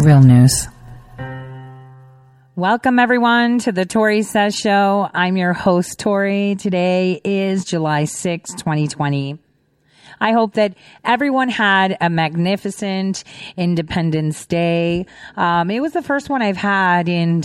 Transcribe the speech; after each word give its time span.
Real 0.00 0.22
news. 0.22 0.66
Welcome 2.56 2.98
everyone 2.98 3.58
to 3.60 3.72
the 3.72 3.84
Tori 3.84 4.22
Says 4.22 4.56
Show. 4.56 5.10
I'm 5.12 5.36
your 5.36 5.52
host, 5.52 5.98
Tori. 5.98 6.54
Today 6.54 7.20
is 7.22 7.66
July 7.66 8.06
6, 8.06 8.54
2020. 8.54 9.38
I 10.18 10.32
hope 10.32 10.54
that 10.54 10.74
everyone 11.04 11.50
had 11.50 11.98
a 12.00 12.08
magnificent 12.08 13.24
Independence 13.58 14.46
Day. 14.46 15.04
Um, 15.36 15.70
it 15.70 15.80
was 15.80 15.92
the 15.92 16.02
first 16.02 16.30
one 16.30 16.40
I've 16.40 16.56
had 16.56 17.06
in 17.06 17.44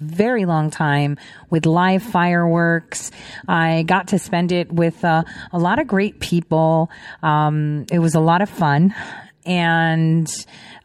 very 0.00 0.46
long 0.46 0.70
time 0.70 1.18
with 1.50 1.66
live 1.66 2.02
fireworks. 2.02 3.10
I 3.46 3.82
got 3.82 4.08
to 4.08 4.18
spend 4.18 4.50
it 4.50 4.72
with 4.72 5.04
uh, 5.04 5.24
a 5.52 5.58
lot 5.58 5.78
of 5.78 5.88
great 5.88 6.20
people. 6.20 6.90
Um, 7.22 7.84
it 7.92 7.98
was 7.98 8.14
a 8.14 8.20
lot 8.20 8.40
of 8.40 8.48
fun. 8.48 8.94
And 9.44 10.28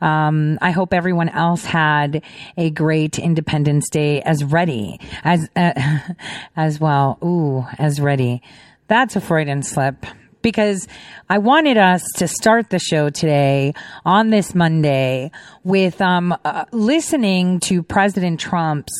um, 0.02 0.58
I 0.62 0.72
hope 0.72 0.94
everyone 0.94 1.30
else 1.30 1.64
had 1.64 2.24
a 2.56 2.70
great 2.70 3.20
Independence 3.20 3.90
Day 3.90 4.22
as 4.22 4.44
ready 4.44 5.00
as 5.24 5.50
uh, 5.56 6.00
as 6.56 6.80
well. 6.80 7.18
Ooh, 7.24 7.66
as 7.78 8.00
ready. 8.00 8.42
That's 8.88 9.16
a 9.16 9.22
Freudian 9.22 9.64
slip 9.64 10.06
because 10.42 10.88
I 11.30 11.40
wanted 11.40 11.78
us 11.78 12.04
to 12.18 12.28
start 12.28 12.70
the 12.70 12.80
show 12.80 13.10
today 13.10 13.74
on 14.06 14.30
this 14.30 14.56
Monday 14.56 15.32
with 15.64 16.02
um, 16.02 16.34
uh, 16.46 16.66
listening 16.72 17.60
to 17.62 17.84
President 17.84 18.40
Trump's 18.40 18.94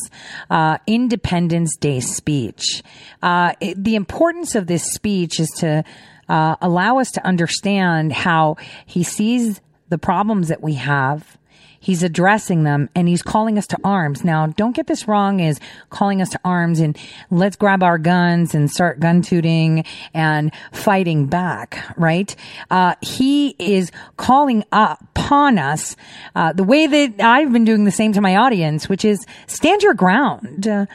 uh, 0.50 0.78
Independence 0.88 1.78
Day 1.78 2.02
speech. 2.02 2.84
Uh, 3.22 3.54
it, 3.62 3.82
the 3.82 3.96
importance 3.96 4.56
of 4.56 4.68
this 4.68 4.92
speech 4.92 5.40
is 5.40 5.50
to 5.60 5.86
uh, 6.30 6.56
allow 6.62 7.00
us 7.00 7.12
to 7.12 7.26
understand 7.26 8.14
how 8.14 8.58
he 8.86 9.04
sees 9.04 9.62
the 9.90 9.98
problems 9.98 10.50
that 10.50 10.62
we 10.62 10.74
have 10.74 11.38
He's 11.80 12.04
addressing 12.04 12.64
them 12.64 12.90
and 12.96 13.08
he's 13.08 13.22
calling 13.22 13.58
us 13.58 13.68
to 13.68 13.78
arms. 13.84 14.24
Now, 14.24 14.48
don't 14.48 14.76
get 14.76 14.88
this 14.88 15.08
wrong 15.08 15.40
is 15.40 15.60
calling 15.90 16.22
us 16.22 16.30
to 16.32 16.40
arms 16.44 16.80
and 16.80 16.98
let's 17.30 17.56
grab 17.56 17.84
our 17.84 17.98
guns 17.98 18.56
and 18.56 18.70
start 18.70 19.00
gun 19.00 19.22
tooting 19.22 19.86
and 20.14 20.52
fighting 20.72 21.28
back, 21.28 21.94
right? 21.98 22.36
Uh, 22.70 22.96
he 23.02 23.56
is 23.60 23.92
calling 24.18 24.64
upon 24.72 25.58
us, 25.58 25.96
uh, 26.36 26.54
the 26.54 26.64
way 26.64 26.88
that 26.88 27.22
I've 27.22 27.52
been 27.54 27.66
doing 27.66 27.86
the 27.86 27.92
same 27.92 28.14
to 28.14 28.22
my 28.22 28.36
audience, 28.36 28.90
which 28.90 29.06
is 29.06 29.26
stand 29.46 29.84
your 29.84 29.94
ground, 29.94 30.68
uh, 30.68 30.88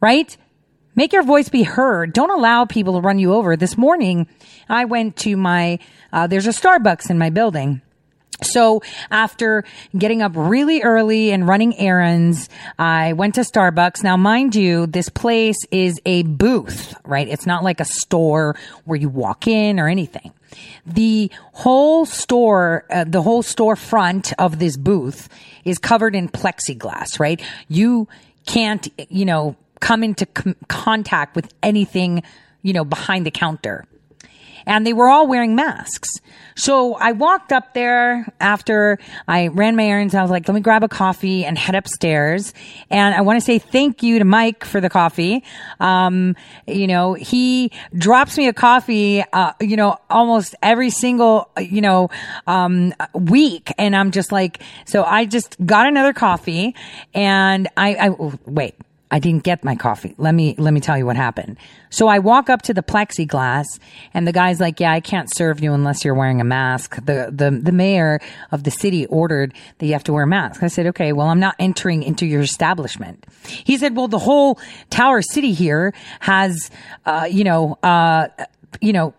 right? 0.00 0.36
Make 0.98 1.12
your 1.12 1.22
voice 1.22 1.48
be 1.48 1.62
heard. 1.62 2.12
Don't 2.12 2.32
allow 2.32 2.64
people 2.64 2.94
to 2.94 3.00
run 3.00 3.20
you 3.20 3.32
over. 3.32 3.56
This 3.56 3.78
morning, 3.78 4.26
I 4.68 4.84
went 4.84 5.14
to 5.18 5.36
my, 5.36 5.78
uh, 6.12 6.26
there's 6.26 6.48
a 6.48 6.50
Starbucks 6.50 7.08
in 7.08 7.18
my 7.18 7.30
building 7.30 7.82
so 8.42 8.82
after 9.10 9.64
getting 9.96 10.22
up 10.22 10.32
really 10.34 10.82
early 10.82 11.32
and 11.32 11.46
running 11.46 11.76
errands, 11.76 12.48
I 12.78 13.12
went 13.14 13.34
to 13.34 13.40
Starbucks. 13.40 14.02
Now, 14.02 14.16
mind 14.16 14.54
you, 14.54 14.86
this 14.86 15.08
place 15.08 15.58
is 15.70 16.00
a 16.06 16.22
booth, 16.22 16.94
right? 17.04 17.26
It's 17.26 17.46
not 17.46 17.64
like 17.64 17.80
a 17.80 17.84
store 17.84 18.56
where 18.84 18.98
you 18.98 19.08
walk 19.08 19.46
in 19.46 19.80
or 19.80 19.88
anything. 19.88 20.32
The 20.86 21.30
whole 21.52 22.06
store, 22.06 22.84
uh, 22.90 23.04
the 23.04 23.22
whole 23.22 23.42
store 23.42 23.76
front 23.76 24.32
of 24.38 24.58
this 24.58 24.76
booth 24.76 25.28
is 25.64 25.78
covered 25.78 26.14
in 26.14 26.28
plexiglass, 26.28 27.20
right? 27.20 27.42
You 27.68 28.08
can't, 28.46 28.88
you 29.10 29.24
know, 29.24 29.56
come 29.80 30.02
into 30.02 30.26
com- 30.26 30.56
contact 30.68 31.36
with 31.36 31.52
anything, 31.62 32.22
you 32.62 32.72
know, 32.72 32.84
behind 32.84 33.26
the 33.26 33.30
counter 33.30 33.86
and 34.68 34.86
they 34.86 34.92
were 34.92 35.08
all 35.08 35.26
wearing 35.26 35.54
masks. 35.54 36.20
So 36.54 36.94
I 36.94 37.12
walked 37.12 37.52
up 37.52 37.72
there 37.72 38.30
after 38.38 38.98
I 39.26 39.48
ran 39.48 39.76
my 39.76 39.86
errands. 39.86 40.14
I 40.14 40.20
was 40.20 40.30
like, 40.30 40.46
let 40.46 40.54
me 40.54 40.60
grab 40.60 40.84
a 40.84 40.88
coffee 40.88 41.44
and 41.44 41.56
head 41.56 41.74
upstairs. 41.74 42.52
And 42.90 43.14
I 43.14 43.22
want 43.22 43.38
to 43.38 43.44
say 43.44 43.58
thank 43.58 44.02
you 44.02 44.18
to 44.18 44.26
Mike 44.26 44.66
for 44.66 44.80
the 44.80 44.90
coffee. 44.90 45.42
Um, 45.80 46.36
you 46.66 46.86
know, 46.86 47.14
he 47.14 47.72
drops 47.96 48.36
me 48.36 48.46
a 48.46 48.52
coffee, 48.52 49.24
uh, 49.32 49.52
you 49.60 49.76
know, 49.76 49.96
almost 50.10 50.54
every 50.62 50.90
single, 50.90 51.50
you 51.58 51.80
know, 51.80 52.10
um, 52.46 52.92
week. 53.14 53.72
And 53.78 53.96
I'm 53.96 54.10
just 54.10 54.32
like, 54.32 54.62
so 54.84 55.02
I 55.02 55.24
just 55.24 55.56
got 55.64 55.86
another 55.86 56.12
coffee 56.12 56.74
and 57.14 57.68
I, 57.76 57.94
I 57.94 58.08
oh, 58.10 58.34
wait, 58.44 58.74
I 59.10 59.18
didn't 59.18 59.42
get 59.42 59.64
my 59.64 59.74
coffee. 59.74 60.14
Let 60.18 60.34
me, 60.34 60.54
let 60.58 60.74
me 60.74 60.80
tell 60.80 60.98
you 60.98 61.06
what 61.06 61.16
happened. 61.16 61.56
So 61.90 62.08
I 62.08 62.18
walk 62.18 62.50
up 62.50 62.62
to 62.62 62.74
the 62.74 62.82
plexiglass 62.82 63.64
and 64.12 64.26
the 64.26 64.32
guy's 64.32 64.60
like, 64.60 64.80
yeah, 64.80 64.92
I 64.92 65.00
can't 65.00 65.34
serve 65.34 65.60
you 65.60 65.72
unless 65.72 66.04
you're 66.04 66.14
wearing 66.14 66.40
a 66.40 66.44
mask. 66.44 66.96
The, 66.96 67.30
the, 67.32 67.50
the 67.50 67.72
mayor 67.72 68.20
of 68.52 68.64
the 68.64 68.70
city 68.70 69.06
ordered 69.06 69.54
that 69.78 69.86
you 69.86 69.92
have 69.94 70.04
to 70.04 70.12
wear 70.12 70.24
a 70.24 70.26
mask. 70.26 70.62
I 70.62 70.68
said, 70.68 70.86
okay, 70.88 71.12
well, 71.12 71.28
I'm 71.28 71.40
not 71.40 71.56
entering 71.58 72.02
into 72.02 72.26
your 72.26 72.42
establishment. 72.42 73.24
He 73.46 73.78
said, 73.78 73.96
well, 73.96 74.08
the 74.08 74.18
whole 74.18 74.58
Tower 74.90 75.22
City 75.22 75.52
here 75.52 75.94
has, 76.20 76.70
uh, 77.06 77.26
you 77.30 77.44
know, 77.44 77.78
uh, 77.82 78.28
you 78.80 78.92
know, 78.92 79.14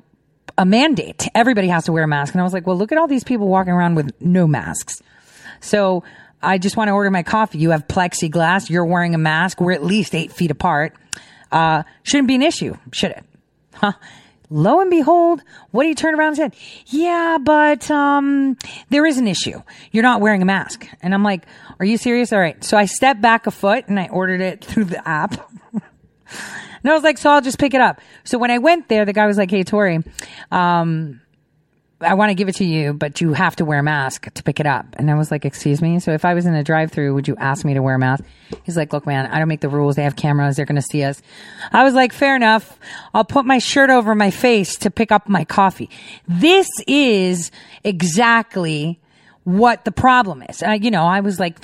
a 0.57 0.65
mandate. 0.65 1.27
Everybody 1.33 1.69
has 1.69 1.85
to 1.85 1.91
wear 1.91 2.03
a 2.03 2.07
mask. 2.07 2.33
And 2.33 2.41
I 2.41 2.43
was 2.43 2.53
like, 2.53 2.67
well, 2.67 2.77
look 2.77 2.91
at 2.91 2.97
all 2.97 3.07
these 3.07 3.23
people 3.23 3.47
walking 3.47 3.73
around 3.73 3.95
with 3.95 4.11
no 4.21 4.45
masks. 4.45 5.01
So 5.61 6.03
I 6.41 6.57
just 6.57 6.77
want 6.77 6.87
to 6.87 6.93
order 6.93 7.11
my 7.11 7.23
coffee. 7.23 7.57
You 7.57 7.71
have 7.71 7.87
plexiglass. 7.87 8.69
You're 8.69 8.85
wearing 8.85 9.13
a 9.13 9.17
mask. 9.17 9.59
We're 9.59 9.73
at 9.73 9.83
least 9.83 10.15
eight 10.15 10.31
feet 10.31 10.51
apart. 10.51 10.93
Uh, 11.51 11.83
shouldn't 12.03 12.27
be 12.27 12.35
an 12.35 12.43
issue, 12.43 12.77
should 12.91 13.11
it? 13.11 13.23
Huh? 13.73 13.93
Lo 14.49 14.79
and 14.79 14.89
behold, 14.89 15.41
what 15.71 15.83
do 15.83 15.89
you 15.89 15.95
turn 15.95 16.15
around 16.15 16.29
and 16.29 16.37
said? 16.37 16.55
Yeah, 16.87 17.37
but, 17.41 17.89
um, 17.91 18.57
there 18.89 19.05
is 19.05 19.17
an 19.17 19.27
issue. 19.27 19.61
You're 19.91 20.03
not 20.03 20.21
wearing 20.21 20.41
a 20.41 20.45
mask. 20.45 20.87
And 21.01 21.13
I'm 21.13 21.23
like, 21.23 21.45
are 21.79 21.85
you 21.85 21.97
serious? 21.97 22.33
All 22.33 22.39
right. 22.39 22.63
So 22.63 22.75
I 22.75 22.85
stepped 22.85 23.21
back 23.21 23.45
a 23.45 23.51
foot 23.51 23.87
and 23.87 23.99
I 23.99 24.07
ordered 24.07 24.41
it 24.41 24.65
through 24.65 24.85
the 24.85 25.07
app. 25.07 25.49
and 25.73 25.81
I 26.83 26.93
was 26.93 27.03
like, 27.03 27.19
so 27.19 27.29
I'll 27.29 27.41
just 27.41 27.59
pick 27.59 27.75
it 27.75 27.81
up. 27.81 28.01
So 28.23 28.39
when 28.39 28.49
I 28.49 28.57
went 28.57 28.89
there, 28.89 29.05
the 29.05 29.13
guy 29.13 29.27
was 29.27 29.37
like, 29.37 29.51
Hey, 29.51 29.63
Tori, 29.63 30.03
um, 30.51 31.21
I 32.01 32.13
want 32.13 32.29
to 32.29 32.33
give 32.33 32.47
it 32.47 32.55
to 32.55 32.65
you, 32.65 32.93
but 32.93 33.19
you 33.19 33.33
have 33.33 33.57
to 33.57 33.65
wear 33.65 33.79
a 33.79 33.83
mask 33.83 34.33
to 34.33 34.43
pick 34.43 34.61
it 34.61 34.65
up. 34.65 34.85
And 34.93 35.11
I 35.11 35.15
was 35.15 35.31
like, 35.31 35.43
excuse 35.43 35.81
me. 35.81 35.99
So 35.99 36.11
if 36.11 36.23
I 36.23 36.33
was 36.33 36.45
in 36.45 36.53
a 36.53 36.63
drive 36.63 36.91
through, 36.91 37.13
would 37.13 37.27
you 37.27 37.35
ask 37.35 37.65
me 37.65 37.73
to 37.73 37.81
wear 37.81 37.95
a 37.95 37.99
mask? 37.99 38.23
He's 38.63 38.77
like, 38.77 38.93
look, 38.93 39.05
man, 39.05 39.25
I 39.25 39.37
don't 39.37 39.49
make 39.49 39.59
the 39.59 39.69
rules. 39.69 39.97
They 39.97 40.03
have 40.03 40.15
cameras. 40.15 40.55
They're 40.55 40.65
going 40.65 40.77
to 40.77 40.81
see 40.81 41.03
us. 41.03 41.21
I 41.73 41.83
was 41.83 41.93
like, 41.93 42.13
fair 42.13 42.37
enough. 42.37 42.79
I'll 43.13 43.25
put 43.25 43.45
my 43.45 43.57
shirt 43.57 43.89
over 43.89 44.15
my 44.15 44.31
face 44.31 44.77
to 44.77 44.91
pick 44.91 45.11
up 45.11 45.27
my 45.27 45.43
coffee. 45.43 45.89
This 46.25 46.69
is 46.87 47.51
exactly 47.83 48.99
what 49.43 49.83
the 49.83 49.91
problem 49.91 50.43
is. 50.43 50.63
Uh, 50.63 50.71
you 50.71 50.91
know, 50.91 51.03
I 51.03 51.19
was 51.19 51.39
like, 51.39 51.57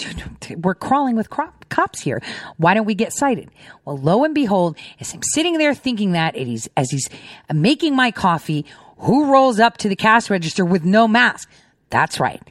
we're 0.58 0.76
crawling 0.76 1.16
with 1.16 1.30
crop, 1.30 1.66
cops 1.70 2.02
here. 2.02 2.22
Why 2.58 2.74
don't 2.74 2.86
we 2.86 2.96
get 2.96 3.14
cited? 3.14 3.52
Well, 3.86 3.98
lo 3.98 4.24
and 4.24 4.34
behold, 4.34 4.78
as 5.00 5.14
I'm 5.14 5.22
sitting 5.24 5.58
there 5.60 5.74
thinking 5.74 6.14
that, 6.14 6.36
he's, 6.36 6.68
as 6.76 6.90
he's 6.90 7.08
making 7.54 7.96
my 7.96 8.12
coffee, 8.12 8.66
who 8.98 9.32
rolls 9.32 9.60
up 9.60 9.78
to 9.78 9.90
the 9.90 9.96
cash 9.96 10.30
register 10.30 10.66
with 10.66 10.84
no 10.84 11.08
mask? 11.08 11.50
That's 11.90 12.20
right, 12.20 12.42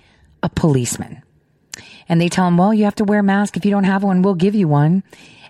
a 0.43 0.49
policeman. 0.49 1.23
And 2.09 2.21
they 2.21 2.29
tell 2.29 2.47
him, 2.47 2.57
well, 2.57 2.75
you 2.75 2.85
have 2.85 2.95
to 2.97 3.05
wear 3.05 3.21
a 3.21 3.25
mask. 3.25 3.57
If 3.57 3.65
you 3.65 3.71
don't 3.71 3.85
have 3.85 4.03
one, 4.03 4.23
we'll 4.23 4.35
give 4.35 4.55
you 4.55 4.69
one. 4.69 5.03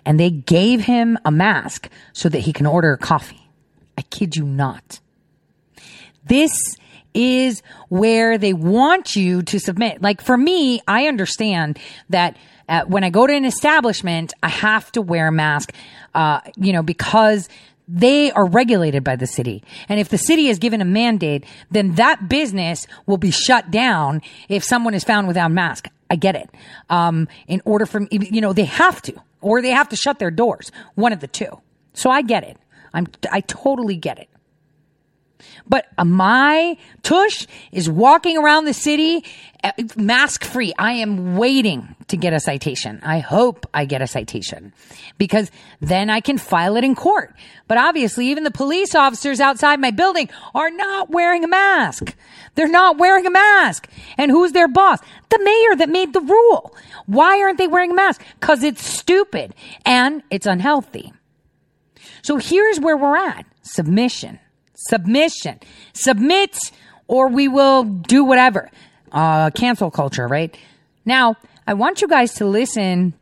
And 0.05 0.19
they 0.19 0.29
gave 0.29 0.81
him 0.81 1.17
a 1.25 1.31
mask 1.31 1.89
so 2.13 2.29
that 2.29 2.39
he 2.39 2.53
can 2.53 2.65
order 2.65 2.93
a 2.93 2.97
coffee. 2.97 3.49
I 3.97 4.03
kid 4.03 4.35
you 4.35 4.45
not. 4.45 4.99
This 6.25 6.75
is 7.13 7.63
where 7.89 8.37
they 8.37 8.53
want 8.53 9.15
you 9.15 9.41
to 9.43 9.59
submit. 9.59 10.01
Like 10.01 10.21
for 10.21 10.37
me, 10.37 10.81
I 10.87 11.07
understand 11.07 11.79
that 12.09 12.37
uh, 12.67 12.83
when 12.85 13.03
I 13.03 13.09
go 13.09 13.25
to 13.25 13.33
an 13.33 13.45
establishment, 13.45 14.33
I 14.43 14.49
have 14.49 14.91
to 14.93 15.01
wear 15.01 15.27
a 15.27 15.31
mask, 15.31 15.71
uh, 16.13 16.41
you 16.57 16.73
know, 16.73 16.83
because 16.83 17.47
they 17.87 18.31
are 18.31 18.45
regulated 18.45 19.03
by 19.03 19.15
the 19.15 19.27
city. 19.27 19.63
And 19.87 19.99
if 19.99 20.09
the 20.09 20.17
city 20.17 20.47
is 20.47 20.59
given 20.59 20.81
a 20.81 20.85
mandate, 20.85 21.45
then 21.71 21.95
that 21.95 22.27
business 22.27 22.87
will 23.05 23.17
be 23.17 23.31
shut 23.31 23.71
down 23.71 24.21
if 24.49 24.63
someone 24.63 24.93
is 24.93 25.03
found 25.03 25.27
without 25.27 25.51
mask. 25.51 25.89
I 26.09 26.15
get 26.15 26.35
it. 26.35 26.49
Um, 26.89 27.27
in 27.47 27.61
order 27.65 27.85
for, 27.85 28.07
you 28.11 28.41
know, 28.41 28.53
they 28.53 28.65
have 28.65 29.01
to, 29.03 29.13
or 29.41 29.61
they 29.61 29.71
have 29.71 29.89
to 29.89 29.95
shut 29.95 30.19
their 30.19 30.31
doors. 30.31 30.71
One 30.95 31.13
of 31.13 31.19
the 31.19 31.27
two. 31.27 31.61
So 31.93 32.09
I 32.09 32.21
get 32.21 32.43
it. 32.43 32.57
I'm, 32.93 33.07
I 33.31 33.41
totally 33.41 33.95
get 33.95 34.19
it. 34.19 34.29
But 35.67 35.87
my 36.03 36.77
tush 37.01 37.47
is 37.71 37.89
walking 37.89 38.37
around 38.37 38.65
the 38.65 38.73
city 38.73 39.23
uh, 39.63 39.71
mask 39.95 40.43
free. 40.43 40.73
I 40.77 40.93
am 40.93 41.37
waiting 41.37 41.95
to 42.07 42.17
get 42.17 42.33
a 42.33 42.39
citation. 42.39 42.99
I 43.03 43.17
hope 43.17 43.65
I 43.73 43.85
get 43.85 44.01
a 44.01 44.07
citation 44.07 44.73
because 45.17 45.49
then 45.81 46.11
I 46.11 46.19
can 46.21 46.37
file 46.37 46.75
it 46.77 46.83
in 46.83 46.93
court. 46.93 47.33
But 47.67 47.79
obviously, 47.79 48.27
even 48.27 48.43
the 48.43 48.51
police 48.51 48.93
officers 48.93 49.39
outside 49.39 49.79
my 49.79 49.89
building 49.89 50.29
are 50.53 50.69
not 50.69 51.09
wearing 51.09 51.43
a 51.43 51.47
mask. 51.47 52.15
They're 52.53 52.67
not 52.67 52.97
wearing 52.97 53.25
a 53.25 53.31
mask. 53.31 53.89
And 54.17 54.29
who's 54.29 54.51
their 54.51 54.67
boss? 54.67 54.99
The 55.29 55.39
mayor 55.43 55.75
that 55.77 55.89
made 55.89 56.13
the 56.13 56.21
rule. 56.21 56.75
Why 57.07 57.41
aren't 57.41 57.57
they 57.57 57.67
wearing 57.67 57.91
a 57.91 57.95
mask? 57.95 58.23
Cause 58.39 58.61
it's 58.61 58.85
stupid 58.85 59.55
and 59.83 60.21
it's 60.29 60.45
unhealthy. 60.45 61.11
So 62.21 62.37
here's 62.37 62.79
where 62.79 62.97
we're 62.97 63.17
at. 63.17 63.45
Submission. 63.63 64.39
Submission. 64.89 65.59
Submit 65.93 66.57
or 67.07 67.29
we 67.29 67.47
will 67.47 67.83
do 67.83 68.23
whatever. 68.23 68.69
Uh, 69.11 69.49
cancel 69.51 69.91
culture, 69.91 70.27
right? 70.27 70.55
Now, 71.05 71.35
I 71.67 71.73
want 71.73 72.01
you 72.01 72.07
guys 72.07 72.33
to 72.35 72.45
listen 72.45 73.13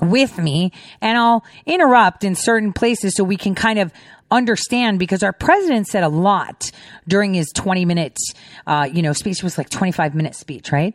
with 0.00 0.38
me 0.38 0.72
and 1.00 1.18
I'll 1.18 1.44
interrupt 1.66 2.24
in 2.24 2.34
certain 2.34 2.72
places 2.72 3.14
so 3.16 3.24
we 3.24 3.36
can 3.36 3.54
kind 3.54 3.78
of 3.78 3.92
understand 4.30 4.98
because 4.98 5.22
our 5.22 5.32
president 5.32 5.86
said 5.86 6.02
a 6.02 6.08
lot 6.08 6.70
during 7.06 7.34
his 7.34 7.50
20 7.54 7.84
minutes, 7.84 8.34
uh, 8.66 8.88
you 8.92 9.02
know, 9.02 9.12
speech 9.12 9.38
it 9.38 9.44
was 9.44 9.58
like 9.58 9.70
25 9.70 10.14
minute 10.14 10.34
speech, 10.34 10.70
right? 10.70 10.94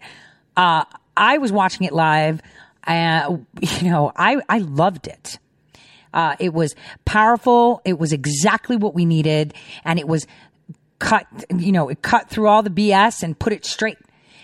Uh, 0.55 0.83
I 1.17 1.37
was 1.37 1.51
watching 1.51 1.85
it 1.87 1.93
live. 1.93 2.41
Uh, 2.85 3.37
you 3.61 3.89
know, 3.89 4.11
I, 4.15 4.37
I 4.47 4.59
loved 4.59 5.07
it. 5.07 5.39
Uh, 6.13 6.35
it 6.39 6.53
was 6.53 6.75
powerful. 7.05 7.81
It 7.85 7.97
was 7.99 8.13
exactly 8.13 8.77
what 8.77 8.93
we 8.93 9.05
needed. 9.05 9.53
And 9.83 9.99
it 9.99 10.07
was 10.07 10.27
cut, 10.99 11.27
you 11.55 11.71
know, 11.71 11.89
it 11.89 12.01
cut 12.01 12.29
through 12.29 12.47
all 12.47 12.63
the 12.63 12.69
BS 12.69 13.23
and 13.23 13.37
put 13.37 13.53
it 13.53 13.65
straight. 13.65 13.97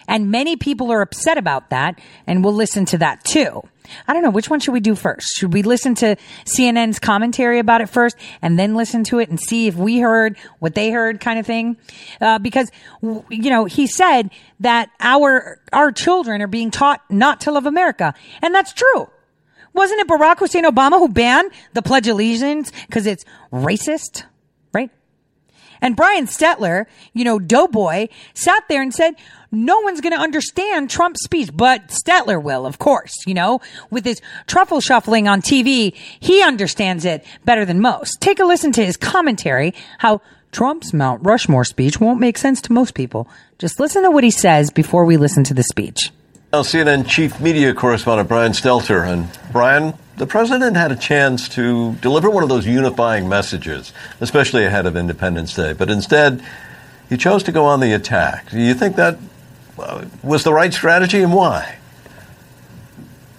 And 0.08 0.32
many 0.32 0.56
people 0.56 0.92
are 0.92 1.02
upset 1.02 1.38
about 1.38 1.70
that. 1.70 2.00
And 2.26 2.44
we'll 2.44 2.54
listen 2.54 2.86
to 2.86 2.98
that 2.98 3.24
too. 3.24 3.62
I 4.08 4.14
don't 4.14 4.24
know. 4.24 4.30
Which 4.30 4.50
one 4.50 4.60
should 4.60 4.74
we 4.74 4.80
do 4.80 4.96
first? 4.96 5.36
Should 5.38 5.54
we 5.54 5.64
listen 5.64 5.96
to 5.96 6.16
CNN's 6.46 7.00
commentary 7.00 7.60
about 7.60 7.82
it 7.82 7.90
first 7.90 8.16
and 8.42 8.58
then 8.58 8.76
listen 8.76 9.04
to 9.06 9.20
it 9.20 9.30
and 9.30 9.40
see 9.40 9.68
if 9.68 9.76
we 9.76 10.00
heard 10.00 10.38
what 10.60 10.76
they 10.76 10.92
heard 10.92 11.20
kind 11.20 11.40
of 11.40 11.46
thing? 11.46 11.78
Uh, 12.20 12.40
because, 12.40 12.72
you 13.02 13.50
know, 13.50 13.66
he 13.66 13.88
said 13.88 14.32
that 14.60 14.90
our, 15.00 15.60
our 15.74 15.92
children 15.92 16.42
are 16.42 16.48
being 16.48 16.72
taught 16.72 17.02
not 17.10 17.42
to 17.42 17.52
love 17.52 17.66
America. 17.66 18.14
And 18.42 18.54
that's 18.54 18.74
true. 18.74 19.10
Wasn't 19.74 20.00
it 20.00 20.08
Barack 20.08 20.40
Hussein 20.40 20.66
Obama 20.66 21.00
who 21.00 21.10
banned 21.10 21.52
the 21.74 21.82
Pledge 21.82 22.08
of 22.08 22.16
Allegiance 22.16 22.72
because 22.88 23.06
it's 23.06 23.26
racist? 23.52 24.24
Right? 24.74 24.90
And 25.82 25.96
Brian 25.96 26.26
Stetler, 26.26 26.86
you 27.14 27.24
know, 27.24 27.40
Doughboy, 27.40 28.08
sat 28.34 28.64
there 28.68 28.82
and 28.82 28.94
said, 28.94 29.16
no 29.52 29.80
one's 29.80 30.02
going 30.02 30.14
to 30.14 30.20
understand 30.20 30.90
Trump's 30.90 31.24
speech, 31.24 31.50
but 31.54 31.88
Stetler 31.88 32.42
will, 32.42 32.66
of 32.66 32.78
course, 32.78 33.14
you 33.26 33.34
know, 33.34 33.62
with 33.90 34.06
his 34.06 34.22
truffle 34.46 34.82
shuffling 34.82 35.28
on 35.28 35.42
TV. 35.42 35.96
He 36.20 36.44
understands 36.44 37.06
it 37.06 37.26
better 37.46 37.66
than 37.66 37.80
most. 37.80 38.22
Take 38.22 38.40
a 38.40 38.46
listen 38.46 38.72
to 38.74 38.86
his 38.86 38.98
commentary, 38.98 39.74
how 40.00 40.22
Trump's 40.52 40.94
Mount 40.94 41.26
Rushmore 41.26 41.66
speech 41.66 42.00
won't 42.00 42.20
make 42.20 42.38
sense 42.38 42.62
to 42.62 42.74
most 42.74 42.94
people. 42.94 43.28
Just 43.58 43.80
listen 43.80 44.04
to 44.04 44.12
what 44.12 44.24
he 44.24 44.32
says 44.32 44.72
before 44.72 45.06
we 45.06 45.18
listen 45.18 45.44
to 45.46 45.54
the 45.54 45.64
speech. 45.64 46.12
Now, 46.52 46.64
CNN 46.64 47.08
chief 47.08 47.40
media 47.40 47.76
correspondent 47.76 48.28
Brian 48.28 48.54
Stelter. 48.54 49.08
And 49.08 49.30
Brian, 49.52 49.94
the 50.18 50.26
president 50.26 50.76
had 50.76 50.92
a 50.92 50.96
chance 50.96 51.48
to 51.50 51.94
deliver 51.98 52.28
one 52.28 52.42
of 52.42 52.50
those 52.50 52.66
unifying 52.66 53.30
messages, 53.30 53.94
especially 54.20 54.66
ahead 54.66 54.88
of 54.88 54.98
Independence 54.98 55.54
Day. 55.54 55.74
But 55.74 55.92
instead, 55.92 56.44
he 57.08 57.18
chose 57.18 57.44
to 57.44 57.52
go 57.52 57.66
on 57.66 57.82
the 57.82 57.94
attack. 57.94 58.50
Do 58.50 58.60
you 58.60 58.74
think 58.74 58.96
that 58.96 59.20
uh, 59.78 60.06
was 60.24 60.44
the 60.44 60.52
right 60.52 60.74
strategy 60.74 61.22
and 61.22 61.36
why? 61.36 61.78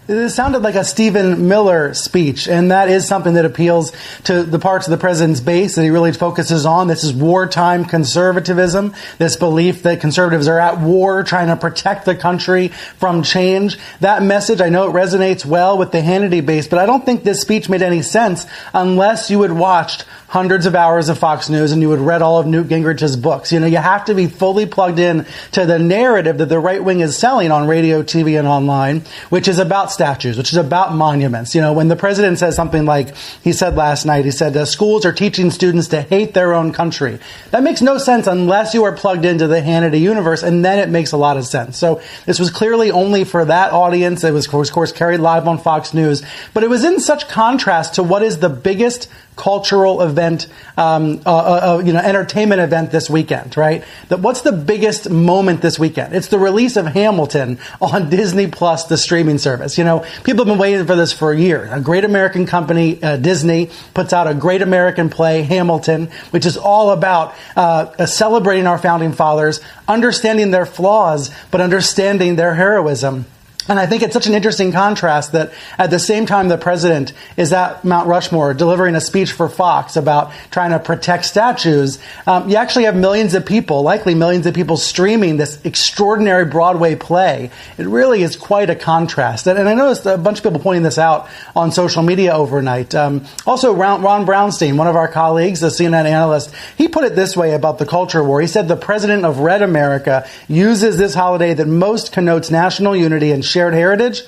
It 0.09 0.31
sounded 0.31 0.63
like 0.63 0.75
a 0.75 0.83
Stephen 0.83 1.47
Miller 1.47 1.95
speech, 1.95 2.49
and 2.49 2.73
that 2.73 2.89
is 2.89 3.07
something 3.07 3.35
that 3.35 3.45
appeals 3.45 3.93
to 4.25 4.43
the 4.43 4.59
parts 4.59 4.87
of 4.87 4.91
the 4.91 4.97
president's 4.97 5.41
base 5.41 5.77
that 5.77 5.85
he 5.85 5.91
really 5.91 6.13
focuses 6.13 6.67
on. 6.67 6.89
This 6.89 7.05
is 7.05 7.13
wartime 7.13 7.85
conservatism, 7.85 8.95
this 9.19 9.37
belief 9.37 9.85
that 9.85 10.01
conservatives 10.01 10.49
are 10.49 10.59
at 10.59 10.81
war 10.81 11.23
trying 11.23 11.47
to 11.47 11.57
protect 11.57 12.07
the 12.07 12.17
country 12.17 12.69
from 12.69 13.23
change. 13.23 13.79
That 14.01 14.23
message, 14.23 14.61
I 14.61 14.69
know 14.69 14.89
it 14.89 14.93
resonates 14.93 15.45
well 15.45 15.79
with 15.79 15.93
the 15.93 16.01
Hannity 16.01 16.45
base, 16.45 16.67
but 16.67 16.81
I 16.81 16.87
don't 16.87 17.05
think 17.05 17.23
this 17.23 17.41
speech 17.43 17.69
made 17.69 17.83
any 17.83 18.03
sense 18.03 18.47
unless 18.75 19.31
you 19.31 19.43
had 19.43 19.53
watched 19.53 20.07
hundreds 20.31 20.65
of 20.65 20.77
hours 20.77 21.09
of 21.09 21.19
Fox 21.19 21.51
News 21.51 21.73
and 21.73 21.83
you 21.83 21.91
had 21.91 21.99
read 21.99 22.23
all 22.23 22.39
of 22.39 22.47
Newt 22.47 22.69
Gingrich's 22.69 23.17
books. 23.17 23.51
You 23.51 23.59
know, 23.59 23.67
you 23.67 23.79
have 23.79 24.05
to 24.05 24.15
be 24.15 24.29
fully 24.29 24.65
plugged 24.65 25.01
in 25.01 25.27
to 25.53 25.67
the 25.67 25.81
narrative 25.81 26.39
that 26.39 26.49
the 26.49 26.61
right 26.61 26.83
wing 26.83 27.01
is 27.01 27.19
selling 27.19 27.51
on 27.51 27.67
radio, 27.67 28.05
TV, 28.05 28.39
and 28.39 28.47
online, 28.47 29.03
which 29.31 29.49
is 29.49 29.59
about 29.59 29.91
statues, 29.91 30.39
which 30.39 30.53
is 30.53 30.57
about 30.57 30.95
monuments. 30.95 31.57
You 31.57 31.61
know, 31.61 31.73
when 31.73 31.89
the 31.89 31.97
president 31.97 32.39
says 32.39 32.55
something 32.55 32.85
like 32.85 33.17
he 33.43 33.53
said 33.53 33.75
last 33.75 34.05
night, 34.05 34.25
he 34.25 34.31
said, 34.31 34.53
the 34.53 34.67
schools 34.67 35.05
are 35.05 35.13
teaching 35.13 35.51
students 35.51 35.89
to 35.89 36.01
hate 36.01 36.33
their 36.33 36.55
own 36.55 36.73
country. 36.73 37.19
That 37.51 37.65
makes 37.65 37.83
no 37.83 37.99
sense 37.99 38.29
unless 38.29 38.73
you 38.73 38.85
are 38.85 38.93
plugged 38.93 39.25
into 39.25 39.49
the 39.49 39.61
Hannity 39.61 39.99
universe, 39.99 40.45
and 40.45 40.65
then 40.65 40.79
it 40.79 40.91
makes 40.91 41.11
a 41.11 41.17
lot 41.17 41.39
of 41.39 41.45
sense. 41.45 41.77
So 41.77 42.01
this 42.27 42.39
was 42.39 42.53
clearly 42.53 42.93
only 42.93 43.25
for 43.25 43.47
that 43.47 43.73
audience. 43.73 44.23
It 44.23 44.33
was, 44.33 44.47
of 44.47 44.71
course, 44.71 44.93
carried 44.93 45.19
live 45.19 45.49
on 45.49 45.59
Fox 45.59 45.93
News, 45.93 46.23
but 46.55 46.63
it 46.63 46.71
was 46.71 46.85
in 46.85 47.01
such 47.01 47.27
contrast 47.27 47.95
to 47.95 48.05
what 48.05 48.23
is 48.23 48.39
the 48.39 48.49
biggest 48.49 49.09
cultural 49.41 50.03
event, 50.03 50.47
um, 50.77 51.23
uh, 51.25 51.35
uh, 51.35 51.77
uh, 51.79 51.83
you 51.83 51.95
know, 51.95 51.99
entertainment 51.99 52.61
event 52.61 52.91
this 52.91 53.09
weekend, 53.09 53.57
right? 53.57 53.83
That 54.09 54.21
what's 54.21 54.43
the 54.43 54.53
biggest 54.53 55.09
moment 55.09 55.63
this 55.63 55.79
weekend? 55.79 56.15
It's 56.15 56.29
the 56.29 56.39
release 56.39 56.77
of 56.77 56.87
Hamilton 56.87 57.59
on 57.81 58.11
Disney 58.19 58.49
Plus, 58.49 58.85
the 58.85 58.99
streaming 58.99 59.39
service. 59.39 59.79
You 59.79 59.85
know, 59.85 60.05
people 60.25 60.45
have 60.45 60.47
been 60.47 60.59
waiting 60.59 60.87
for 60.87 60.95
this 60.95 61.15
for 61.15 61.33
a 61.33 61.39
year. 61.39 61.71
A 61.73 61.81
great 61.81 62.05
American 62.05 62.45
company, 62.45 63.03
uh, 63.03 63.17
Disney, 63.17 63.71
puts 63.95 64.13
out 64.13 64.27
a 64.27 64.35
great 64.35 64.61
American 64.61 65.09
play, 65.09 65.41
Hamilton, 65.41 66.11
which 66.33 66.45
is 66.45 66.59
all 66.59 66.91
about 66.91 67.35
uh, 67.57 68.05
celebrating 68.05 68.67
our 68.67 68.77
founding 68.77 69.13
fathers, 69.13 69.61
understanding 69.89 70.51
their 70.51 70.67
flaws, 70.67 71.31
but 71.51 71.63
understanding 71.63 72.37
their 72.37 72.55
heroism. 72.55 73.25
And 73.71 73.79
I 73.79 73.87
think 73.87 74.03
it's 74.03 74.13
such 74.13 74.27
an 74.27 74.35
interesting 74.35 74.73
contrast 74.73 75.31
that 75.31 75.53
at 75.79 75.91
the 75.91 76.01
same 76.01 76.27
time 76.27 76.49
the 76.49 76.59
president 76.59 77.13
is 77.37 77.53
at 77.53 77.85
Mount 77.85 78.09
Rushmore 78.09 78.53
delivering 78.53 78.97
a 78.97 79.01
speech 79.01 79.31
for 79.31 79.49
Fox 79.49 79.95
about 79.95 80.33
trying 80.51 80.73
to 80.73 80.81
protect 80.81 81.25
statues, 81.25 82.01
um, 82.27 82.51
you 82.51 82.57
actually 82.57 82.87
have 82.87 82.97
millions 82.97 83.33
of 83.35 83.47
people, 83.47 83.83
likely 83.83 84.17
millions 84.17 84.47
of 84.47 84.55
people 84.55 84.77
streaming 84.77 85.37
this 85.37 85.65
extraordinary 85.65 86.47
Broadway 86.47 86.97
play. 86.97 87.53
It 87.79 87.87
really 87.87 88.25
is 88.25 88.35
quite 88.35 88.71
a 88.71 88.75
contrast. 88.75 89.47
And, 89.47 89.57
and 89.57 89.69
I 89.69 89.75
noticed 89.75 90.05
a 90.05 90.19
bunch 90.19 90.39
of 90.39 90.43
people 90.43 90.59
pointing 90.59 90.83
this 90.83 90.99
out 90.99 91.29
on 91.55 91.71
social 91.71 92.03
media 92.03 92.33
overnight. 92.33 92.93
Um, 92.97 93.25
also, 93.47 93.73
Ron, 93.73 94.03
Ron 94.03 94.27
Brownstein, 94.27 94.79
one 94.79 94.89
of 94.89 94.97
our 94.97 95.07
colleagues, 95.07 95.63
a 95.63 95.67
CNN 95.67 96.07
analyst, 96.07 96.53
he 96.77 96.89
put 96.89 97.05
it 97.05 97.15
this 97.15 97.37
way 97.37 97.55
about 97.55 97.79
the 97.79 97.87
culture 97.87 98.25
war. 98.25 98.41
He 98.41 98.49
said 98.49 98.67
the 98.67 98.75
president 98.75 99.25
of 99.25 99.39
Red 99.39 99.63
America 99.63 100.29
uses 100.49 100.97
this 100.97 101.15
holiday 101.15 101.55
that 101.55 101.69
most 101.69 102.11
connotes 102.11 102.51
national 102.51 102.97
unity 102.97 103.31
and 103.31 103.45
shared 103.45 103.60
heritage 103.69 104.23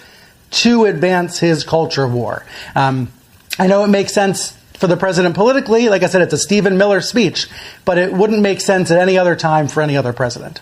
to 0.50 0.84
advance 0.84 1.38
his 1.38 1.64
culture 1.64 2.06
war. 2.06 2.44
Um, 2.74 3.10
I 3.58 3.66
know 3.66 3.84
it 3.84 3.88
makes 3.88 4.12
sense 4.12 4.52
for 4.74 4.86
the 4.86 4.96
president 4.96 5.34
politically. 5.34 5.88
Like 5.88 6.02
I 6.02 6.06
said, 6.06 6.22
it's 6.22 6.34
a 6.34 6.38
Stephen 6.38 6.76
Miller 6.76 7.00
speech, 7.00 7.48
but 7.84 7.98
it 7.98 8.12
wouldn't 8.12 8.42
make 8.42 8.60
sense 8.60 8.90
at 8.90 8.98
any 8.98 9.16
other 9.16 9.36
time 9.36 9.68
for 9.68 9.82
any 9.82 9.96
other 9.96 10.12
president. 10.12 10.60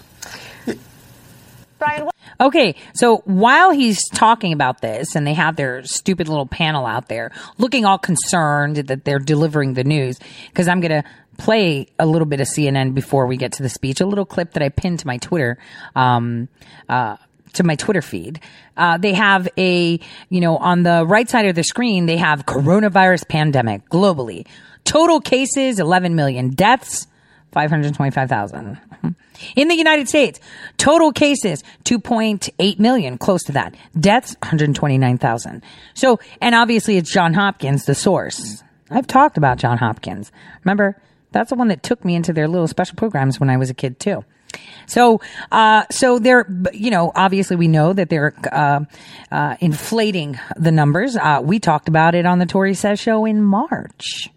Brian. 1.79 2.09
Okay, 2.41 2.77
so 2.95 3.19
while 3.25 3.71
he's 3.71 4.09
talking 4.09 4.53
about 4.53 4.81
this 4.81 5.15
and 5.15 5.27
they 5.27 5.35
have 5.35 5.57
their 5.57 5.83
stupid 5.85 6.29
little 6.29 6.47
panel 6.47 6.87
out 6.87 7.09
there 7.09 7.33
looking 7.59 7.85
all 7.85 7.99
concerned 7.99 8.77
that 8.77 9.05
they're 9.05 9.19
delivering 9.19 9.75
the 9.75 9.85
news, 9.85 10.19
because 10.49 10.69
I'm 10.69 10.81
going 10.81 11.03
to 11.03 11.09
play 11.39 11.87
a 11.99 12.07
little 12.07 12.27
bit 12.27 12.41
of 12.41 12.47
CNN 12.47 12.95
before 12.95 13.27
we 13.27 13.37
get 13.37 13.53
to 13.53 13.63
the 13.63 13.69
speech, 13.69 14.01
a 14.01 14.07
little 14.07 14.27
clip 14.27 14.53
that 14.53 14.63
I 14.63 14.69
pinned 14.69 15.01
to 15.01 15.07
my 15.07 15.17
Twitter. 15.17 15.59
Um, 15.97 16.49
uh, 16.89 17.17
to 17.55 17.63
my 17.63 17.77
Twitter 17.77 18.03
feed. 18.03 18.41
Uh, 18.77 18.99
they 18.99 19.13
have 19.15 19.49
a, 19.57 20.01
you 20.29 20.41
know, 20.41 20.57
on 20.57 20.83
the 20.83 21.05
right 21.07 21.29
side 21.29 21.47
of 21.47 21.55
the 21.55 21.65
screen, 21.65 22.07
they 22.07 22.17
have 22.17 22.47
coronavirus 22.47 23.29
pandemic 23.29 23.89
globally. 23.89 24.47
Total 24.85 25.21
cases, 25.21 25.79
11 25.79 26.15
million. 26.15 26.51
Deaths, 26.51 27.07
525,000. 27.53 28.79
In 29.57 29.69
the 29.69 29.75
United 29.75 30.09
States, 30.09 30.39
total 30.77 31.13
cases, 31.13 31.65
2.8 31.85 32.79
million, 32.79 33.19
close 33.19 33.43
to 33.45 33.53
that. 33.53 33.75
Deaths, 33.99 34.37
129,000. 34.43 35.63
So, 35.95 36.21
and 36.41 36.55
obviously 36.55 36.97
it's 36.97 37.11
John 37.11 37.35
Hopkins, 37.35 37.85
the 37.87 37.95
source. 37.95 38.63
I've 38.91 39.07
talked 39.07 39.39
about 39.39 39.59
John 39.59 39.79
Hopkins. 39.79 40.31
Remember, 40.65 41.01
that's 41.33 41.51
the 41.51 41.57
one 41.57 41.69
that 41.69 41.83
took 41.83 42.05
me 42.05 42.15
into 42.15 42.33
their 42.33 42.49
little 42.49 42.69
special 42.69 42.97
programs 42.97 43.39
when 43.39 43.51
I 43.51 43.57
was 43.57 43.71
a 43.71 43.75
kid 43.75 43.99
too. 43.99 44.25
So, 44.87 45.21
uh, 45.53 45.85
so 45.91 46.19
they're, 46.19 46.47
you 46.73 46.91
know, 46.91 47.13
obviously 47.15 47.57
we 47.57 47.69
know 47.69 47.93
that 47.93 48.09
they're, 48.09 48.35
uh, 48.51 48.85
uh, 49.31 49.57
inflating 49.61 50.39
the 50.57 50.73
numbers. 50.73 51.17
Uh, 51.17 51.41
we 51.43 51.61
talked 51.61 51.89
about 51.89 52.15
it 52.15 52.27
on 52.27 52.39
the 52.39 52.47
Tori 52.47 52.75
Says 52.75 52.99
show 52.99 53.25
in 53.25 53.43
March. 53.43 54.31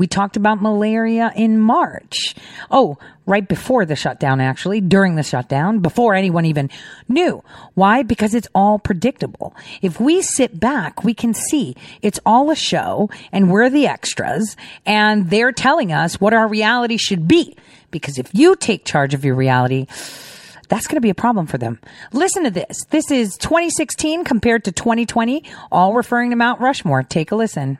We 0.00 0.06
talked 0.06 0.38
about 0.38 0.62
malaria 0.62 1.30
in 1.36 1.58
March. 1.58 2.34
Oh, 2.70 2.96
right 3.26 3.46
before 3.46 3.84
the 3.84 3.94
shutdown, 3.94 4.40
actually, 4.40 4.80
during 4.80 5.14
the 5.14 5.22
shutdown, 5.22 5.80
before 5.80 6.14
anyone 6.14 6.46
even 6.46 6.70
knew. 7.06 7.44
Why? 7.74 8.02
Because 8.02 8.34
it's 8.34 8.48
all 8.54 8.78
predictable. 8.78 9.54
If 9.82 10.00
we 10.00 10.22
sit 10.22 10.58
back, 10.58 11.04
we 11.04 11.12
can 11.12 11.34
see 11.34 11.76
it's 12.00 12.18
all 12.24 12.50
a 12.50 12.56
show 12.56 13.10
and 13.30 13.50
we're 13.50 13.68
the 13.68 13.86
extras 13.88 14.56
and 14.86 15.28
they're 15.28 15.52
telling 15.52 15.92
us 15.92 16.18
what 16.18 16.32
our 16.32 16.48
reality 16.48 16.96
should 16.96 17.28
be. 17.28 17.54
Because 17.90 18.16
if 18.16 18.30
you 18.32 18.56
take 18.56 18.86
charge 18.86 19.12
of 19.12 19.22
your 19.22 19.34
reality, 19.34 19.86
that's 20.70 20.86
going 20.86 20.96
to 20.96 21.02
be 21.02 21.10
a 21.10 21.14
problem 21.14 21.46
for 21.46 21.58
them. 21.58 21.78
Listen 22.14 22.44
to 22.44 22.50
this. 22.50 22.86
This 22.88 23.10
is 23.10 23.36
2016 23.36 24.24
compared 24.24 24.64
to 24.64 24.72
2020, 24.72 25.44
all 25.70 25.92
referring 25.92 26.30
to 26.30 26.36
Mount 26.36 26.58
Rushmore. 26.58 27.02
Take 27.02 27.32
a 27.32 27.36
listen. 27.36 27.76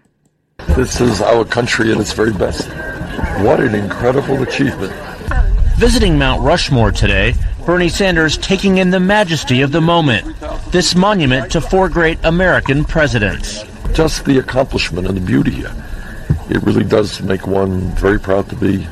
This 0.69 1.01
is 1.01 1.21
our 1.21 1.45
country 1.45 1.93
at 1.93 2.01
its 2.01 2.13
very 2.13 2.33
best. 2.33 2.69
What 3.43 3.61
an 3.61 3.75
incredible 3.75 4.43
achievement. 4.43 4.93
Visiting 5.77 6.19
Mount 6.19 6.43
Rushmore 6.43 6.93
today, 6.93 7.35
Bernie 7.67 7.89
Sanders 7.89 8.37
taking 8.39 8.79
in 8.79 8.91
the 8.91 9.01
majesty 9.01 9.63
of 9.63 9.73
the 9.73 9.81
moment. 9.81 10.27
this 10.73 10.95
monument 10.95 11.51
to 11.53 11.61
four 11.61 11.89
great 11.89 12.19
American 12.25 12.85
presidents. 12.85 13.65
Just 13.93 14.25
the 14.25 14.39
accomplishment 14.39 15.07
and 15.07 15.17
the 15.17 15.21
beauty 15.21 15.51
here. 15.51 15.75
It 16.49 16.63
really 16.63 16.85
does 16.85 17.21
make 17.23 17.47
one 17.47 17.81
very 17.97 18.19
proud 18.19 18.49
to 18.51 18.57
be 18.57 18.87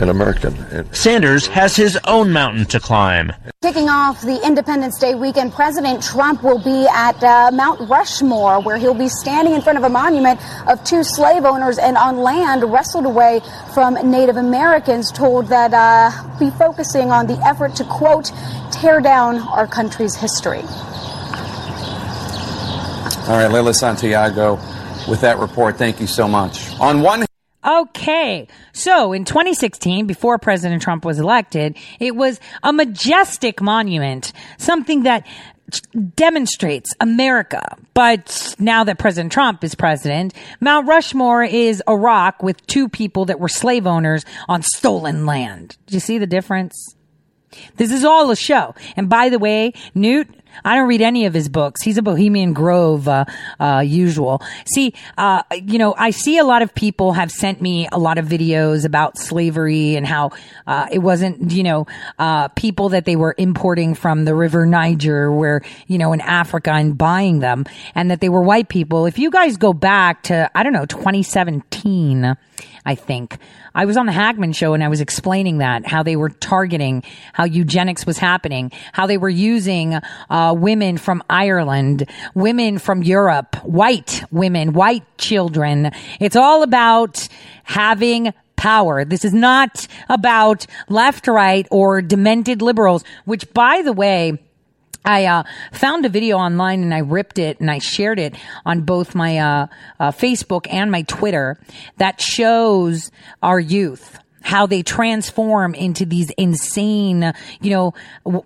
an 0.00 0.08
American. 0.08 0.92
Sanders 0.92 1.46
has 1.46 1.76
his 1.76 1.98
own 2.04 2.32
mountain 2.32 2.64
to 2.66 2.80
climb. 2.80 3.32
Kicking 3.62 3.88
off 3.88 4.22
the 4.22 4.40
Independence 4.44 4.98
Day 4.98 5.14
weekend, 5.14 5.52
President 5.52 6.02
Trump 6.02 6.42
will 6.42 6.62
be 6.62 6.86
at 6.92 7.22
uh, 7.22 7.50
Mount 7.52 7.88
Rushmore, 7.88 8.60
where 8.62 8.78
he'll 8.78 8.94
be 8.94 9.08
standing 9.08 9.54
in 9.54 9.60
front 9.60 9.78
of 9.78 9.84
a 9.84 9.88
monument 9.88 10.40
of 10.66 10.82
two 10.84 11.04
slave 11.04 11.44
owners 11.44 11.78
and 11.78 11.96
on 11.96 12.18
land 12.18 12.64
wrestled 12.64 13.04
away 13.04 13.40
from 13.74 13.94
Native 14.10 14.36
Americans, 14.36 15.12
told 15.12 15.46
that 15.48 15.74
uh, 15.74 16.10
be 16.38 16.50
focusing 16.50 17.10
on 17.10 17.26
the 17.26 17.36
effort 17.46 17.76
to, 17.76 17.84
quote, 17.84 18.32
tear 18.72 19.00
down 19.00 19.38
our 19.38 19.66
country's 19.66 20.14
history. 20.14 20.62
All 23.28 23.36
right, 23.36 23.50
Leyla 23.50 23.74
Santiago, 23.74 24.54
with 25.08 25.20
that 25.20 25.38
report, 25.38 25.76
thank 25.76 26.00
you 26.00 26.06
so 26.06 26.26
much. 26.26 26.74
On 26.80 27.02
one 27.02 27.24
Okay. 27.64 28.48
So 28.72 29.12
in 29.12 29.24
2016, 29.24 30.06
before 30.06 30.38
President 30.38 30.82
Trump 30.82 31.04
was 31.04 31.18
elected, 31.18 31.76
it 31.98 32.16
was 32.16 32.40
a 32.62 32.72
majestic 32.72 33.60
monument, 33.60 34.32
something 34.56 35.02
that 35.02 35.26
demonstrates 36.16 36.94
America. 37.00 37.76
But 37.94 38.56
now 38.58 38.84
that 38.84 38.98
President 38.98 39.32
Trump 39.32 39.62
is 39.62 39.74
president, 39.74 40.34
Mount 40.60 40.88
Rushmore 40.88 41.44
is 41.44 41.82
a 41.86 41.96
rock 41.96 42.42
with 42.42 42.66
two 42.66 42.88
people 42.88 43.26
that 43.26 43.38
were 43.38 43.48
slave 43.48 43.86
owners 43.86 44.24
on 44.48 44.62
stolen 44.62 45.26
land. 45.26 45.76
Do 45.86 45.94
you 45.94 46.00
see 46.00 46.18
the 46.18 46.26
difference? 46.26 46.96
This 47.76 47.92
is 47.92 48.04
all 48.04 48.30
a 48.30 48.36
show. 48.36 48.74
And 48.96 49.08
by 49.08 49.28
the 49.28 49.38
way, 49.38 49.72
Newt, 49.94 50.28
I 50.64 50.76
don't 50.76 50.88
read 50.88 51.00
any 51.02 51.26
of 51.26 51.34
his 51.34 51.48
books. 51.48 51.82
He's 51.82 51.98
a 51.98 52.02
Bohemian 52.02 52.52
Grove 52.52 53.08
uh, 53.08 53.24
uh, 53.58 53.82
usual. 53.84 54.42
See, 54.66 54.94
uh, 55.16 55.42
you 55.52 55.78
know, 55.78 55.94
I 55.96 56.10
see 56.10 56.38
a 56.38 56.44
lot 56.44 56.62
of 56.62 56.74
people 56.74 57.12
have 57.12 57.30
sent 57.30 57.60
me 57.60 57.88
a 57.92 57.98
lot 57.98 58.18
of 58.18 58.26
videos 58.26 58.84
about 58.84 59.18
slavery 59.18 59.96
and 59.96 60.06
how 60.06 60.30
uh, 60.66 60.88
it 60.92 60.98
wasn't, 60.98 61.50
you 61.50 61.62
know, 61.62 61.86
uh, 62.18 62.48
people 62.48 62.90
that 62.90 63.04
they 63.04 63.16
were 63.16 63.34
importing 63.38 63.94
from 63.94 64.24
the 64.24 64.34
River 64.34 64.66
Niger, 64.66 65.32
where 65.32 65.62
you 65.86 65.98
know, 65.98 66.12
in 66.12 66.20
Africa, 66.20 66.70
and 66.72 66.96
buying 66.96 67.40
them, 67.40 67.64
and 67.94 68.10
that 68.10 68.20
they 68.20 68.28
were 68.28 68.42
white 68.42 68.68
people. 68.68 69.06
If 69.06 69.18
you 69.18 69.30
guys 69.30 69.56
go 69.56 69.72
back 69.72 70.22
to, 70.24 70.50
I 70.54 70.62
don't 70.62 70.72
know, 70.72 70.86
2017 70.86 72.36
I 72.84 72.94
think. 72.94 73.38
I 73.74 73.84
was 73.84 73.96
on 73.96 74.06
the 74.06 74.12
Hagmann 74.12 74.54
show 74.54 74.74
and 74.74 74.82
I 74.82 74.88
was 74.88 75.00
explaining 75.00 75.58
that, 75.58 75.86
how 75.86 76.02
they 76.02 76.16
were 76.16 76.30
targeting, 76.30 77.02
how 77.32 77.44
eugenics 77.44 78.06
was 78.06 78.18
happening, 78.18 78.72
how 78.92 79.06
they 79.06 79.18
were 79.18 79.28
using 79.28 79.94
uh, 79.94 80.02
women 80.56 80.98
from 80.98 81.22
Ireland, 81.28 82.08
women 82.34 82.78
from 82.78 83.02
Europe, 83.02 83.56
white 83.64 84.22
women, 84.30 84.72
white 84.72 85.04
children. 85.18 85.90
It's 86.20 86.36
all 86.36 86.62
about 86.62 87.28
having 87.64 88.32
power. 88.56 89.04
This 89.04 89.24
is 89.24 89.32
not 89.32 89.86
about 90.08 90.66
left, 90.88 91.26
right, 91.26 91.66
or 91.70 92.02
demented 92.02 92.60
liberals, 92.62 93.04
which 93.24 93.50
by 93.54 93.82
the 93.82 93.92
way, 93.92 94.38
I 95.04 95.24
uh, 95.24 95.44
found 95.72 96.04
a 96.04 96.10
video 96.10 96.36
online 96.36 96.82
and 96.82 96.92
I 96.92 96.98
ripped 96.98 97.38
it 97.38 97.58
and 97.58 97.70
I 97.70 97.78
shared 97.78 98.18
it 98.18 98.34
on 98.66 98.82
both 98.82 99.14
my 99.14 99.38
uh, 99.38 99.66
uh, 99.98 100.10
Facebook 100.10 100.66
and 100.70 100.90
my 100.90 101.02
Twitter 101.02 101.58
that 101.96 102.20
shows 102.20 103.10
our 103.42 103.58
youth 103.58 104.18
how 104.42 104.66
they 104.66 104.82
transform 104.82 105.74
into 105.74 106.04
these 106.04 106.30
insane, 106.30 107.32
you 107.60 107.70
know, 107.70 107.94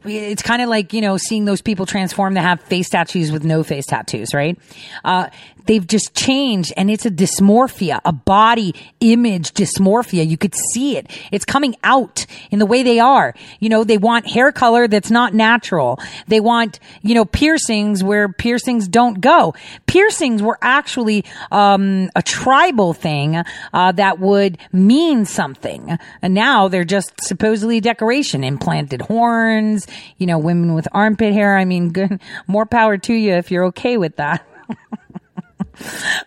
it's 0.05 0.43
kind 0.43 0.61
of 0.63 0.69
like, 0.69 0.93
you 0.93 1.01
know, 1.01 1.17
seeing 1.17 1.45
those 1.45 1.63
people 1.63 1.87
transform 1.87 2.35
that 2.35 2.43
have 2.43 2.61
face 2.63 2.91
tattoos 2.91 3.31
with 3.31 3.45
no 3.45 3.63
face 3.63 3.87
tattoos, 3.87 4.35
right? 4.35 4.59
Uh, 5.05 5.29
they've 5.67 5.87
just 5.87 6.15
changed 6.15 6.73
and 6.77 6.91
it's 6.91 7.07
a 7.07 7.11
dysmorphia, 7.11 8.01
a 8.05 8.13
body 8.13 8.75
image 9.01 9.53
dysmorphia. 9.53 10.27
You 10.27 10.37
could 10.37 10.55
see 10.55 10.97
it. 10.97 11.11
It's 11.33 11.45
coming 11.45 11.77
out 11.83 12.27
in 12.51 12.59
the 12.59 12.67
way 12.67 12.83
they 12.83 12.99
are. 13.01 13.35
You 13.61 13.69
know, 13.69 13.85
they 13.85 13.99
want 13.99 14.27
hair 14.29 14.53
color 14.53 14.89
that's 14.89 15.11
not 15.11 15.35
natural. 15.35 15.99
They 16.29 16.41
want, 16.41 16.81
you 17.03 17.15
know, 17.15 17.25
piercings 17.25 18.03
where 18.03 18.29
piercings 18.29 18.89
don't 18.89 19.21
go. 19.21 19.55
Piercings 19.87 20.43
were 20.43 20.59
actually, 20.63 21.25
um, 21.51 22.11
a 22.15 22.23
tribal 22.23 22.93
thing, 22.93 23.43
uh, 23.73 23.93
that 23.93 24.19
would 24.19 24.59
mean 24.73 25.25
something. 25.25 25.99
And 26.23 26.35
now 26.35 26.69
they're 26.69 26.85
just 26.85 27.13
supposedly 27.21 27.81
decoration, 27.81 28.45
implanted 28.45 29.03
horns, 29.03 29.87
you 30.19 30.27
know, 30.27 30.39
women 30.39 30.75
with 30.75 30.89
armpit 30.93 31.33
hair. 31.33 31.57
I 31.57 31.65
mean, 31.65 31.91
good, 31.91 32.21
more 32.47 32.67
power 32.67 32.97
to 32.99 33.15
you 33.15 33.35
if 33.35 33.51
you're 33.51 33.65
okay 33.67 33.97
with 33.97 34.17
that. 34.17 34.47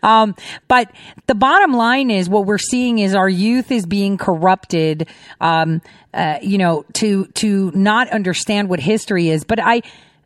Um, 0.03 0.35
but 0.67 0.91
the 1.27 1.35
bottom 1.35 1.73
line 1.73 2.11
is 2.11 2.29
what 2.29 2.45
we're 2.45 2.57
seeing 2.57 2.99
is 2.99 3.15
our 3.15 3.29
youth 3.29 3.71
is 3.71 3.85
being 3.85 4.17
corrupted, 4.17 5.07
um, 5.41 5.81
uh, 6.13 6.39
you 6.41 6.57
know, 6.57 6.85
to, 6.93 7.25
to 7.27 7.71
not 7.73 8.09
understand 8.09 8.69
what 8.69 8.79
history 8.79 9.29
is. 9.29 9.43
But 9.43 9.59
I, 9.59 9.81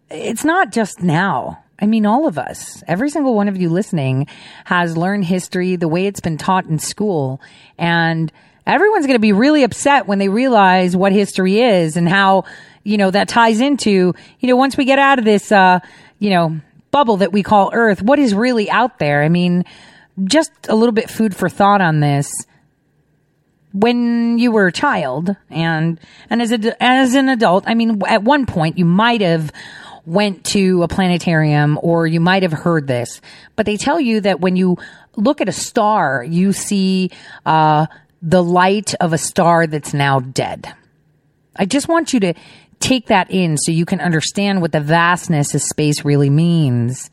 it's 0.10 0.44
not 0.44 0.72
just 0.72 1.02
now. 1.02 1.64
I 1.80 1.88
mean, 1.88 2.06
all 2.06 2.28
of 2.28 2.38
us, 2.38 2.84
every 2.88 3.10
single 3.10 3.34
one 3.34 3.48
of 3.48 3.58
you 3.58 3.70
listening 3.70 4.28
has 4.66 4.96
learned 4.96 5.26
history 5.26 5.76
the 5.78 5.88
way 5.88 6.06
it's 6.06 6.20
been 6.20 6.38
taught 6.38 6.66
in 6.66 6.78
school. 6.78 7.42
And 7.78 8.32
everyone's 8.68 9.08
going 9.08 9.16
to 9.16 9.20
be 9.20 9.34
really 9.34 9.64
upset 9.64 10.08
when 10.08 10.20
they 10.20 10.30
realize 10.30 10.96
what 10.96 11.12
history 11.12 11.60
is 11.60 11.98
and 11.98 12.08
how, 12.08 12.44
you 12.84 12.98
know, 12.98 13.10
that 13.10 13.30
ties 13.30 13.62
into, 13.62 14.14
you 14.40 14.48
know, 14.48 14.56
once 14.56 14.78
we 14.78 14.86
get 14.86 15.00
out 15.00 15.18
of 15.18 15.26
this, 15.26 15.52
uh, 15.52 15.80
you 16.20 16.30
know, 16.30 16.60
bubble 16.92 17.18
that 17.18 17.32
we 17.32 17.44
call 17.44 17.72
Earth, 17.74 18.02
what 18.02 18.20
is 18.20 18.34
really 18.34 18.70
out 18.70 19.00
there? 19.00 19.24
I 19.24 19.30
mean, 19.30 19.66
just 20.24 20.52
a 20.68 20.76
little 20.76 20.94
bit 20.94 21.10
food 21.10 21.36
for 21.36 21.50
thought 21.50 21.82
on 21.82 22.00
this. 22.00 22.32
When 23.74 24.38
you 24.38 24.52
were 24.52 24.68
a 24.68 24.72
child 24.72 25.36
and, 25.50 26.00
and 26.30 26.42
as 26.42 26.52
a, 26.52 26.84
as 26.84 27.16
an 27.16 27.30
adult, 27.30 27.64
I 27.68 27.74
mean, 27.74 28.02
at 28.06 28.22
one 28.22 28.46
point 28.46 28.78
you 28.78 28.86
might 28.86 29.22
have 29.22 29.52
went 30.06 30.44
to 30.44 30.84
a 30.84 30.88
planetarium 30.88 31.80
or 31.82 32.06
you 32.06 32.20
might 32.20 32.44
have 32.44 32.52
heard 32.52 32.88
this, 32.88 33.22
but 33.56 33.66
they 33.66 33.78
tell 33.78 34.00
you 34.00 34.20
that 34.22 34.42
when 34.42 34.58
you 34.58 34.78
look 35.16 35.40
at 35.40 35.48
a 35.48 35.54
star, 35.54 36.24
you 36.24 36.52
see, 36.52 37.12
uh, 37.46 37.86
the 38.22 38.44
light 38.44 38.94
of 38.96 39.14
a 39.14 39.18
star 39.18 39.68
that's 39.68 39.94
now 39.94 40.20
dead. 40.20 40.74
I 41.56 41.66
just 41.66 41.88
want 41.88 42.14
you 42.14 42.20
to 42.22 42.34
take 42.82 43.08
that 43.08 43.32
in 43.32 43.58
so 43.58 43.72
you 43.72 43.86
can 43.86 44.02
understand 44.02 44.62
what 44.62 44.72
the 44.72 44.82
vastness 44.82 45.54
of 45.56 45.62
space 45.62 46.04
really 46.04 46.30
means 46.30 47.10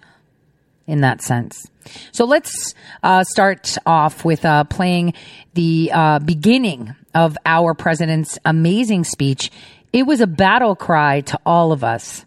in 0.86 1.02
that 1.02 1.22
sense. 1.22 1.68
So 2.12 2.24
let's 2.24 2.74
uh, 3.02 3.24
start 3.24 3.76
off 3.86 4.24
with 4.24 4.44
uh, 4.44 4.64
playing 4.64 5.14
the 5.54 5.90
uh, 5.92 6.18
beginning 6.18 6.94
of 7.14 7.36
our 7.46 7.74
president's 7.74 8.38
amazing 8.44 9.04
speech. 9.04 9.50
It 9.92 10.04
was 10.04 10.20
a 10.20 10.26
battle 10.26 10.74
cry 10.74 11.20
to 11.22 11.38
all 11.46 11.72
of 11.72 11.84
us. 11.84 12.24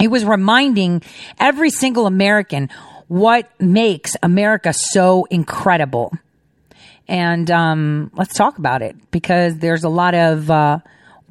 It 0.00 0.08
was 0.08 0.24
reminding 0.24 1.02
every 1.38 1.70
single 1.70 2.06
American 2.06 2.70
what 3.08 3.50
makes 3.60 4.16
America 4.22 4.72
so 4.72 5.26
incredible. 5.30 6.12
And 7.08 7.50
um, 7.50 8.10
let's 8.14 8.34
talk 8.34 8.58
about 8.58 8.80
it 8.80 8.96
because 9.10 9.58
there's 9.58 9.84
a 9.84 9.88
lot 9.88 10.14
of 10.14 10.50
uh, 10.50 10.78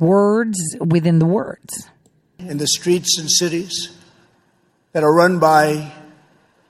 words 0.01 0.57
within 0.79 1.19
the 1.19 1.25
words. 1.25 1.89
In 2.39 2.57
the 2.57 2.67
streets 2.67 3.17
and 3.19 3.29
cities 3.29 3.95
that 4.93 5.03
are 5.03 5.13
run 5.13 5.39
by 5.39 5.93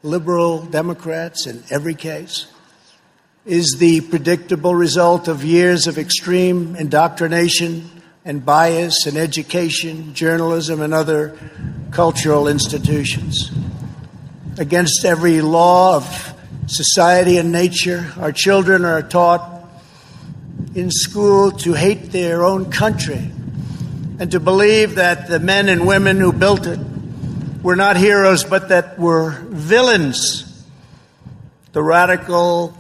liberal 0.04 0.64
Democrats 0.64 1.48
in 1.48 1.64
every 1.70 1.96
case 1.96 2.48
is 3.46 3.78
the 3.80 4.02
predictable 4.02 4.76
result 4.76 5.28
of 5.28 5.44
years 5.44 5.88
of 5.88 5.98
extreme 5.98 6.76
indoctrination 6.76 7.90
and 8.26 8.46
bias 8.46 9.08
in 9.08 9.18
education, 9.18 10.14
journalism, 10.14 10.82
and 10.82 10.94
other 10.94 11.36
cultural 11.92 12.48
institutions. 12.48 13.52
Against 14.60 15.06
every 15.06 15.42
law 15.42 15.96
of 15.96 16.34
society 16.68 17.38
and 17.38 17.52
nature, 17.52 18.12
our 18.20 18.32
children 18.32 18.86
are 18.86 19.02
taught 19.02 19.61
in 20.74 20.90
school 20.90 21.52
to 21.52 21.74
hate 21.74 22.12
their 22.12 22.44
own 22.44 22.72
country 22.72 23.32
and 24.20 24.32
to 24.32 24.40
believe 24.40 24.96
that 24.96 25.28
the 25.28 25.40
men 25.40 25.68
and 25.68 25.86
women 25.86 26.20
who 26.20 26.32
built 26.32 26.66
it 26.66 26.80
were 27.62 27.76
not 27.76 27.98
heroes 27.98 28.44
but 28.44 28.70
that 28.70 28.98
were 28.98 29.32
villains. 29.50 30.66
The 31.74 31.84
radical 31.84 32.78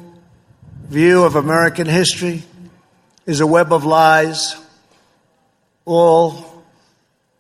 view 0.88 1.24
of 1.24 1.36
American 1.36 1.88
history 1.88 2.44
is 3.26 3.42
a 3.42 3.48
web 3.48 3.74
of 3.74 3.86
lies. 3.86 4.56
All 5.84 6.64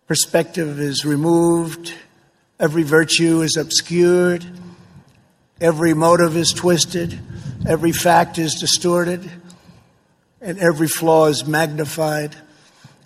perspective 0.07 0.79
is 0.79 1.05
removed, 1.05 1.93
every 2.59 2.83
virtue 2.83 3.41
is 3.41 3.55
obscured, 3.55 4.45
every 5.61 5.93
motive 5.93 6.35
is 6.35 6.51
twisted, 6.51 7.17
every 7.65 7.93
fact 7.93 8.37
is 8.37 8.55
distorted 8.55 9.29
and 10.41 10.57
every 10.57 10.87
flaw 10.87 11.27
is 11.27 11.45
magnified. 11.45 12.35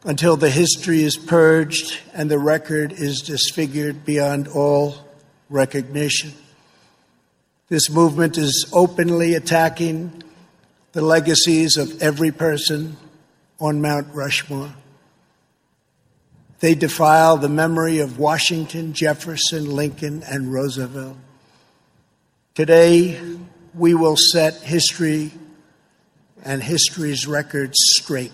until 0.06 0.38
the 0.38 0.51
history 0.51 1.01
is 1.01 1.18
purged 1.18 2.00
and 2.13 2.30
the 2.30 2.38
record 2.38 2.92
is 2.92 3.22
disfigured 3.22 4.06
beyond 4.06 4.48
all 4.48 4.96
recognition. 5.50 6.32
This 7.70 7.89
movement 7.89 8.38
is 8.38 8.70
openly 8.72 9.34
attacking 9.34 10.22
the 10.92 11.01
legacies 11.01 11.75
of 11.75 12.01
every 12.04 12.32
person 12.32 12.98
on 13.60 13.82
Mount 13.82 14.08
Rushmore. 14.13 14.75
They 16.60 16.75
defile 16.75 17.38
the 17.38 17.50
memory 17.50 18.00
of 18.00 18.20
Washington, 18.20 18.94
Jefferson, 18.94 19.75
Lincoln, 19.75 20.22
and 20.24 20.54
Roosevelt. 20.54 21.18
Today, 22.54 23.20
we 23.74 23.96
will 23.96 24.15
set 24.15 24.62
history 24.62 25.32
and 26.45 26.61
history's 26.61 27.27
records 27.27 27.75
straight. 27.79 28.31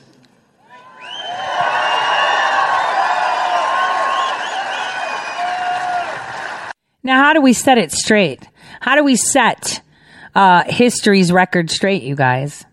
Now, 7.04 7.24
how 7.24 7.34
do 7.34 7.42
we 7.42 7.54
set 7.54 7.78
it 7.78 7.92
straight? 7.92 8.48
How 8.80 8.96
do 8.96 9.04
we 9.04 9.16
set 9.16 9.82
uh, 10.36 10.64
history's 10.68 11.32
record 11.32 11.72
straight, 11.72 12.04
you 12.04 12.16
guys? 12.16 12.64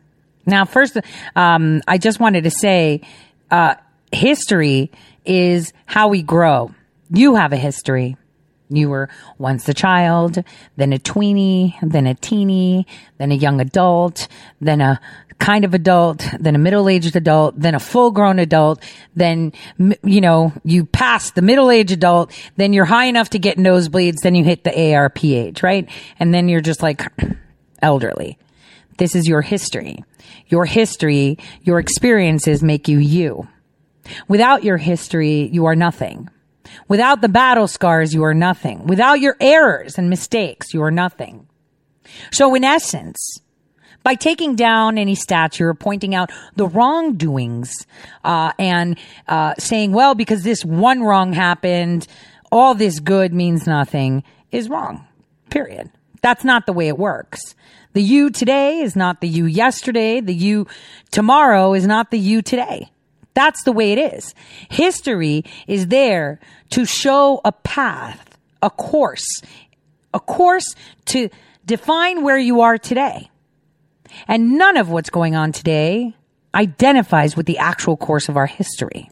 Now, 0.45 0.65
first, 0.65 0.99
um, 1.35 1.83
I 1.87 1.99
just 1.99 2.21
wanted 2.21 2.45
to 2.45 2.51
say, 2.51 3.03
uh, 3.51 3.77
history 4.13 4.91
is 5.25 5.73
how 5.87 6.09
we 6.09 6.23
grow. 6.23 6.75
You 7.11 7.37
have 7.37 7.53
a 7.53 7.57
history. 7.57 8.17
You 8.71 8.91
were 8.91 9.09
once 9.39 9.67
a 9.69 9.75
child, 9.75 10.45
then 10.77 10.93
a 10.93 10.99
tweenie, 10.99 11.75
then 11.81 12.07
a 12.07 12.15
teeny, 12.15 12.87
then 13.17 13.33
a 13.33 13.35
young 13.35 13.61
adult, 13.61 14.29
then 14.61 14.83
a 14.83 15.01
kind 15.39 15.65
of 15.65 15.75
adult, 15.75 16.27
then 16.39 16.55
a 16.55 16.59
middle-aged 16.59 17.15
adult, 17.17 17.59
then 17.59 17.75
a 17.75 17.81
full-grown 17.81 18.39
adult, 18.39 18.83
then, 19.15 19.53
you 20.03 20.21
know, 20.21 20.53
you 20.65 20.85
pass 20.85 21.31
the 21.31 21.43
middle-aged 21.43 21.93
adult, 21.93 22.33
then 22.57 22.73
you're 22.73 22.85
high 22.85 23.05
enough 23.05 23.31
to 23.31 23.39
get 23.39 23.57
nosebleeds, 23.57 24.21
then 24.23 24.35
you 24.35 24.45
hit 24.45 24.65
the 24.65 24.71
AARP, 24.71 25.63
right? 25.63 25.89
And 26.19 26.35
then 26.35 26.49
you're 26.49 26.61
just 26.61 26.83
like 26.83 27.03
elderly. 27.83 28.39
This 28.99 29.15
is 29.15 29.29
your 29.29 29.43
history. 29.43 30.05
Your 30.49 30.65
history, 30.65 31.39
your 31.63 31.79
experiences 31.79 32.63
make 32.63 32.89
you 32.89 32.99
you. 32.99 33.49
Without 34.27 34.65
your 34.65 34.77
history, 34.77 35.49
you 35.53 35.67
are 35.67 35.77
nothing. 35.77 36.29
Without 36.89 37.21
the 37.21 37.29
battle 37.29 37.69
scars, 37.69 38.13
you 38.13 38.25
are 38.25 38.35
nothing. 38.35 38.87
Without 38.87 39.21
your 39.21 39.37
errors 39.41 39.99
and 39.99 40.11
mistakes, 40.11 40.75
you 40.75 40.83
are 40.83 40.91
nothing. 40.91 41.47
So 42.33 42.55
in 42.55 42.65
essence, 42.65 43.41
by 44.03 44.15
taking 44.15 44.57
down 44.57 44.99
any 44.99 45.15
statue 45.15 45.65
or 45.65 45.75
pointing 45.75 46.15
out 46.15 46.31
the 46.57 46.67
wrongdoings 46.67 47.87
uh, 48.25 48.53
and 48.59 48.99
uh, 49.27 49.55
saying, 49.59 49.93
well, 49.93 50.15
because 50.15 50.43
this 50.43 50.65
one 50.65 51.03
wrong 51.03 51.33
happened, 51.33 52.07
all 52.51 52.75
this 52.75 53.01
good 53.01 53.33
means 53.33 53.67
nothing 53.67 54.23
is 54.51 54.69
wrong. 54.69 55.07
Period. 55.51 55.91
That's 56.23 56.45
not 56.45 56.67
the 56.67 56.73
way 56.73 56.89
it 56.89 56.99
works. 56.99 57.55
The 57.93 58.03
you 58.03 58.31
today 58.31 58.81
is 58.81 58.97
not 58.97 59.21
the 59.21 59.29
you 59.29 59.47
yesterday. 59.47 60.21
The 60.21 60.35
you 60.35 60.67
tomorrow 61.11 61.75
is 61.75 61.87
not 61.87 62.11
the 62.11 62.19
you 62.19 62.43
today. 62.43 62.91
That's 63.35 63.63
the 63.65 63.73
way 63.73 63.93
it 63.93 63.99
is. 64.15 64.35
History 64.69 65.45
is 65.67 65.89
there 65.89 66.41
to 66.71 66.85
show 66.85 67.41
a 67.45 67.53
path, 67.53 68.37
a 68.63 68.71
course, 68.71 69.43
a 70.13 70.21
course 70.21 70.75
to 71.07 71.29
define 71.65 72.23
where 72.23 72.39
you 72.39 72.63
are 72.63 72.79
today. 72.79 73.31
And 74.27 74.59
none 74.59 74.77
of 74.77 74.91
what's 74.91 75.11
going 75.11 75.35
on 75.35 75.53
today 75.53 76.15
identifies 76.55 77.37
with 77.37 77.47
the 77.47 77.59
actual 77.59 77.97
course 77.97 78.29
of 78.29 78.37
our 78.37 78.47
history. 78.47 79.11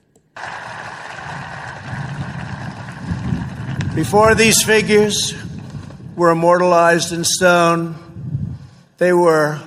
Before 3.94 4.34
these 4.34 4.62
figures 4.62 5.34
were 6.16 6.30
immortalized 6.30 7.12
in 7.12 7.24
stone, 7.24 7.96
they 8.98 9.12
were 9.12 9.60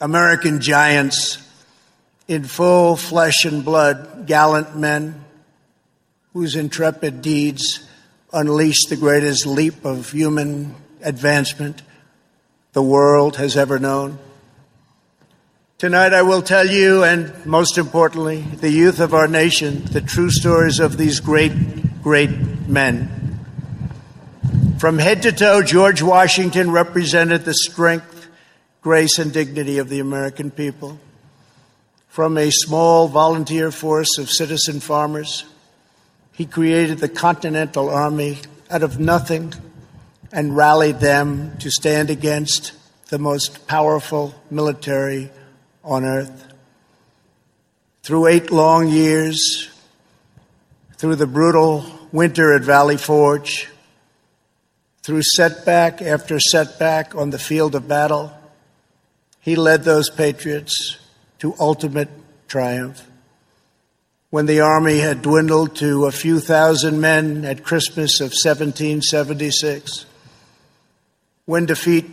American 0.00 0.60
giants 0.60 1.38
in 2.28 2.44
full 2.44 2.96
flesh 2.96 3.44
and 3.44 3.64
blood, 3.64 4.26
gallant 4.26 4.76
men 4.76 5.24
whose 6.32 6.56
intrepid 6.56 7.22
deeds 7.22 7.86
unleashed 8.32 8.88
the 8.88 8.96
greatest 8.96 9.46
leap 9.46 9.84
of 9.84 10.10
human 10.10 10.74
advancement 11.02 11.82
the 12.72 12.82
world 12.82 13.36
has 13.36 13.56
ever 13.56 13.78
known. 13.78 14.18
Tonight, 15.84 16.14
I 16.14 16.22
will 16.22 16.40
tell 16.40 16.66
you, 16.66 17.04
and 17.04 17.44
most 17.44 17.76
importantly, 17.76 18.40
the 18.40 18.70
youth 18.70 19.00
of 19.00 19.12
our 19.12 19.28
nation, 19.28 19.84
the 19.84 20.00
true 20.00 20.30
stories 20.30 20.80
of 20.80 20.96
these 20.96 21.20
great, 21.20 21.52
great 22.02 22.30
men. 22.66 23.38
From 24.78 24.98
head 24.98 25.20
to 25.24 25.32
toe, 25.32 25.60
George 25.60 26.00
Washington 26.00 26.70
represented 26.70 27.44
the 27.44 27.52
strength, 27.52 28.28
grace, 28.80 29.18
and 29.18 29.30
dignity 29.30 29.76
of 29.76 29.90
the 29.90 30.00
American 30.00 30.50
people. 30.50 30.98
From 32.08 32.38
a 32.38 32.50
small 32.50 33.06
volunteer 33.06 33.70
force 33.70 34.16
of 34.16 34.30
citizen 34.30 34.80
farmers, 34.80 35.44
he 36.32 36.46
created 36.46 36.96
the 36.96 37.10
Continental 37.10 37.90
Army 37.90 38.38
out 38.70 38.82
of 38.82 38.98
nothing 38.98 39.52
and 40.32 40.56
rallied 40.56 41.00
them 41.00 41.58
to 41.58 41.70
stand 41.70 42.08
against 42.08 42.72
the 43.10 43.18
most 43.18 43.66
powerful 43.66 44.34
military 44.50 45.30
on 45.84 46.04
earth. 46.04 46.52
Through 48.02 48.26
eight 48.26 48.50
long 48.50 48.88
years, 48.88 49.70
through 50.96 51.16
the 51.16 51.26
brutal 51.26 51.84
winter 52.12 52.54
at 52.54 52.62
Valley 52.62 52.96
Forge, 52.96 53.68
through 55.02 55.22
setback 55.22 56.00
after 56.00 56.40
setback 56.40 57.14
on 57.14 57.30
the 57.30 57.38
field 57.38 57.74
of 57.74 57.86
battle, 57.86 58.32
he 59.40 59.56
led 59.56 59.84
those 59.84 60.08
patriots 60.08 60.98
to 61.38 61.54
ultimate 61.60 62.08
triumph. 62.48 63.06
When 64.30 64.46
the 64.46 64.60
army 64.60 64.98
had 64.98 65.22
dwindled 65.22 65.76
to 65.76 66.06
a 66.06 66.12
few 66.12 66.40
thousand 66.40 67.00
men 67.00 67.44
at 67.44 67.62
Christmas 67.62 68.20
of 68.20 68.30
1776, 68.30 70.06
when 71.44 71.66
defeat 71.66 72.06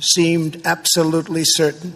seemed 0.00 0.62
absolutely 0.64 1.42
certain, 1.44 1.94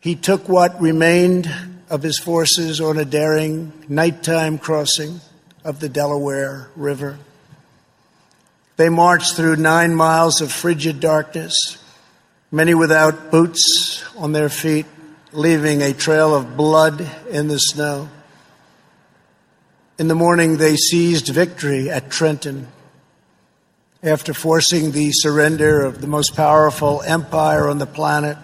he 0.00 0.14
took 0.14 0.48
what 0.48 0.80
remained 0.80 1.50
of 1.90 2.02
his 2.02 2.18
forces 2.18 2.80
on 2.80 2.98
a 2.98 3.04
daring 3.04 3.72
nighttime 3.88 4.58
crossing 4.58 5.20
of 5.64 5.80
the 5.80 5.88
Delaware 5.88 6.68
River. 6.76 7.18
They 8.76 8.88
marched 8.88 9.34
through 9.34 9.56
nine 9.56 9.94
miles 9.94 10.40
of 10.40 10.52
frigid 10.52 11.00
darkness, 11.00 11.78
many 12.52 12.74
without 12.74 13.30
boots 13.30 14.04
on 14.16 14.32
their 14.32 14.48
feet, 14.48 14.86
leaving 15.32 15.82
a 15.82 15.92
trail 15.92 16.34
of 16.34 16.56
blood 16.56 17.04
in 17.30 17.48
the 17.48 17.58
snow. 17.58 18.08
In 19.98 20.06
the 20.06 20.14
morning, 20.14 20.58
they 20.58 20.76
seized 20.76 21.28
victory 21.28 21.90
at 21.90 22.08
Trenton 22.08 22.68
after 24.00 24.32
forcing 24.32 24.92
the 24.92 25.10
surrender 25.10 25.84
of 25.84 26.00
the 26.00 26.06
most 26.06 26.36
powerful 26.36 27.02
empire 27.02 27.68
on 27.68 27.78
the 27.78 27.86
planet 27.86 28.38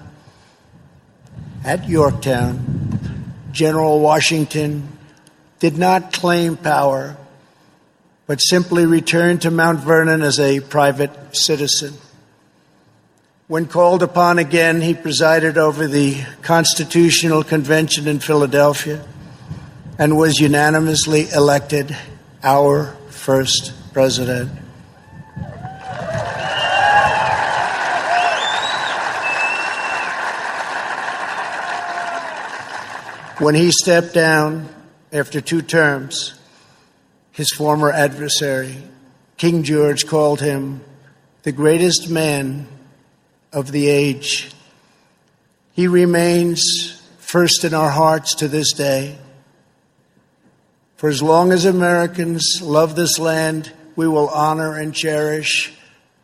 at 1.64 1.88
Yorktown, 1.88 3.32
General 3.50 3.98
Washington 4.00 4.86
did 5.58 5.78
not 5.78 6.12
claim 6.12 6.56
power, 6.56 7.16
but 8.26 8.40
simply 8.40 8.84
returned 8.84 9.42
to 9.42 9.50
Mount 9.50 9.80
Vernon 9.80 10.22
as 10.22 10.38
a 10.38 10.60
private 10.60 11.34
citizen. 11.34 11.94
When 13.46 13.66
called 13.66 14.02
upon 14.02 14.38
again, 14.38 14.80
he 14.80 14.94
presided 14.94 15.58
over 15.58 15.86
the 15.86 16.22
Constitutional 16.42 17.44
Convention 17.44 18.08
in 18.08 18.20
Philadelphia 18.20 19.04
and 19.98 20.16
was 20.16 20.40
unanimously 20.40 21.28
elected 21.30 21.96
our 22.42 22.96
first 23.10 23.72
president. 23.92 24.50
When 33.38 33.56
he 33.56 33.72
stepped 33.72 34.14
down 34.14 34.68
after 35.12 35.40
two 35.40 35.60
terms, 35.60 36.38
his 37.32 37.50
former 37.50 37.90
adversary, 37.90 38.76
King 39.36 39.64
George, 39.64 40.06
called 40.06 40.40
him 40.40 40.82
the 41.42 41.50
greatest 41.50 42.08
man 42.08 42.68
of 43.52 43.72
the 43.72 43.88
age. 43.88 44.52
He 45.72 45.88
remains 45.88 47.02
first 47.18 47.64
in 47.64 47.74
our 47.74 47.90
hearts 47.90 48.36
to 48.36 48.46
this 48.46 48.72
day. 48.72 49.18
For 50.96 51.08
as 51.08 51.20
long 51.20 51.50
as 51.50 51.64
Americans 51.64 52.60
love 52.62 52.94
this 52.94 53.18
land, 53.18 53.72
we 53.96 54.06
will 54.06 54.28
honor 54.28 54.78
and 54.78 54.94
cherish 54.94 55.72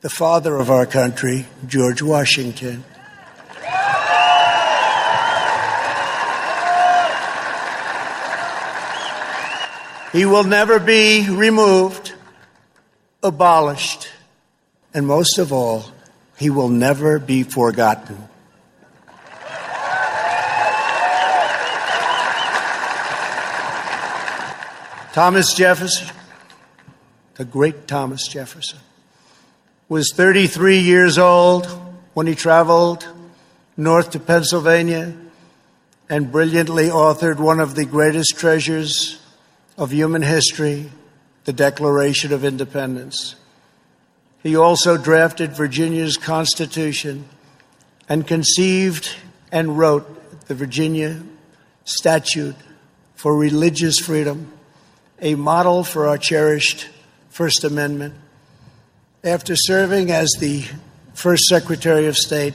the 0.00 0.10
father 0.10 0.56
of 0.56 0.70
our 0.70 0.86
country, 0.86 1.46
George 1.66 2.02
Washington. 2.02 2.84
He 10.12 10.26
will 10.26 10.42
never 10.42 10.80
be 10.80 11.28
removed, 11.30 12.14
abolished, 13.22 14.08
and 14.92 15.06
most 15.06 15.38
of 15.38 15.52
all, 15.52 15.84
he 16.36 16.50
will 16.50 16.68
never 16.68 17.20
be 17.20 17.44
forgotten. 17.44 18.28
Thomas 25.12 25.54
Jefferson, 25.54 26.08
the 27.34 27.44
great 27.44 27.86
Thomas 27.86 28.26
Jefferson, 28.26 28.80
was 29.88 30.12
33 30.12 30.78
years 30.78 31.18
old 31.18 31.66
when 32.14 32.26
he 32.26 32.34
traveled 32.34 33.06
north 33.76 34.10
to 34.10 34.18
Pennsylvania 34.18 35.14
and 36.08 36.32
brilliantly 36.32 36.88
authored 36.88 37.38
one 37.38 37.60
of 37.60 37.76
the 37.76 37.84
greatest 37.84 38.36
treasures 38.36 39.19
of 39.80 39.90
human 39.90 40.20
history, 40.20 40.90
the 41.46 41.54
Declaration 41.54 42.34
of 42.34 42.44
Independence. 42.44 43.34
He 44.42 44.54
also 44.54 44.98
drafted 44.98 45.54
Virginia's 45.56 46.18
Constitution 46.18 47.24
and 48.06 48.26
conceived 48.26 49.16
and 49.50 49.78
wrote 49.78 50.46
the 50.48 50.54
Virginia 50.54 51.22
Statute 51.84 52.56
for 53.14 53.34
Religious 53.34 53.98
Freedom 53.98 54.52
a 55.22 55.34
model 55.34 55.82
for 55.82 56.08
our 56.08 56.18
cherished 56.18 56.88
First 57.30 57.64
Amendment. 57.64 58.14
After 59.24 59.54
serving 59.56 60.10
as 60.10 60.30
the 60.40 60.64
first 61.14 61.44
Secretary 61.44 62.06
of 62.06 62.18
State 62.18 62.54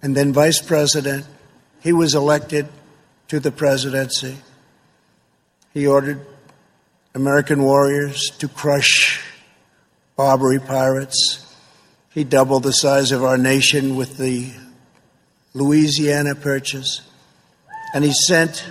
and 0.00 0.16
then 0.16 0.32
Vice 0.32 0.62
President, 0.62 1.26
he 1.80 1.92
was 1.92 2.14
elected 2.14 2.68
to 3.28 3.38
the 3.38 3.52
presidency. 3.52 4.38
He 5.74 5.88
ordered 5.88 6.24
American 7.16 7.64
warriors 7.64 8.30
to 8.38 8.46
crush 8.46 9.20
Barbary 10.16 10.60
pirates. 10.60 11.44
He 12.10 12.22
doubled 12.22 12.62
the 12.62 12.72
size 12.72 13.10
of 13.10 13.24
our 13.24 13.36
nation 13.36 13.96
with 13.96 14.16
the 14.16 14.52
Louisiana 15.52 16.36
Purchase. 16.36 17.02
And 17.92 18.04
he 18.04 18.12
sent 18.12 18.64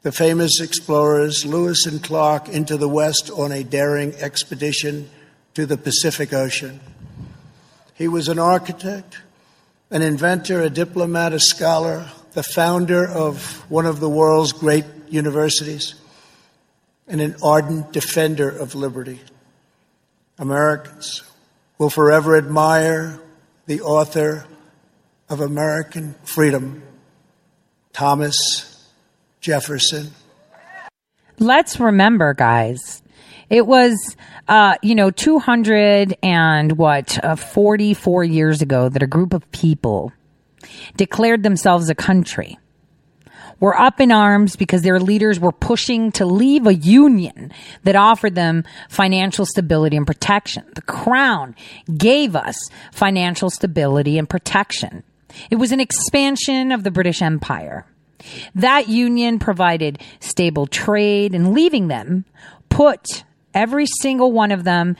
the 0.00 0.10
famous 0.10 0.58
explorers 0.58 1.44
Lewis 1.44 1.84
and 1.84 2.02
Clark 2.02 2.48
into 2.48 2.78
the 2.78 2.88
West 2.88 3.30
on 3.30 3.52
a 3.52 3.62
daring 3.62 4.14
expedition 4.14 5.10
to 5.52 5.66
the 5.66 5.76
Pacific 5.76 6.32
Ocean. 6.32 6.80
He 7.92 8.08
was 8.08 8.28
an 8.28 8.38
architect, 8.38 9.18
an 9.90 10.00
inventor, 10.00 10.62
a 10.62 10.70
diplomat, 10.70 11.34
a 11.34 11.40
scholar, 11.40 12.10
the 12.32 12.42
founder 12.42 13.06
of 13.06 13.68
one 13.70 13.84
of 13.84 14.00
the 14.00 14.08
world's 14.08 14.52
great 14.52 14.84
universities, 15.08 15.94
and 17.08 17.20
an 17.20 17.36
ardent 17.42 17.92
defender 17.92 18.48
of 18.48 18.74
liberty. 18.74 19.20
Americans 20.38 21.22
will 21.78 21.90
forever 21.90 22.36
admire 22.36 23.20
the 23.66 23.80
author 23.80 24.46
of 25.28 25.40
American 25.40 26.14
freedom, 26.24 26.82
Thomas 27.92 28.88
Jefferson. 29.40 30.12
Let's 31.38 31.78
remember, 31.78 32.34
guys, 32.34 33.02
it 33.50 33.66
was, 33.66 34.16
uh, 34.48 34.76
you 34.82 34.94
know, 34.94 35.10
200 35.10 36.16
and 36.22 36.72
what, 36.72 37.22
uh, 37.22 37.36
44 37.36 38.24
years 38.24 38.62
ago 38.62 38.88
that 38.88 39.02
a 39.02 39.06
group 39.06 39.34
of 39.34 39.50
people 39.52 40.12
declared 40.96 41.42
themselves 41.42 41.88
a 41.88 41.94
country. 41.94 42.58
Were 43.58 43.78
up 43.78 44.00
in 44.00 44.12
arms 44.12 44.54
because 44.54 44.82
their 44.82 45.00
leaders 45.00 45.40
were 45.40 45.52
pushing 45.52 46.12
to 46.12 46.26
leave 46.26 46.66
a 46.66 46.74
union 46.74 47.52
that 47.84 47.96
offered 47.96 48.34
them 48.34 48.64
financial 48.88 49.46
stability 49.46 49.96
and 49.96 50.06
protection. 50.06 50.64
The 50.74 50.82
crown 50.82 51.54
gave 51.96 52.36
us 52.36 52.56
financial 52.92 53.48
stability 53.48 54.18
and 54.18 54.28
protection. 54.28 55.02
It 55.50 55.56
was 55.56 55.72
an 55.72 55.80
expansion 55.80 56.70
of 56.70 56.84
the 56.84 56.90
British 56.90 57.22
Empire. 57.22 57.86
That 58.54 58.88
union 58.88 59.38
provided 59.38 60.02
stable 60.20 60.66
trade 60.66 61.34
and 61.34 61.52
leaving 61.52 61.88
them 61.88 62.24
put 62.68 63.24
every 63.54 63.86
single 63.86 64.32
one 64.32 64.52
of 64.52 64.64
them 64.64 64.96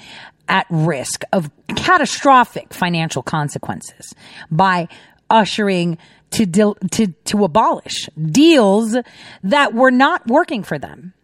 at 0.49 0.67
risk 0.71 1.25
of 1.33 1.51
catastrophic 1.75 2.73
financial 2.73 3.23
consequences 3.23 4.15
by 4.51 4.89
ushering 5.29 5.99
to, 6.33 6.75
to, 6.91 7.07
to 7.07 7.45
abolish 7.45 8.09
deals 8.17 8.97
that 9.43 9.75
were 9.75 9.91
not 9.91 10.27
working 10.27 10.63
for 10.63 10.79
them 10.79 11.15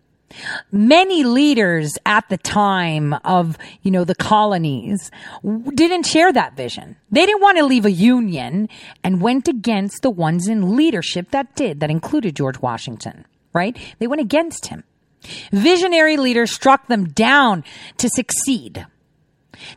many 0.71 1.25
leaders 1.25 1.99
at 2.07 2.29
the 2.29 2.39
time 2.39 3.15
of, 3.25 3.59
you 3.83 3.91
know, 3.91 4.05
the 4.05 4.15
colonies 4.15 5.11
didn't 5.75 6.07
share 6.07 6.33
that 6.33 6.57
vision. 6.57 6.97
They 7.11 7.27
didn't 7.27 7.43
want 7.43 7.59
to 7.59 7.65
leave 7.65 7.85
a 7.85 7.91
union 7.91 8.69
and 9.03 9.21
went 9.21 9.49
against 9.49 10.03
the 10.03 10.11
ones 10.11 10.49
in 10.49 10.77
leadership 10.77 11.31
that 11.31 11.55
did, 11.55 11.81
that 11.81 11.91
included 11.91 12.37
George 12.37 12.61
Washington, 12.61 13.25
right? 13.53 13.77
They 13.99 14.07
went 14.07 14.23
against 14.23 14.67
him. 14.67 14.85
Visionary 15.53 16.17
leaders 16.17 16.53
struck 16.53 16.89
them 16.89 17.05
down 17.05 17.65
to 17.99 18.09
succeed. 18.09 18.87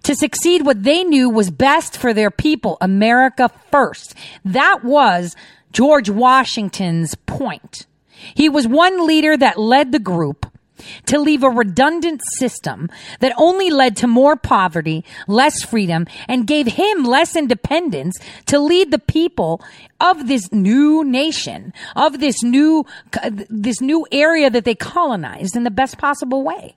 To 0.04 0.16
succeed 0.16 0.66
what 0.66 0.84
they 0.84 1.04
knew 1.04 1.30
was 1.30 1.50
best 1.50 1.98
for 1.98 2.14
their 2.14 2.32
people, 2.32 2.78
America 2.82 3.50
first. 3.72 4.16
That 4.44 4.84
was 4.84 5.36
George 5.72 6.10
Washington's 6.10 7.16
point. 7.26 7.86
He 8.34 8.50
was 8.50 8.68
one 8.68 9.06
leader 9.06 9.36
that 9.38 9.60
led 9.60 9.92
the 9.92 10.00
group 10.00 10.46
to 11.06 11.20
leave 11.20 11.44
a 11.44 11.50
redundant 11.50 12.22
system 12.38 12.90
that 13.20 13.34
only 13.38 13.70
led 13.70 13.96
to 13.98 14.08
more 14.08 14.36
poverty, 14.36 15.04
less 15.28 15.64
freedom, 15.64 16.06
and 16.28 16.48
gave 16.48 16.68
him 16.68 17.04
less 17.04 17.36
independence 17.36 18.18
to 18.48 18.60
lead 18.60 18.92
the 18.92 19.00
people 19.00 19.62
of 20.00 20.28
this 20.28 20.52
new 20.52 21.04
nation, 21.04 21.74
of 21.96 22.20
this 22.20 22.44
new, 22.44 22.86
this 23.50 23.82
new 23.82 24.06
area 24.12 24.50
that 24.50 24.66
they 24.66 24.76
colonized 24.76 25.56
in 25.56 25.64
the 25.64 25.72
best 25.72 25.98
possible 25.98 26.44
way. 26.44 26.76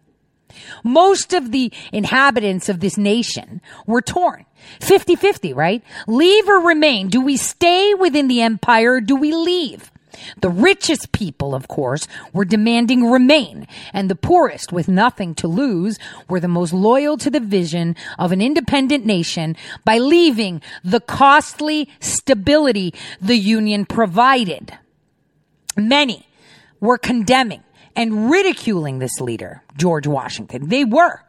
Most 0.85 1.33
of 1.33 1.53
the 1.53 1.73
inhabitants 1.93 2.69
of 2.69 2.81
this 2.81 2.97
nation 2.97 3.61
were 3.87 4.03
torn. 4.03 4.45
50-50, 4.81 5.55
right? 5.55 5.83
Leave 6.07 6.49
or 6.49 6.61
remain. 6.61 7.09
Do 7.09 7.21
we 7.21 7.37
stay 7.37 7.95
within 7.95 8.29
the 8.29 8.43
empire 8.43 8.95
or 8.95 9.01
do 9.01 9.17
we 9.17 9.33
leave? 9.33 9.91
The 10.41 10.51
richest 10.51 11.13
people, 11.13 11.55
of 11.55 11.69
course, 11.69 12.09
were 12.33 12.45
demanding 12.45 13.11
remain, 13.11 13.69
and 13.93 14.11
the 14.11 14.17
poorest, 14.17 14.73
with 14.73 14.89
nothing 14.89 15.35
to 15.37 15.49
lose, 15.49 15.99
were 16.29 16.41
the 16.41 16.49
most 16.49 16.73
loyal 16.73 17.17
to 17.19 17.31
the 17.31 17.41
vision 17.41 17.95
of 18.19 18.33
an 18.33 18.41
independent 18.41 19.07
nation 19.07 19.57
by 19.85 19.99
leaving 19.99 20.61
the 20.83 21.01
costly 21.01 21.89
stability 22.01 22.95
the 23.21 23.37
Union 23.37 23.87
provided. 23.87 24.77
Many 25.77 26.27
were 26.81 26.99
condemning 26.99 27.63
and 27.99 28.31
ridiculing 28.31 29.01
this 29.01 29.21
leader, 29.21 29.61
George 29.77 30.07
Washington. 30.07 30.69
They 30.69 30.85
were. 30.85 31.21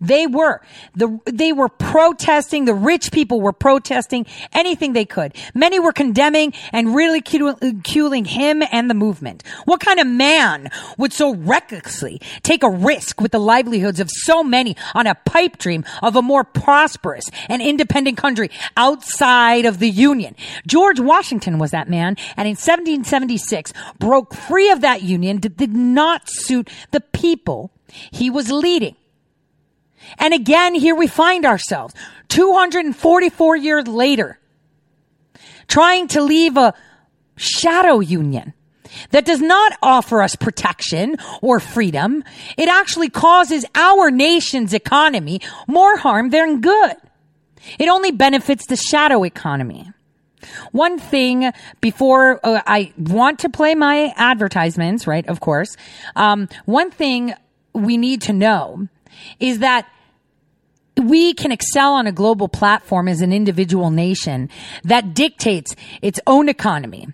They 0.00 0.26
were. 0.26 0.62
The, 0.94 1.20
they 1.26 1.52
were 1.52 1.68
protesting. 1.68 2.64
The 2.64 2.74
rich 2.74 3.12
people 3.12 3.40
were 3.40 3.52
protesting 3.52 4.26
anything 4.52 4.92
they 4.92 5.04
could. 5.04 5.34
Many 5.54 5.78
were 5.78 5.92
condemning 5.92 6.54
and 6.72 6.94
really 6.94 7.20
ridiculing 7.20 8.24
him 8.24 8.62
and 8.72 8.88
the 8.88 8.94
movement. 8.94 9.42
What 9.64 9.80
kind 9.80 10.00
of 10.00 10.06
man 10.06 10.70
would 10.96 11.12
so 11.12 11.34
recklessly 11.34 12.20
take 12.42 12.62
a 12.62 12.70
risk 12.70 13.20
with 13.20 13.32
the 13.32 13.38
livelihoods 13.38 14.00
of 14.00 14.08
so 14.10 14.42
many 14.42 14.76
on 14.94 15.06
a 15.06 15.14
pipe 15.14 15.58
dream 15.58 15.84
of 16.02 16.16
a 16.16 16.22
more 16.22 16.44
prosperous 16.44 17.24
and 17.48 17.60
independent 17.60 18.16
country 18.16 18.50
outside 18.76 19.66
of 19.66 19.78
the 19.78 19.90
Union? 19.90 20.34
George 20.66 21.00
Washington 21.00 21.58
was 21.58 21.72
that 21.72 21.88
man 21.88 22.16
and 22.36 22.46
in 22.48 22.56
1776 22.56 23.72
broke 23.98 24.34
free 24.34 24.70
of 24.70 24.80
that 24.80 25.02
union 25.02 25.40
that 25.40 25.56
did 25.56 25.74
not 25.74 26.28
suit 26.28 26.68
the 26.90 27.00
people 27.00 27.70
he 28.10 28.30
was 28.30 28.50
leading. 28.50 28.96
And 30.18 30.34
again, 30.34 30.74
here 30.74 30.94
we 30.94 31.06
find 31.06 31.44
ourselves 31.44 31.94
244 32.28 33.56
years 33.56 33.86
later, 33.86 34.38
trying 35.68 36.08
to 36.08 36.22
leave 36.22 36.56
a 36.56 36.74
shadow 37.36 38.00
union 38.00 38.54
that 39.10 39.24
does 39.24 39.40
not 39.40 39.72
offer 39.82 40.22
us 40.22 40.36
protection 40.36 41.16
or 41.42 41.60
freedom. 41.60 42.24
It 42.56 42.68
actually 42.68 43.08
causes 43.08 43.64
our 43.74 44.10
nation's 44.10 44.74
economy 44.74 45.40
more 45.66 45.96
harm 45.96 46.30
than 46.30 46.60
good. 46.60 46.96
It 47.78 47.88
only 47.88 48.10
benefits 48.10 48.66
the 48.66 48.76
shadow 48.76 49.24
economy. 49.24 49.92
One 50.72 50.98
thing 50.98 51.52
before 51.80 52.40
uh, 52.44 52.62
I 52.66 52.92
want 52.96 53.40
to 53.40 53.50
play 53.50 53.74
my 53.74 54.12
advertisements, 54.16 55.06
right? 55.06 55.26
Of 55.28 55.40
course. 55.40 55.76
Um, 56.16 56.48
one 56.64 56.90
thing 56.90 57.34
we 57.74 57.98
need 57.98 58.22
to 58.22 58.32
know 58.32 58.88
is 59.38 59.58
that 59.58 59.86
we 61.00 61.34
can 61.34 61.50
excel 61.50 61.94
on 61.94 62.06
a 62.06 62.12
global 62.12 62.48
platform 62.48 63.08
as 63.08 63.20
an 63.20 63.32
individual 63.32 63.90
nation 63.90 64.48
that 64.84 65.14
dictates 65.14 65.74
its 66.02 66.20
own 66.26 66.48
economy. 66.48 67.08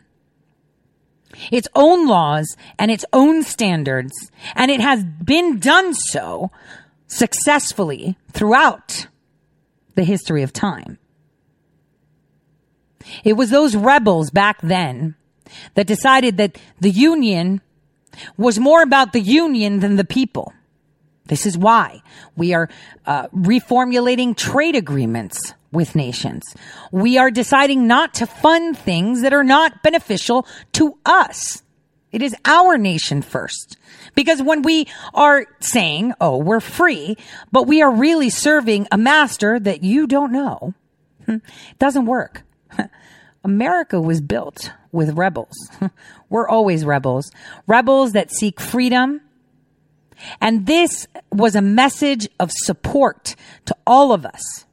its 1.51 1.68
own 1.75 2.07
laws 2.07 2.57
and 2.79 2.90
its 2.90 3.05
own 3.12 3.42
standards, 3.42 4.12
and 4.55 4.70
it 4.70 4.81
has 4.81 5.05
been 5.05 5.59
done 5.59 5.94
so 5.94 6.51
successfully 7.07 8.16
throughout 8.33 9.07
the 9.94 10.05
history 10.05 10.42
of 10.42 10.53
time. 10.53 10.99
It 13.25 13.35
was 13.35 13.51
those 13.51 13.77
rebels 13.77 14.31
back 14.31 14.61
then 14.62 15.14
that 15.75 15.87
decided 15.87 16.38
that 16.38 16.59
the 16.81 16.90
Union 16.90 17.61
was 18.37 18.59
more 18.59 18.83
about 18.83 19.12
the 19.12 19.20
Union 19.20 19.81
than 19.81 19.96
the 19.96 20.05
people. 20.05 20.53
This 21.27 21.47
is 21.47 21.59
why 21.59 22.03
we 22.37 22.55
are 22.55 22.69
uh, 23.05 23.29
reformulating 23.29 24.37
trade 24.37 24.77
agreements 24.77 25.55
with 25.73 25.95
nations. 25.95 26.43
We 26.93 27.19
are 27.19 27.31
deciding 27.31 27.87
not 27.87 28.15
to 28.15 28.27
fund 28.27 28.79
things 28.79 29.23
that 29.23 29.33
are 29.33 29.45
not 29.45 29.83
beneficial 29.83 30.47
to 30.73 30.99
us. 31.05 31.62
It 32.12 32.23
is 32.23 32.35
our 32.45 32.79
nation 32.79 33.21
first. 33.21 33.77
Because 34.15 34.43
when 34.43 34.62
we 34.62 34.87
are 35.12 35.47
saying, 35.61 36.15
oh, 36.21 36.39
we're 36.39 36.61
free, 36.61 37.17
but 37.53 37.65
we 37.65 37.83
are 37.83 37.91
really 37.91 38.31
serving 38.31 38.87
a 38.91 38.97
master 38.97 39.61
that 39.61 39.83
you 39.83 40.07
don't 40.07 40.33
know, 40.33 40.73
it 41.29 41.43
doesn't 41.79 42.07
work. 42.07 42.43
America 43.45 44.01
was 44.01 44.21
built 44.21 44.73
with 44.93 45.17
rebels. 45.17 45.55
We're 46.31 46.49
always 46.49 46.85
rebels. 46.85 47.31
Rebels 47.67 48.12
that 48.12 48.33
seek 48.33 48.61
freedom. 48.61 49.21
And 50.41 50.67
this 50.67 51.07
was 51.33 51.55
a 51.55 51.63
message 51.63 52.29
of 52.41 52.51
support 52.53 53.37
to 53.67 53.77
all 53.87 54.13
of 54.13 54.25
us 54.25 54.65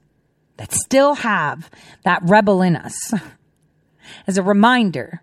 that 0.58 0.72
still 0.72 1.16
have 1.16 1.70
that 2.04 2.22
rebel 2.24 2.62
in 2.62 2.76
us. 2.76 3.14
As 4.28 4.38
a 4.38 4.44
reminder 4.44 5.22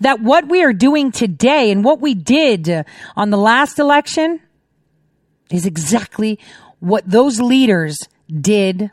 that 0.00 0.20
what 0.20 0.48
we 0.48 0.62
are 0.62 0.72
doing 0.72 1.12
today 1.12 1.70
and 1.70 1.84
what 1.84 2.00
we 2.00 2.14
did 2.14 2.84
on 3.16 3.30
the 3.30 3.36
last 3.36 3.78
election 3.78 4.40
is 5.50 5.66
exactly 5.66 6.38
what 6.80 7.08
those 7.08 7.40
leaders 7.40 7.96
did 8.28 8.90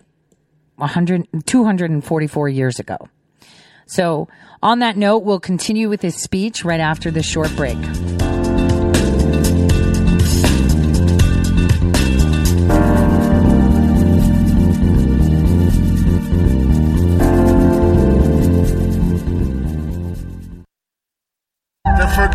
100, 0.75 1.27
244 1.45 2.49
years 2.49 2.79
ago. 2.79 2.97
So, 3.87 4.27
on 4.63 4.79
that 4.79 4.97
note, 4.97 5.19
we'll 5.19 5.39
continue 5.39 5.89
with 5.89 6.01
his 6.01 6.15
speech 6.15 6.65
right 6.65 6.79
after 6.79 7.11
this 7.11 7.25
short 7.25 7.55
break. 7.55 7.77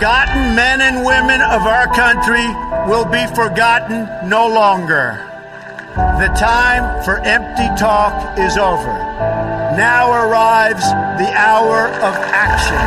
Forgotten 0.00 0.54
men 0.54 0.80
and 0.80 1.04
women 1.04 1.42
of 1.42 1.68
our 1.68 1.84
country 1.92 2.48
will 2.88 3.04
be 3.04 3.20
forgotten 3.36 4.08
no 4.26 4.48
longer. 4.48 5.28
The 6.16 6.32
time 6.40 7.04
for 7.04 7.20
empty 7.20 7.68
talk 7.76 8.38
is 8.38 8.56
over. 8.56 8.96
Now 9.76 10.08
arrives 10.24 10.88
the 11.20 11.28
hour 11.36 11.92
of 12.00 12.16
action. 12.32 12.80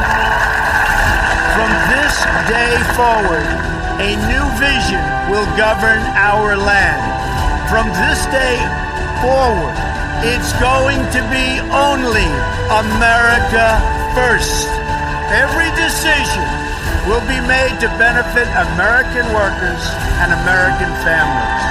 From 1.54 1.70
this 1.94 2.18
day 2.50 2.74
forward, 2.98 3.46
a 4.02 4.18
new 4.34 4.46
vision 4.58 5.06
will 5.30 5.46
govern 5.54 6.02
our 6.18 6.58
land. 6.58 6.98
From 7.70 7.94
this 7.94 8.26
day 8.34 8.58
forward, 9.22 9.78
it's 10.26 10.50
going 10.58 10.98
to 11.14 11.22
be 11.30 11.62
only 11.70 12.26
America 12.74 13.78
first. 14.18 14.66
Every 15.30 15.70
decision 15.78 16.63
will 17.08 17.24
be 17.28 17.40
made 17.44 17.76
to 17.84 17.92
benefit 18.00 18.48
American 18.72 19.28
workers 19.36 19.84
and 20.24 20.32
American 20.32 20.88
families. 21.04 21.64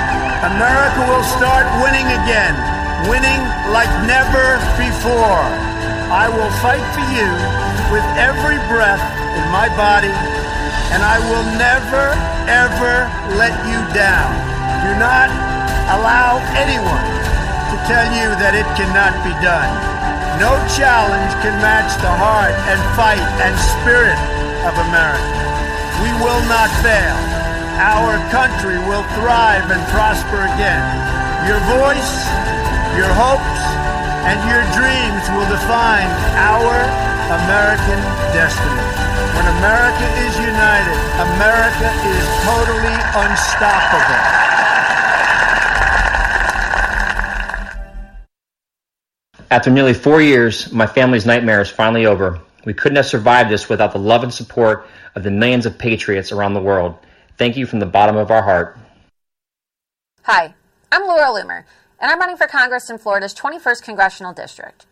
America 0.45 1.01
will 1.09 1.25
start 1.25 1.65
winning 1.81 2.05
again, 2.05 2.53
winning 3.09 3.41
like 3.73 3.89
never 4.05 4.61
before. 4.77 5.49
I 6.13 6.29
will 6.29 6.53
fight 6.61 6.85
for 6.93 7.07
you 7.17 7.31
with 7.89 8.05
every 8.21 8.61
breath 8.69 9.01
in 9.41 9.45
my 9.49 9.73
body, 9.73 10.13
and 10.93 11.01
I 11.01 11.17
will 11.33 11.47
never, 11.57 12.13
ever 12.45 13.09
let 13.41 13.57
you 13.65 13.81
down. 13.97 14.29
Do 14.85 14.93
not 15.01 15.33
allow 15.97 16.45
anyone 16.53 17.09
to 17.73 17.77
tell 17.89 18.05
you 18.13 18.37
that 18.37 18.53
it 18.53 18.69
cannot 18.77 19.17
be 19.25 19.33
done. 19.41 19.73
No 20.37 20.61
challenge 20.77 21.33
can 21.41 21.57
match 21.65 21.97
the 22.05 22.13
heart 22.13 22.53
and 22.69 22.81
fight 22.93 23.25
and 23.41 23.57
spirit 23.81 24.21
of 24.67 24.75
America. 24.89 25.39
We 26.03 26.11
will 26.23 26.43
not 26.49 26.71
fail 26.83 27.33
our 27.81 28.21
country 28.29 28.77
will 28.85 29.03
thrive 29.17 29.65
and 29.73 29.81
prosper 29.89 30.45
again. 30.45 30.85
Your 31.49 31.59
voice, 31.73 32.13
your 32.95 33.09
hopes, 33.17 33.63
and 34.29 34.37
your 34.47 34.63
dreams 34.77 35.25
will 35.33 35.49
define 35.49 36.07
our 36.37 36.77
American 37.43 38.01
destiny. 38.37 38.87
When 39.35 39.47
America 39.59 40.07
is 40.21 40.35
united, 40.37 40.99
America 41.33 41.89
is 42.13 42.27
totally 42.45 42.99
unstoppable. 43.17 44.23
After 49.51 49.71
nearly 49.71 49.95
four 49.95 50.21
years, 50.21 50.73
my 50.73 50.87
family's 50.87 51.27
nightmare 51.27 51.63
is 51.63 51.69
finally 51.69 52.07
over. 52.07 52.41
We 52.65 52.75
couldn't 52.75 52.97
have 52.97 53.07
survived 53.07 53.51
this 53.51 53.69
without 53.69 53.93
the 53.93 53.99
love 53.99 54.23
and 54.23 54.33
support 54.33 54.87
of 55.15 55.25
the 55.25 55.31
millions 55.31 55.67
of 55.67 55.79
patriots 55.79 56.31
around 56.31 56.55
the 56.55 56.63
world. 56.63 56.97
Thank 57.37 57.57
you 57.57 57.67
from 57.67 57.81
the 57.81 57.87
bottom 57.87 58.17
of 58.17 58.31
our 58.31 58.43
heart. 58.43 58.79
Hi, 60.23 60.55
I'm 60.93 61.03
Laura 61.03 61.27
Loomer, 61.27 61.65
and 62.01 62.11
I'm 62.11 62.21
running 62.21 62.37
for 62.37 62.47
Congress 62.47 62.89
in 62.89 62.99
Florida's 62.99 63.35
21st 63.35 63.83
Congressional 63.83 64.33
District. 64.33 64.87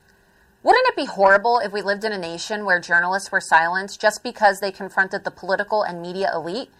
Wouldn't 0.62 0.88
it 0.88 0.96
be 0.96 1.04
horrible 1.04 1.60
if 1.60 1.72
we 1.72 1.80
lived 1.80 2.04
in 2.04 2.12
a 2.12 2.18
nation 2.18 2.64
where 2.64 2.80
journalists 2.80 3.30
were 3.30 3.40
silenced 3.40 4.00
just 4.00 4.22
because 4.22 4.60
they 4.60 4.72
confronted 4.72 5.24
the 5.24 5.30
political 5.30 5.82
and 5.82 6.02
media 6.02 6.30
elite? 6.34 6.70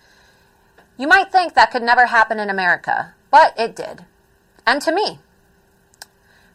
You 0.98 1.06
might 1.06 1.32
think 1.32 1.54
that 1.54 1.70
could 1.70 1.82
never 1.82 2.06
happen 2.06 2.40
in 2.40 2.50
America, 2.50 3.14
but 3.30 3.54
it 3.58 3.76
did. 3.76 4.04
And 4.66 4.82
to 4.82 4.92
me. 4.92 5.20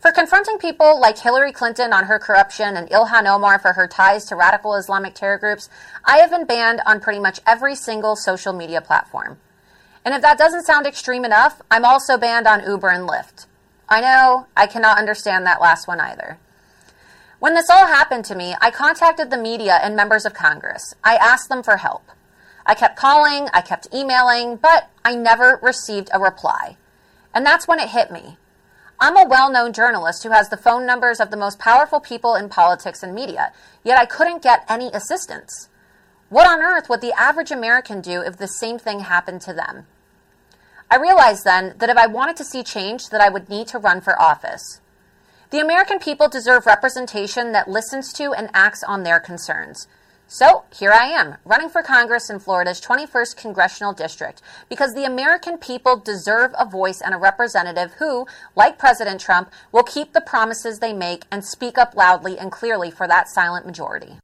For 0.05 0.11
confronting 0.11 0.59
people 0.59 1.01
like 1.01 1.17
Hillary 1.17 1.51
Clinton 1.51 1.91
on 1.91 2.03
her 2.03 2.19
corruption 2.19 2.77
and 2.77 2.87
Ilhan 2.91 3.25
Omar 3.25 3.57
for 3.57 3.73
her 3.73 3.87
ties 3.87 4.23
to 4.25 4.35
radical 4.35 4.75
Islamic 4.75 5.15
terror 5.15 5.39
groups, 5.39 5.67
I 6.05 6.17
have 6.17 6.29
been 6.29 6.45
banned 6.45 6.79
on 6.85 6.99
pretty 6.99 7.19
much 7.19 7.39
every 7.47 7.73
single 7.73 8.15
social 8.15 8.53
media 8.53 8.81
platform. 8.81 9.39
And 10.05 10.13
if 10.13 10.21
that 10.21 10.37
doesn't 10.37 10.67
sound 10.67 10.85
extreme 10.85 11.25
enough, 11.25 11.59
I'm 11.71 11.83
also 11.83 12.19
banned 12.19 12.45
on 12.45 12.63
Uber 12.63 12.89
and 12.89 13.09
Lyft. 13.09 13.47
I 13.89 13.99
know, 13.99 14.45
I 14.55 14.67
cannot 14.67 14.99
understand 14.99 15.43
that 15.47 15.59
last 15.59 15.87
one 15.87 15.99
either. 15.99 16.37
When 17.39 17.55
this 17.55 17.71
all 17.71 17.87
happened 17.87 18.25
to 18.25 18.35
me, 18.35 18.53
I 18.61 18.69
contacted 18.69 19.31
the 19.31 19.41
media 19.41 19.79
and 19.81 19.95
members 19.95 20.23
of 20.23 20.35
Congress. 20.35 20.93
I 21.03 21.15
asked 21.15 21.49
them 21.49 21.63
for 21.63 21.77
help. 21.77 22.11
I 22.63 22.75
kept 22.75 22.95
calling, 22.95 23.47
I 23.53 23.61
kept 23.61 23.91
emailing, 23.91 24.57
but 24.57 24.87
I 25.03 25.15
never 25.15 25.59
received 25.63 26.11
a 26.13 26.19
reply. 26.19 26.77
And 27.33 27.43
that's 27.43 27.67
when 27.67 27.79
it 27.79 27.89
hit 27.89 28.11
me. 28.11 28.37
I'm 28.99 29.17
a 29.17 29.27
well 29.27 29.51
known 29.51 29.73
journalist 29.73 30.23
who 30.23 30.31
has 30.31 30.49
the 30.49 30.57
phone 30.57 30.85
numbers 30.85 31.19
of 31.19 31.29
the 31.29 31.37
most 31.37 31.59
powerful 31.59 31.99
people 31.99 32.35
in 32.35 32.47
politics 32.47 33.03
and 33.03 33.13
media, 33.13 33.51
yet 33.83 33.97
I 33.97 34.05
couldn't 34.05 34.41
get 34.41 34.65
any 34.69 34.87
assistance. 34.87 35.69
What 36.29 36.47
on 36.47 36.61
earth 36.61 36.89
would 36.89 37.01
the 37.01 37.13
average 37.13 37.51
American 37.51 38.01
do 38.01 38.21
if 38.21 38.37
the 38.37 38.47
same 38.47 38.79
thing 38.79 39.01
happened 39.01 39.41
to 39.41 39.53
them? 39.53 39.85
I 40.89 40.97
realized 40.97 41.43
then 41.43 41.75
that 41.79 41.89
if 41.89 41.97
I 41.97 42.07
wanted 42.07 42.37
to 42.37 42.45
see 42.45 42.63
change, 42.63 43.09
that 43.09 43.21
I 43.21 43.29
would 43.29 43.49
need 43.49 43.67
to 43.67 43.79
run 43.79 44.01
for 44.01 44.19
office. 44.21 44.81
The 45.49 45.59
American 45.59 45.99
people 45.99 46.27
deserve 46.27 46.65
representation 46.65 47.51
that 47.51 47.69
listens 47.69 48.13
to 48.13 48.33
and 48.33 48.49
acts 48.53 48.83
on 48.83 49.03
their 49.03 49.19
concerns. 49.19 49.87
So 50.27 50.63
here 50.75 50.91
I 50.91 51.05
am, 51.05 51.35
running 51.45 51.69
for 51.69 51.83
Congress 51.83 52.31
in 52.31 52.39
Florida's 52.39 52.81
21st 52.81 53.37
Congressional 53.37 53.93
District, 53.93 54.41
because 54.69 54.95
the 54.95 55.05
American 55.05 55.59
people 55.59 55.97
deserve 55.97 56.51
a 56.57 56.65
voice 56.65 56.99
and 56.99 57.13
a 57.13 57.19
representative 57.19 57.93
who, 57.99 58.25
like 58.55 58.79
President 58.79 59.21
Trump, 59.21 59.51
will 59.71 59.83
keep 59.83 60.13
the 60.13 60.21
promises 60.21 60.79
they 60.79 60.93
make 60.93 61.25
and 61.31 61.45
speak 61.45 61.77
up 61.77 61.95
loudly 61.95 62.39
and 62.39 62.51
clearly 62.51 62.89
for 62.89 63.07
that 63.07 63.29
silent 63.29 63.67
majority. 63.67 64.17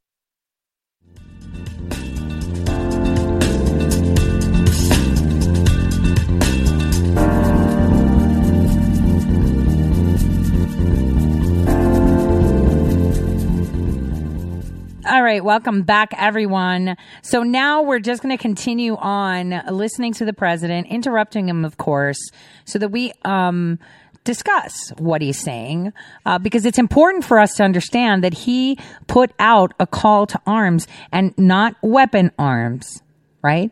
Right, 15.31 15.45
welcome 15.45 15.83
back, 15.83 16.13
everyone. 16.17 16.97
So 17.21 17.41
now 17.41 17.83
we're 17.83 18.01
just 18.01 18.21
going 18.21 18.37
to 18.37 18.41
continue 18.41 18.97
on 18.97 19.61
listening 19.71 20.11
to 20.15 20.25
the 20.25 20.33
president, 20.33 20.87
interrupting 20.87 21.47
him, 21.47 21.63
of 21.63 21.77
course, 21.77 22.19
so 22.65 22.77
that 22.79 22.89
we 22.89 23.13
um, 23.23 23.79
discuss 24.25 24.89
what 24.97 25.21
he's 25.21 25.39
saying 25.39 25.93
uh, 26.25 26.37
because 26.37 26.65
it's 26.65 26.77
important 26.77 27.23
for 27.23 27.39
us 27.39 27.53
to 27.55 27.63
understand 27.63 28.25
that 28.25 28.33
he 28.33 28.77
put 29.07 29.31
out 29.39 29.73
a 29.79 29.87
call 29.87 30.27
to 30.27 30.41
arms 30.45 30.85
and 31.13 31.33
not 31.37 31.77
weapon 31.81 32.31
arms, 32.37 33.01
right? 33.41 33.71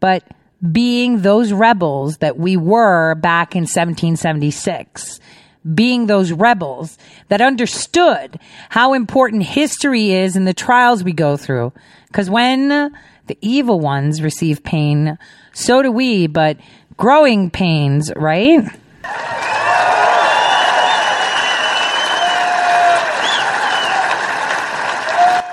But 0.00 0.24
being 0.72 1.22
those 1.22 1.52
rebels 1.52 2.16
that 2.16 2.38
we 2.38 2.56
were 2.56 3.14
back 3.14 3.54
in 3.54 3.62
1776 3.62 5.20
being 5.74 6.06
those 6.06 6.32
rebels 6.32 6.98
that 7.28 7.40
understood 7.40 8.38
how 8.68 8.94
important 8.94 9.42
history 9.42 10.12
is 10.12 10.36
in 10.36 10.44
the 10.44 10.54
trials 10.54 11.04
we 11.04 11.12
go 11.12 11.36
through. 11.36 11.72
Because 12.06 12.30
when 12.30 12.68
the 13.26 13.38
evil 13.40 13.80
ones 13.80 14.22
receive 14.22 14.62
pain, 14.62 15.18
so 15.52 15.82
do 15.82 15.92
we, 15.92 16.26
but 16.26 16.56
growing 16.96 17.50
pains, 17.50 18.10
right? 18.16 18.68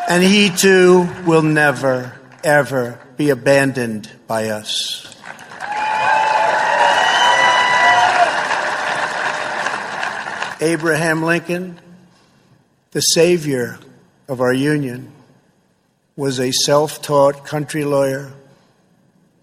And 0.08 0.23
he 0.23 0.51
too 0.51 1.10
will 1.25 1.41
never, 1.41 2.13
ever 2.43 2.99
be 3.17 3.32
abandoned 3.32 4.12
by 4.28 4.49
us. 4.49 5.14
Abraham 10.62 11.24
Lincoln, 11.24 11.80
the 12.91 13.02
savior 13.02 13.78
of 14.28 14.39
our 14.39 14.54
union, 14.54 15.12
was 16.15 16.39
a 16.39 16.52
self 16.52 17.02
taught 17.02 17.46
country 17.46 17.84
lawyer 17.84 18.32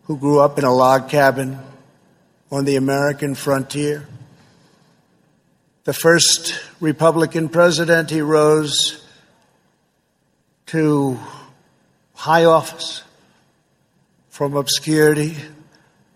who 0.04 0.16
grew 0.16 0.40
up 0.40 0.58
in 0.58 0.64
a 0.64 0.74
log 0.74 1.10
cabin 1.10 1.58
on 2.50 2.64
the 2.64 2.76
American 2.76 3.34
frontier. 3.34 4.06
The 5.84 5.92
first 5.92 6.58
Republican 6.80 7.48
president, 7.48 8.10
he 8.10 8.20
rose 8.22 9.04
to 10.66 11.18
high 12.14 12.44
office 12.44 13.02
from 14.30 14.54
obscurity 14.54 15.36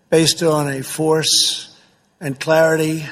based 0.09 0.41
on 0.41 0.69
a 0.69 0.81
force 0.81 1.75
and 2.19 2.39
clarity 2.39 3.05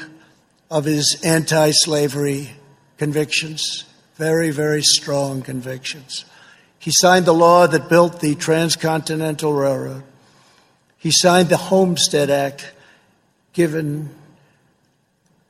of 0.70 0.86
his 0.86 1.20
anti 1.24 1.72
slavery 1.72 2.52
convictions, 2.98 3.86
very, 4.16 4.52
very 4.52 4.82
strong 4.82 5.42
convictions. 5.42 6.26
He 6.80 6.92
signed 6.94 7.26
the 7.26 7.34
law 7.34 7.68
that 7.68 7.90
built 7.90 8.20
the 8.20 8.36
Transcontinental 8.36 9.54
Railroad. 9.54 10.04
He 10.98 11.12
signed 11.12 11.50
the 11.50 11.58
Homestead 11.58 12.30
Act, 12.30 12.72
given 13.54 14.10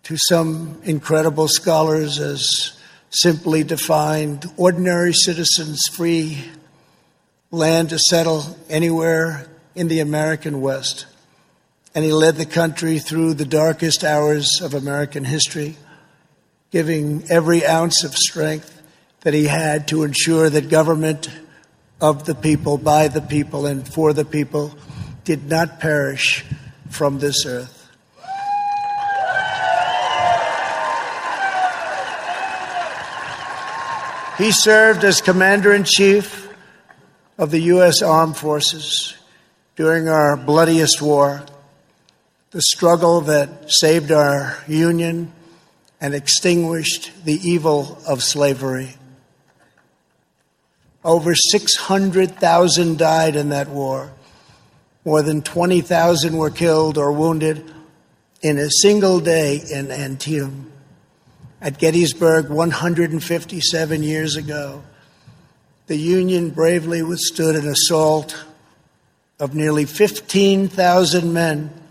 to 0.04 0.18
some 0.18 0.80
incredible 0.84 1.48
scholars 1.48 2.20
as 2.20 2.78
simply 3.10 3.64
defined 3.64 4.46
ordinary 4.58 5.14
citizens 5.14 5.82
free 5.92 6.44
land 7.52 7.90
to 7.90 7.98
settle 7.98 8.58
anywhere 8.70 9.48
in 9.74 9.88
the 9.88 10.00
American 10.00 10.62
West 10.62 11.06
and 11.96 12.04
he 12.04 12.12
led 12.12 12.36
the 12.36 12.46
country 12.46 13.00
through 13.00 13.34
the 13.34 13.46
darkest 13.46 14.04
hours 14.04 14.60
of 14.62 14.74
American 14.74 15.24
history, 15.24 15.78
giving 16.70 17.24
every 17.30 17.66
ounce 17.66 18.04
of 18.04 18.14
strength 18.14 18.82
that 19.22 19.34
he 19.34 19.46
had 19.46 19.88
to 19.88 20.04
ensure 20.04 20.50
that 20.50 20.70
government 20.70 21.30
of 22.02 22.26
the 22.26 22.36
people, 22.36 22.78
by 22.78 23.08
the 23.08 23.22
people, 23.22 23.66
and 23.66 23.88
for 23.88 24.12
the 24.12 24.26
people 24.26 24.78
did 25.24 25.50
not 25.50 25.80
perish 25.80 26.44
from 26.90 27.20
this 27.20 27.46
earth. 27.46 27.72
He 34.38 34.52
served 34.52 35.06
as 35.06 35.22
Commander 35.22 35.74
in 35.74 35.86
Chief 35.86 36.50
of 37.38 37.52
the 37.52 37.62
U.S. 37.62 38.02
Armed 38.02 38.36
Forces 38.36 39.16
during 39.78 40.10
our 40.10 40.36
bloodiest 40.36 41.02
war 41.02 41.46
the 42.56 42.62
struggle 42.62 43.20
that 43.20 43.50
saved 43.68 44.14
our 44.14 44.58
union 44.66 45.30
and 46.00 46.16
extinguished 46.16 47.12
the 47.26 47.34
evil 47.34 48.02
of 48.08 48.24
slavery. 48.24 48.96
Over 51.04 51.36
600,000 51.36 52.98
died 52.98 53.36
in 53.36 53.50
that 53.50 53.68
war. 53.68 54.14
More 55.04 55.22
than 55.22 55.42
20,000 55.42 56.38
were 56.38 56.50
killed 56.50 56.98
or 56.98 57.12
wounded 57.12 57.70
in 58.42 58.58
a 58.58 58.70
single 58.70 59.20
day 59.20 59.62
in 59.70 59.92
Antietam. 59.92 60.72
At 61.60 61.78
Gettysburg 61.78 62.48
157 62.48 64.02
years 64.02 64.38
ago, 64.38 64.82
the 65.88 65.98
Union 65.98 66.52
bravely 66.52 67.04
withstood 67.04 67.58
an 67.58 67.68
assault 67.68 68.46
of 69.42 69.54
nearly 69.54 69.84
15,000 69.84 71.34
men 71.34 71.82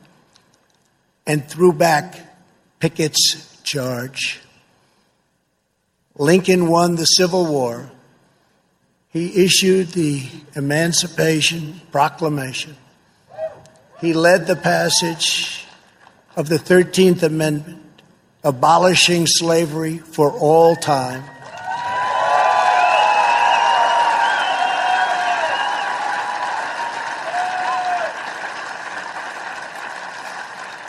and 1.27 1.47
threw 1.49 1.73
back 1.73 2.21
Pickett's 2.81 3.61
charge. 3.63 4.41
Lincoln 6.17 6.69
won 6.69 6.97
the 6.97 7.05
Civil 7.05 7.47
War. 7.47 7.91
He 9.09 9.45
issued 9.45 9.89
the 9.89 10.27
Emancipation 10.55 11.81
Proclamation. 11.91 12.77
He 14.01 14.13
led 14.13 14.47
the 14.47 14.57
passage 14.57 15.67
of 16.37 16.49
the 16.49 16.59
13th 16.59 17.23
Amendment, 17.23 18.03
abolishing 18.43 19.27
slavery 19.27 19.99
for 19.99 20.31
all 20.31 20.77
time. 20.77 21.25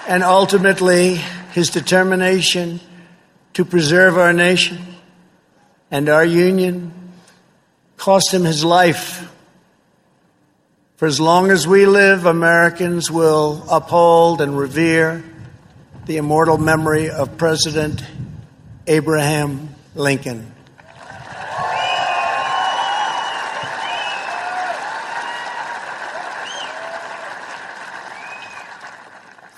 And 0.08 0.24
ultimately 0.24 1.16
his 1.54 1.70
determination 1.70 2.80
to 3.54 3.66
preserve 3.66 4.18
our 4.18 4.34
nation 4.34 4.78
and 5.92 6.10
our 6.10 6.26
union 6.26 6.92
cost 7.98 8.34
him 8.34 8.44
his 8.44 8.64
life. 8.64 9.32
For 10.98 11.08
as 11.08 11.20
long 11.20 11.52
as 11.52 11.68
we 11.68 11.86
live, 11.86 12.26
Americans 12.26 13.12
will 13.12 13.66
uphold 13.70 14.42
and 14.42 14.58
revere 14.58 15.24
the 16.06 16.18
immortal 16.18 16.58
memory 16.58 17.10
of 17.10 17.38
President 17.38 18.02
Abraham 18.88 19.76
Lincoln. 19.96 20.55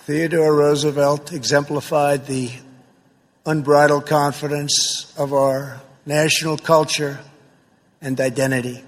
Theodore 0.07 0.55
Roosevelt 0.55 1.33
exemplified 1.33 2.27
the 2.27 2.49
unbridled 3.45 4.05
confidence 4.05 5.13
of 5.17 5.33
our 5.33 5.81
national 6.05 6.57
culture 6.57 7.19
and 8.01 8.17
identity. 8.21 8.81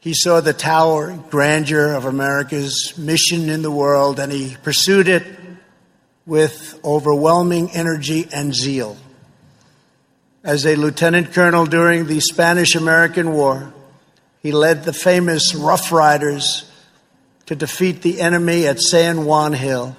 He 0.00 0.14
saw 0.14 0.40
the 0.40 0.54
towering 0.54 1.22
grandeur 1.28 1.92
of 1.92 2.06
America's 2.06 2.96
mission 2.96 3.50
in 3.50 3.60
the 3.60 3.70
world 3.70 4.18
and 4.18 4.32
he 4.32 4.56
pursued 4.62 5.06
it 5.06 5.22
with 6.24 6.80
overwhelming 6.82 7.72
energy 7.72 8.26
and 8.32 8.54
zeal. 8.54 8.96
As 10.42 10.64
a 10.64 10.76
lieutenant 10.76 11.34
colonel 11.34 11.66
during 11.66 12.06
the 12.06 12.20
Spanish 12.20 12.74
American 12.74 13.32
War, 13.32 13.70
he 14.42 14.50
led 14.50 14.84
the 14.84 14.94
famous 14.94 15.54
Rough 15.54 15.92
Riders 15.92 16.64
to 17.44 17.54
defeat 17.54 18.00
the 18.00 18.22
enemy 18.22 18.66
at 18.66 18.80
San 18.80 19.26
Juan 19.26 19.52
Hill. 19.52 19.94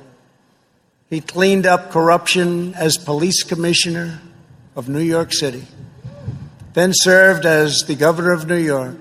He 1.10 1.22
cleaned 1.22 1.66
up 1.66 1.90
corruption 1.90 2.74
as 2.74 2.98
police 2.98 3.44
commissioner 3.44 4.22
of 4.76 4.90
New 4.90 5.02
York 5.02 5.32
City, 5.32 5.66
then 6.74 6.92
served 6.94 7.46
as 7.46 7.86
the 7.88 7.96
governor 7.96 8.34
of 8.34 8.46
New 8.46 8.58
York, 8.58 8.98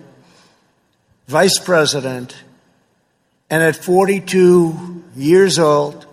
vice 1.26 1.58
president, 1.58 2.36
and 3.50 3.62
at 3.62 3.74
42 3.74 5.04
years 5.16 5.58
old, 5.58 6.06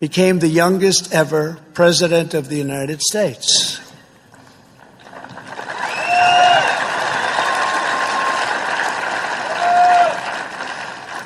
became 0.00 0.38
the 0.38 0.48
youngest 0.48 1.12
ever 1.12 1.58
president 1.74 2.32
of 2.32 2.48
the 2.48 2.56
United 2.56 3.02
States. 3.02 3.78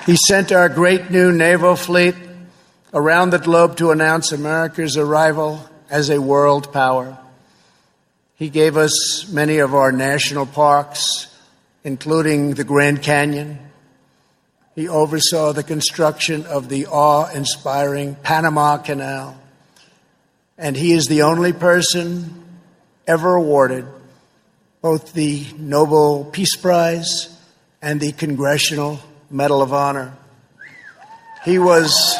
He 0.07 0.17
sent 0.17 0.53
our 0.53 0.69
great 0.69 1.11
new 1.11 1.33
naval 1.33 1.75
fleet 1.75 2.26
around 2.97 3.29
the 3.29 3.39
globe 3.39 3.77
to 3.77 3.91
announce 3.91 4.33
America's 4.33 4.97
arrival 4.97 5.63
as 5.91 6.09
a 6.09 6.19
world 6.19 6.73
power. 6.73 7.19
He 8.37 8.49
gave 8.49 8.79
us 8.79 9.29
many 9.29 9.59
of 9.59 9.75
our 9.75 9.93
national 9.93 10.47
parks, 10.47 11.29
including 11.85 12.55
the 12.55 12.65
Grand 12.65 13.03
Canyon. 13.03 13.59
He 14.75 14.89
oversaw 14.89 15.53
the 15.53 15.63
construction 15.63 16.47
of 16.47 16.71
the 16.71 16.87
awe 16.87 17.31
inspiring 17.35 18.15
Panama 18.15 18.79
Canal. 18.79 19.39
And 20.57 20.75
he 20.75 20.93
is 20.93 21.07
the 21.07 21.21
only 21.21 21.53
person 21.53 22.47
ever 23.07 23.35
awarded 23.35 23.85
both 24.81 25.13
the 25.13 25.45
Nobel 25.59 26.25
Peace 26.25 26.57
Prize 26.57 27.29
and 27.83 28.01
the 28.01 28.13
Congressional 28.13 29.01
Medal 29.31 29.61
of 29.61 29.75
Honor. 29.75 30.15
He 31.45 31.59
was 31.59 32.17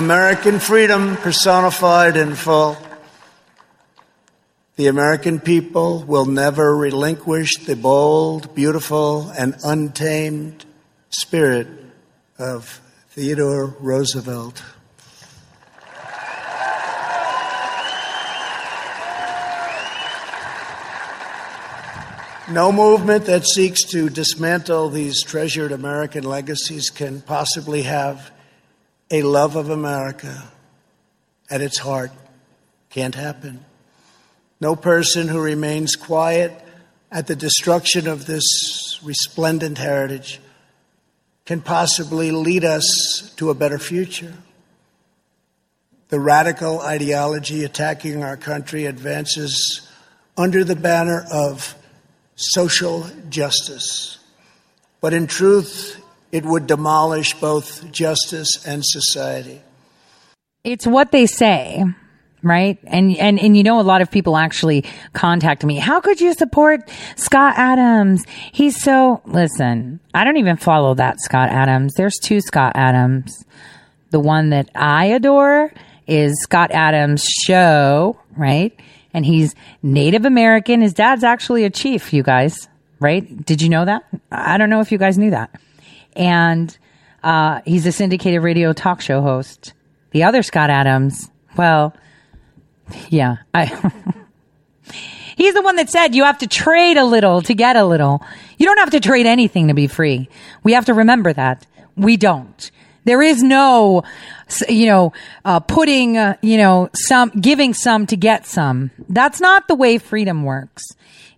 American 0.00 0.60
freedom 0.60 1.18
personified 1.18 2.16
in 2.16 2.34
full. 2.34 2.74
The 4.76 4.86
American 4.86 5.40
people 5.40 6.04
will 6.04 6.24
never 6.24 6.74
relinquish 6.74 7.56
the 7.66 7.76
bold, 7.76 8.54
beautiful, 8.54 9.28
and 9.36 9.54
untamed 9.62 10.64
spirit 11.10 11.68
of 12.38 12.80
Theodore 13.10 13.76
Roosevelt. 13.78 14.62
No 22.50 22.72
movement 22.72 23.26
that 23.26 23.46
seeks 23.46 23.82
to 23.90 24.08
dismantle 24.08 24.88
these 24.88 25.22
treasured 25.22 25.72
American 25.72 26.24
legacies 26.24 26.88
can 26.88 27.20
possibly 27.20 27.82
have 27.82 28.32
a 29.10 29.22
love 29.22 29.56
of 29.56 29.70
America 29.70 30.44
at 31.50 31.60
its 31.60 31.78
heart. 31.78 32.12
Can't 32.90 33.14
happen. 33.14 33.64
No 34.60 34.76
person 34.76 35.28
who 35.28 35.40
remains 35.40 35.96
quiet 35.96 36.52
at 37.10 37.26
the 37.26 37.36
destruction 37.36 38.06
of 38.06 38.26
this 38.26 39.00
resplendent 39.02 39.78
heritage 39.78 40.40
can 41.44 41.60
possibly 41.60 42.30
lead 42.30 42.64
us 42.64 43.32
to 43.36 43.50
a 43.50 43.54
better 43.54 43.78
future. 43.78 44.34
The 46.08 46.20
radical 46.20 46.80
ideology 46.80 47.64
attacking 47.64 48.22
our 48.22 48.36
country 48.36 48.86
advances 48.86 49.88
under 50.36 50.62
the 50.62 50.76
banner 50.76 51.24
of 51.32 51.74
social 52.36 53.06
justice. 53.28 54.18
But 55.00 55.14
in 55.14 55.26
truth, 55.26 55.99
it 56.32 56.44
would 56.44 56.66
demolish 56.66 57.34
both 57.34 57.90
justice 57.90 58.64
and 58.66 58.84
society. 58.84 59.60
It's 60.62 60.86
what 60.86 61.12
they 61.12 61.26
say 61.26 61.84
right? 62.42 62.78
And, 62.86 63.16
and, 63.16 63.38
and 63.38 63.56
you 63.56 63.62
know, 63.62 63.80
a 63.80 63.82
lot 63.82 64.00
of 64.00 64.10
people 64.10 64.36
actually 64.36 64.84
contact 65.12 65.64
me. 65.64 65.76
How 65.76 66.00
could 66.00 66.20
you 66.20 66.32
support 66.34 66.90
Scott 67.16 67.54
Adams? 67.56 68.24
He's 68.52 68.80
so, 68.80 69.20
listen, 69.26 70.00
I 70.14 70.24
don't 70.24 70.36
even 70.36 70.56
follow 70.56 70.94
that 70.94 71.20
Scott 71.20 71.50
Adams. 71.50 71.94
There's 71.94 72.18
two 72.18 72.40
Scott 72.40 72.72
Adams. 72.74 73.44
The 74.10 74.20
one 74.20 74.50
that 74.50 74.70
I 74.74 75.06
adore 75.06 75.72
is 76.06 76.40
Scott 76.42 76.70
Adams' 76.72 77.24
show, 77.24 78.18
right? 78.36 78.78
And 79.14 79.24
he's 79.24 79.54
Native 79.82 80.24
American. 80.24 80.80
His 80.80 80.94
dad's 80.94 81.24
actually 81.24 81.64
a 81.64 81.70
chief, 81.70 82.12
you 82.12 82.22
guys, 82.22 82.68
right? 82.98 83.44
Did 83.44 83.62
you 83.62 83.68
know 83.68 83.84
that? 83.84 84.04
I 84.32 84.58
don't 84.58 84.70
know 84.70 84.80
if 84.80 84.90
you 84.90 84.98
guys 84.98 85.18
knew 85.18 85.30
that. 85.30 85.50
And, 86.14 86.76
uh, 87.22 87.60
he's 87.64 87.86
a 87.86 87.92
syndicated 87.92 88.42
radio 88.42 88.72
talk 88.72 89.00
show 89.00 89.20
host. 89.20 89.74
The 90.12 90.24
other 90.24 90.42
Scott 90.42 90.70
Adams, 90.70 91.30
well, 91.56 91.94
yeah. 93.08 93.36
I 93.54 93.66
He's 95.36 95.54
the 95.54 95.62
one 95.62 95.76
that 95.76 95.88
said 95.88 96.14
you 96.14 96.24
have 96.24 96.38
to 96.38 96.46
trade 96.46 96.98
a 96.98 97.04
little 97.04 97.40
to 97.42 97.54
get 97.54 97.74
a 97.74 97.84
little. 97.84 98.22
You 98.58 98.66
don't 98.66 98.78
have 98.78 98.90
to 98.90 99.00
trade 99.00 99.24
anything 99.24 99.68
to 99.68 99.74
be 99.74 99.86
free. 99.86 100.28
We 100.62 100.74
have 100.74 100.84
to 100.86 100.94
remember 100.94 101.32
that. 101.32 101.66
We 101.96 102.18
don't. 102.18 102.70
There 103.04 103.22
is 103.22 103.42
no, 103.42 104.02
you 104.68 104.86
know, 104.86 105.12
uh, 105.44 105.60
putting, 105.60 106.18
uh, 106.18 106.36
you 106.42 106.58
know, 106.58 106.90
some, 106.94 107.30
giving 107.30 107.72
some 107.72 108.06
to 108.08 108.16
get 108.16 108.44
some. 108.44 108.90
That's 109.08 109.40
not 109.40 109.66
the 109.66 109.74
way 109.74 109.96
freedom 109.96 110.44
works. 110.44 110.84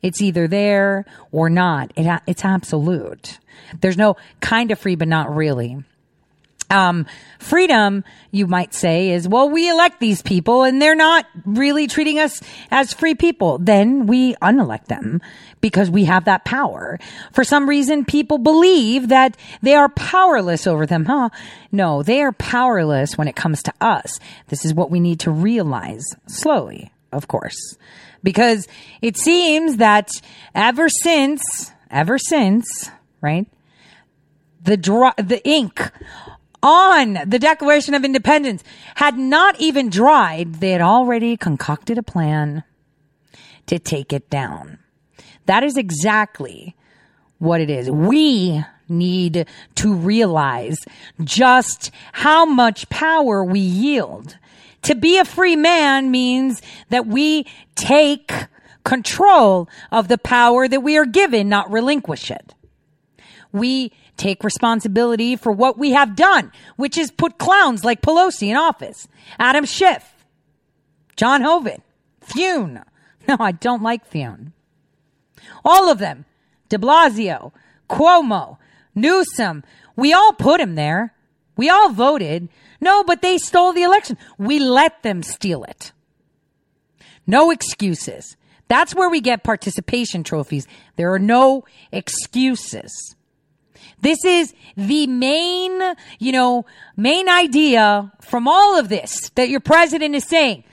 It's 0.02 0.20
either 0.20 0.48
there 0.48 1.04
or 1.30 1.48
not. 1.48 1.92
It, 1.96 2.20
it's 2.26 2.44
absolute. 2.44 3.38
There's 3.80 3.96
no 3.96 4.16
kind 4.40 4.70
of 4.70 4.78
free, 4.78 4.96
but 4.96 5.08
not 5.08 5.34
really. 5.34 5.82
Um, 6.70 7.04
freedom, 7.38 8.02
you 8.30 8.46
might 8.46 8.72
say, 8.72 9.10
is, 9.10 9.28
well, 9.28 9.50
we 9.50 9.68
elect 9.68 10.00
these 10.00 10.22
people 10.22 10.62
and 10.62 10.80
they're 10.80 10.94
not 10.94 11.26
really 11.44 11.86
treating 11.86 12.18
us 12.18 12.40
as 12.70 12.94
free 12.94 13.14
people. 13.14 13.58
Then 13.58 14.06
we 14.06 14.34
unelect 14.40 14.88
them 14.88 15.20
because 15.60 15.90
we 15.90 16.04
have 16.06 16.24
that 16.24 16.46
power. 16.46 16.98
For 17.32 17.44
some 17.44 17.68
reason, 17.68 18.06
people 18.06 18.38
believe 18.38 19.08
that 19.08 19.36
they 19.60 19.74
are 19.74 19.90
powerless 19.90 20.66
over 20.66 20.86
them, 20.86 21.04
huh? 21.04 21.28
No, 21.72 22.02
they 22.02 22.22
are 22.22 22.32
powerless 22.32 23.18
when 23.18 23.28
it 23.28 23.36
comes 23.36 23.62
to 23.64 23.74
us. 23.78 24.18
This 24.48 24.64
is 24.64 24.72
what 24.72 24.90
we 24.90 24.98
need 24.98 25.20
to 25.20 25.30
realize 25.30 26.04
slowly, 26.26 26.90
of 27.12 27.28
course, 27.28 27.76
because 28.22 28.66
it 29.00 29.16
seems 29.16 29.76
that 29.78 30.10
ever 30.54 30.88
since, 30.88 31.72
ever 31.90 32.18
since, 32.18 32.90
right? 33.20 33.46
The 34.62 34.76
dry, 34.76 35.12
the 35.16 35.46
ink 35.46 35.90
on 36.62 37.18
the 37.26 37.38
Declaration 37.38 37.94
of 37.94 38.04
Independence 38.04 38.62
had 38.94 39.18
not 39.18 39.60
even 39.60 39.90
dried, 39.90 40.56
they 40.56 40.70
had 40.70 40.80
already 40.80 41.36
concocted 41.36 41.98
a 41.98 42.02
plan 42.02 42.62
to 43.66 43.78
take 43.78 44.12
it 44.12 44.30
down. 44.30 44.78
That 45.46 45.64
is 45.64 45.76
exactly 45.76 46.76
what 47.38 47.60
it 47.60 47.70
is. 47.70 47.90
We 47.90 48.64
need 48.88 49.46
to 49.76 49.94
realize 49.94 50.78
just 51.24 51.90
how 52.12 52.44
much 52.44 52.88
power 52.88 53.44
we 53.44 53.60
yield. 53.60 54.36
To 54.82 54.94
be 54.94 55.18
a 55.18 55.24
free 55.24 55.56
man 55.56 56.10
means 56.10 56.60
that 56.90 57.06
we 57.06 57.46
take 57.74 58.32
control 58.84 59.68
of 59.90 60.08
the 60.08 60.18
power 60.18 60.66
that 60.66 60.80
we 60.80 60.96
are 60.96 61.06
given, 61.06 61.48
not 61.48 61.70
relinquish 61.70 62.30
it. 62.30 62.54
We 63.52 63.92
take 64.16 64.44
responsibility 64.44 65.36
for 65.36 65.52
what 65.52 65.78
we 65.78 65.92
have 65.92 66.16
done, 66.16 66.52
which 66.76 66.98
is 66.98 67.10
put 67.10 67.38
clowns 67.38 67.84
like 67.84 68.02
Pelosi 68.02 68.48
in 68.48 68.56
office, 68.56 69.08
Adam 69.38 69.64
Schiff, 69.64 70.24
John 71.16 71.42
Hoeven, 71.42 71.82
Thune. 72.20 72.82
No, 73.28 73.36
I 73.38 73.52
don't 73.52 73.84
like 73.84 74.04
Thune. 74.08 74.52
All 75.64 75.88
of 75.88 76.00
them, 76.00 76.24
de 76.68 76.76
Blasio, 76.76 77.52
Cuomo, 77.88 78.56
Newsom, 78.96 79.62
we 79.94 80.12
all 80.12 80.32
put 80.32 80.60
him 80.60 80.74
there. 80.74 81.14
We 81.56 81.70
all 81.70 81.90
voted. 81.90 82.48
No, 82.82 83.04
but 83.04 83.22
they 83.22 83.38
stole 83.38 83.72
the 83.72 83.84
election. 83.84 84.18
We 84.38 84.58
let 84.58 85.04
them 85.04 85.22
steal 85.22 85.62
it. 85.62 85.92
No 87.28 87.52
excuses. 87.52 88.36
That's 88.66 88.92
where 88.92 89.08
we 89.08 89.20
get 89.20 89.44
participation 89.44 90.24
trophies. 90.24 90.66
There 90.96 91.12
are 91.14 91.20
no 91.20 91.64
excuses. 91.92 93.14
This 94.00 94.24
is 94.24 94.52
the 94.76 95.06
main, 95.06 95.80
you 96.18 96.32
know, 96.32 96.66
main 96.96 97.28
idea 97.28 98.10
from 98.20 98.48
all 98.48 98.76
of 98.76 98.88
this 98.88 99.30
that 99.36 99.48
your 99.48 99.60
president 99.60 100.16
is 100.16 100.24
saying. 100.24 100.64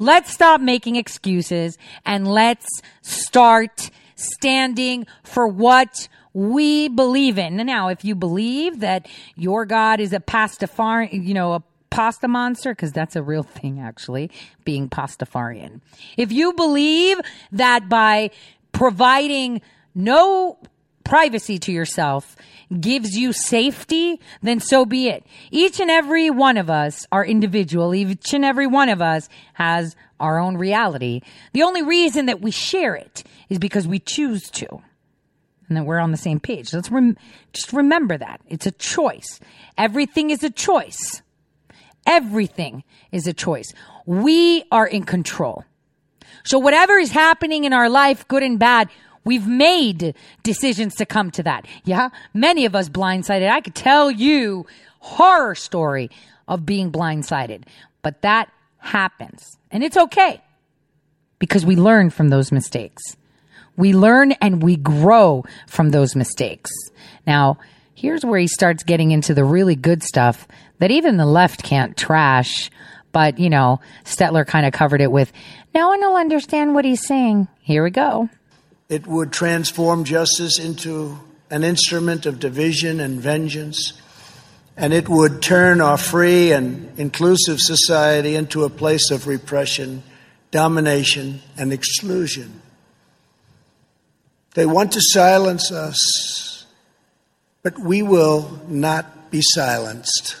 Let's 0.00 0.32
stop 0.32 0.60
making 0.60 0.96
excuses 0.96 1.78
and 2.04 2.26
let's 2.26 2.66
start 3.02 3.92
standing 4.16 5.06
for 5.22 5.46
what 5.46 6.08
we 6.34 6.88
believe 6.88 7.38
in. 7.38 7.56
Now, 7.56 7.88
if 7.88 8.04
you 8.04 8.14
believe 8.14 8.80
that 8.80 9.06
your 9.36 9.66
God 9.66 10.00
is 10.00 10.12
a 10.12 10.20
pastafarian, 10.20 11.26
you 11.26 11.34
know, 11.34 11.54
a 11.54 11.62
pasta 11.90 12.26
monster, 12.26 12.74
because 12.74 12.92
that's 12.92 13.16
a 13.16 13.22
real 13.22 13.42
thing 13.42 13.78
actually, 13.78 14.30
being 14.64 14.88
pastafarian. 14.88 15.80
If 16.16 16.32
you 16.32 16.54
believe 16.54 17.18
that 17.52 17.88
by 17.88 18.30
providing 18.72 19.60
no 19.94 20.58
privacy 21.04 21.58
to 21.58 21.72
yourself 21.72 22.36
gives 22.80 23.16
you 23.16 23.32
safety, 23.32 24.18
then 24.40 24.60
so 24.60 24.86
be 24.86 25.08
it. 25.08 25.26
Each 25.50 25.80
and 25.80 25.90
every 25.90 26.30
one 26.30 26.56
of 26.56 26.70
us 26.70 27.06
are 27.12 27.24
individual. 27.24 27.94
Each 27.94 28.32
and 28.32 28.44
every 28.44 28.66
one 28.66 28.88
of 28.88 29.02
us 29.02 29.28
has 29.54 29.94
our 30.18 30.38
own 30.38 30.56
reality. 30.56 31.20
The 31.52 31.64
only 31.64 31.82
reason 31.82 32.26
that 32.26 32.40
we 32.40 32.50
share 32.50 32.94
it 32.94 33.24
is 33.50 33.58
because 33.58 33.86
we 33.86 33.98
choose 33.98 34.48
to. 34.52 34.82
And 35.72 35.76
that 35.78 35.84
we're 35.84 36.00
on 36.00 36.10
the 36.10 36.18
same 36.18 36.38
page. 36.38 36.74
Let's 36.74 36.90
rem- 36.90 37.16
just 37.54 37.72
remember 37.72 38.18
that. 38.18 38.42
It's 38.46 38.66
a 38.66 38.72
choice. 38.72 39.40
Everything 39.78 40.28
is 40.28 40.44
a 40.44 40.50
choice. 40.50 41.22
Everything 42.06 42.84
is 43.10 43.26
a 43.26 43.32
choice. 43.32 43.72
We 44.04 44.64
are 44.70 44.86
in 44.86 45.04
control. 45.04 45.64
So 46.44 46.58
whatever 46.58 46.98
is 46.98 47.12
happening 47.12 47.64
in 47.64 47.72
our 47.72 47.88
life, 47.88 48.28
good 48.28 48.42
and 48.42 48.58
bad, 48.58 48.90
We've 49.24 49.46
made 49.46 50.16
decisions 50.42 50.96
to 50.96 51.06
come 51.06 51.30
to 51.30 51.44
that. 51.44 51.64
Yeah. 51.84 52.08
Many 52.34 52.66
of 52.66 52.74
us 52.74 52.88
blindsided. 52.88 53.48
I 53.48 53.60
could 53.60 53.76
tell 53.76 54.10
you 54.10 54.66
horror 54.98 55.54
story 55.54 56.10
of 56.48 56.66
being 56.66 56.90
blindsided, 56.90 57.62
but 58.02 58.20
that 58.22 58.50
happens 58.78 59.56
and 59.72 59.82
it's 59.82 59.96
okay 59.96 60.40
because 61.38 61.64
we 61.64 61.74
learn 61.76 62.10
from 62.10 62.28
those 62.28 62.52
mistakes. 62.52 63.16
We 63.76 63.92
learn 63.92 64.32
and 64.32 64.62
we 64.62 64.76
grow 64.76 65.44
from 65.66 65.90
those 65.90 66.14
mistakes. 66.14 66.70
Now, 67.26 67.58
here's 67.94 68.24
where 68.24 68.38
he 68.38 68.46
starts 68.46 68.82
getting 68.82 69.10
into 69.10 69.34
the 69.34 69.44
really 69.44 69.76
good 69.76 70.02
stuff 70.02 70.46
that 70.78 70.90
even 70.90 71.16
the 71.16 71.26
left 71.26 71.62
can't 71.62 71.96
trash 71.96 72.70
But, 73.12 73.38
you 73.38 73.50
know, 73.50 73.80
Stetler 74.04 74.46
kind 74.46 74.66
of 74.66 74.72
covered 74.72 75.00
it 75.00 75.12
with, 75.12 75.32
no 75.74 75.88
one 75.88 76.00
will 76.00 76.16
understand 76.16 76.74
what 76.74 76.84
he's 76.84 77.06
saying. 77.06 77.46
Here 77.60 77.84
we 77.84 77.90
go. 77.90 78.28
It 78.88 79.06
would 79.06 79.32
transform 79.32 80.04
justice 80.04 80.58
into 80.58 81.18
an 81.50 81.62
instrument 81.62 82.26
of 82.26 82.40
division 82.40 83.00
and 83.00 83.20
vengeance. 83.20 83.92
And 84.76 84.94
it 84.94 85.08
would 85.08 85.42
turn 85.42 85.82
our 85.82 85.98
free 85.98 86.52
and 86.52 86.98
inclusive 86.98 87.60
society 87.60 88.34
into 88.34 88.64
a 88.64 88.70
place 88.70 89.10
of 89.10 89.26
repression, 89.26 90.02
domination, 90.50 91.42
and 91.58 91.72
exclusion. 91.72 92.61
They 94.54 94.66
want 94.66 94.92
to 94.92 95.00
silence 95.00 95.72
us, 95.72 96.66
but 97.62 97.78
we 97.78 98.02
will 98.02 98.60
not 98.68 99.30
be 99.30 99.40
silenced. 99.42 100.36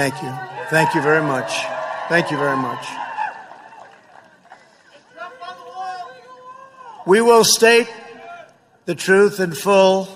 Thank 0.00 0.22
you. 0.22 0.34
Thank 0.70 0.94
you 0.94 1.02
very 1.02 1.22
much. 1.22 1.52
Thank 2.08 2.30
you 2.30 2.38
very 2.38 2.56
much. 2.56 2.86
We 7.06 7.20
will 7.20 7.44
state 7.44 7.86
the 8.86 8.94
truth 8.94 9.40
in 9.40 9.52
full 9.52 10.08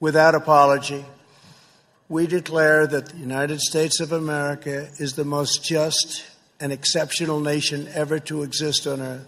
without 0.00 0.34
apology. 0.34 1.04
We 2.08 2.28
declare 2.28 2.86
that 2.86 3.10
the 3.10 3.18
United 3.18 3.60
States 3.60 4.00
of 4.00 4.10
America 4.12 4.88
is 4.96 5.12
the 5.16 5.26
most 5.26 5.62
just 5.62 6.24
and 6.58 6.72
exceptional 6.72 7.40
nation 7.40 7.88
ever 7.92 8.20
to 8.20 8.42
exist 8.42 8.86
on 8.86 9.02
earth. 9.02 9.26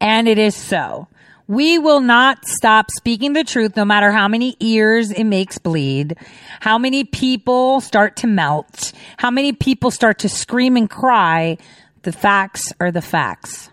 And 0.00 0.28
it 0.28 0.38
is 0.38 0.54
so. 0.54 1.08
We 1.46 1.78
will 1.78 2.00
not 2.00 2.46
stop 2.46 2.90
speaking 2.90 3.34
the 3.34 3.44
truth 3.44 3.76
no 3.76 3.84
matter 3.84 4.10
how 4.10 4.28
many 4.28 4.56
ears 4.60 5.10
it 5.10 5.24
makes 5.24 5.58
bleed, 5.58 6.16
how 6.60 6.78
many 6.78 7.04
people 7.04 7.82
start 7.82 8.16
to 8.16 8.26
melt, 8.26 8.92
how 9.18 9.30
many 9.30 9.52
people 9.52 9.90
start 9.90 10.20
to 10.20 10.28
scream 10.30 10.76
and 10.78 10.88
cry. 10.88 11.58
The 12.02 12.12
facts 12.12 12.72
are 12.80 12.90
the 12.90 13.02
facts. 13.02 13.68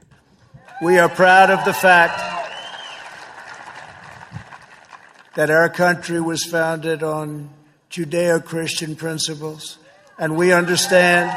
We 0.82 1.00
are 1.00 1.08
proud 1.08 1.50
of 1.50 1.64
the 1.64 1.74
fact 1.74 2.20
that 5.36 5.50
our 5.50 5.70
country 5.70 6.20
was 6.20 6.44
founded 6.44 7.04
on 7.04 7.52
Judeo 7.90 8.44
Christian 8.44 8.98
principles, 8.98 9.78
and 10.20 10.36
we 10.36 10.52
understand 10.52 11.30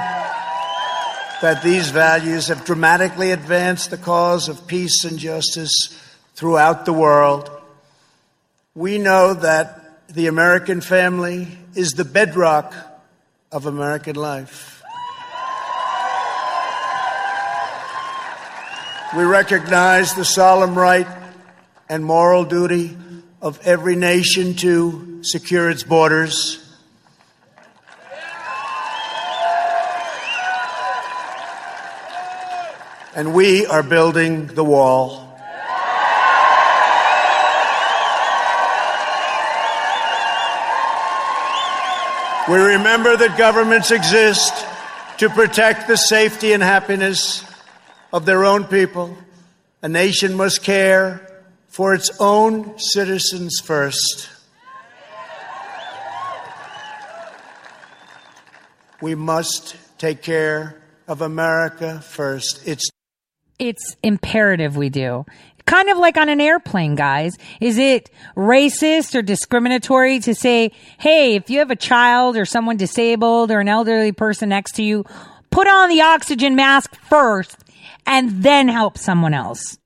that 1.43 1.62
these 1.62 1.91
values 1.91 2.49
have 2.49 2.64
dramatically 2.64 3.30
advanced 3.30 3.91
the 3.91 3.99
cause 3.99 4.49
of 4.49 4.66
peace 4.66 5.05
and 5.05 5.16
justice 5.16 6.01
throughout 6.35 6.85
the 6.85 6.93
world. 6.93 7.51
We 8.74 8.99
know 8.99 9.35
that 9.35 10.09
the 10.09 10.26
American 10.26 10.80
family 10.80 11.49
is 11.74 11.93
the 11.93 12.05
bedrock 12.05 12.74
of 13.51 13.66
American 13.66 14.16
life. 14.16 14.82
We 19.16 19.22
recognize 19.22 20.14
the 20.14 20.24
solemn 20.24 20.76
right 20.76 21.07
and 21.89 22.05
moral 22.05 22.45
duty 22.45 22.97
of 23.41 23.61
every 23.64 23.95
nation 23.95 24.55
to 24.55 25.22
secure 25.22 25.70
its 25.70 25.85
borders. 25.85 26.61
And 33.14 33.32
we 33.32 33.66
are 33.66 33.85
building 33.85 34.49
the 34.49 34.64
wall. 34.64 35.24
We 42.47 42.57
remember 42.59 43.17
that 43.17 43.39
governments 43.39 43.91
exist 43.91 44.53
to 45.17 45.31
protect 45.31 45.89
the 45.89 45.97
safety 45.97 46.53
and 46.53 46.63
happiness 46.63 47.43
of 48.13 48.27
their 48.27 48.45
own 48.45 48.65
people. 48.65 49.17
A 49.81 49.89
nation 49.89 50.35
must 50.35 50.63
care 50.63 51.43
for 51.69 51.95
its 51.95 52.11
own 52.21 52.79
citizens 52.79 53.61
first. 53.65 54.29
We 59.01 59.15
must 59.15 59.77
take 59.97 60.21
care 60.21 60.83
of 61.09 61.23
America 61.23 62.01
first. 62.01 62.61
It's 62.67 62.91
It's 63.59 63.97
imperative 64.03 64.77
we 64.77 64.91
do. 64.91 65.25
Kind 65.67 65.89
of 65.89 65.97
like 65.97 66.19
on 66.19 66.29
an 66.29 66.41
airplane, 66.41 66.95
guys. 66.95 67.39
Is 67.61 67.79
it 67.79 68.11
racist 68.37 69.15
or 69.15 69.23
discriminatory 69.23 70.19
to 70.21 70.35
say, 70.35 70.73
hey, 70.99 71.37
if 71.37 71.49
you 71.49 71.61
have 71.61 71.71
a 71.71 71.77
child 71.77 72.37
or 72.37 72.45
someone 72.45 72.77
disabled 72.77 73.51
or 73.51 73.61
an 73.61 73.69
elderly 73.69 74.12
person 74.12 74.51
next 74.51 74.73
to 74.73 74.83
you, 74.83 75.05
put 75.51 75.67
on 75.67 75.89
the 75.89 76.03
oxygen 76.03 76.55
mask 76.55 76.95
first 77.09 77.57
and 78.07 78.43
then 78.43 78.69
help 78.69 78.99
someone 78.99 79.33
else? 79.33 79.79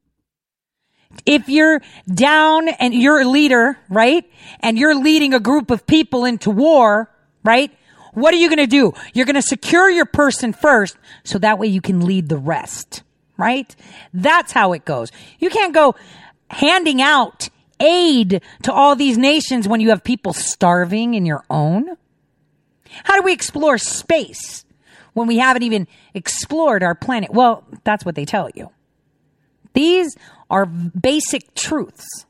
If 1.24 1.48
you're 1.48 1.80
down 2.12 2.68
and 2.68 2.92
you're 2.92 3.20
a 3.20 3.28
leader, 3.28 3.78
right? 3.88 4.28
And 4.60 4.78
you're 4.78 4.96
leading 4.96 5.32
a 5.32 5.40
group 5.40 5.70
of 5.70 5.86
people 5.86 6.24
into 6.24 6.50
war, 6.50 7.10
right? 7.44 7.70
What 8.14 8.34
are 8.34 8.38
you 8.38 8.48
going 8.48 8.58
to 8.58 8.66
do? 8.66 8.94
You're 9.14 9.26
going 9.26 9.36
to 9.36 9.42
secure 9.42 9.88
your 9.88 10.06
person 10.06 10.52
first 10.52 10.96
so 11.22 11.38
that 11.38 11.58
way 11.58 11.68
you 11.68 11.80
can 11.80 12.00
lead 12.00 12.28
the 12.28 12.36
rest 12.36 13.04
right? 13.38 13.74
That's 14.12 14.52
how 14.52 14.74
it 14.74 14.84
goes. 14.84 15.10
You 15.38 15.48
can't 15.48 15.72
go 15.72 15.94
handing 16.50 17.00
out 17.00 17.48
aid 17.80 18.42
to 18.64 18.72
all 18.72 18.96
these 18.96 19.16
nations 19.16 19.66
when 19.66 19.80
you 19.80 19.90
have 19.90 20.04
people 20.04 20.32
starving 20.32 21.14
in 21.14 21.24
your 21.24 21.44
own. 21.48 21.96
How 23.04 23.16
do 23.16 23.22
we 23.22 23.32
explore 23.32 23.78
space 23.78 24.64
when 25.14 25.28
we 25.28 25.38
haven't 25.38 25.62
even 25.62 25.86
explored 26.12 26.82
our 26.82 26.94
planet? 26.94 27.30
Well, 27.32 27.64
that's 27.84 28.04
what 28.04 28.14
they 28.14 28.24
tell 28.24 28.50
you. 28.54 28.70
These 29.72 30.16
are 30.50 30.66
basic 30.66 31.54
truths. 31.54 32.26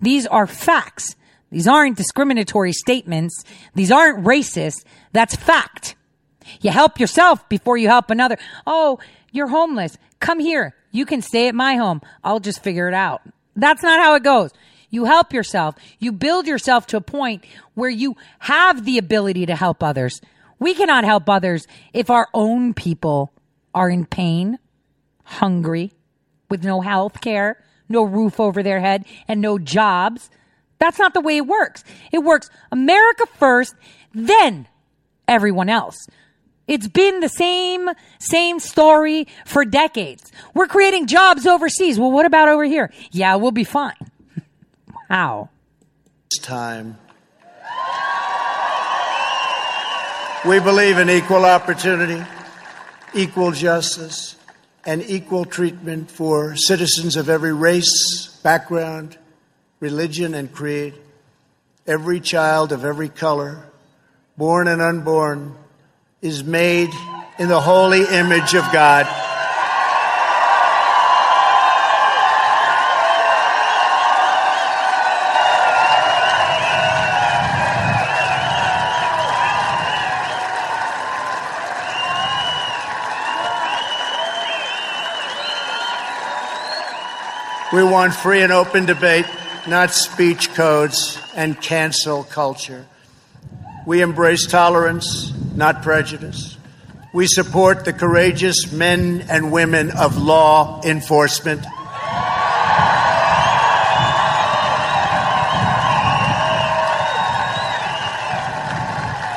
These 0.00 0.26
are 0.26 0.46
facts. 0.46 1.14
These 1.50 1.68
aren't 1.68 1.96
discriminatory 1.96 2.72
statements. 2.72 3.44
These 3.74 3.92
aren't 3.92 4.24
racist. 4.24 4.84
That's 5.12 5.36
fact. 5.36 5.94
You 6.60 6.70
help 6.70 7.00
yourself 7.00 7.48
before 7.48 7.76
you 7.76 7.88
help 7.88 8.10
another. 8.10 8.36
Oh, 8.66 8.98
you're 9.32 9.48
homeless. 9.48 9.96
Come 10.20 10.40
here. 10.40 10.74
You 10.90 11.06
can 11.06 11.22
stay 11.22 11.48
at 11.48 11.54
my 11.54 11.76
home. 11.76 12.00
I'll 12.22 12.40
just 12.40 12.62
figure 12.62 12.88
it 12.88 12.94
out. 12.94 13.22
That's 13.56 13.82
not 13.82 14.00
how 14.00 14.14
it 14.14 14.22
goes. 14.22 14.50
You 14.90 15.06
help 15.06 15.32
yourself. 15.32 15.74
You 15.98 16.12
build 16.12 16.46
yourself 16.46 16.86
to 16.88 16.96
a 16.96 17.00
point 17.00 17.44
where 17.74 17.90
you 17.90 18.16
have 18.38 18.84
the 18.84 18.98
ability 18.98 19.46
to 19.46 19.56
help 19.56 19.82
others. 19.82 20.20
We 20.60 20.74
cannot 20.74 21.04
help 21.04 21.28
others 21.28 21.66
if 21.92 22.10
our 22.10 22.28
own 22.32 22.74
people 22.74 23.32
are 23.74 23.90
in 23.90 24.06
pain, 24.06 24.58
hungry, 25.24 25.92
with 26.48 26.64
no 26.64 26.80
health 26.80 27.20
care, 27.20 27.62
no 27.88 28.04
roof 28.04 28.38
over 28.38 28.62
their 28.62 28.80
head, 28.80 29.04
and 29.26 29.40
no 29.40 29.58
jobs. 29.58 30.30
That's 30.78 30.98
not 30.98 31.12
the 31.12 31.20
way 31.20 31.38
it 31.38 31.46
works. 31.46 31.82
It 32.12 32.18
works 32.18 32.48
America 32.70 33.26
first, 33.36 33.74
then 34.12 34.68
everyone 35.26 35.68
else. 35.68 36.06
It's 36.66 36.88
been 36.88 37.20
the 37.20 37.28
same, 37.28 37.90
same 38.18 38.58
story 38.58 39.26
for 39.44 39.64
decades. 39.64 40.32
We're 40.54 40.66
creating 40.66 41.06
jobs 41.06 41.46
overseas. 41.46 41.98
Well, 41.98 42.10
what 42.10 42.24
about 42.24 42.48
over 42.48 42.64
here? 42.64 42.90
Yeah, 43.10 43.36
we'll 43.36 43.50
be 43.50 43.64
fine. 43.64 43.94
How? 45.08 45.50
It's 46.26 46.38
time. 46.38 46.98
We 50.46 50.60
believe 50.60 50.98
in 50.98 51.08
equal 51.08 51.46
opportunity, 51.46 52.22
equal 53.14 53.50
justice, 53.52 54.36
and 54.84 55.02
equal 55.08 55.46
treatment 55.46 56.10
for 56.10 56.54
citizens 56.56 57.16
of 57.16 57.30
every 57.30 57.54
race, 57.54 58.38
background, 58.42 59.16
religion, 59.80 60.34
and 60.34 60.52
creed. 60.52 60.94
Every 61.86 62.20
child 62.20 62.72
of 62.72 62.84
every 62.84 63.08
color, 63.08 63.64
born 64.36 64.68
and 64.68 64.82
unborn, 64.82 65.56
is 66.24 66.42
made 66.42 66.88
in 67.38 67.48
the 67.48 67.60
holy 67.60 68.00
image 68.00 68.54
of 68.54 68.64
God. 68.72 69.04
We 87.70 87.84
want 87.84 88.14
free 88.14 88.40
and 88.40 88.50
open 88.50 88.86
debate, 88.86 89.26
not 89.68 89.90
speech 89.90 90.54
codes 90.54 91.18
and 91.36 91.60
cancel 91.60 92.24
culture. 92.24 92.86
We 93.86 94.00
embrace 94.00 94.46
tolerance, 94.46 95.30
not 95.54 95.82
prejudice. 95.82 96.56
We 97.12 97.26
support 97.26 97.84
the 97.84 97.92
courageous 97.92 98.72
men 98.72 99.26
and 99.28 99.52
women 99.52 99.90
of 99.90 100.16
law 100.16 100.80
enforcement. 100.84 101.60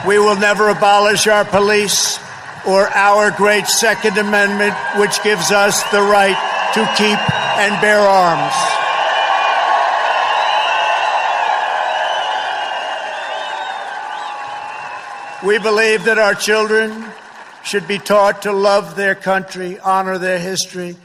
We 0.08 0.18
will 0.18 0.38
never 0.38 0.70
abolish 0.70 1.28
our 1.28 1.44
police 1.44 2.18
or 2.66 2.88
our 2.88 3.32
great 3.32 3.68
Second 3.68 4.18
Amendment, 4.18 4.74
which 4.96 5.22
gives 5.24 5.52
us 5.52 5.84
the 5.92 6.02
right 6.02 6.38
to 6.74 6.86
keep 6.96 7.20
and 7.60 7.82
bear 7.82 8.00
arms. 8.00 8.77
We 15.46 15.60
believe 15.60 16.06
that 16.06 16.18
our 16.18 16.34
children 16.34 17.06
should 17.64 17.88
be 17.88 18.00
taught 18.00 18.42
to 18.42 18.52
love 18.52 18.96
their 18.96 19.14
country, 19.14 19.78
honor 19.78 20.18
their 20.18 20.40
history, 20.40 20.96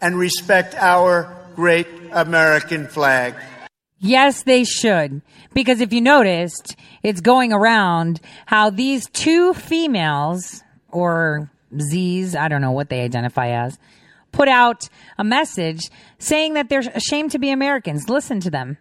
and 0.00 0.18
respect 0.18 0.74
our 0.74 1.32
great 1.54 1.86
American 2.10 2.88
flag. 2.88 3.34
Yes, 3.98 4.42
they 4.42 4.64
should. 4.64 5.22
Because 5.54 5.80
if 5.80 5.92
you 5.92 6.00
noticed, 6.00 6.74
it's 7.04 7.20
going 7.20 7.52
around 7.52 8.20
how 8.46 8.70
these 8.70 9.08
two 9.10 9.54
females, 9.54 10.64
or 10.88 11.50
Z's, 11.78 12.34
I 12.34 12.48
don't 12.48 12.60
know 12.60 12.72
what 12.72 12.88
they 12.88 13.02
identify 13.02 13.50
as, 13.50 13.78
put 14.32 14.48
out 14.48 14.88
a 15.16 15.24
message 15.24 15.90
saying 16.18 16.54
that 16.54 16.68
they're 16.68 16.82
ashamed 16.92 17.30
to 17.32 17.38
be 17.38 17.50
Americans. 17.50 18.08
Listen 18.08 18.40
to 18.40 18.50
them. 18.50 18.78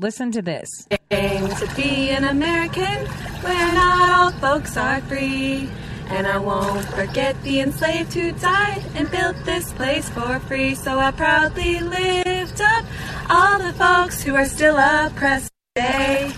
Listen 0.00 0.30
to 0.30 0.42
this. 0.42 0.86
To 1.10 1.72
be 1.74 2.10
an 2.10 2.22
American 2.22 3.06
where 3.42 3.72
not 3.74 4.10
all 4.10 4.30
folks 4.40 4.76
are 4.76 5.00
free. 5.02 5.68
And 6.06 6.24
I 6.24 6.38
won't 6.38 6.84
forget 6.84 7.40
the 7.42 7.60
enslaved 7.60 8.14
who 8.14 8.30
died 8.30 8.84
and 8.94 9.10
built 9.10 9.34
this 9.44 9.72
place 9.72 10.08
for 10.08 10.38
free. 10.38 10.76
So 10.76 11.00
I 11.00 11.10
proudly 11.10 11.80
lift 11.80 12.60
up 12.60 12.84
all 13.28 13.58
the 13.58 13.72
folks 13.72 14.22
who 14.22 14.36
are 14.36 14.46
still 14.46 14.76
oppressed 14.78 15.50
today. 15.74 16.30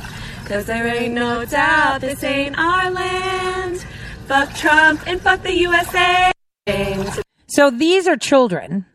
Cause 0.46 0.64
there 0.64 0.86
ain't 0.86 1.12
no 1.12 1.44
doubt 1.44 2.00
this 2.00 2.24
ain't 2.24 2.58
our 2.58 2.90
land. 2.90 3.84
Fuck 4.26 4.54
Trump 4.54 5.06
and 5.06 5.20
fuck 5.20 5.42
the 5.42 5.54
USA. 5.54 6.32
So 7.46 7.70
these 7.70 8.08
are 8.08 8.16
children, 8.16 8.86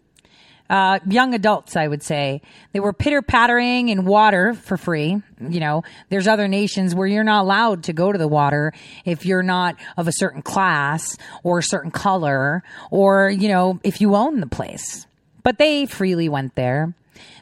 uh, 0.69 0.99
young 1.07 1.33
adults, 1.33 1.75
I 1.75 1.87
would 1.87 2.03
say. 2.03 2.41
They 2.73 2.79
were 2.79 2.93
pitter 2.93 3.21
pattering 3.21 3.89
in 3.89 4.05
water 4.05 4.53
for 4.53 4.77
free. 4.77 5.21
You 5.39 5.59
know, 5.59 5.83
there's 6.09 6.27
other 6.27 6.47
nations 6.47 6.95
where 6.95 7.07
you're 7.07 7.23
not 7.23 7.43
allowed 7.43 7.83
to 7.83 7.93
go 7.93 8.11
to 8.11 8.17
the 8.17 8.27
water 8.27 8.73
if 9.05 9.25
you're 9.25 9.43
not 9.43 9.75
of 9.97 10.07
a 10.07 10.11
certain 10.13 10.41
class 10.41 11.17
or 11.43 11.59
a 11.59 11.63
certain 11.63 11.91
color 11.91 12.63
or, 12.91 13.29
you 13.29 13.47
know, 13.47 13.79
if 13.83 14.01
you 14.01 14.15
own 14.15 14.39
the 14.39 14.47
place. 14.47 15.05
But 15.43 15.57
they 15.57 15.85
freely 15.85 16.29
went 16.29 16.55
there. 16.55 16.93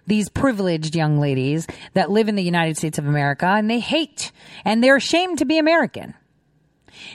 These 0.05 0.27
privileged 0.27 0.95
young 0.95 1.19
ladies 1.19 1.65
that 1.93 2.11
live 2.11 2.27
in 2.27 2.35
the 2.35 2.43
United 2.43 2.77
States 2.77 2.97
of 2.97 3.07
America 3.07 3.45
and 3.45 3.69
they 3.69 3.79
hate 3.79 4.33
and 4.65 4.83
they're 4.83 4.97
ashamed 4.97 5.37
to 5.37 5.45
be 5.45 5.57
American. 5.57 6.13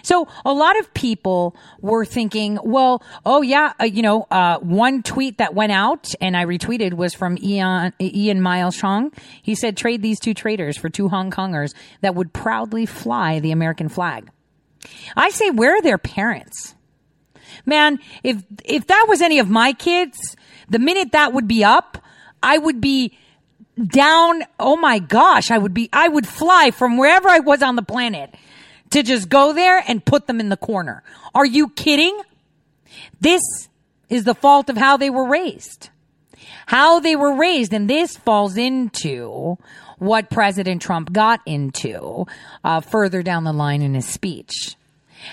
So 0.03 0.29
a 0.45 0.53
lot 0.53 0.79
of 0.79 0.93
people 0.95 1.57
were 1.81 2.05
thinking, 2.05 2.59
well, 2.63 3.03
oh 3.25 3.43
yeah, 3.43 3.73
uh, 3.81 3.85
you 3.85 4.03
know, 4.03 4.27
uh, 4.31 4.59
one 4.59 5.03
tweet 5.03 5.39
that 5.39 5.55
went 5.55 5.73
out 5.73 6.15
and 6.21 6.37
I 6.37 6.45
retweeted 6.45 6.95
was 6.95 7.15
from 7.15 7.39
Ian, 7.39 7.93
Ian 8.01 8.41
Miles 8.41 8.77
Cheong. 8.77 9.13
He 9.43 9.55
said, 9.55 9.77
trade 9.77 10.03
these 10.03 10.21
two 10.21 10.35
traitors 10.35 10.77
for 10.77 10.89
two 10.89 11.09
Hong 11.09 11.31
Kongers 11.31 11.75
that 12.01 12.15
would 12.15 12.33
proudly 12.33 12.87
fly 12.87 13.41
the 13.41 13.53
American 13.53 13.89
flag. 13.89 14.31
I 15.17 15.31
say, 15.31 15.51
where 15.51 15.77
are 15.77 15.83
their 15.83 15.99
parents? 15.99 16.75
Man, 17.67 17.99
if, 18.23 18.43
if 18.65 18.87
that 18.87 19.07
was 19.09 19.21
any 19.21 19.39
of 19.39 19.49
my 19.49 19.73
kids, 19.73 20.37
the 20.69 20.79
minute 20.79 21.13
that 21.13 21.33
would 21.33 21.49
be 21.49 21.65
up, 21.65 21.99
I 22.43 22.59
would 22.59 22.81
be 22.81 23.17
down. 23.87 24.43
Oh 24.59 24.77
my 24.77 24.99
gosh, 24.99 25.51
I 25.51 25.59
would 25.59 25.75
be, 25.75 25.89
I 25.93 26.09
would 26.09 26.27
fly 26.27 26.71
from 26.71 26.97
wherever 26.97 27.29
I 27.29 27.41
was 27.41 27.63
on 27.63 27.77
the 27.77 27.83
planet 27.83 28.35
to 28.91 29.03
just 29.03 29.29
go 29.29 29.53
there 29.53 29.83
and 29.87 30.05
put 30.05 30.27
them 30.27 30.41
in 30.41 30.49
the 30.49 30.57
corner. 30.57 31.03
Are 31.35 31.47
you 31.47 31.69
kidding? 31.71 32.19
This 33.21 33.43
is 34.09 34.25
the 34.25 34.35
fault 34.35 34.71
of 34.71 34.77
how 34.77 34.97
they 34.97 35.11
were 35.11 35.29
raised. 35.29 35.91
How 36.67 37.01
they 37.01 37.17
were 37.17 37.35
raised, 37.35 37.73
and 37.73 37.89
this 37.89 38.17
falls 38.17 38.57
into 38.57 39.59
what 39.99 40.31
President 40.31 40.81
Trump 40.81 41.13
got 41.13 41.41
into 41.47 42.27
uh, 42.63 42.81
further 42.81 43.23
down 43.23 43.45
the 43.45 43.53
line 43.53 43.83
in 43.83 43.95
his 43.95 44.07
speech. 44.07 44.77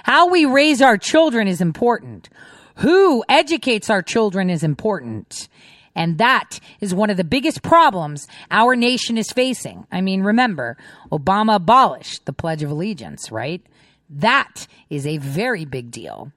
How 0.03 0.29
we 0.29 0.45
raise 0.45 0.81
our 0.81 0.97
children 0.97 1.47
is 1.47 1.61
important. 1.61 2.29
Who 2.77 3.23
educates 3.29 3.89
our 3.89 4.01
children 4.01 4.49
is 4.49 4.63
important. 4.63 5.47
And 5.95 6.17
that 6.17 6.59
is 6.81 6.93
one 6.93 7.09
of 7.09 7.17
the 7.17 7.23
biggest 7.23 7.61
problems 7.63 8.27
our 8.51 8.75
nation 8.75 9.17
is 9.17 9.31
facing. 9.31 9.87
I 9.91 10.01
mean, 10.01 10.21
remember, 10.21 10.77
Obama 11.11 11.55
abolished 11.55 12.25
the 12.25 12.33
Pledge 12.33 12.63
of 12.63 12.71
Allegiance, 12.71 13.31
right? 13.31 13.65
That 14.09 14.67
is 14.89 15.07
a 15.07 15.17
very 15.17 15.65
big 15.65 15.91
deal. 15.91 16.31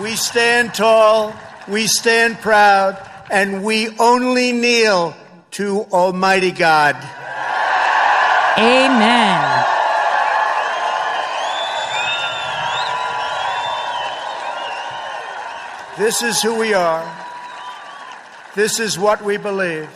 We 0.00 0.14
stand 0.14 0.74
tall, 0.74 1.34
we 1.66 1.88
stand 1.88 2.38
proud, 2.38 3.04
and 3.30 3.64
we 3.64 3.88
only 3.98 4.52
kneel 4.52 5.16
to 5.52 5.86
Almighty 5.90 6.52
God. 6.52 6.94
Amen. 8.58 9.57
This 15.98 16.22
is 16.22 16.40
who 16.40 16.54
we 16.54 16.74
are. 16.74 17.26
This 18.54 18.78
is 18.78 18.96
what 18.96 19.24
we 19.24 19.36
believe. 19.36 19.90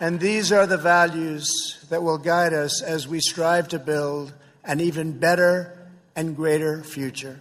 And 0.00 0.18
these 0.18 0.52
are 0.52 0.66
the 0.66 0.78
values 0.78 1.84
that 1.90 2.02
will 2.02 2.16
guide 2.16 2.54
us 2.54 2.80
as 2.80 3.06
we 3.06 3.20
strive 3.20 3.68
to 3.68 3.78
build 3.78 4.32
an 4.64 4.80
even 4.80 5.12
better 5.12 5.76
and 6.16 6.34
greater 6.34 6.82
future. 6.82 7.38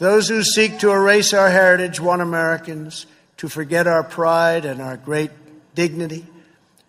Those 0.00 0.28
who 0.28 0.42
seek 0.42 0.80
to 0.80 0.90
erase 0.90 1.32
our 1.32 1.48
heritage 1.48 2.00
want 2.00 2.22
Americans 2.22 3.06
to 3.36 3.48
forget 3.48 3.86
our 3.86 4.02
pride 4.02 4.64
and 4.64 4.82
our 4.82 4.96
great 4.96 5.30
dignity 5.76 6.26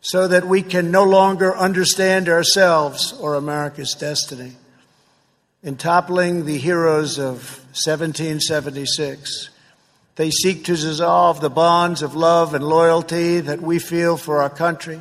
so 0.02 0.28
that 0.28 0.48
we 0.48 0.64
can 0.64 0.90
no 0.90 1.04
longer 1.04 1.56
understand 1.56 2.28
ourselves 2.28 3.14
or 3.14 3.36
America's 3.36 3.94
destiny. 3.94 4.54
In 5.62 5.76
toppling 5.76 6.46
the 6.46 6.58
heroes 6.58 7.20
of 7.20 7.60
1776, 7.76 9.50
they 10.20 10.32
seek 10.32 10.66
to 10.66 10.76
dissolve 10.76 11.40
the 11.40 11.50
bonds 11.50 12.02
of 12.02 12.14
love 12.14 12.54
and 12.54 12.62
loyalty 12.62 13.40
that 13.40 13.62
we 13.62 13.80
feel 13.80 14.18
for 14.18 14.42
our 14.42 14.50
country 14.50 15.00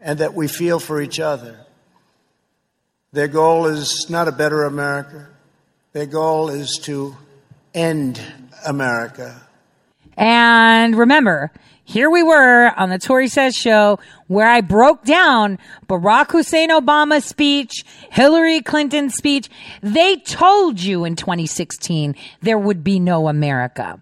and 0.00 0.18
that 0.18 0.34
we 0.34 0.46
feel 0.48 0.78
for 0.78 1.00
each 1.00 1.18
other. 1.18 1.58
Their 3.12 3.28
goal 3.28 3.64
is 3.64 4.10
not 4.10 4.28
a 4.28 4.32
better 4.32 4.64
America. 4.64 5.28
Their 5.94 6.04
goal 6.04 6.50
is 6.50 6.78
to 6.82 7.16
end 7.72 8.20
America. 8.66 9.40
And 10.16 10.96
remember, 10.96 11.52
here 11.84 12.10
we 12.10 12.22
were 12.22 12.72
on 12.76 12.90
the 12.90 12.98
Tori 12.98 13.28
Says 13.28 13.54
show 13.54 13.98
where 14.26 14.48
I 14.48 14.60
broke 14.60 15.04
down 15.04 15.58
Barack 15.88 16.30
Hussein 16.30 16.70
Obama's 16.70 17.24
speech, 17.24 17.84
Hillary 18.10 18.60
Clinton's 18.60 19.14
speech. 19.14 19.50
They 19.82 20.16
told 20.16 20.80
you 20.80 21.04
in 21.04 21.16
2016 21.16 22.14
there 22.40 22.58
would 22.58 22.84
be 22.84 22.98
no 23.00 23.28
America. 23.28 23.98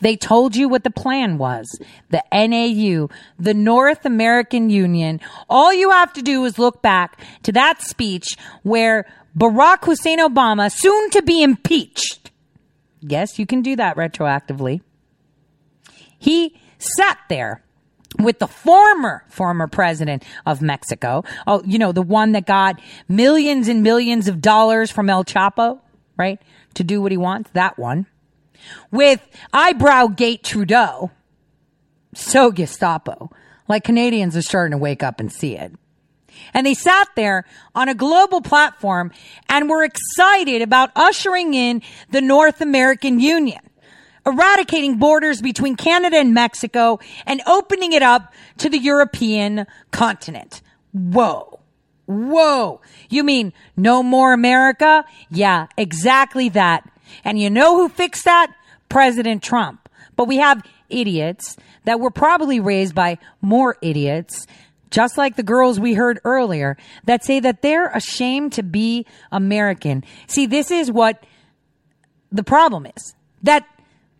They 0.00 0.16
told 0.16 0.54
you 0.54 0.68
what 0.68 0.84
the 0.84 0.90
plan 0.90 1.38
was. 1.38 1.66
The 2.10 2.22
NAU, 2.32 3.08
the 3.38 3.54
North 3.54 4.04
American 4.04 4.70
Union. 4.70 5.20
All 5.48 5.72
you 5.72 5.90
have 5.90 6.12
to 6.14 6.22
do 6.22 6.44
is 6.44 6.58
look 6.58 6.80
back 6.82 7.20
to 7.42 7.52
that 7.52 7.82
speech 7.82 8.36
where 8.62 9.06
Barack 9.36 9.84
Hussein 9.84 10.20
Obama, 10.20 10.70
soon 10.70 11.10
to 11.10 11.22
be 11.22 11.42
impeached. 11.42 12.30
Yes, 13.00 13.38
you 13.38 13.46
can 13.46 13.62
do 13.62 13.76
that 13.76 13.96
retroactively. 13.96 14.80
He 16.24 16.58
sat 16.78 17.18
there 17.28 17.62
with 18.18 18.38
the 18.38 18.46
former 18.46 19.24
former 19.28 19.66
president 19.66 20.22
of 20.46 20.62
Mexico. 20.62 21.22
Oh, 21.46 21.62
you 21.66 21.78
know, 21.78 21.92
the 21.92 22.00
one 22.00 22.32
that 22.32 22.46
got 22.46 22.80
millions 23.08 23.68
and 23.68 23.82
millions 23.82 24.26
of 24.26 24.40
dollars 24.40 24.90
from 24.90 25.10
El 25.10 25.24
Chapo, 25.24 25.80
right? 26.16 26.40
To 26.76 26.82
do 26.82 27.02
what 27.02 27.12
he 27.12 27.18
wants, 27.18 27.50
that 27.50 27.78
one. 27.78 28.06
With 28.90 29.20
eyebrow 29.52 30.06
gate 30.06 30.42
Trudeau. 30.42 31.10
So 32.14 32.50
Gestapo. 32.50 33.30
Like 33.68 33.84
Canadians 33.84 34.34
are 34.34 34.42
starting 34.42 34.72
to 34.72 34.78
wake 34.78 35.02
up 35.02 35.20
and 35.20 35.30
see 35.30 35.58
it. 35.58 35.72
And 36.54 36.66
they 36.66 36.72
sat 36.72 37.08
there 37.16 37.44
on 37.74 37.90
a 37.90 37.94
global 37.94 38.40
platform 38.40 39.12
and 39.50 39.68
were 39.68 39.84
excited 39.84 40.62
about 40.62 40.90
ushering 40.96 41.52
in 41.52 41.82
the 42.08 42.22
North 42.22 42.62
American 42.62 43.20
Union, 43.20 43.60
eradicating 44.26 44.98
borders 44.98 45.40
between 45.40 45.76
Canada 45.76 46.16
and 46.16 46.34
Mexico 46.34 46.98
and 47.26 47.40
opening 47.46 47.92
it 47.92 48.02
up 48.02 48.32
to 48.58 48.68
the 48.68 48.78
European 48.78 49.66
continent. 49.90 50.62
Whoa. 50.92 51.60
Whoa. 52.06 52.80
You 53.08 53.24
mean 53.24 53.52
no 53.76 54.02
more 54.02 54.32
America? 54.32 55.04
Yeah, 55.30 55.66
exactly 55.76 56.48
that. 56.50 56.88
And 57.24 57.38
you 57.38 57.50
know 57.50 57.76
who 57.76 57.88
fixed 57.88 58.24
that? 58.24 58.54
President 58.88 59.42
Trump. 59.42 59.88
But 60.16 60.28
we 60.28 60.36
have 60.36 60.62
idiots 60.88 61.56
that 61.84 62.00
were 62.00 62.10
probably 62.10 62.60
raised 62.60 62.94
by 62.94 63.18
more 63.40 63.76
idiots, 63.82 64.46
just 64.90 65.18
like 65.18 65.36
the 65.36 65.42
girls 65.42 65.80
we 65.80 65.94
heard 65.94 66.20
earlier, 66.24 66.76
that 67.04 67.24
say 67.24 67.40
that 67.40 67.62
they're 67.62 67.88
ashamed 67.88 68.52
to 68.54 68.62
be 68.62 69.06
American. 69.32 70.04
See, 70.26 70.46
this 70.46 70.70
is 70.70 70.90
what 70.90 71.24
the 72.30 72.44
problem 72.44 72.86
is. 72.86 73.14
That 73.42 73.66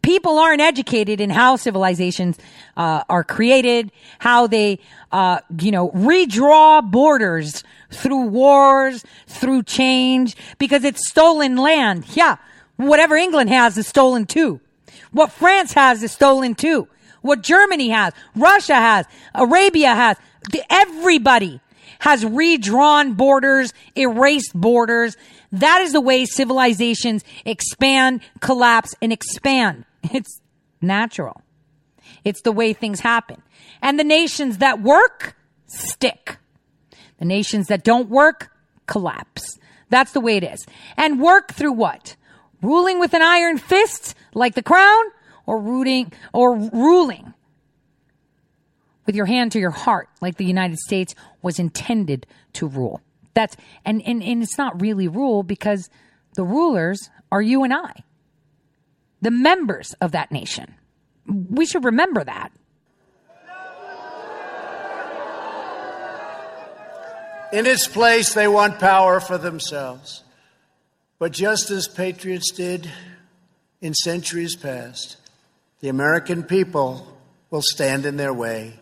people 0.04 0.38
aren't 0.38 0.60
educated 0.60 1.18
in 1.18 1.30
how 1.30 1.56
civilizations 1.56 2.38
uh, 2.76 3.02
are 3.08 3.24
created, 3.24 3.90
how 4.18 4.46
they, 4.46 4.78
uh, 5.10 5.38
you 5.58 5.72
know, 5.72 5.88
redraw 5.90 6.88
borders 6.88 7.64
through 7.90 8.26
wars, 8.26 9.02
through 9.26 9.62
change, 9.62 10.36
because 10.58 10.84
it's 10.84 11.08
stolen 11.08 11.56
land. 11.56 12.04
Yeah, 12.14 12.36
whatever 12.76 13.16
England 13.16 13.48
has 13.48 13.78
is 13.78 13.86
stolen 13.86 14.26
too. 14.26 14.60
What 15.10 15.32
France 15.32 15.72
has 15.72 16.02
is 16.02 16.12
stolen 16.12 16.54
too. 16.54 16.86
What 17.22 17.40
Germany 17.42 17.88
has, 17.88 18.12
Russia 18.36 18.74
has, 18.74 19.06
Arabia 19.34 19.94
has, 19.94 20.18
everybody 20.68 21.60
has 22.00 22.22
redrawn 22.26 23.14
borders, 23.14 23.72
erased 23.96 24.52
borders. 24.54 25.16
That 25.50 25.80
is 25.80 25.92
the 25.92 26.02
way 26.02 26.26
civilizations 26.26 27.24
expand, 27.46 28.20
collapse, 28.40 28.94
and 29.00 29.10
expand. 29.10 29.83
It's 30.12 30.40
natural. 30.80 31.40
It's 32.24 32.42
the 32.42 32.52
way 32.52 32.72
things 32.72 33.00
happen. 33.00 33.42
And 33.80 33.98
the 33.98 34.04
nations 34.04 34.58
that 34.58 34.82
work 34.82 35.36
stick. 35.66 36.38
The 37.18 37.24
nations 37.24 37.68
that 37.68 37.84
don't 37.84 38.10
work 38.10 38.50
collapse. 38.86 39.58
That's 39.88 40.12
the 40.12 40.20
way 40.20 40.36
it 40.36 40.44
is. 40.44 40.66
And 40.96 41.20
work 41.20 41.52
through 41.52 41.72
what? 41.72 42.16
Ruling 42.62 42.98
with 42.98 43.14
an 43.14 43.22
iron 43.22 43.58
fist 43.58 44.14
like 44.34 44.54
the 44.54 44.62
crown 44.62 45.04
or 45.46 45.60
rooting 45.60 46.12
or 46.32 46.56
ruling 46.56 47.34
with 49.06 49.14
your 49.14 49.26
hand 49.26 49.52
to 49.52 49.58
your 49.58 49.70
heart 49.70 50.08
like 50.20 50.36
the 50.36 50.44
United 50.44 50.78
States 50.78 51.14
was 51.42 51.58
intended 51.58 52.26
to 52.54 52.66
rule. 52.66 53.00
That's 53.34 53.56
and, 53.84 54.02
and, 54.06 54.22
and 54.22 54.42
it's 54.42 54.56
not 54.56 54.80
really 54.80 55.08
rule 55.08 55.42
because 55.42 55.90
the 56.36 56.44
rulers 56.44 57.10
are 57.30 57.42
you 57.42 57.64
and 57.64 57.74
I 57.74 58.04
the 59.24 59.30
members 59.30 59.94
of 60.00 60.12
that 60.12 60.30
nation. 60.30 60.74
We 61.26 61.64
should 61.64 61.84
remember 61.84 62.22
that. 62.24 62.52
In 67.52 67.66
its 67.66 67.88
place, 67.88 68.34
they 68.34 68.48
want 68.48 68.78
power 68.78 69.20
for 69.20 69.38
themselves. 69.38 70.22
But 71.18 71.32
just 71.32 71.70
as 71.70 71.88
patriots 71.88 72.50
did 72.50 72.90
in 73.80 73.94
centuries 73.94 74.56
past, 74.56 75.16
the 75.80 75.88
American 75.88 76.42
people 76.42 77.06
will 77.50 77.62
stand 77.62 78.04
in 78.04 78.16
their 78.16 78.34
way, 78.34 78.78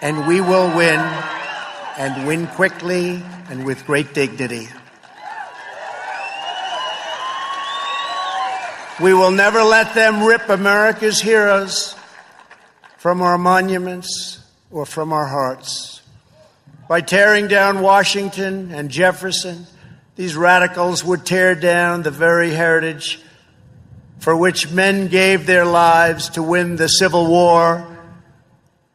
and 0.00 0.26
we 0.26 0.40
will 0.40 0.74
win, 0.74 1.00
and 1.98 2.26
win 2.26 2.46
quickly 2.46 3.22
and 3.50 3.66
with 3.66 3.84
great 3.84 4.14
dignity. 4.14 4.68
We 8.98 9.12
will 9.12 9.30
never 9.30 9.62
let 9.62 9.94
them 9.94 10.22
rip 10.22 10.48
America's 10.48 11.20
heroes 11.20 11.94
from 12.96 13.20
our 13.20 13.36
monuments 13.36 14.42
or 14.70 14.86
from 14.86 15.12
our 15.12 15.26
hearts. 15.26 16.00
By 16.88 17.02
tearing 17.02 17.46
down 17.46 17.82
Washington 17.82 18.72
and 18.72 18.90
Jefferson, 18.90 19.66
these 20.14 20.34
radicals 20.34 21.04
would 21.04 21.26
tear 21.26 21.54
down 21.54 22.04
the 22.04 22.10
very 22.10 22.52
heritage 22.52 23.20
for 24.18 24.34
which 24.34 24.70
men 24.70 25.08
gave 25.08 25.44
their 25.46 25.66
lives 25.66 26.30
to 26.30 26.42
win 26.42 26.76
the 26.76 26.88
Civil 26.88 27.26
War. 27.26 27.86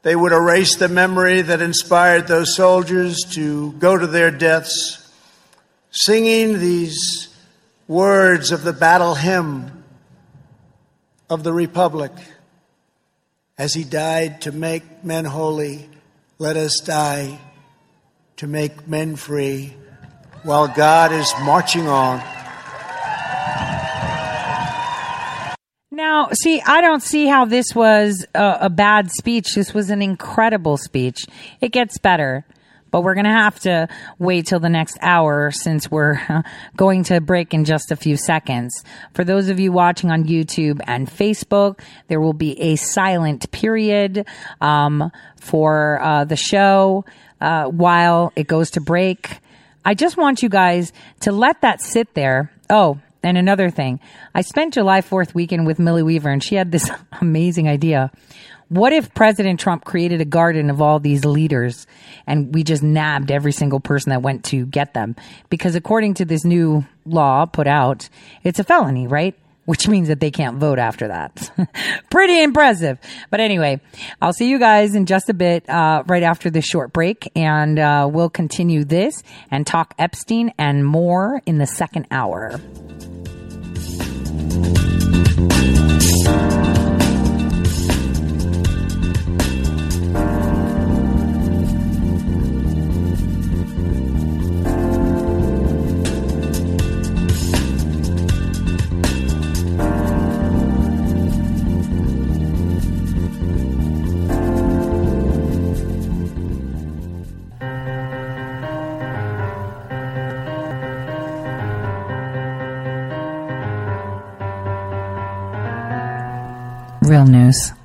They 0.02 0.16
would 0.16 0.32
erase 0.32 0.78
the 0.78 0.89
memory 0.89 1.43
that 1.43 1.62
inspired 1.62 2.28
those 2.28 2.56
soldiers 2.56 3.20
to 3.34 3.74
go 3.74 3.95
to 3.95 4.08
their 4.08 4.32
deaths, 4.32 5.08
singing 5.91 6.58
these 6.58 7.30
words 7.88 8.52
of 8.52 8.64
the 8.64 8.74
battle 8.74 9.14
hymn 9.14 9.81
of 11.32 11.44
the 11.44 11.54
Republic. 11.54 12.12
As 13.58 13.74
he 13.74 13.86
died 13.86 14.42
to 14.42 14.52
make 14.52 14.84
men 15.02 15.24
holy, 15.24 15.90
let 16.40 16.58
us 16.58 16.82
die 16.82 17.40
to 18.36 18.48
make 18.48 18.86
men 18.86 19.16
free 19.16 19.74
while 20.44 20.68
God 20.68 21.14
is 21.14 21.34
marching 21.44 21.88
on. 21.88 22.22
Now, 25.90 26.30
see, 26.34 26.62
I 26.66 26.82
don't 26.82 27.02
see 27.02 27.28
how 27.28 27.46
this 27.46 27.68
was 27.74 28.26
a, 28.36 28.58
a, 28.62 28.70
bad 28.70 29.10
speech. 29.12 29.56
This 29.56 29.74
was 29.74 29.90
an 29.90 30.02
incredible 30.02 30.76
speech. 30.76 31.28
It 31.62 31.72
gets 31.72 31.98
better 31.98 32.44
but 32.92 33.02
we're 33.02 33.16
going 33.16 33.26
to 33.26 33.32
have 33.32 33.60
to 33.62 33.88
wait 34.20 34.46
till 34.46 34.60
the 34.60 34.70
next 34.70 34.98
hour 35.02 35.50
since 35.52 35.89
we're 35.89 36.20
going 36.78 37.04
to 37.06 37.22
break 37.22 37.54
in 37.54 37.66
just 37.66 37.92
a 37.92 37.96
few 37.96 38.18
seconds. 38.18 38.84
For 39.14 39.24
those 39.24 39.50
of 39.50 39.60
you 39.60 39.72
watching 39.72 40.12
on 40.12 40.26
YouTube 40.26 40.82
and 40.86 41.08
Facebook, 41.08 41.80
there 42.10 42.20
will 42.20 42.34
be 42.34 42.60
a 42.60 42.76
silent 42.76 43.50
period 43.52 44.28
um, 44.60 45.12
for 45.39 46.02
uh, 46.02 46.26
the 46.26 46.36
show 46.36 47.06
uh, 47.39 47.66
while 47.66 48.34
it 48.36 48.48
goes 48.48 48.72
to 48.72 48.82
break. 48.82 49.39
I 49.84 49.96
just 49.96 50.18
want 50.18 50.44
you 50.44 50.50
guys 50.50 50.94
to 51.22 51.32
let 51.32 51.62
that 51.62 51.82
sit 51.82 52.14
there. 52.14 52.52
Oh, 52.70 53.00
and 53.24 53.38
another 53.38 53.70
thing, 53.70 54.00
I 54.34 54.42
spent 54.42 54.74
July 54.74 55.02
4th 55.02 55.34
weekend 55.34 55.66
with 55.66 55.80
Millie 55.80 56.04
Weaver 56.04 56.30
and 56.30 56.44
she 56.44 56.56
had 56.56 56.72
this 56.72 56.89
amazing 57.22 57.68
idea 57.68 58.12
what 58.72 58.93
if 58.93 59.13
President 59.13 59.59
Trump 59.59 59.84
created 59.84 60.22
a 60.22 60.26
garden 60.26 60.69
of 60.69 60.82
all 60.82 60.97
these 60.97 61.26
leaders 61.26 61.86
and 62.26 62.53
we 62.53 62.63
just 62.63 62.82
nabbed 62.82 63.30
every 63.30 63.51
single 63.51 63.82
person 63.82 64.11
that 64.11 64.22
went 64.22 64.45
to 64.45 64.65
get 64.65 64.93
them? 64.93 65.17
Because 65.49 65.76
according 65.76 66.13
to 66.15 66.26
this 66.26 66.45
new 66.45 66.86
law 67.05 67.45
put 67.45 67.67
out, 67.67 68.07
it's 68.43 68.59
a 68.59 68.63
felony, 68.63 69.07
right? 69.07 69.38
Which 69.65 69.89
means 69.89 70.07
that 70.07 70.22
they 70.22 70.32
can't 70.32 70.57
vote 70.57 70.80
after 70.80 71.09
that. 71.09 71.51
Pretty 72.09 72.41
impressive. 72.41 72.97
But 73.30 73.41
anyway, 73.41 73.82
I'll 74.22 74.32
see 74.32 74.49
you 74.49 74.57
guys 74.57 74.95
in 74.95 75.05
just 75.05 75.28
a 75.28 75.34
bit, 75.34 75.69
uh, 75.69 76.03
right 76.07 76.24
after 76.24 76.49
this 76.49 76.63
short 76.63 76.93
break. 76.93 77.30
And 77.36 77.78
uh, 77.78 78.09
we'll 78.09 78.30
continue 78.30 78.86
this 78.86 79.22
and 79.51 79.67
talk 79.67 79.93
Epstein 79.99 80.53
and 80.57 80.86
more 80.86 81.41
in 81.45 81.57
the 81.57 81.67
second 81.67 82.07
hour. 82.09 82.57
News. 117.52 117.81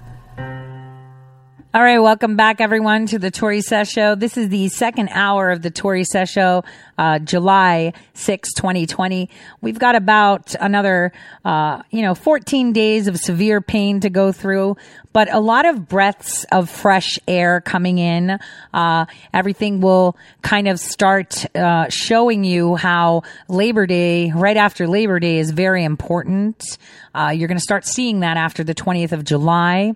All 1.77 1.83
right, 1.83 1.99
welcome 1.99 2.37
back, 2.37 2.63
everyone, 2.63 3.05
to 3.09 3.19
the 3.19 3.31
Tori 3.31 3.61
Says 3.61 3.91
Show. 3.91 4.15
This 4.15 4.39
is 4.39 4.49
the 4.49 4.69
second 4.69 5.11
hour 5.11 5.51
of 5.51 5.61
the 5.61 5.71
Tori 5.71 6.05
Says 6.05 6.31
Show. 6.31 6.65
uh, 6.99 7.19
July 7.19 7.93
6, 8.15 8.55
2020. 8.55 9.29
We've 9.61 9.79
got 9.79 9.97
about 9.97 10.55
another, 10.61 11.13
uh, 11.45 11.83
you 11.91 12.03
know, 12.03 12.15
14 12.15 12.73
days 12.73 13.09
of 13.09 13.19
severe 13.19 13.61
pain 13.61 14.01
to 14.01 14.11
go 14.11 14.33
through, 14.33 14.77
but 15.13 15.33
a 15.33 15.41
lot 15.41 15.67
of 15.67 15.89
breaths 15.89 16.45
of 16.53 16.71
fresh 16.71 17.19
air 17.29 17.61
coming 17.61 17.99
in. 17.99 18.39
Uh, 18.73 19.07
everything 19.33 19.81
will 19.81 20.17
kind 20.43 20.69
of 20.69 20.79
start 20.79 21.45
uh, 21.55 21.89
showing 21.89 22.45
you 22.45 22.77
how 22.77 23.23
Labor 23.49 23.87
Day, 23.87 24.33
right 24.35 24.57
after 24.57 24.87
Labor 24.87 25.21
Day, 25.21 25.39
is 25.39 25.51
very 25.51 25.85
important. 25.85 26.79
Uh, 27.15 27.31
you're 27.31 27.49
going 27.49 27.59
to 27.59 27.63
start 27.63 27.87
seeing 27.87 28.21
that 28.21 28.37
after 28.37 28.63
the 28.63 28.75
20th 28.75 29.13
of 29.13 29.25
July. 29.25 29.95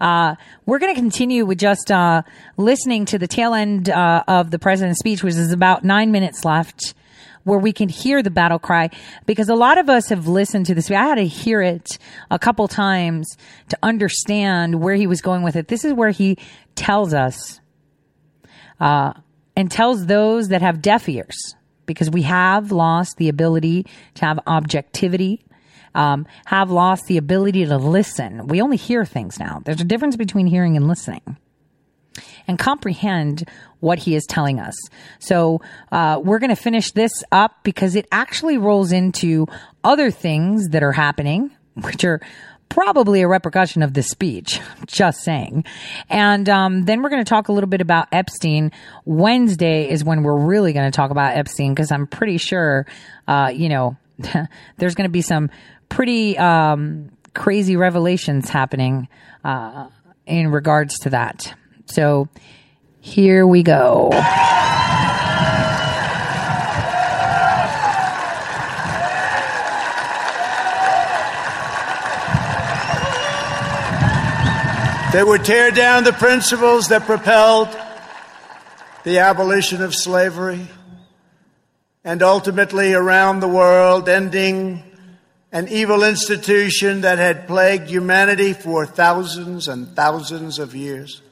Uh, 0.00 0.36
we're 0.66 0.78
going 0.78 0.94
to 0.94 1.00
continue 1.00 1.44
with 1.44 1.58
just 1.58 1.90
uh, 1.90 2.22
listening 2.56 3.04
to 3.06 3.18
the 3.18 3.26
tail 3.26 3.54
end 3.54 3.90
uh, 3.90 4.22
of 4.28 4.50
the 4.50 4.58
president's 4.58 5.00
speech, 5.00 5.22
which 5.22 5.34
is 5.34 5.52
about 5.52 5.84
nine 5.84 6.12
minutes 6.12 6.44
left, 6.44 6.94
where 7.44 7.58
we 7.58 7.72
can 7.72 7.88
hear 7.88 8.22
the 8.22 8.30
battle 8.30 8.58
cry. 8.58 8.90
Because 9.26 9.48
a 9.48 9.54
lot 9.54 9.78
of 9.78 9.88
us 9.88 10.08
have 10.10 10.28
listened 10.28 10.66
to 10.66 10.74
this. 10.74 10.90
I 10.90 10.94
had 10.94 11.16
to 11.16 11.26
hear 11.26 11.62
it 11.62 11.98
a 12.30 12.38
couple 12.38 12.68
times 12.68 13.36
to 13.70 13.78
understand 13.82 14.80
where 14.80 14.94
he 14.94 15.06
was 15.06 15.20
going 15.20 15.42
with 15.42 15.56
it. 15.56 15.68
This 15.68 15.84
is 15.84 15.92
where 15.92 16.10
he 16.10 16.38
tells 16.74 17.14
us 17.14 17.60
uh, 18.78 19.14
and 19.56 19.70
tells 19.70 20.06
those 20.06 20.48
that 20.48 20.62
have 20.62 20.80
deaf 20.80 21.08
ears, 21.08 21.54
because 21.86 22.10
we 22.10 22.22
have 22.22 22.70
lost 22.70 23.16
the 23.16 23.28
ability 23.28 23.86
to 24.14 24.24
have 24.24 24.38
objectivity 24.46 25.44
um, 25.98 26.26
have 26.46 26.70
lost 26.70 27.06
the 27.06 27.16
ability 27.16 27.66
to 27.66 27.76
listen. 27.76 28.46
We 28.46 28.62
only 28.62 28.76
hear 28.76 29.04
things 29.04 29.38
now. 29.40 29.60
There's 29.64 29.80
a 29.80 29.84
difference 29.84 30.14
between 30.16 30.46
hearing 30.46 30.76
and 30.76 30.86
listening 30.86 31.36
and 32.46 32.56
comprehend 32.56 33.48
what 33.80 33.98
he 33.98 34.14
is 34.14 34.24
telling 34.24 34.60
us. 34.60 34.76
So 35.18 35.60
uh, 35.90 36.20
we're 36.22 36.38
going 36.38 36.54
to 36.54 36.56
finish 36.56 36.92
this 36.92 37.12
up 37.32 37.64
because 37.64 37.96
it 37.96 38.06
actually 38.12 38.58
rolls 38.58 38.92
into 38.92 39.46
other 39.82 40.12
things 40.12 40.68
that 40.68 40.84
are 40.84 40.92
happening, 40.92 41.50
which 41.74 42.04
are 42.04 42.20
probably 42.68 43.22
a 43.22 43.28
repercussion 43.28 43.82
of 43.82 43.92
this 43.92 44.08
speech. 44.08 44.60
Just 44.86 45.22
saying. 45.24 45.64
And 46.08 46.48
um, 46.48 46.84
then 46.84 47.02
we're 47.02 47.10
going 47.10 47.24
to 47.24 47.28
talk 47.28 47.48
a 47.48 47.52
little 47.52 47.68
bit 47.68 47.80
about 47.80 48.06
Epstein. 48.12 48.70
Wednesday 49.04 49.90
is 49.90 50.04
when 50.04 50.22
we're 50.22 50.38
really 50.38 50.72
going 50.72 50.90
to 50.90 50.96
talk 50.96 51.10
about 51.10 51.36
Epstein 51.36 51.74
because 51.74 51.90
I'm 51.90 52.06
pretty 52.06 52.38
sure, 52.38 52.86
uh, 53.26 53.50
you 53.52 53.68
know, 53.68 53.96
there's 54.78 54.94
going 54.94 55.08
to 55.08 55.12
be 55.12 55.22
some 55.22 55.50
pretty 55.88 56.36
um, 56.38 57.10
crazy 57.34 57.76
revelations 57.76 58.48
happening 58.48 59.08
uh, 59.44 59.88
in 60.26 60.50
regards 60.50 60.98
to 61.00 61.10
that. 61.10 61.54
So 61.86 62.28
here 63.00 63.46
we 63.46 63.62
go. 63.62 64.10
They 75.12 75.24
would 75.24 75.44
tear 75.44 75.70
down 75.70 76.04
the 76.04 76.12
principles 76.12 76.88
that 76.88 77.02
propelled 77.06 77.68
the 79.04 79.20
abolition 79.20 79.82
of 79.82 79.94
slavery 79.94 80.68
and 82.04 82.22
ultimately 82.22 82.92
around 82.92 83.40
the 83.40 83.48
world, 83.48 84.08
ending 84.08 84.82
an 85.50 85.68
evil 85.68 86.04
institution 86.04 87.00
that 87.02 87.18
had 87.18 87.46
plagued 87.46 87.88
humanity 87.88 88.52
for 88.52 88.84
thousands 88.84 89.68
and 89.68 89.94
thousands 89.96 90.58
of 90.58 90.74
years. 90.74 91.22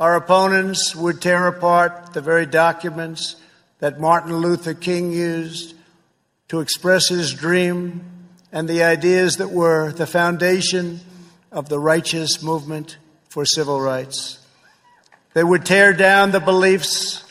Our 0.00 0.16
opponents 0.16 0.94
would 0.96 1.22
tear 1.22 1.46
apart 1.46 2.12
the 2.12 2.20
very 2.20 2.46
documents 2.46 3.36
that 3.78 4.00
Martin 4.00 4.36
Luther 4.36 4.74
King 4.74 5.12
used 5.12 5.74
to 6.48 6.60
express 6.60 7.08
his 7.08 7.32
dream 7.32 8.04
and 8.50 8.68
the 8.68 8.82
ideas 8.82 9.36
that 9.36 9.50
were 9.50 9.92
the 9.92 10.06
foundation 10.06 11.00
of 11.52 11.68
the 11.68 11.78
righteous 11.78 12.42
movement 12.42 12.98
for 13.28 13.44
civil 13.44 13.80
rights. 13.80 14.38
They 15.34 15.44
would 15.44 15.64
tear 15.64 15.92
down 15.92 16.32
the 16.32 16.40
beliefs, 16.40 17.24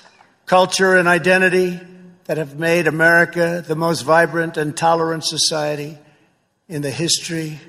culture, 0.46 0.96
and 0.96 1.08
identity 1.08 1.80
that 2.26 2.38
have 2.38 2.58
made 2.58 2.88
America 2.88 3.64
the 3.66 3.76
most 3.76 4.02
vibrant 4.02 4.58
and 4.58 4.76
tolerant 4.76 5.26
society 5.26 5.98
in 6.68 6.82
the 6.82 6.92
history 6.92 7.60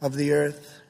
of 0.00 0.16
the 0.16 0.32
earth. 0.32 0.80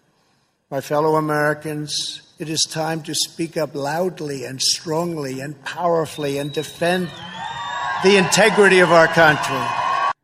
My 0.71 0.81
fellow 0.81 1.17
Americans, 1.17 2.23
it 2.39 2.49
is 2.49 2.63
time 2.63 3.03
to 3.03 3.15
speak 3.15 3.57
up 3.57 3.75
loudly 3.75 4.45
and 4.45 4.61
strongly 4.61 5.41
and 5.41 5.63
powerfully 5.65 6.39
and 6.39 6.53
defend 6.53 7.11
the 8.03 8.17
integrity 8.17 8.81
of 8.81 8.93
our 8.93 9.09
country. 9.09 9.61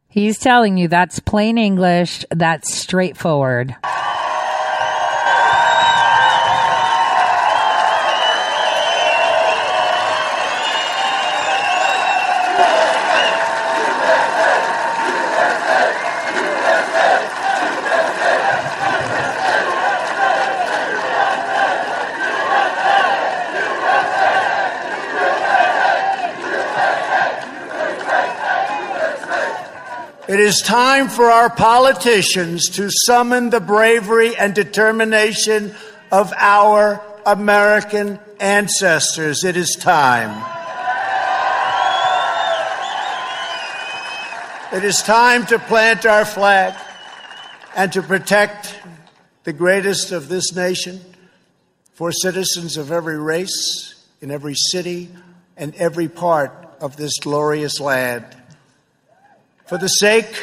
He's 0.08 0.38
telling 0.38 0.76
you 0.76 0.88
that's 0.88 1.20
plain 1.20 1.56
English, 1.56 2.24
that's 2.30 2.74
straightforward. 2.74 3.76
It 30.40 30.46
is 30.46 30.62
time 30.62 31.10
for 31.10 31.26
our 31.26 31.50
politicians 31.50 32.70
to 32.70 32.88
summon 33.04 33.50
the 33.50 33.60
bravery 33.60 34.34
and 34.34 34.54
determination 34.54 35.74
of 36.10 36.32
our 36.34 37.02
American 37.26 38.18
ancestors. 38.40 39.44
It 39.44 39.58
is 39.58 39.76
time. 39.78 40.30
It 44.72 44.82
is 44.82 45.02
time 45.02 45.44
to 45.44 45.58
plant 45.58 46.06
our 46.06 46.24
flag 46.24 46.74
and 47.76 47.92
to 47.92 48.00
protect 48.00 48.74
the 49.44 49.52
greatest 49.52 50.10
of 50.10 50.30
this 50.30 50.54
nation 50.54 51.00
for 51.92 52.12
citizens 52.12 52.78
of 52.78 52.90
every 52.90 53.18
race, 53.18 53.94
in 54.22 54.30
every 54.30 54.54
city, 54.54 55.10
and 55.58 55.74
every 55.74 56.08
part 56.08 56.78
of 56.80 56.96
this 56.96 57.18
glorious 57.18 57.78
land 57.78 58.24
for 59.70 59.78
the 59.78 59.86
sake 59.86 60.34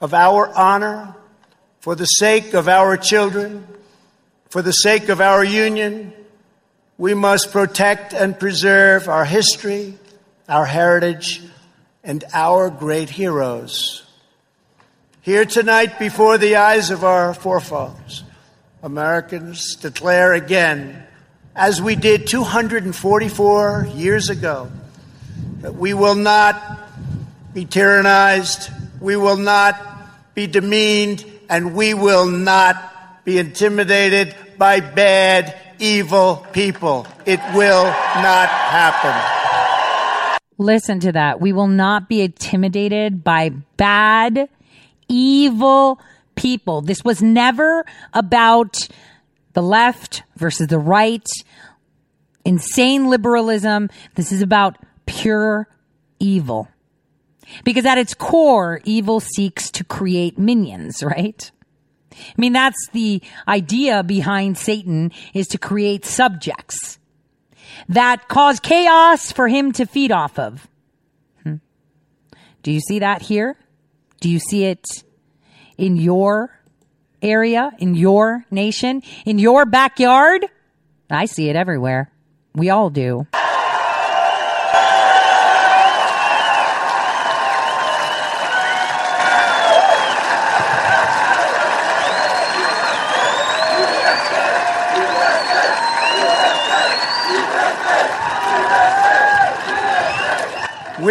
of 0.00 0.14
our 0.14 0.46
honor, 0.56 1.12
for 1.80 1.96
the 1.96 2.04
sake 2.04 2.54
of 2.54 2.68
our 2.68 2.96
children, 2.96 3.66
for 4.48 4.62
the 4.62 4.70
sake 4.70 5.08
of 5.08 5.20
our 5.20 5.42
union, 5.42 6.12
we 6.96 7.12
must 7.12 7.50
protect 7.50 8.12
and 8.12 8.38
preserve 8.38 9.08
our 9.08 9.24
history, 9.24 9.98
our 10.48 10.64
heritage, 10.64 11.42
and 12.04 12.22
our 12.32 12.70
great 12.70 13.10
heroes. 13.10 14.04
Here 15.20 15.44
tonight, 15.44 15.98
before 15.98 16.38
the 16.38 16.54
eyes 16.54 16.92
of 16.92 17.02
our 17.02 17.34
forefathers, 17.34 18.22
Americans 18.84 19.74
declare 19.74 20.32
again, 20.32 21.04
as 21.56 21.82
we 21.82 21.96
did 21.96 22.28
244 22.28 23.88
years 23.96 24.30
ago, 24.30 24.70
that 25.62 25.74
we 25.74 25.92
will 25.92 26.14
not 26.14 26.89
be 27.52 27.64
tyrannized, 27.64 28.70
we 29.00 29.16
will 29.16 29.36
not 29.36 29.76
be 30.34 30.46
demeaned, 30.46 31.24
and 31.48 31.74
we 31.74 31.94
will 31.94 32.26
not 32.26 33.24
be 33.24 33.38
intimidated 33.38 34.34
by 34.56 34.80
bad, 34.80 35.58
evil 35.78 36.46
people. 36.52 37.06
It 37.26 37.40
will 37.54 37.84
not 37.84 38.48
happen. 38.48 40.38
Listen 40.58 41.00
to 41.00 41.12
that. 41.12 41.40
We 41.40 41.52
will 41.52 41.66
not 41.66 42.08
be 42.08 42.20
intimidated 42.20 43.24
by 43.24 43.48
bad, 43.76 44.48
evil 45.08 46.00
people. 46.36 46.82
This 46.82 47.02
was 47.02 47.22
never 47.22 47.84
about 48.12 48.88
the 49.54 49.62
left 49.62 50.22
versus 50.36 50.68
the 50.68 50.78
right, 50.78 51.26
insane 52.44 53.08
liberalism. 53.08 53.88
This 54.14 54.30
is 54.32 54.42
about 54.42 54.76
pure 55.06 55.66
evil. 56.18 56.68
Because 57.64 57.86
at 57.86 57.98
its 57.98 58.14
core, 58.14 58.80
evil 58.84 59.20
seeks 59.20 59.70
to 59.72 59.84
create 59.84 60.38
minions, 60.38 61.02
right? 61.02 61.50
I 62.12 62.34
mean, 62.36 62.52
that's 62.52 62.88
the 62.92 63.22
idea 63.46 64.02
behind 64.02 64.58
Satan 64.58 65.12
is 65.34 65.48
to 65.48 65.58
create 65.58 66.04
subjects 66.04 66.98
that 67.88 68.28
cause 68.28 68.60
chaos 68.60 69.32
for 69.32 69.48
him 69.48 69.72
to 69.72 69.86
feed 69.86 70.12
off 70.12 70.38
of. 70.38 70.68
Hmm. 71.42 71.56
Do 72.62 72.72
you 72.72 72.80
see 72.80 72.98
that 73.00 73.22
here? 73.22 73.56
Do 74.20 74.28
you 74.28 74.38
see 74.38 74.64
it 74.64 74.84
in 75.78 75.96
your 75.96 76.50
area, 77.22 77.72
in 77.78 77.94
your 77.94 78.44
nation, 78.50 79.02
in 79.24 79.38
your 79.38 79.64
backyard? 79.64 80.44
I 81.08 81.24
see 81.26 81.48
it 81.48 81.56
everywhere. 81.56 82.10
We 82.54 82.70
all 82.70 82.90
do. 82.90 83.26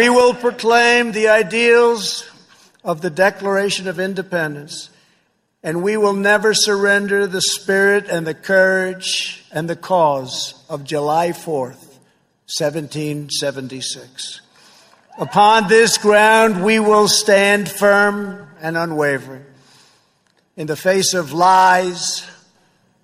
We 0.00 0.08
will 0.08 0.32
proclaim 0.32 1.12
the 1.12 1.28
ideals 1.28 2.26
of 2.82 3.02
the 3.02 3.10
Declaration 3.10 3.86
of 3.86 4.00
Independence, 4.00 4.88
and 5.62 5.82
we 5.82 5.98
will 5.98 6.14
never 6.14 6.54
surrender 6.54 7.26
the 7.26 7.42
spirit 7.42 8.06
and 8.08 8.26
the 8.26 8.32
courage 8.32 9.44
and 9.52 9.68
the 9.68 9.76
cause 9.76 10.54
of 10.70 10.84
July 10.84 11.32
4th, 11.32 11.98
1776. 12.48 14.40
Upon 15.18 15.68
this 15.68 15.98
ground, 15.98 16.64
we 16.64 16.80
will 16.80 17.06
stand 17.06 17.70
firm 17.70 18.48
and 18.58 18.78
unwavering 18.78 19.44
in 20.56 20.66
the 20.66 20.76
face 20.76 21.12
of 21.12 21.34
lies 21.34 22.26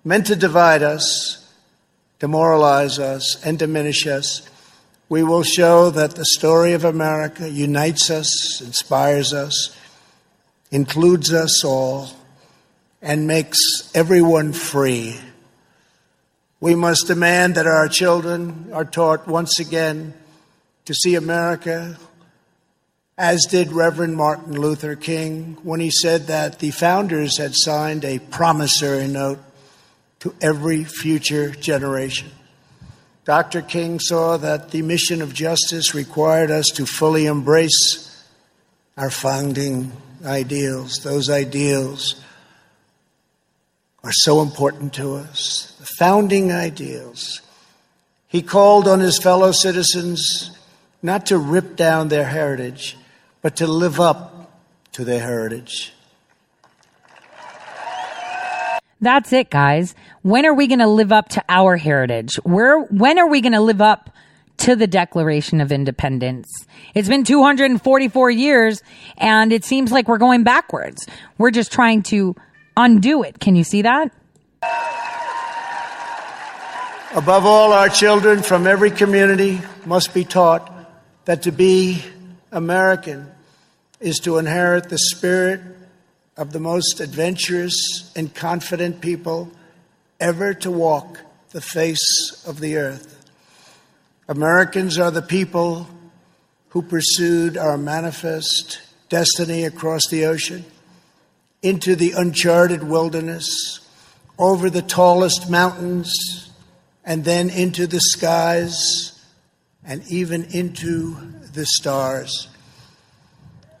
meant 0.03 0.25
to 0.25 0.35
divide 0.35 0.81
us, 0.81 1.47
demoralize 2.17 2.97
us, 2.97 3.39
and 3.45 3.59
diminish 3.59 4.07
us. 4.07 4.49
We 5.09 5.23
will 5.23 5.43
show 5.43 5.89
that 5.91 6.15
the 6.15 6.25
story 6.25 6.73
of 6.73 6.83
America 6.83 7.49
unites 7.49 8.09
us, 8.09 8.59
inspires 8.59 9.33
us, 9.33 9.75
includes 10.69 11.31
us 11.31 11.63
all, 11.63 12.09
and 13.01 13.25
makes 13.25 13.57
everyone 13.95 14.51
free. 14.51 15.19
We 16.59 16.75
must 16.75 17.07
demand 17.07 17.55
that 17.55 17.67
our 17.67 17.87
children 17.87 18.69
are 18.73 18.83
taught 18.83 19.27
once 19.27 19.59
again 19.59 20.13
to 20.85 20.93
see 20.93 21.15
America 21.15 21.97
as 23.17 23.45
did 23.45 23.71
Reverend 23.71 24.15
Martin 24.15 24.59
Luther 24.59 24.95
King 24.95 25.57
when 25.63 25.79
he 25.79 25.89
said 25.89 26.27
that 26.27 26.59
the 26.59 26.71
founders 26.71 27.37
had 27.37 27.55
signed 27.55 28.05
a 28.05 28.19
promissory 28.19 29.07
note 29.07 29.39
to 30.19 30.35
every 30.41 30.83
future 30.83 31.49
generation. 31.49 32.29
Dr. 33.27 33.61
King 33.61 33.99
saw 33.99 34.37
that 34.37 34.71
the 34.71 34.81
mission 34.81 35.21
of 35.21 35.33
justice 35.33 35.93
required 35.93 36.49
us 36.49 36.65
to 36.75 36.85
fully 36.85 37.25
embrace 37.25 38.25
our 38.95 39.09
founding 39.09 39.91
ideals. 40.23 40.99
Those 41.03 41.29
ideals 41.29 42.23
are 44.01 44.13
so 44.13 44.41
important 44.41 44.93
to 44.93 45.15
us. 45.15 45.75
The 45.77 45.89
founding 45.99 46.53
ideals. 46.53 47.41
He 48.29 48.41
called 48.41 48.87
on 48.87 49.01
his 49.01 49.19
fellow 49.19 49.51
citizens 49.51 50.57
not 51.03 51.25
to 51.25 51.37
rip 51.37 51.75
down 51.75 52.07
their 52.07 52.27
heritage, 52.27 52.95
but 53.41 53.57
to 53.57 53.67
live 53.67 53.99
up 53.99 54.57
to 54.93 55.03
their 55.03 55.19
heritage. 55.19 55.91
That's 58.99 59.31
it, 59.31 59.49
guys. 59.49 59.93
When 60.23 60.45
are 60.45 60.53
we 60.53 60.67
going 60.67 60.79
to 60.79 60.87
live 60.87 61.11
up 61.11 61.29
to 61.29 61.43
our 61.47 61.77
heritage? 61.77 62.35
Where, 62.43 62.79
when 62.81 63.19
are 63.19 63.27
we 63.27 63.41
going 63.41 63.53
to 63.53 63.61
live 63.61 63.81
up 63.81 64.09
to 64.57 64.75
the 64.75 64.87
Declaration 64.87 65.61
of 65.61 65.71
Independence? 65.71 66.65
It's 66.95 67.07
been 67.07 67.23
244 67.23 68.31
years 68.31 68.81
and 69.17 69.53
it 69.53 69.63
seems 69.63 69.91
like 69.91 70.07
we're 70.07 70.17
going 70.17 70.43
backwards. 70.43 71.05
We're 71.37 71.51
just 71.51 71.71
trying 71.71 72.03
to 72.03 72.35
undo 72.75 73.23
it. 73.23 73.39
Can 73.39 73.55
you 73.55 73.63
see 73.63 73.83
that? 73.83 74.11
Above 77.15 77.45
all, 77.45 77.73
our 77.73 77.89
children 77.89 78.41
from 78.41 78.67
every 78.67 78.91
community 78.91 79.61
must 79.85 80.13
be 80.13 80.23
taught 80.25 80.73
that 81.25 81.43
to 81.43 81.51
be 81.51 82.03
American 82.51 83.31
is 83.99 84.19
to 84.19 84.37
inherit 84.37 84.89
the 84.89 84.97
spirit 84.97 85.61
of 86.37 86.53
the 86.53 86.59
most 86.59 86.99
adventurous 86.99 88.11
and 88.15 88.33
confident 88.33 89.01
people 89.01 89.51
ever 90.19 90.53
to 90.53 90.71
walk 90.71 91.19
the 91.49 91.61
face 91.61 92.43
of 92.45 92.59
the 92.59 92.77
earth. 92.77 93.25
Americans 94.27 94.99
are 94.99 95.11
the 95.11 95.21
people 95.21 95.87
who 96.69 96.81
pursued 96.81 97.57
our 97.57 97.77
manifest 97.77 98.79
destiny 99.09 99.63
across 99.63 100.07
the 100.09 100.25
ocean, 100.25 100.65
into 101.63 101.95
the 101.95 102.11
uncharted 102.11 102.83
wilderness, 102.83 103.79
over 104.37 104.69
the 104.69 104.81
tallest 104.81 105.49
mountains, 105.49 106.51
and 107.03 107.23
then 107.23 107.49
into 107.49 107.87
the 107.87 107.99
skies, 107.99 109.19
and 109.83 110.05
even 110.07 110.43
into 110.51 111.15
the 111.53 111.65
stars. 111.65 112.49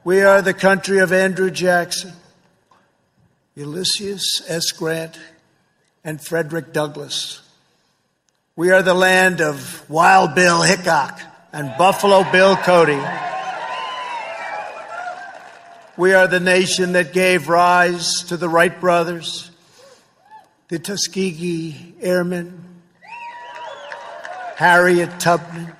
We 0.03 0.21
are 0.21 0.41
the 0.41 0.53
country 0.53 0.99
of 0.99 1.11
Andrew 1.11 1.51
Jackson, 1.51 2.13
Ulysses 3.57 4.43
S. 4.47 4.71
Grant, 4.71 5.17
and 6.03 6.21
Frederick 6.21 6.73
Douglass. 6.73 7.41
We 8.55 8.69
are 8.69 8.83
the 8.83 8.93
land 8.93 9.41
of 9.41 9.83
Wild 9.89 10.35
Bill 10.35 10.61
Hickok 10.61 11.19
and 11.51 11.73
Buffalo 11.75 12.23
Bill 12.31 12.55
Cody. 12.55 13.01
We 15.97 16.13
are 16.13 16.27
the 16.27 16.39
nation 16.39 16.91
that 16.91 17.13
gave 17.13 17.49
rise 17.49 18.21
to 18.27 18.37
the 18.37 18.47
Wright 18.47 18.79
brothers, 18.79 19.49
the 20.67 20.77
Tuskegee 20.77 21.95
Airmen, 21.99 22.63
Harriet 24.55 25.19
Tubman, 25.19 25.73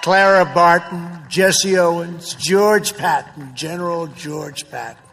Clara 0.00 0.46
Barton, 0.46 1.20
Jesse 1.28 1.76
Owens, 1.76 2.34
George 2.34 2.96
Patton, 2.96 3.54
General 3.54 4.06
George 4.06 4.70
Patton, 4.70 5.05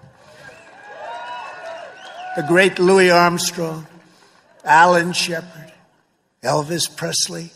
the 2.36 2.44
great 2.44 2.80
Louis 2.80 3.12
Armstrong, 3.12 3.86
Alan 4.64 5.14
Shepard, 5.14 5.72
Elvis 6.42 6.94
Presley, 6.96 7.52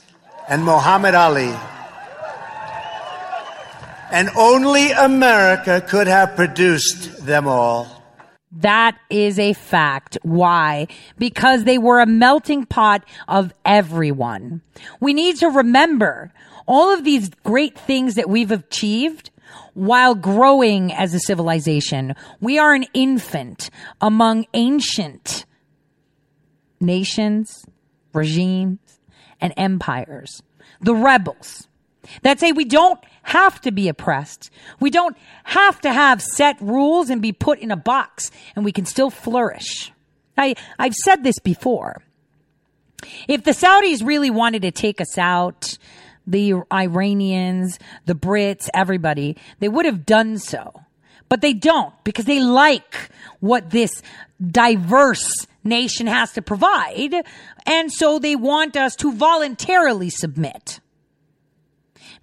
and 0.48 0.64
Muhammad 0.64 1.16
Ali. 1.16 1.54
And 4.12 4.30
only 4.38 4.92
America 4.92 5.82
could 5.82 6.08
have 6.08 6.36
produced 6.36 7.26
them 7.26 7.48
all. 7.48 7.98
That 8.52 8.98
is 9.10 9.40
a 9.40 9.54
fact. 9.54 10.18
Why? 10.22 10.88
Because 11.18 11.64
they 11.64 11.78
were 11.78 12.00
a 12.00 12.06
melting 12.06 12.66
pot 12.66 13.04
of 13.28 13.54
everyone. 13.66 14.62
We 15.02 15.14
need 15.14 15.38
to 15.38 15.48
remember 15.48 16.32
all 16.68 16.94
of 16.94 17.04
these 17.04 17.30
great 17.44 17.78
things 17.78 18.16
that 18.16 18.30
we've 18.30 18.52
achieved 18.52 19.32
while 19.74 20.16
growing 20.16 20.94
as 20.94 21.14
a 21.14 21.20
civilization. 21.20 22.16
We 22.40 22.60
are 22.60 22.74
an 22.74 22.86
infant 22.94 23.70
among 24.02 24.46
ancient 24.54 25.46
nations, 26.80 27.66
regimes, 28.14 28.80
and 29.40 29.54
empires. 29.58 30.42
The 30.82 30.96
rebels 30.96 31.68
that 32.22 32.40
say 32.40 32.52
we 32.52 32.66
don't 32.66 33.00
have 33.24 33.60
to 33.62 33.72
be 33.72 33.90
oppressed. 33.90 34.50
We 34.80 34.90
don't 34.90 35.18
have 35.44 35.82
to 35.82 35.92
have 35.92 36.22
set 36.22 36.60
rules 36.62 37.10
and 37.10 37.22
be 37.22 37.34
put 37.34 37.60
in 37.60 37.72
a 37.72 37.76
box 37.76 38.32
and 38.56 38.64
we 38.64 38.72
can 38.72 38.86
still 38.86 39.10
flourish. 39.10 39.92
I, 40.38 40.56
I've 40.80 40.94
said 40.94 41.24
this 41.24 41.40
before. 41.40 42.04
If 43.28 43.44
the 43.44 43.52
Saudis 43.52 44.06
really 44.06 44.30
wanted 44.30 44.64
to 44.64 44.72
take 44.72 45.02
us 45.02 45.18
out, 45.18 45.78
the 46.28 46.56
Iranians, 46.72 47.80
the 48.06 48.14
Brits, 48.14 48.70
everybody, 48.74 49.38
they 49.60 49.70
would 49.70 49.86
have 49.86 50.06
done 50.06 50.38
so. 50.38 50.84
But 51.30 51.42
they 51.42 51.54
don't 51.54 51.94
because 52.04 52.26
they 52.26 52.40
like 52.40 53.10
what 53.40 53.72
this 53.72 54.02
diverse 54.42 55.48
nation 55.64 56.08
has 56.08 56.34
to 56.34 56.42
provide. 56.42 57.14
And 57.66 57.92
so 57.92 58.20
they 58.20 58.36
want 58.36 58.78
us 58.78 58.96
to 58.98 59.12
voluntarily 59.12 60.10
submit. 60.10 60.80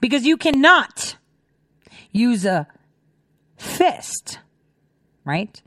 Because 0.01 0.25
you 0.25 0.37
cannot 0.37 1.17
use 2.13 2.45
a 2.45 2.67
fist, 3.57 4.39
right, 5.25 5.63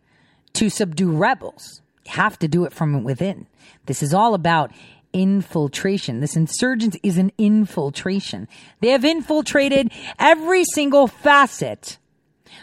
to 0.54 0.70
subdue 0.70 1.12
rebels. 1.12 1.82
You 2.06 2.14
have 2.14 2.40
to 2.40 2.48
do 2.48 2.66
it 2.66 2.74
from 2.74 3.04
within. 3.04 3.48
This 3.86 4.02
is 4.02 4.14
all 4.14 4.34
about 4.34 4.72
infiltration. 5.18 6.20
This 6.20 6.36
insurgence 6.36 6.96
is 7.02 7.18
an 7.18 7.32
infiltration. 7.38 8.48
They 8.82 8.90
have 8.90 9.04
infiltrated 9.04 9.92
every 10.20 10.64
single 10.64 11.08
facet 11.08 11.98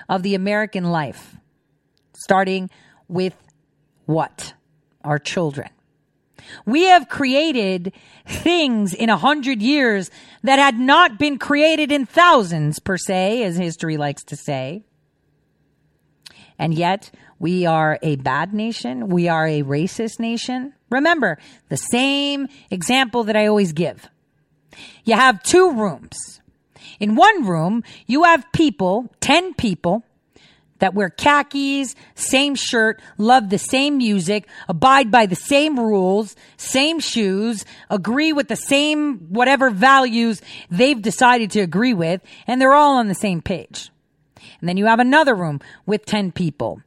of 0.09 0.23
the 0.23 0.35
American 0.35 0.85
life, 0.85 1.37
starting 2.15 2.71
with 3.09 3.35
what? 4.07 4.55
Our 5.03 5.19
children. 5.19 5.69
We 6.67 6.85
have 6.85 7.09
created 7.09 7.93
things 8.27 8.95
in 8.95 9.09
a 9.09 9.17
hundred 9.17 9.63
years 9.63 10.11
that 10.43 10.59
had 10.59 10.79
not 10.79 11.19
been 11.19 11.39
created 11.39 11.91
in 11.91 12.07
thousands 12.07 12.79
per 12.79 12.97
se, 12.97 13.43
as 13.43 13.57
history 13.57 13.97
likes 13.97 14.23
to 14.25 14.37
say. 14.37 14.85
And 16.59 16.75
yet 16.75 17.11
we 17.39 17.67
are 17.67 17.99
a 18.03 18.17
bad 18.17 18.55
nation. 18.55 19.09
We 19.09 19.29
are 19.29 19.47
a 19.47 19.63
racist 19.63 20.21
nation. 20.21 20.74
Remember 20.95 21.39
the 21.69 21.77
same 21.77 22.49
example 22.71 23.25
that 23.25 23.37
I 23.37 23.47
always 23.47 23.73
give. 23.73 24.09
You 25.05 25.15
have 25.15 25.43
two 25.43 25.73
rooms. 25.73 26.41
In 26.99 27.17
one 27.17 27.47
room, 27.47 27.83
you 28.07 28.25
have 28.25 28.47
people, 28.53 29.13
10 29.21 29.55
people, 29.55 30.05
that 30.79 30.95
wear 30.95 31.09
khakis, 31.09 31.95
same 32.15 32.55
shirt, 32.55 33.01
love 33.17 33.49
the 33.49 33.59
same 33.59 33.99
music, 33.99 34.47
abide 34.69 35.11
by 35.11 35.27
the 35.27 35.37
same 35.37 35.79
rules, 35.79 36.37
same 36.57 37.01
shoes, 37.01 37.65
agree 37.91 38.33
with 38.33 38.49
the 38.49 38.57
same 38.57 39.19
whatever 39.31 39.71
values 39.71 40.43
they've 40.71 41.01
decided 41.01 41.51
to 41.53 41.61
agree 41.61 41.95
with, 41.95 42.21
and 42.47 42.61
they're 42.61 42.75
all 42.75 42.97
on 42.99 43.09
the 43.09 43.15
same 43.15 43.41
page. 43.41 43.91
And 44.61 44.69
then 44.69 44.77
you 44.77 44.87
have 44.87 45.01
another 45.01 45.35
room 45.35 45.61
with 45.87 46.07
10 46.07 46.33
people. 46.33 46.83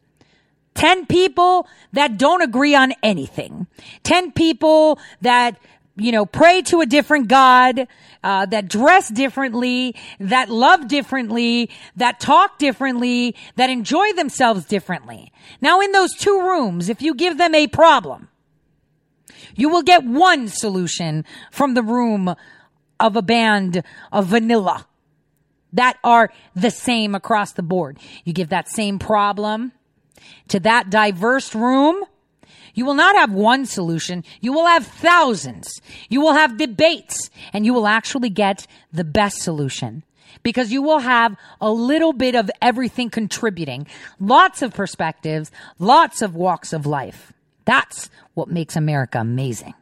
10 0.78 1.08
people 1.08 1.68
that 1.92 2.18
don't 2.18 2.42
agree 2.42 2.76
on 2.76 2.94
anything. 3.02 3.68
10 4.04 4.32
people 4.32 5.00
that 5.22 5.58
you 6.00 6.12
know, 6.12 6.28
pray 6.28 6.62
to 6.62 6.80
a 6.82 6.86
different 6.86 7.28
God, 7.28 7.88
uh, 8.24 8.46
that 8.46 8.68
dress 8.68 9.10
differently, 9.10 9.96
that 10.20 10.48
love 10.48 10.88
differently, 10.88 11.72
that 11.96 12.20
talk 12.20 12.60
differently, 12.60 13.36
that 13.56 13.72
enjoy 13.72 14.14
themselves 14.14 14.66
differently. 14.66 15.32
Now, 15.60 15.82
in 15.82 15.92
those 15.94 16.14
two 16.14 16.40
rooms, 16.40 16.88
if 16.88 17.02
you 17.02 17.16
give 17.16 17.40
them 17.40 17.56
a 17.56 17.66
problem, 17.66 18.30
you 19.56 19.70
will 19.70 19.82
get 19.82 20.04
one 20.04 20.48
solution 20.48 21.26
from 21.50 21.74
the 21.74 21.82
room 21.82 22.36
of 23.00 23.16
a 23.16 23.24
band 23.24 23.82
of 24.12 24.28
vanilla 24.28 24.86
that 25.74 25.98
are 26.04 26.32
the 26.56 26.70
same 26.70 27.16
across 27.16 27.54
the 27.54 27.64
board. 27.64 27.98
You 28.24 28.34
give 28.34 28.50
that 28.50 28.70
same 28.70 29.00
problem 29.00 29.72
to 30.50 30.60
that 30.62 30.90
diverse 30.90 31.54
room 31.54 32.06
you 32.78 32.86
will 32.86 32.94
not 32.94 33.16
have 33.16 33.32
one 33.32 33.66
solution. 33.66 34.24
You 34.40 34.54
will 34.54 34.68
have 34.68 34.86
thousands. 34.86 35.82
You 36.10 36.22
will 36.22 36.34
have 36.34 36.60
debates 36.60 37.32
and 37.52 37.66
you 37.66 37.74
will 37.74 37.88
actually 37.88 38.30
get 38.30 38.68
the 38.94 39.04
best 39.04 39.40
solution 39.40 40.04
because 40.44 40.72
you 40.72 40.84
will 40.84 41.00
have 41.00 41.36
a 41.60 41.72
little 41.72 42.14
bit 42.14 42.36
of 42.36 42.52
everything 42.62 43.10
contributing. 43.10 43.88
Lots 44.20 44.62
of 44.62 44.76
perspectives, 44.76 45.50
lots 45.80 46.22
of 46.22 46.36
walks 46.36 46.72
of 46.72 46.86
life. 46.86 47.34
That's 47.66 48.12
what 48.36 48.48
makes 48.48 48.76
America 48.76 49.18
amazing. 49.20 49.74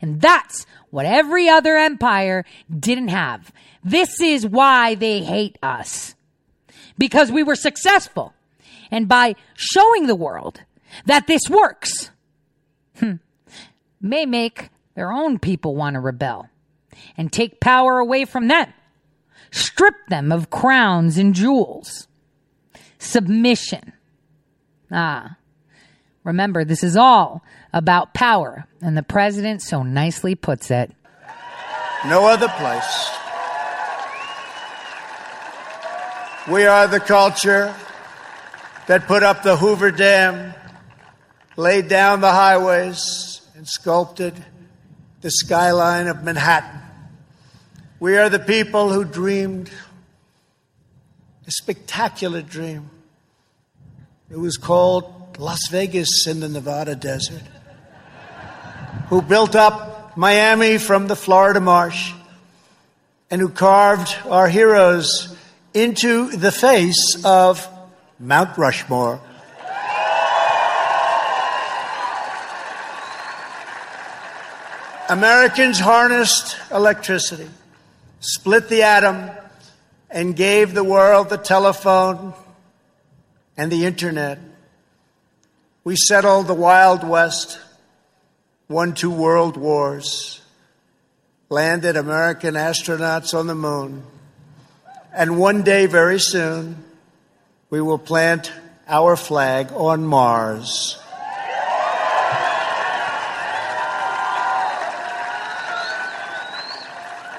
And 0.00 0.20
that's 0.20 0.64
what 0.90 1.06
every 1.06 1.48
other 1.48 1.76
empire 1.76 2.44
didn't 2.70 3.08
have. 3.08 3.52
This 3.82 4.20
is 4.20 4.46
why 4.46 4.94
they 4.94 5.24
hate 5.24 5.58
us. 5.60 6.14
Because 6.96 7.32
we 7.32 7.42
were 7.42 7.56
successful. 7.56 8.32
And 8.92 9.08
by 9.08 9.34
showing 9.56 10.06
the 10.06 10.14
world 10.14 10.60
that 11.06 11.26
this 11.26 11.48
works, 11.48 12.10
hmm, 12.98 13.14
may 14.02 14.26
make 14.26 14.68
their 14.94 15.10
own 15.10 15.38
people 15.38 15.74
want 15.74 15.94
to 15.94 16.00
rebel 16.00 16.50
and 17.16 17.32
take 17.32 17.58
power 17.58 17.98
away 17.98 18.26
from 18.26 18.48
them, 18.48 18.70
strip 19.50 19.94
them 20.08 20.30
of 20.30 20.50
crowns 20.50 21.16
and 21.16 21.34
jewels. 21.34 22.06
Submission. 22.98 23.94
Ah, 24.90 25.38
remember, 26.22 26.62
this 26.62 26.84
is 26.84 26.94
all 26.94 27.42
about 27.72 28.12
power, 28.12 28.66
and 28.82 28.94
the 28.94 29.02
president 29.02 29.62
so 29.62 29.82
nicely 29.82 30.34
puts 30.34 30.70
it. 30.70 30.92
No 32.06 32.26
other 32.26 32.48
place. 32.48 33.10
We 36.46 36.66
are 36.66 36.86
the 36.86 37.00
culture 37.00 37.74
that 38.86 39.06
put 39.06 39.22
up 39.22 39.42
the 39.42 39.56
Hoover 39.56 39.90
Dam 39.90 40.54
laid 41.56 41.88
down 41.88 42.20
the 42.20 42.32
highways, 42.32 43.40
and 43.54 43.68
sculpted 43.68 44.34
the 45.20 45.30
skyline 45.30 46.08
of 46.08 46.24
Manhattan. 46.24 46.80
We 48.00 48.16
are 48.16 48.28
the 48.28 48.40
people 48.40 48.90
who 48.92 49.04
dreamed 49.04 49.70
a 51.46 51.50
spectacular 51.50 52.42
dream. 52.42 52.90
It 54.30 54.38
was 54.38 54.56
called 54.56 55.36
Las 55.38 55.60
Vegas 55.70 56.26
in 56.26 56.40
the 56.40 56.48
Nevada 56.48 56.96
desert. 56.96 57.42
Who 59.10 59.22
built 59.22 59.54
up 59.54 60.16
Miami 60.16 60.78
from 60.78 61.06
the 61.06 61.16
Florida 61.16 61.60
marsh 61.60 62.12
and 63.30 63.40
who 63.40 63.48
carved 63.48 64.16
our 64.26 64.48
heroes 64.48 65.36
into 65.74 66.30
the 66.30 66.50
face 66.50 67.22
of 67.24 67.68
Mount 68.22 68.56
Rushmore. 68.56 69.20
Americans 75.08 75.80
harnessed 75.80 76.56
electricity, 76.70 77.48
split 78.20 78.68
the 78.68 78.82
atom, 78.82 79.28
and 80.08 80.36
gave 80.36 80.72
the 80.72 80.84
world 80.84 81.30
the 81.30 81.36
telephone 81.36 82.32
and 83.56 83.72
the 83.72 83.84
internet. 83.86 84.38
We 85.82 85.96
settled 85.96 86.46
the 86.46 86.54
Wild 86.54 87.02
West, 87.02 87.58
won 88.68 88.94
two 88.94 89.10
world 89.10 89.56
wars, 89.56 90.40
landed 91.48 91.96
American 91.96 92.54
astronauts 92.54 93.36
on 93.36 93.48
the 93.48 93.56
moon, 93.56 94.04
and 95.12 95.40
one 95.40 95.62
day 95.62 95.86
very 95.86 96.20
soon 96.20 96.84
we 97.72 97.80
will 97.80 97.96
plant 97.96 98.52
our 98.86 99.16
flag 99.16 99.72
on 99.72 100.04
Mars. 100.04 100.98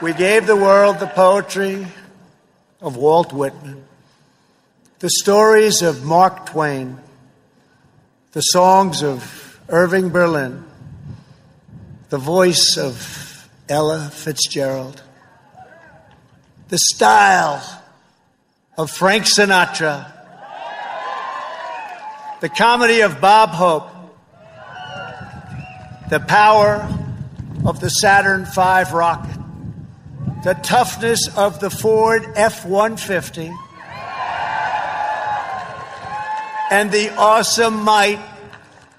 We 0.02 0.12
gave 0.14 0.48
the 0.48 0.56
world 0.56 0.98
the 0.98 1.06
poetry 1.06 1.86
of 2.82 2.98
Walt 2.98 3.32
Whitman, 3.32 3.86
the 4.98 5.10
stories 5.22 5.84
of 5.84 6.04
Mark 6.04 6.48
Twain, 6.48 6.98
the 8.32 8.42
songs 8.42 9.04
of 9.04 9.62
Irving 9.70 10.10
Berlin, 10.10 10.66
the 12.10 12.18
voice 12.18 12.76
of 12.76 13.48
Ella 13.70 14.10
Fitzgerald, 14.12 15.04
the 16.70 16.80
style 16.80 17.84
of 18.80 18.90
Frank 18.90 19.26
Sinatra, 19.26 20.13
the 22.44 22.50
comedy 22.50 23.00
of 23.00 23.22
Bob 23.22 23.52
Hope, 23.52 23.88
the 26.10 26.20
power 26.20 26.86
of 27.66 27.80
the 27.80 27.88
Saturn 27.88 28.44
V 28.44 28.94
rocket. 28.94 29.40
The 30.44 30.54
toughness 30.62 31.30
of 31.38 31.62
the 31.62 31.70
Ford 31.70 32.26
F 32.36 32.66
150 32.66 33.50
and 36.70 36.92
the 36.92 37.16
awesome 37.18 37.82
might 37.82 38.20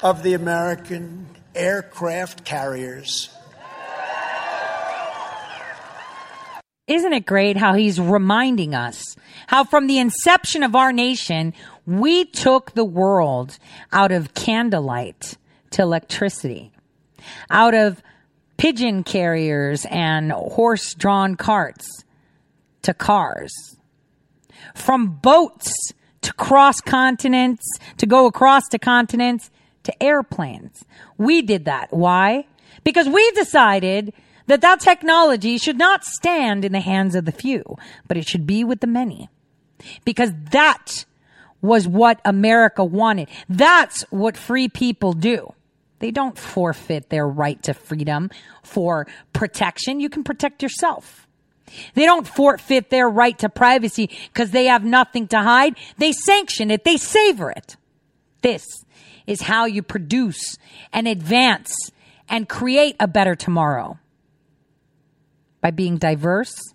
of 0.02 0.22
the 0.22 0.32
American 0.32 1.26
aircraft 1.54 2.46
carriers. 2.46 3.28
Isn't 6.86 7.12
it 7.12 7.26
great 7.26 7.58
how 7.58 7.74
he's 7.74 8.00
reminding 8.00 8.74
us 8.74 9.16
how 9.46 9.64
from 9.64 9.86
the 9.86 9.98
inception 9.98 10.62
of 10.62 10.74
our 10.74 10.92
nation, 10.92 11.52
we 11.86 12.24
took 12.24 12.72
the 12.72 12.84
world 12.84 13.58
out 13.92 14.12
of 14.12 14.34
candlelight 14.34 15.36
to 15.70 15.82
electricity, 15.82 16.72
out 17.50 17.74
of 17.74 18.02
pigeon 18.56 19.02
carriers 19.02 19.86
and 19.90 20.32
horse 20.32 20.94
drawn 20.94 21.34
carts 21.34 22.04
to 22.82 22.94
cars, 22.94 23.52
from 24.74 25.06
boats 25.08 25.72
to 26.22 26.32
cross 26.34 26.80
continents, 26.80 27.66
to 27.98 28.06
go 28.06 28.26
across 28.26 28.62
the 28.70 28.78
continents 28.78 29.50
to 29.82 30.02
airplanes. 30.02 30.84
We 31.18 31.42
did 31.42 31.66
that. 31.66 31.92
Why? 31.92 32.46
Because 32.82 33.08
we 33.08 33.30
decided 33.32 34.12
that 34.46 34.60
that 34.60 34.80
technology 34.80 35.58
should 35.58 35.78
not 35.78 36.04
stand 36.04 36.64
in 36.64 36.72
the 36.72 36.80
hands 36.80 37.14
of 37.14 37.24
the 37.24 37.32
few, 37.32 37.76
but 38.08 38.16
it 38.16 38.26
should 38.26 38.46
be 38.46 38.64
with 38.64 38.80
the 38.80 38.86
many. 38.86 39.28
Because 40.04 40.32
that 40.50 41.04
was 41.64 41.88
what 41.88 42.20
America 42.26 42.84
wanted. 42.84 43.26
That's 43.48 44.02
what 44.10 44.36
free 44.36 44.68
people 44.68 45.14
do. 45.14 45.54
They 45.98 46.10
don't 46.10 46.36
forfeit 46.36 47.08
their 47.08 47.26
right 47.26 47.60
to 47.62 47.72
freedom 47.72 48.30
for 48.62 49.06
protection. 49.32 49.98
You 49.98 50.10
can 50.10 50.24
protect 50.24 50.62
yourself. 50.62 51.26
They 51.94 52.04
don't 52.04 52.28
forfeit 52.28 52.90
their 52.90 53.08
right 53.08 53.38
to 53.38 53.48
privacy 53.48 54.10
because 54.30 54.50
they 54.50 54.66
have 54.66 54.84
nothing 54.84 55.26
to 55.28 55.40
hide. 55.40 55.76
They 55.96 56.12
sanction 56.12 56.70
it. 56.70 56.84
They 56.84 56.98
savor 56.98 57.50
it. 57.50 57.76
This 58.42 58.66
is 59.26 59.40
how 59.40 59.64
you 59.64 59.82
produce 59.82 60.58
and 60.92 61.08
advance 61.08 61.74
and 62.28 62.46
create 62.46 62.96
a 63.00 63.08
better 63.08 63.34
tomorrow. 63.34 63.98
By 65.62 65.70
being 65.70 65.96
diverse, 65.96 66.74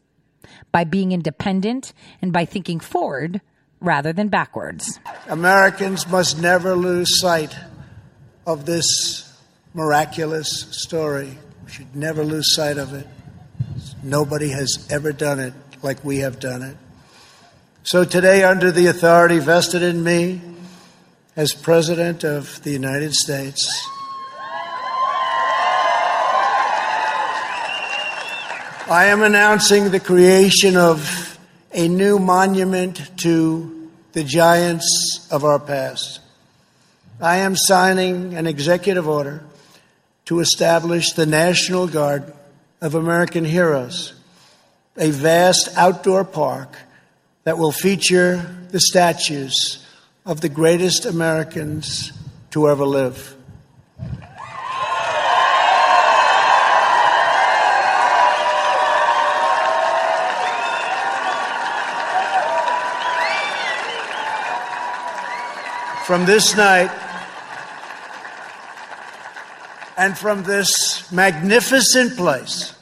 by 0.71 0.83
being 0.83 1.11
independent, 1.11 1.93
and 2.23 2.33
by 2.33 2.45
thinking 2.45 2.79
forward 2.79 3.41
rather 3.81 4.13
than 4.13 4.27
backwards. 4.27 4.99
Americans 5.27 6.07
must 6.07 6.41
never 6.41 6.75
lose 6.75 7.19
sight 7.19 7.55
of 8.45 8.65
this 8.65 9.31
miraculous 9.73 10.67
story. 10.71 11.37
We 11.65 11.71
should 11.71 11.95
never 11.95 12.23
lose 12.23 12.55
sight 12.55 12.77
of 12.77 12.93
it. 12.93 13.07
Nobody 14.03 14.49
has 14.49 14.87
ever 14.89 15.11
done 15.11 15.39
it 15.39 15.53
like 15.81 16.03
we 16.03 16.19
have 16.19 16.39
done 16.39 16.61
it. 16.61 16.75
So 17.83 18.03
today, 18.03 18.43
under 18.43 18.71
the 18.71 18.87
authority 18.87 19.39
vested 19.39 19.81
in 19.81 20.03
me 20.03 20.41
as 21.35 21.53
President 21.53 22.23
of 22.23 22.61
the 22.63 22.71
United 22.71 23.13
States, 23.13 23.87
I 28.89 29.05
am 29.05 29.21
announcing 29.21 29.91
the 29.91 29.99
creation 29.99 30.75
of 30.75 31.28
a 31.71 31.87
new 31.87 32.17
monument 32.17 33.17
to 33.17 33.91
the 34.13 34.23
giants 34.23 35.27
of 35.31 35.43
our 35.43 35.59
past. 35.59 36.19
I 37.21 37.37
am 37.37 37.55
signing 37.55 38.33
an 38.33 38.47
executive 38.47 39.07
order 39.07 39.43
to 40.25 40.39
establish 40.39 41.13
the 41.13 41.25
National 41.25 41.87
Garden 41.87 42.33
of 42.81 42.95
American 42.95 43.45
Heroes, 43.45 44.13
a 44.97 45.11
vast 45.11 45.69
outdoor 45.75 46.23
park 46.23 46.75
that 47.43 47.57
will 47.57 47.71
feature 47.71 48.67
the 48.71 48.79
statues 48.79 49.85
of 50.25 50.41
the 50.41 50.49
greatest 50.49 51.05
Americans 51.05 52.11
to 52.51 52.69
ever 52.69 52.85
live. 52.85 53.35
From 66.09 66.25
this 66.25 66.57
night 66.57 66.89
and 69.95 70.17
from 70.17 70.41
this 70.41 71.11
magnificent 71.11 72.17
place, 72.17 72.73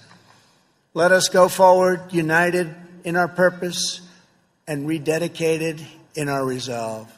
let 0.94 1.12
us 1.12 1.28
go 1.28 1.50
forward 1.50 2.14
united 2.14 2.74
in 3.04 3.18
our 3.18 3.28
purpose 3.28 4.00
and 4.66 4.88
rededicated 4.88 5.84
in 6.16 6.30
our 6.30 6.46
resolve. 6.46 7.14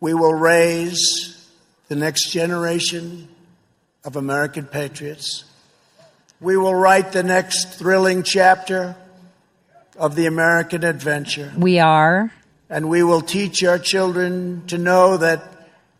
We 0.00 0.12
will 0.12 0.34
raise 0.34 1.48
the 1.88 1.96
next 1.96 2.30
generation 2.30 3.26
of 4.04 4.16
American 4.16 4.66
patriots. 4.66 5.44
We 6.42 6.58
will 6.58 6.74
write 6.74 7.12
the 7.12 7.22
next 7.22 7.78
thrilling 7.78 8.22
chapter 8.22 8.96
of 9.98 10.14
the 10.14 10.26
American 10.26 10.84
adventure. 10.84 11.50
We 11.56 11.78
are. 11.78 12.30
And 12.70 12.88
we 12.88 13.02
will 13.02 13.20
teach 13.20 13.64
our 13.64 13.78
children 13.78 14.62
to 14.68 14.78
know 14.78 15.16
that 15.16 15.42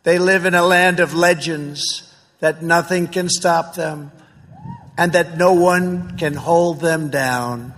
they 0.05 0.19
live 0.19 0.47
in 0.47 0.55
a 0.55 0.65
land 0.65 1.01
of 1.01 1.13
legends, 1.13 2.15
that 2.39 2.63
nothing 2.63 3.09
can 3.09 3.29
stop 3.29 3.75
them, 3.75 4.13
and 4.97 5.13
that 5.13 5.37
no 5.37 5.53
one 5.53 6.17
can 6.17 6.35
hold 6.35 6.81
them 6.81 7.11
down. 7.11 7.75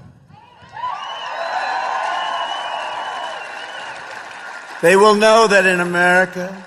They 4.82 4.97
will 4.97 5.14
know 5.14 5.47
that 5.47 5.64
in 5.64 5.81
America, 5.81 6.66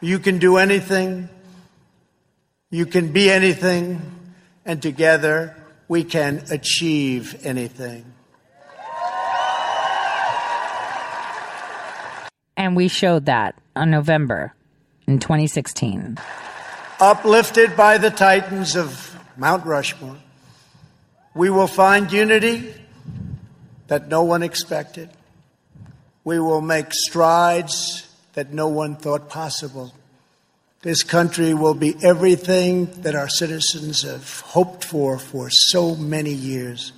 you 0.00 0.20
can 0.20 0.38
do 0.38 0.56
anything, 0.56 1.28
you 2.70 2.86
can 2.86 3.12
be 3.12 3.30
anything, 3.30 4.00
and 4.64 4.80
together 4.80 5.56
we 5.88 6.04
can 6.04 6.44
achieve 6.50 7.44
anything. 7.44 8.11
And 12.62 12.76
we 12.76 12.86
showed 12.86 13.26
that 13.26 13.56
on 13.74 13.90
November 13.90 14.54
in 15.08 15.18
2016. 15.18 16.16
Uplifted 17.00 17.76
by 17.76 17.98
the 17.98 18.08
titans 18.08 18.76
of 18.76 19.18
Mount 19.36 19.66
Rushmore, 19.66 20.18
we 21.34 21.50
will 21.50 21.66
find 21.66 22.12
unity 22.12 22.72
that 23.88 24.06
no 24.06 24.22
one 24.22 24.44
expected. 24.44 25.10
We 26.22 26.38
will 26.38 26.60
make 26.60 26.94
strides 26.94 28.08
that 28.34 28.52
no 28.52 28.68
one 28.68 28.94
thought 28.94 29.28
possible. 29.28 29.92
This 30.82 31.02
country 31.02 31.54
will 31.54 31.74
be 31.74 31.96
everything 32.00 32.86
that 33.02 33.16
our 33.16 33.28
citizens 33.28 34.02
have 34.02 34.38
hoped 34.38 34.84
for 34.84 35.18
for 35.18 35.50
so 35.50 35.96
many 35.96 36.32
years, 36.32 36.92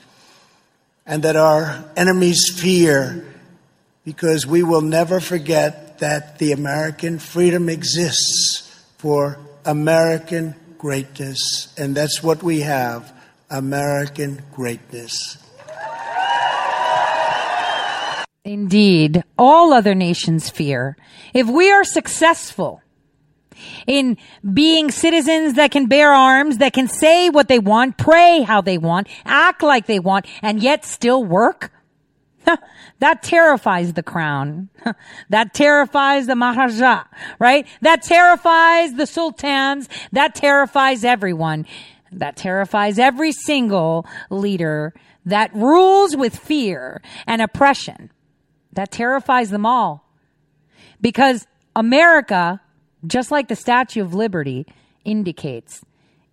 and 1.07 1.23
that 1.23 1.37
our 1.37 1.87
enemies 1.97 2.53
fear 2.55 3.34
because 4.05 4.47
we 4.47 4.63
will 4.63 4.83
never 4.83 5.21
forget 5.21 5.99
that 5.99 6.39
the 6.39 6.53
American 6.53 7.19
freedom 7.19 7.69
exists 7.69 8.85
for 8.99 9.39
American 9.65 10.55
greatness, 10.79 11.73
and 11.79 11.95
that's 11.95 12.23
what 12.23 12.43
we 12.43 12.61
have 12.61 13.13
American 13.51 14.43
greatness. 14.53 15.39
Indeed, 18.45 19.25
all 19.39 19.73
other 19.73 19.95
nations 19.95 20.51
fear. 20.51 20.99
If 21.33 21.49
we 21.49 21.73
are 21.73 21.85
successful 21.85 22.83
in 23.87 24.19
being 24.53 24.91
citizens 24.91 25.55
that 25.55 25.71
can 25.71 25.87
bear 25.87 26.13
arms, 26.13 26.59
that 26.59 26.75
can 26.75 26.89
say 26.89 27.31
what 27.31 27.49
they 27.49 27.59
want, 27.59 27.97
pray 27.97 28.43
how 28.43 28.61
they 28.61 28.77
want, 28.77 29.09
act 29.25 29.63
like 29.63 29.87
they 29.87 29.99
want, 29.99 30.27
and 30.43 30.63
yet 30.63 30.85
still 30.85 31.25
work, 31.25 31.73
that 32.99 33.23
terrifies 33.23 33.93
the 33.95 34.03
crown. 34.03 34.69
that 35.31 35.55
terrifies 35.55 36.27
the 36.27 36.37
Maharaja, 36.37 37.05
right? 37.39 37.67
That 37.81 38.03
terrifies 38.03 38.95
the 38.95 39.07
sultans. 39.07 39.89
That 40.13 40.35
terrifies 40.35 41.05
everyone. 41.05 41.67
That 42.13 42.37
terrifies 42.37 42.99
every 42.99 43.33
single 43.33 44.07
leader 44.31 44.95
that 45.27 45.55
rules 45.55 46.17
with 46.17 46.37
fear 46.37 47.03
and 47.27 47.41
oppression. 47.41 48.11
That 48.73 48.91
terrifies 48.91 49.51
them 49.51 49.65
all. 49.65 50.09
Because 51.01 51.47
America, 51.77 52.61
just 53.07 53.31
like 53.31 53.49
the 53.49 53.57
Statue 53.57 54.03
of 54.03 54.15
Liberty 54.15 54.67
indicates, 55.05 55.85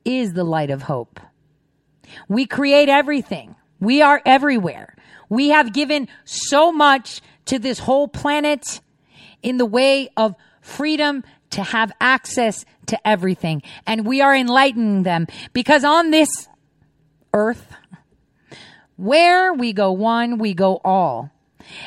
is 0.05 0.33
the 0.33 0.43
light 0.43 0.69
of 0.69 0.83
hope. 0.83 1.19
We 2.27 2.45
create 2.45 2.89
everything. 2.89 3.55
We 3.81 4.01
are 4.01 4.21
everywhere. 4.25 4.95
We 5.27 5.49
have 5.49 5.73
given 5.73 6.07
so 6.23 6.71
much 6.71 7.21
to 7.45 7.59
this 7.59 7.79
whole 7.79 8.07
planet 8.07 8.79
in 9.41 9.57
the 9.57 9.65
way 9.65 10.09
of 10.15 10.35
freedom 10.61 11.23
to 11.49 11.63
have 11.63 11.91
access 11.99 12.63
to 12.85 13.07
everything. 13.07 13.61
And 13.85 14.05
we 14.05 14.21
are 14.21 14.35
enlightening 14.35 15.03
them 15.03 15.27
because 15.51 15.83
on 15.83 16.11
this 16.11 16.47
earth, 17.33 17.73
where 18.95 19.53
we 19.53 19.73
go 19.73 19.91
one, 19.91 20.37
we 20.37 20.53
go 20.53 20.79
all. 20.83 21.31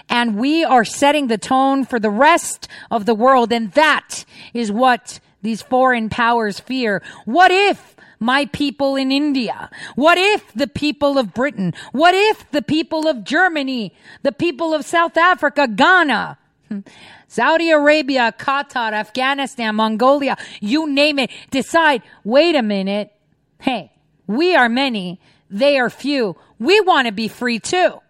And 0.09 0.37
we 0.37 0.65
are 0.65 0.85
setting 0.85 1.29
the 1.29 1.39
tone 1.39 1.85
for 1.85 2.01
the 2.01 2.11
rest 2.11 2.69
of 2.91 3.07
the 3.07 3.15
world. 3.15 3.53
And 3.53 3.71
that 3.73 4.25
is 4.53 4.73
what 4.73 5.21
these 5.43 5.63
foreign 5.63 6.09
powers 6.09 6.59
fear. 6.59 7.03
What 7.25 7.51
if 7.51 7.94
my 8.25 8.47
people 8.47 8.97
in 8.97 9.13
India? 9.13 9.71
What 9.95 10.17
if 10.17 10.53
the 10.55 10.67
people 10.67 11.19
of 11.19 11.35
Britain? 11.35 11.75
What 11.93 12.15
if 12.15 12.51
the 12.51 12.63
people 12.63 13.07
of 13.07 13.23
Germany, 13.23 13.93
the 14.23 14.33
people 14.33 14.73
of 14.73 14.85
South 14.85 15.17
Africa, 15.17 15.69
Ghana, 15.69 16.39
Saudi 17.29 17.71
Arabia, 17.71 18.35
Qatar, 18.39 18.93
Afghanistan, 18.93 19.75
Mongolia, 19.75 20.37
you 20.61 20.89
name 20.91 21.19
it, 21.19 21.31
decide, 21.51 22.03
wait 22.25 22.57
a 22.57 22.63
minute. 22.63 23.13
Hey, 23.61 23.93
we 24.27 24.57
are 24.57 24.69
many. 24.69 25.21
They 25.51 25.79
are 25.79 25.91
few. 25.91 26.37
We 26.59 26.81
want 26.81 27.07
to 27.07 27.13
be 27.13 27.29
free 27.29 27.59
too 27.59 28.01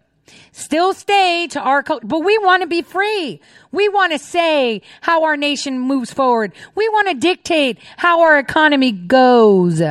still 0.51 0.93
stay 0.93 1.47
to 1.51 1.59
our 1.59 1.83
culture, 1.83 2.07
but 2.07 2.23
we 2.23 2.37
want 2.39 2.61
to 2.61 2.67
be 2.67 2.81
free. 2.81 3.41
We 3.71 3.89
want 3.89 4.13
to 4.13 4.19
say 4.19 4.81
how 5.01 5.23
our 5.23 5.35
nation 5.35 5.79
moves 5.79 6.13
forward. 6.13 6.53
We 6.75 6.87
want 6.89 7.09
to 7.09 7.13
dictate 7.13 7.77
how 7.97 8.21
our 8.21 8.39
economy 8.39 8.91
goes. 8.91 9.81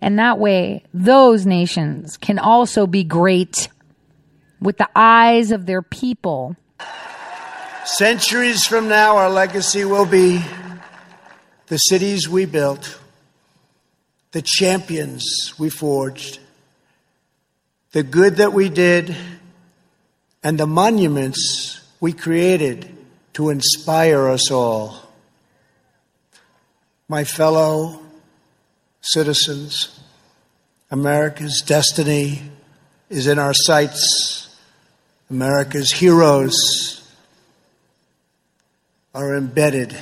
And 0.00 0.18
that 0.18 0.38
way, 0.38 0.84
those 0.94 1.44
nations 1.44 2.16
can 2.16 2.38
also 2.38 2.86
be 2.86 3.04
great 3.04 3.68
with 4.60 4.78
the 4.78 4.88
eyes 4.94 5.50
of 5.50 5.66
their 5.66 5.82
people. 5.82 6.56
Centuries 7.84 8.66
from 8.66 8.88
now, 8.88 9.16
our 9.16 9.30
legacy 9.30 9.84
will 9.84 10.06
be 10.06 10.44
the 11.66 11.78
cities 11.78 12.28
we 12.28 12.44
built, 12.44 12.98
the 14.32 14.42
champions 14.42 15.54
we 15.58 15.70
forged, 15.70 16.38
the 17.92 18.02
good 18.02 18.36
that 18.36 18.52
we 18.52 18.68
did 18.68 19.16
and 20.42 20.58
the 20.58 20.66
monuments 20.66 21.80
we 22.00 22.12
created 22.12 22.96
to 23.32 23.50
inspire 23.50 24.28
us 24.28 24.50
all. 24.50 25.08
My 27.08 27.24
fellow 27.24 28.02
citizens, 29.12 30.00
America's 30.90 31.62
destiny 31.64 32.42
is 33.08 33.26
in 33.26 33.38
our 33.38 33.54
sights. 33.54 34.56
America's 35.30 35.92
heroes 35.92 37.10
are 39.14 39.36
embedded 39.36 39.96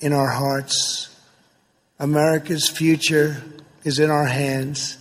in 0.00 0.12
our 0.12 0.28
hearts. 0.28 1.16
America's 1.98 2.68
future 2.68 3.42
is 3.84 3.98
in 3.98 4.10
our 4.10 4.26
hands. 4.26 4.98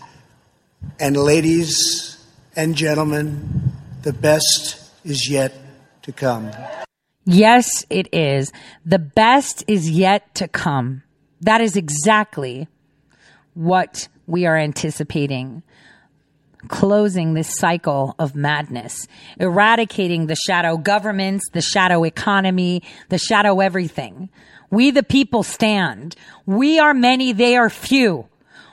And, 0.99 1.17
ladies 1.17 2.23
and 2.55 2.75
gentlemen, 2.75 3.71
the 4.03 4.13
best 4.13 4.91
is 5.03 5.29
yet 5.29 5.53
to 6.03 6.11
come. 6.11 6.51
Yes, 7.25 7.85
it 7.89 8.07
is. 8.13 8.51
The 8.85 8.99
best 8.99 9.63
is 9.67 9.89
yet 9.89 10.33
to 10.35 10.47
come. 10.47 11.03
That 11.41 11.61
is 11.61 11.75
exactly 11.75 12.67
what 13.57 14.07
we 14.27 14.45
are 14.45 14.55
anticipating. 14.55 15.63
Closing 16.67 17.33
this 17.33 17.55
cycle 17.55 18.15
of 18.19 18.35
madness, 18.35 19.07
eradicating 19.39 20.27
the 20.27 20.35
shadow 20.35 20.77
governments, 20.77 21.45
the 21.53 21.61
shadow 21.61 22.03
economy, 22.03 22.83
the 23.09 23.17
shadow 23.17 23.59
everything. 23.59 24.29
We 24.69 24.91
the 24.91 25.03
people 25.03 25.43
stand. 25.43 26.15
We 26.45 26.77
are 26.79 26.93
many, 26.93 27.31
they 27.31 27.55
are 27.55 27.69
few. 27.69 28.27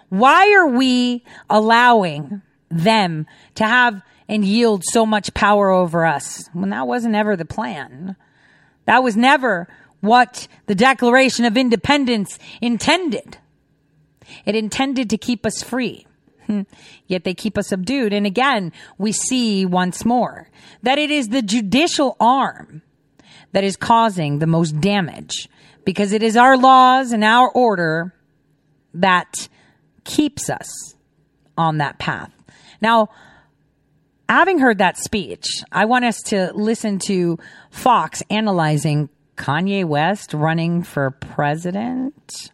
Why 0.08 0.52
are 0.54 0.68
we 0.68 1.24
allowing 1.48 2.42
them 2.70 3.26
to 3.56 3.64
have 3.64 4.02
and 4.28 4.44
yield 4.44 4.82
so 4.84 5.06
much 5.06 5.34
power 5.34 5.70
over 5.70 6.04
us 6.04 6.48
when 6.52 6.70
that 6.70 6.86
wasn't 6.86 7.14
ever 7.14 7.36
the 7.36 7.44
plan? 7.44 8.16
That 8.86 9.02
was 9.02 9.16
never 9.16 9.68
what 10.00 10.48
the 10.66 10.74
Declaration 10.74 11.44
of 11.44 11.56
Independence 11.56 12.38
intended. 12.60 13.38
It 14.44 14.54
intended 14.54 15.10
to 15.10 15.18
keep 15.18 15.46
us 15.46 15.62
free. 15.62 16.06
Yet 17.06 17.24
they 17.24 17.34
keep 17.34 17.56
us 17.56 17.68
subdued. 17.68 18.12
And 18.12 18.26
again, 18.26 18.72
we 18.98 19.12
see 19.12 19.64
once 19.64 20.04
more 20.04 20.50
that 20.82 20.98
it 20.98 21.10
is 21.10 21.28
the 21.28 21.42
judicial 21.42 22.16
arm 22.20 22.82
that 23.52 23.64
is 23.64 23.76
causing 23.76 24.38
the 24.38 24.46
most 24.46 24.80
damage 24.80 25.48
because 25.84 26.12
it 26.12 26.22
is 26.22 26.36
our 26.36 26.56
laws 26.56 27.12
and 27.12 27.24
our 27.24 27.48
order 27.50 28.14
that 28.94 29.48
keeps 30.04 30.50
us 30.50 30.94
on 31.56 31.78
that 31.78 31.98
path. 31.98 32.30
Now, 32.80 33.10
having 34.28 34.58
heard 34.58 34.78
that 34.78 34.98
speech, 34.98 35.46
I 35.70 35.84
want 35.84 36.04
us 36.04 36.20
to 36.26 36.52
listen 36.54 36.98
to 37.06 37.38
Fox 37.70 38.22
analyzing 38.30 39.08
Kanye 39.36 39.84
West 39.84 40.34
running 40.34 40.82
for 40.82 41.10
president. 41.10 42.50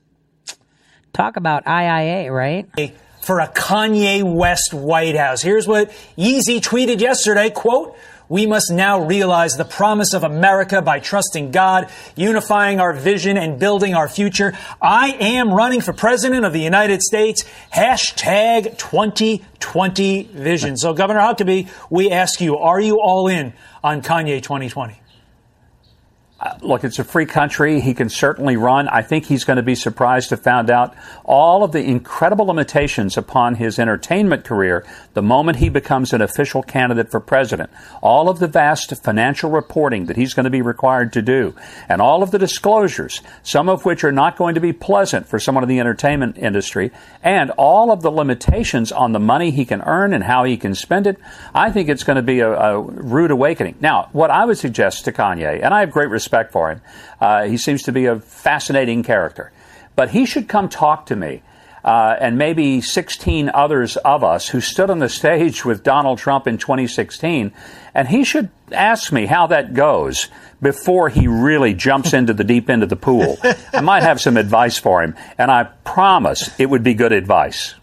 Talk 1.12 1.36
about 1.36 1.64
IIA, 1.64 2.32
right? 2.32 2.66
For 3.22 3.40
a 3.40 3.48
Kanye 3.48 4.22
West 4.22 4.72
White 4.72 5.16
House. 5.16 5.42
Here's 5.42 5.68
what 5.68 5.90
Yeezy 6.16 6.60
tweeted 6.60 7.00
yesterday, 7.00 7.50
quote, 7.50 7.96
we 8.30 8.46
must 8.46 8.70
now 8.70 9.00
realize 9.00 9.56
the 9.56 9.64
promise 9.64 10.14
of 10.14 10.22
America 10.22 10.80
by 10.80 11.00
trusting 11.00 11.50
God, 11.50 11.90
unifying 12.14 12.78
our 12.78 12.92
vision, 12.92 13.36
and 13.36 13.58
building 13.58 13.92
our 13.92 14.08
future. 14.08 14.56
I 14.80 15.16
am 15.18 15.52
running 15.52 15.80
for 15.80 15.92
president 15.92 16.44
of 16.44 16.52
the 16.52 16.60
United 16.60 17.02
States. 17.02 17.44
Hashtag 17.74 18.78
2020 18.78 20.22
vision. 20.32 20.76
So, 20.76 20.94
Governor 20.94 21.18
Huckabee, 21.18 21.68
we 21.90 22.12
ask 22.12 22.40
you, 22.40 22.56
are 22.56 22.80
you 22.80 23.00
all 23.00 23.26
in 23.26 23.52
on 23.82 24.00
Kanye 24.00 24.40
2020? 24.40 24.99
Uh, 26.40 26.56
look, 26.62 26.84
it's 26.84 26.98
a 26.98 27.04
free 27.04 27.26
country. 27.26 27.80
He 27.80 27.92
can 27.92 28.08
certainly 28.08 28.56
run. 28.56 28.88
I 28.88 29.02
think 29.02 29.26
he's 29.26 29.44
going 29.44 29.58
to 29.58 29.62
be 29.62 29.74
surprised 29.74 30.30
to 30.30 30.38
find 30.38 30.70
out 30.70 30.94
all 31.22 31.62
of 31.62 31.72
the 31.72 31.84
incredible 31.84 32.46
limitations 32.46 33.18
upon 33.18 33.56
his 33.56 33.78
entertainment 33.78 34.44
career 34.44 34.86
the 35.12 35.20
moment 35.20 35.58
he 35.58 35.68
becomes 35.68 36.14
an 36.14 36.22
official 36.22 36.62
candidate 36.62 37.10
for 37.10 37.20
president. 37.20 37.68
All 38.00 38.30
of 38.30 38.38
the 38.38 38.48
vast 38.48 39.04
financial 39.04 39.50
reporting 39.50 40.06
that 40.06 40.16
he's 40.16 40.32
going 40.32 40.44
to 40.44 40.50
be 40.50 40.62
required 40.62 41.12
to 41.12 41.20
do, 41.20 41.54
and 41.90 42.00
all 42.00 42.22
of 42.22 42.30
the 42.30 42.38
disclosures, 42.38 43.20
some 43.42 43.68
of 43.68 43.84
which 43.84 44.02
are 44.02 44.12
not 44.12 44.38
going 44.38 44.54
to 44.54 44.62
be 44.62 44.72
pleasant 44.72 45.26
for 45.26 45.38
someone 45.38 45.62
in 45.62 45.68
the 45.68 45.80
entertainment 45.80 46.38
industry, 46.38 46.90
and 47.22 47.50
all 47.58 47.92
of 47.92 48.00
the 48.00 48.10
limitations 48.10 48.92
on 48.92 49.12
the 49.12 49.20
money 49.20 49.50
he 49.50 49.66
can 49.66 49.82
earn 49.82 50.14
and 50.14 50.24
how 50.24 50.44
he 50.44 50.56
can 50.56 50.74
spend 50.74 51.06
it. 51.06 51.18
I 51.54 51.70
think 51.70 51.90
it's 51.90 52.04
going 52.04 52.16
to 52.16 52.22
be 52.22 52.40
a, 52.40 52.50
a 52.50 52.80
rude 52.80 53.30
awakening. 53.30 53.74
Now, 53.80 54.08
what 54.12 54.30
I 54.30 54.46
would 54.46 54.56
suggest 54.56 55.04
to 55.04 55.12
Kanye, 55.12 55.62
and 55.62 55.74
I 55.74 55.80
have 55.80 55.90
great 55.90 56.08
respect 56.08 56.29
respect 56.30 56.52
for 56.52 56.70
him. 56.70 56.80
Uh, 57.20 57.44
he 57.46 57.56
seems 57.56 57.82
to 57.82 57.92
be 57.92 58.06
a 58.06 58.20
fascinating 58.20 59.02
character. 59.02 59.50
But 59.96 60.10
he 60.10 60.26
should 60.26 60.48
come 60.48 60.68
talk 60.68 61.06
to 61.06 61.16
me. 61.16 61.42
Uh, 61.82 62.14
and 62.20 62.36
maybe 62.36 62.82
16 62.82 63.50
others 63.54 63.96
of 63.96 64.22
us 64.22 64.48
who 64.48 64.60
stood 64.60 64.90
on 64.90 64.98
the 64.98 65.08
stage 65.08 65.64
with 65.64 65.82
Donald 65.82 66.18
Trump 66.18 66.46
in 66.46 66.58
2016, 66.58 67.54
and 67.94 68.06
he 68.06 68.22
should 68.22 68.50
ask 68.70 69.10
me 69.10 69.24
how 69.24 69.46
that 69.46 69.72
goes 69.72 70.28
before 70.60 71.08
he 71.08 71.26
really 71.26 71.72
jumps 71.72 72.12
into 72.12 72.34
the 72.34 72.44
deep 72.44 72.68
end 72.68 72.82
of 72.82 72.90
the 72.90 72.96
pool. 72.96 73.38
I 73.72 73.80
might 73.80 74.02
have 74.02 74.20
some 74.20 74.36
advice 74.36 74.76
for 74.76 75.02
him, 75.02 75.16
and 75.38 75.50
I 75.50 75.64
promise 75.82 76.50
it 76.60 76.68
would 76.68 76.82
be 76.82 76.92
good 76.92 77.12
advice. 77.12 77.74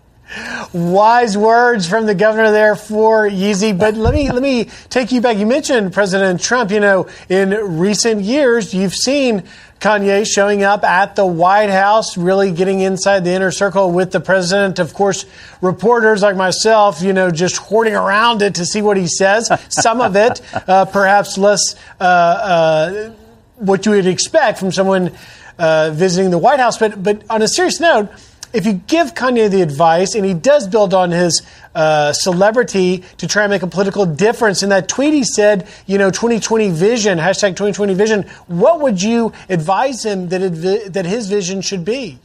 Wise 0.74 1.38
words 1.38 1.88
from 1.88 2.06
the 2.06 2.16
governor 2.16 2.52
there 2.52 2.76
for 2.76 3.30
Yeezy. 3.30 3.78
But 3.78 3.96
let 3.96 4.14
me 4.14 4.30
let 4.30 4.42
me 4.42 4.66
take 4.90 5.12
you 5.12 5.22
back. 5.22 5.38
You 5.38 5.46
mentioned 5.46 5.94
President 5.94 6.42
Trump. 6.42 6.70
You 6.70 6.82
know, 6.82 7.08
in 7.30 7.52
recent 7.80 8.22
years, 8.22 8.74
you've 8.74 8.94
seen 8.94 9.44
Kanye 9.80 10.28
showing 10.28 10.64
up 10.64 10.84
at 10.84 11.16
the 11.16 11.26
White 11.26 11.70
House, 11.70 12.18
really 12.18 12.52
getting 12.52 12.82
inside 12.82 13.24
the 13.24 13.32
inner 13.32 13.52
circle 13.52 13.92
with 13.92 14.12
the 14.12 14.20
president. 14.20 14.80
Of 14.80 14.94
course, 14.94 15.26
reporters 15.62 16.22
like 16.22 16.36
myself, 16.36 17.02
you 17.02 17.14
know, 17.14 17.32
just 17.32 17.56
hoarding 17.58 17.96
around 17.96 18.42
it 18.42 18.56
to 18.56 18.66
see 18.66 18.82
what 18.82 18.98
he 18.98 19.08
says. 19.08 19.50
Some 19.70 20.02
of 20.02 20.18
it, 20.18 20.42
uh, 20.68 20.86
perhaps 20.86 21.38
less 21.38 21.76
uh, 22.02 22.04
uh, 22.04 23.10
what 23.56 23.86
you 23.86 23.94
would 23.94 24.08
expect 24.08 24.60
from 24.60 24.74
someone 24.74 25.16
uh, 25.58 25.92
visiting 25.94 26.32
the 26.32 26.38
White 26.38 26.60
House. 26.60 26.78
But 26.78 27.02
but 27.02 27.24
on 27.30 27.42
a 27.42 27.48
serious 27.48 27.80
note 27.80 28.10
if 28.54 28.66
you 28.66 28.74
give 28.74 29.14
Kanye 29.14 29.50
the 29.50 29.62
advice, 29.62 30.16
and 30.16 30.26
he 30.26 30.34
does 30.34 30.68
build 30.68 30.94
on 30.94 31.12
his 31.12 31.46
uh, 31.76 32.14
celebrity 32.14 33.04
to 33.18 33.28
try 33.28 33.44
and 33.44 33.52
make 33.52 33.64
a 33.64 33.68
political 33.68 34.06
difference, 34.06 34.64
in 34.64 34.70
that 34.70 34.88
tweet 34.88 35.14
he 35.14 35.24
said, 35.24 35.68
you 35.86 35.98
know, 35.98 36.10
2020 36.10 36.70
vision, 36.72 37.18
hashtag 37.18 37.50
2020 37.50 37.94
vision, 37.94 38.24
what 38.48 38.80
would 38.82 39.02
you 39.02 39.34
advise 39.50 40.06
him 40.06 40.30
that, 40.30 40.42
it, 40.42 40.94
that 40.94 41.06
his 41.06 41.28
vision 41.30 41.62
should 41.62 41.84
be? 41.84 42.20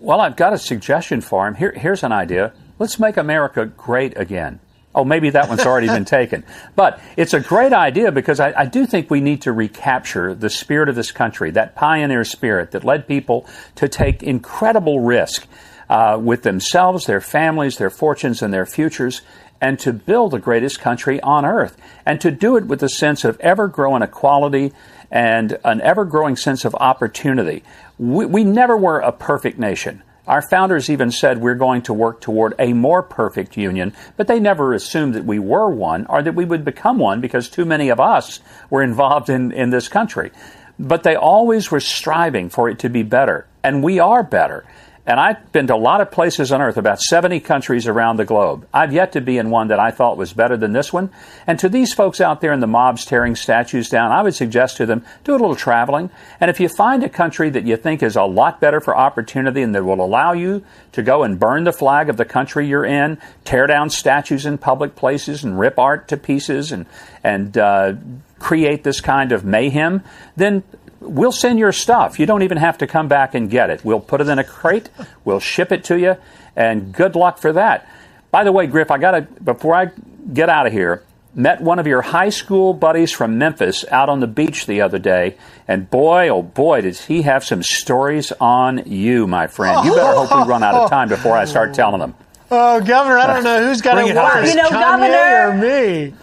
Well, 0.00 0.20
I've 0.20 0.36
got 0.36 0.52
a 0.52 0.58
suggestion 0.58 1.20
for 1.20 1.46
him. 1.48 1.56
Here, 1.56 1.72
here's 1.72 2.02
an 2.02 2.12
idea. 2.12 2.52
Let's 2.78 3.00
make 3.00 3.16
America 3.16 3.66
great 3.66 4.16
again. 4.16 4.60
Oh, 4.98 5.04
maybe 5.04 5.30
that 5.30 5.48
one's 5.48 5.64
already 5.64 5.86
been 5.86 6.04
taken. 6.04 6.42
But 6.74 7.00
it's 7.16 7.34
a 7.34 7.40
great 7.40 7.72
idea 7.72 8.10
because 8.10 8.40
I, 8.40 8.52
I, 8.52 8.66
do 8.66 8.84
think 8.84 9.10
we 9.10 9.20
need 9.20 9.42
to 9.42 9.52
recapture 9.52 10.34
the 10.34 10.50
spirit 10.50 10.88
of 10.88 10.96
this 10.96 11.12
country, 11.12 11.50
that 11.52 11.74
pioneer 11.74 12.24
spirit 12.24 12.72
that 12.72 12.84
led 12.84 13.06
people 13.06 13.46
to 13.76 13.88
take 13.88 14.22
incredible 14.22 15.00
risk 15.00 15.46
uh, 15.88 16.18
with 16.20 16.42
themselves, 16.42 17.06
their 17.06 17.20
families, 17.20 17.78
their 17.78 17.90
fortunes, 17.90 18.42
and 18.42 18.52
their 18.52 18.66
futures, 18.66 19.22
and 19.60 19.78
to 19.80 19.92
build 19.92 20.32
the 20.32 20.38
greatest 20.38 20.80
country 20.80 21.20
on 21.20 21.44
earth. 21.44 21.76
And 22.04 22.20
to 22.20 22.30
do 22.32 22.56
it 22.56 22.66
with 22.66 22.82
a 22.82 22.88
sense 22.88 23.24
of 23.24 23.38
ever 23.40 23.68
growing 23.68 24.02
equality 24.02 24.72
and 25.10 25.58
an 25.64 25.80
ever 25.80 26.04
growing 26.04 26.36
sense 26.36 26.64
of 26.64 26.74
opportunity. 26.74 27.62
We, 27.98 28.26
we 28.26 28.44
never 28.44 28.76
were 28.76 28.98
a 28.98 29.12
perfect 29.12 29.58
nation. 29.58 30.02
Our 30.28 30.42
founders 30.42 30.90
even 30.90 31.10
said 31.10 31.38
we're 31.38 31.54
going 31.54 31.80
to 31.82 31.94
work 31.94 32.20
toward 32.20 32.54
a 32.58 32.74
more 32.74 33.02
perfect 33.02 33.56
union, 33.56 33.94
but 34.18 34.28
they 34.28 34.38
never 34.38 34.74
assumed 34.74 35.14
that 35.14 35.24
we 35.24 35.38
were 35.38 35.70
one 35.70 36.04
or 36.04 36.22
that 36.22 36.34
we 36.34 36.44
would 36.44 36.66
become 36.66 36.98
one 36.98 37.22
because 37.22 37.48
too 37.48 37.64
many 37.64 37.88
of 37.88 37.98
us 37.98 38.40
were 38.68 38.82
involved 38.82 39.30
in, 39.30 39.52
in 39.52 39.70
this 39.70 39.88
country. 39.88 40.30
But 40.78 41.02
they 41.02 41.16
always 41.16 41.70
were 41.70 41.80
striving 41.80 42.50
for 42.50 42.68
it 42.68 42.78
to 42.80 42.90
be 42.90 43.02
better, 43.02 43.46
and 43.64 43.82
we 43.82 43.98
are 43.98 44.22
better. 44.22 44.66
And 45.08 45.18
I've 45.18 45.52
been 45.52 45.66
to 45.68 45.74
a 45.74 45.76
lot 45.76 46.02
of 46.02 46.10
places 46.10 46.52
on 46.52 46.60
earth, 46.60 46.76
about 46.76 47.00
70 47.00 47.40
countries 47.40 47.86
around 47.86 48.18
the 48.18 48.26
globe. 48.26 48.68
I've 48.74 48.92
yet 48.92 49.12
to 49.12 49.22
be 49.22 49.38
in 49.38 49.48
one 49.48 49.68
that 49.68 49.80
I 49.80 49.90
thought 49.90 50.18
was 50.18 50.34
better 50.34 50.54
than 50.54 50.74
this 50.74 50.92
one. 50.92 51.08
And 51.46 51.58
to 51.60 51.70
these 51.70 51.94
folks 51.94 52.20
out 52.20 52.42
there 52.42 52.52
in 52.52 52.60
the 52.60 52.66
mobs 52.66 53.06
tearing 53.06 53.34
statues 53.34 53.88
down, 53.88 54.12
I 54.12 54.20
would 54.20 54.34
suggest 54.34 54.76
to 54.76 54.84
them, 54.84 55.06
do 55.24 55.32
a 55.32 55.38
little 55.38 55.56
traveling. 55.56 56.10
And 56.40 56.50
if 56.50 56.60
you 56.60 56.68
find 56.68 57.02
a 57.02 57.08
country 57.08 57.48
that 57.48 57.64
you 57.64 57.78
think 57.78 58.02
is 58.02 58.16
a 58.16 58.24
lot 58.24 58.60
better 58.60 58.82
for 58.82 58.94
opportunity 58.94 59.62
and 59.62 59.74
that 59.74 59.82
will 59.82 60.04
allow 60.04 60.34
you 60.34 60.62
to 60.92 61.02
go 61.02 61.22
and 61.22 61.40
burn 61.40 61.64
the 61.64 61.72
flag 61.72 62.10
of 62.10 62.18
the 62.18 62.26
country 62.26 62.68
you're 62.68 62.84
in, 62.84 63.16
tear 63.46 63.66
down 63.66 63.88
statues 63.88 64.44
in 64.44 64.58
public 64.58 64.94
places 64.94 65.42
and 65.42 65.58
rip 65.58 65.78
art 65.78 66.08
to 66.08 66.18
pieces 66.18 66.70
and, 66.70 66.84
and, 67.24 67.56
uh, 67.56 67.94
create 68.38 68.84
this 68.84 69.00
kind 69.00 69.32
of 69.32 69.42
mayhem, 69.42 70.02
then 70.36 70.62
we'll 71.00 71.32
send 71.32 71.58
your 71.58 71.72
stuff. 71.72 72.18
You 72.18 72.26
don't 72.26 72.42
even 72.42 72.58
have 72.58 72.78
to 72.78 72.86
come 72.86 73.08
back 73.08 73.34
and 73.34 73.50
get 73.50 73.70
it. 73.70 73.84
We'll 73.84 74.00
put 74.00 74.20
it 74.20 74.28
in 74.28 74.38
a 74.38 74.44
crate, 74.44 74.90
we'll 75.24 75.40
ship 75.40 75.72
it 75.72 75.84
to 75.84 75.98
you, 75.98 76.16
and 76.56 76.92
good 76.92 77.16
luck 77.16 77.38
for 77.38 77.52
that. 77.52 77.88
By 78.30 78.44
the 78.44 78.52
way, 78.52 78.66
Griff, 78.66 78.90
I 78.90 78.98
got 78.98 79.12
to, 79.12 79.22
before 79.22 79.74
I 79.74 79.90
get 80.32 80.48
out 80.48 80.66
of 80.66 80.72
here, 80.72 81.02
met 81.34 81.60
one 81.60 81.78
of 81.78 81.86
your 81.86 82.02
high 82.02 82.28
school 82.30 82.74
buddies 82.74 83.12
from 83.12 83.38
Memphis 83.38 83.84
out 83.90 84.08
on 84.08 84.20
the 84.20 84.26
beach 84.26 84.66
the 84.66 84.80
other 84.80 84.98
day, 84.98 85.36
and 85.66 85.88
boy, 85.90 86.28
oh 86.28 86.42
boy, 86.42 86.82
does 86.82 87.06
he 87.06 87.22
have 87.22 87.44
some 87.44 87.62
stories 87.62 88.32
on 88.40 88.82
you, 88.86 89.26
my 89.26 89.46
friend. 89.46 89.84
You 89.86 89.94
better 89.94 90.18
hope 90.18 90.30
we 90.46 90.50
run 90.50 90.62
out 90.62 90.74
of 90.74 90.90
time 90.96 91.08
before 91.08 91.36
I 91.36 91.44
start 91.44 91.74
telling 91.74 92.00
them. 92.00 92.14
Oh, 92.50 92.80
Governor, 92.80 93.18
I 93.18 93.26
don't 93.26 93.44
know 93.44 93.66
who's 93.66 93.82
got 93.82 93.98
it, 93.98 94.10
it 94.10 94.16
worse, 94.16 94.48
you 94.48 94.56
know, 94.56 94.68
Kanye 94.70 95.10
Governor. 95.12 95.48
or 95.48 95.54
me. 95.54 96.14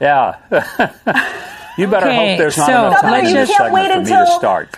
Yeah. 0.00 1.40
You 1.76 1.86
better 1.88 2.06
Okay, 2.06 2.16
hope 2.30 2.38
there's 2.38 2.56
not 2.56 2.66
so 2.66 2.86
enough 2.88 3.00
time 3.00 3.10
let's 3.12 3.28
in 3.28 3.34
this 3.34 3.48
just- 3.48 3.58
segment 3.58 3.92
for 3.92 4.00
me 4.00 4.06
to 4.06 4.26
start. 4.38 4.76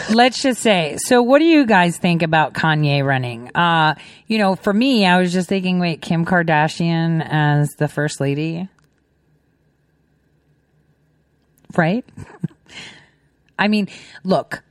Let's 0.10 0.40
just 0.40 0.62
say. 0.62 0.96
So, 0.98 1.20
what 1.22 1.40
do 1.40 1.44
you 1.44 1.66
guys 1.66 1.98
think 1.98 2.22
about 2.22 2.54
Kanye 2.54 3.04
running? 3.04 3.50
Uh, 3.54 3.96
you 4.26 4.38
know, 4.38 4.54
for 4.56 4.72
me, 4.72 5.04
I 5.04 5.20
was 5.20 5.32
just 5.32 5.48
thinking, 5.48 5.80
wait, 5.80 6.00
Kim 6.00 6.24
Kardashian 6.24 7.20
as 7.28 7.68
the 7.78 7.88
first 7.88 8.18
lady. 8.20 8.68
right? 11.76 12.04
I 13.58 13.68
mean, 13.68 13.88
look, 14.24 14.62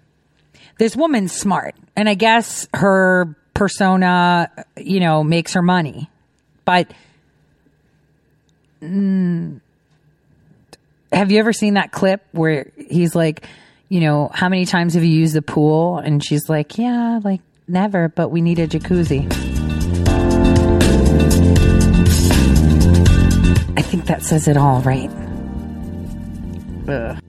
this 0.80 0.96
woman's 0.96 1.34
smart, 1.34 1.76
and 1.96 2.10
I 2.10 2.16
guess 2.16 2.68
her 2.74 3.36
persona, 3.54 4.50
you 4.78 5.00
know, 5.00 5.24
makes 5.24 5.54
her 5.54 5.62
money, 5.62 6.10
but. 6.66 6.92
Mm, 8.82 9.62
have 11.12 11.32
you 11.32 11.40
ever 11.40 11.54
seen 11.54 11.74
that 11.76 11.92
clip 11.92 12.26
where 12.32 12.72
he's 12.78 13.16
like, 13.16 13.46
you 13.90 14.00
know, 14.00 14.30
how 14.34 14.48
many 14.50 14.66
times 14.66 14.94
have 14.94 15.04
you 15.04 15.10
used 15.10 15.36
the 15.36 15.42
pool? 15.42 15.98
And 15.98 16.24
she's 16.24 16.48
like, 16.48 16.78
yeah, 16.78 17.20
like 17.24 17.42
never, 17.68 18.10
but 18.10 18.30
we 18.30 18.42
need 18.42 18.60
a 18.60 18.68
jacuzzi. 18.68 19.26
I 23.78 23.82
think 23.82 24.06
that 24.06 24.24
says 24.24 24.48
it 24.48 24.58
all, 24.58 24.82
right? 24.82 25.10
Ugh. 26.88 27.22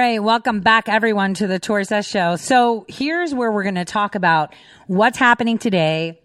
Right, 0.00 0.22
welcome 0.22 0.60
back 0.60 0.88
everyone 0.88 1.34
to 1.34 1.46
the 1.46 1.58
Tori 1.58 1.84
Says 1.84 2.06
Show. 2.06 2.36
So 2.36 2.86
here's 2.88 3.34
where 3.34 3.52
we're 3.52 3.64
going 3.64 3.74
to 3.74 3.84
talk 3.84 4.14
about 4.14 4.54
what's 4.86 5.18
happening 5.18 5.58
today, 5.58 6.18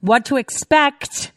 what 0.00 0.24
to 0.24 0.36
expect 0.36 1.30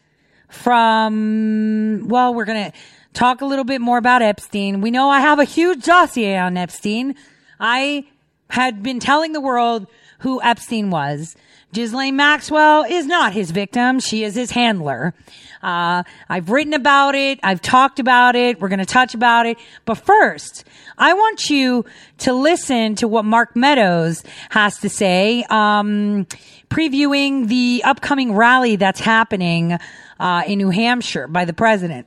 from, 0.48 2.08
well, 2.08 2.34
we're 2.34 2.46
going 2.46 2.72
to 2.72 2.78
talk 3.12 3.42
a 3.42 3.44
little 3.44 3.64
bit 3.64 3.80
more 3.80 3.96
about 3.96 4.22
Epstein. 4.22 4.80
We 4.80 4.90
know 4.90 5.08
I 5.08 5.20
have 5.20 5.38
a 5.38 5.44
huge 5.44 5.84
dossier 5.84 6.36
on 6.36 6.56
Epstein. 6.56 7.14
I 7.60 8.06
had 8.50 8.82
been 8.82 8.98
telling 8.98 9.30
the 9.30 9.40
world 9.40 9.86
who 10.18 10.42
Epstein 10.42 10.90
was. 10.90 11.36
Ghislaine 11.72 12.16
Maxwell 12.16 12.82
is 12.82 13.06
not 13.06 13.34
his 13.34 13.52
victim. 13.52 14.00
She 14.00 14.24
is 14.24 14.34
his 14.34 14.50
handler. 14.50 15.14
Uh, 15.62 16.02
I've 16.28 16.50
written 16.50 16.74
about 16.74 17.14
it. 17.14 17.38
I've 17.42 17.62
talked 17.62 17.98
about 17.98 18.34
it. 18.34 18.60
We're 18.60 18.68
going 18.68 18.78
to 18.78 18.84
touch 18.84 19.14
about 19.14 19.46
it. 19.46 19.58
But 19.84 19.94
first, 19.96 20.64
I 20.98 21.14
want 21.14 21.48
you 21.50 21.84
to 22.18 22.32
listen 22.32 22.96
to 22.96 23.08
what 23.08 23.24
Mark 23.24 23.54
Meadows 23.54 24.22
has 24.50 24.78
to 24.78 24.88
say, 24.88 25.44
um, 25.48 26.26
previewing 26.68 27.48
the 27.48 27.82
upcoming 27.84 28.34
rally 28.34 28.76
that's 28.76 29.00
happening 29.00 29.78
uh, 30.18 30.42
in 30.46 30.58
New 30.58 30.70
Hampshire 30.70 31.28
by 31.28 31.44
the 31.44 31.52
president. 31.52 32.06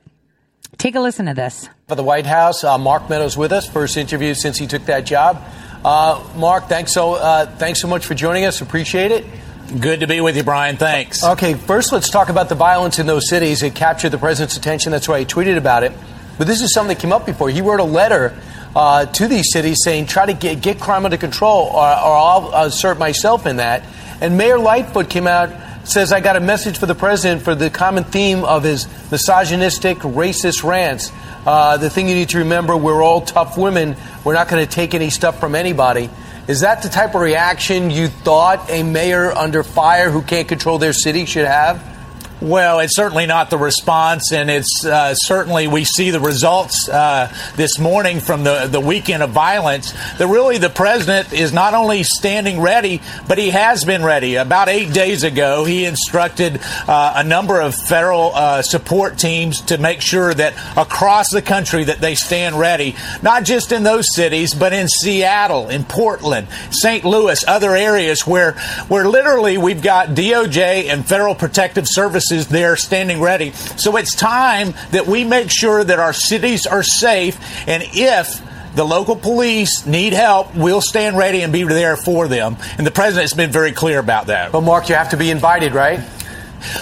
Take 0.78 0.94
a 0.94 1.00
listen 1.00 1.26
to 1.26 1.34
this. 1.34 1.68
For 1.88 1.94
the 1.94 2.02
White 2.02 2.26
House, 2.26 2.62
uh, 2.62 2.76
Mark 2.76 3.08
Meadows 3.08 3.36
with 3.36 3.52
us. 3.52 3.68
First 3.68 3.96
interview 3.96 4.34
since 4.34 4.58
he 4.58 4.66
took 4.66 4.84
that 4.86 5.06
job. 5.06 5.42
Uh, 5.84 6.22
Mark, 6.36 6.68
thanks 6.68 6.92
so 6.92 7.14
uh, 7.14 7.46
thanks 7.56 7.80
so 7.80 7.88
much 7.88 8.04
for 8.04 8.14
joining 8.14 8.44
us. 8.44 8.60
Appreciate 8.60 9.12
it. 9.12 9.24
Good 9.66 10.00
to 10.00 10.06
be 10.06 10.20
with 10.20 10.36
you, 10.36 10.44
Brian. 10.44 10.76
Thanks. 10.76 11.24
Okay, 11.24 11.54
first 11.54 11.92
let's 11.92 12.08
talk 12.08 12.28
about 12.28 12.48
the 12.48 12.54
violence 12.54 12.98
in 12.98 13.06
those 13.06 13.28
cities. 13.28 13.62
It 13.62 13.74
captured 13.74 14.10
the 14.10 14.18
president's 14.18 14.56
attention. 14.56 14.92
That's 14.92 15.08
why 15.08 15.18
he 15.18 15.24
tweeted 15.24 15.56
about 15.56 15.82
it. 15.82 15.92
But 16.38 16.46
this 16.46 16.60
is 16.60 16.72
something 16.72 16.94
that 16.94 17.00
came 17.00 17.12
up 17.12 17.26
before. 17.26 17.50
He 17.50 17.62
wrote 17.62 17.80
a 17.80 17.84
letter 17.84 18.38
uh, 18.76 19.06
to 19.06 19.26
these 19.26 19.46
cities 19.52 19.78
saying, 19.82 20.06
try 20.06 20.26
to 20.26 20.34
get, 20.34 20.60
get 20.60 20.78
crime 20.78 21.04
under 21.04 21.16
control, 21.16 21.66
or, 21.66 21.78
or 21.78 21.82
I'll 21.82 22.66
assert 22.66 22.98
myself 22.98 23.46
in 23.46 23.56
that. 23.56 23.82
And 24.20 24.38
Mayor 24.38 24.58
Lightfoot 24.58 25.10
came 25.10 25.26
out 25.26 25.50
says, 25.88 26.12
I 26.12 26.20
got 26.20 26.36
a 26.36 26.40
message 26.40 26.78
for 26.78 26.86
the 26.86 26.94
president 26.94 27.42
for 27.42 27.54
the 27.54 27.70
common 27.70 28.04
theme 28.04 28.44
of 28.44 28.64
his 28.64 28.88
misogynistic, 29.10 29.98
racist 29.98 30.64
rants. 30.64 31.12
Uh, 31.46 31.76
the 31.76 31.88
thing 31.88 32.08
you 32.08 32.14
need 32.14 32.30
to 32.30 32.38
remember, 32.38 32.76
we're 32.76 33.02
all 33.02 33.20
tough 33.20 33.56
women. 33.56 33.96
We're 34.24 34.34
not 34.34 34.48
going 34.48 34.66
to 34.66 34.70
take 34.70 34.94
any 34.94 35.10
stuff 35.10 35.38
from 35.38 35.54
anybody. 35.54 36.10
Is 36.48 36.60
that 36.60 36.82
the 36.82 36.88
type 36.88 37.16
of 37.16 37.20
reaction 37.20 37.90
you 37.90 38.06
thought 38.06 38.70
a 38.70 38.84
mayor 38.84 39.32
under 39.32 39.64
fire 39.64 40.10
who 40.10 40.22
can't 40.22 40.46
control 40.46 40.78
their 40.78 40.92
city 40.92 41.26
should 41.26 41.46
have? 41.46 41.95
Well, 42.42 42.80
it's 42.80 42.94
certainly 42.94 43.24
not 43.24 43.48
the 43.48 43.56
response, 43.56 44.30
and 44.30 44.50
it's 44.50 44.84
uh, 44.84 45.14
certainly 45.14 45.68
we 45.68 45.84
see 45.84 46.10
the 46.10 46.20
results 46.20 46.86
uh, 46.86 47.34
this 47.56 47.78
morning 47.78 48.20
from 48.20 48.44
the, 48.44 48.68
the 48.70 48.78
weekend 48.78 49.22
of 49.22 49.30
violence. 49.30 49.92
That 50.18 50.26
really 50.26 50.58
the 50.58 50.68
president 50.68 51.32
is 51.32 51.54
not 51.54 51.72
only 51.72 52.02
standing 52.02 52.60
ready, 52.60 53.00
but 53.26 53.38
he 53.38 53.48
has 53.50 53.86
been 53.86 54.04
ready. 54.04 54.34
About 54.34 54.68
eight 54.68 54.92
days 54.92 55.24
ago, 55.24 55.64
he 55.64 55.86
instructed 55.86 56.60
uh, 56.86 57.14
a 57.16 57.24
number 57.24 57.58
of 57.58 57.74
federal 57.74 58.34
uh, 58.34 58.60
support 58.60 59.16
teams 59.16 59.62
to 59.62 59.78
make 59.78 60.02
sure 60.02 60.34
that 60.34 60.52
across 60.76 61.30
the 61.32 61.40
country 61.40 61.84
that 61.84 62.00
they 62.00 62.14
stand 62.14 62.58
ready, 62.58 62.96
not 63.22 63.44
just 63.44 63.72
in 63.72 63.82
those 63.82 64.14
cities, 64.14 64.52
but 64.52 64.74
in 64.74 64.88
Seattle, 64.88 65.70
in 65.70 65.84
Portland, 65.84 66.48
St. 66.68 67.02
Louis, 67.02 67.42
other 67.48 67.74
areas 67.74 68.26
where 68.26 68.52
where 68.88 69.08
literally 69.08 69.56
we've 69.56 69.80
got 69.80 70.08
DOJ 70.08 70.90
and 70.90 71.06
Federal 71.06 71.34
Protective 71.34 71.86
Services 71.88 72.25
is 72.32 72.48
there 72.48 72.76
standing 72.76 73.20
ready. 73.20 73.52
So 73.52 73.96
it's 73.96 74.14
time 74.14 74.74
that 74.90 75.06
we 75.06 75.24
make 75.24 75.50
sure 75.50 75.82
that 75.82 75.98
our 75.98 76.12
cities 76.12 76.66
are 76.66 76.82
safe. 76.82 77.38
And 77.68 77.82
if 77.86 78.42
the 78.74 78.84
local 78.84 79.16
police 79.16 79.86
need 79.86 80.12
help, 80.12 80.54
we'll 80.54 80.82
stand 80.82 81.16
ready 81.16 81.42
and 81.42 81.52
be 81.52 81.64
there 81.64 81.96
for 81.96 82.28
them. 82.28 82.56
And 82.76 82.86
the 82.86 82.90
president's 82.90 83.34
been 83.34 83.50
very 83.50 83.72
clear 83.72 83.98
about 83.98 84.26
that. 84.26 84.52
But, 84.52 84.60
Mark, 84.60 84.88
you 84.88 84.94
have 84.94 85.10
to 85.10 85.16
be 85.16 85.30
invited, 85.30 85.72
right? 85.72 86.00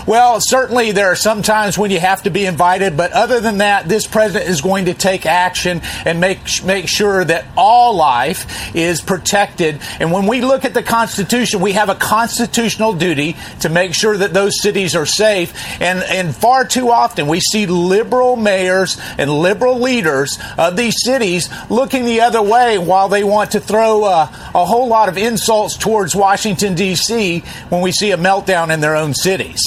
Well, 0.06 0.40
certainly 0.40 0.92
there 0.92 1.06
are 1.06 1.16
some 1.16 1.42
times 1.42 1.78
when 1.78 1.90
you 1.90 2.00
have 2.00 2.22
to 2.24 2.30
be 2.30 2.46
invited, 2.46 2.96
but 2.96 3.12
other 3.12 3.40
than 3.40 3.58
that, 3.58 3.88
this 3.88 4.06
president 4.06 4.50
is 4.50 4.60
going 4.60 4.86
to 4.86 4.94
take 4.94 5.26
action 5.26 5.80
and 6.04 6.20
make 6.20 6.38
make 6.64 6.88
sure 6.88 7.24
that 7.24 7.46
all 7.56 7.94
life 7.94 8.74
is 8.74 9.00
protected. 9.00 9.80
And 10.00 10.12
when 10.12 10.26
we 10.26 10.40
look 10.40 10.64
at 10.64 10.74
the 10.74 10.82
Constitution, 10.82 11.60
we 11.60 11.72
have 11.72 11.88
a 11.88 11.94
constitutional 11.94 12.92
duty 12.92 13.36
to 13.60 13.68
make 13.68 13.94
sure 13.94 14.16
that 14.16 14.32
those 14.32 14.60
cities 14.60 14.94
are 14.94 15.06
safe. 15.06 15.52
And 15.80 16.02
and 16.02 16.34
far 16.34 16.64
too 16.64 16.90
often 16.90 17.26
we 17.26 17.40
see 17.40 17.66
liberal 17.66 18.36
mayors 18.36 18.98
and 19.18 19.30
liberal 19.30 19.80
leaders 19.80 20.38
of 20.58 20.76
these 20.76 21.02
cities 21.02 21.48
looking 21.70 22.04
the 22.04 22.20
other 22.20 22.42
way 22.42 22.78
while 22.78 23.08
they 23.08 23.24
want 23.24 23.52
to 23.52 23.60
throw 23.60 24.04
uh, 24.04 24.28
a 24.54 24.64
whole 24.64 24.88
lot 24.88 25.08
of 25.08 25.16
insults 25.16 25.76
towards 25.76 26.14
Washington 26.14 26.74
D.C. 26.74 27.40
when 27.68 27.80
we 27.80 27.92
see 27.92 28.10
a 28.10 28.16
meltdown 28.16 28.72
in 28.72 28.80
their 28.80 28.96
own 28.96 29.14
cities. 29.14 29.63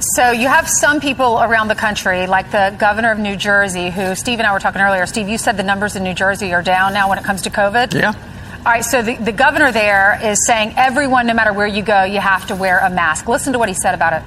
So 0.00 0.30
you 0.30 0.48
have 0.48 0.68
some 0.68 1.00
people 1.00 1.40
around 1.40 1.68
the 1.68 1.74
country, 1.74 2.26
like 2.26 2.50
the 2.50 2.74
governor 2.78 3.12
of 3.12 3.18
New 3.18 3.36
Jersey, 3.36 3.90
who 3.90 4.14
Steve 4.14 4.38
and 4.38 4.46
I 4.46 4.52
were 4.52 4.58
talking 4.58 4.80
earlier. 4.80 5.04
Steve, 5.06 5.28
you 5.28 5.36
said 5.36 5.56
the 5.56 5.62
numbers 5.62 5.94
in 5.94 6.02
New 6.02 6.14
Jersey 6.14 6.54
are 6.54 6.62
down 6.62 6.94
now 6.94 7.08
when 7.08 7.18
it 7.18 7.24
comes 7.24 7.42
to 7.42 7.50
COVID. 7.50 7.94
Yeah. 7.94 8.14
All 8.58 8.72
right, 8.72 8.84
so 8.84 9.02
the, 9.02 9.16
the 9.16 9.32
governor 9.32 9.72
there 9.72 10.18
is 10.22 10.46
saying 10.46 10.74
everyone, 10.76 11.26
no 11.26 11.34
matter 11.34 11.52
where 11.52 11.66
you 11.66 11.82
go, 11.82 12.04
you 12.04 12.20
have 12.20 12.46
to 12.48 12.56
wear 12.56 12.78
a 12.78 12.90
mask. 12.90 13.28
Listen 13.28 13.52
to 13.52 13.58
what 13.58 13.68
he 13.68 13.74
said 13.74 13.94
about 13.94 14.12
it. 14.14 14.22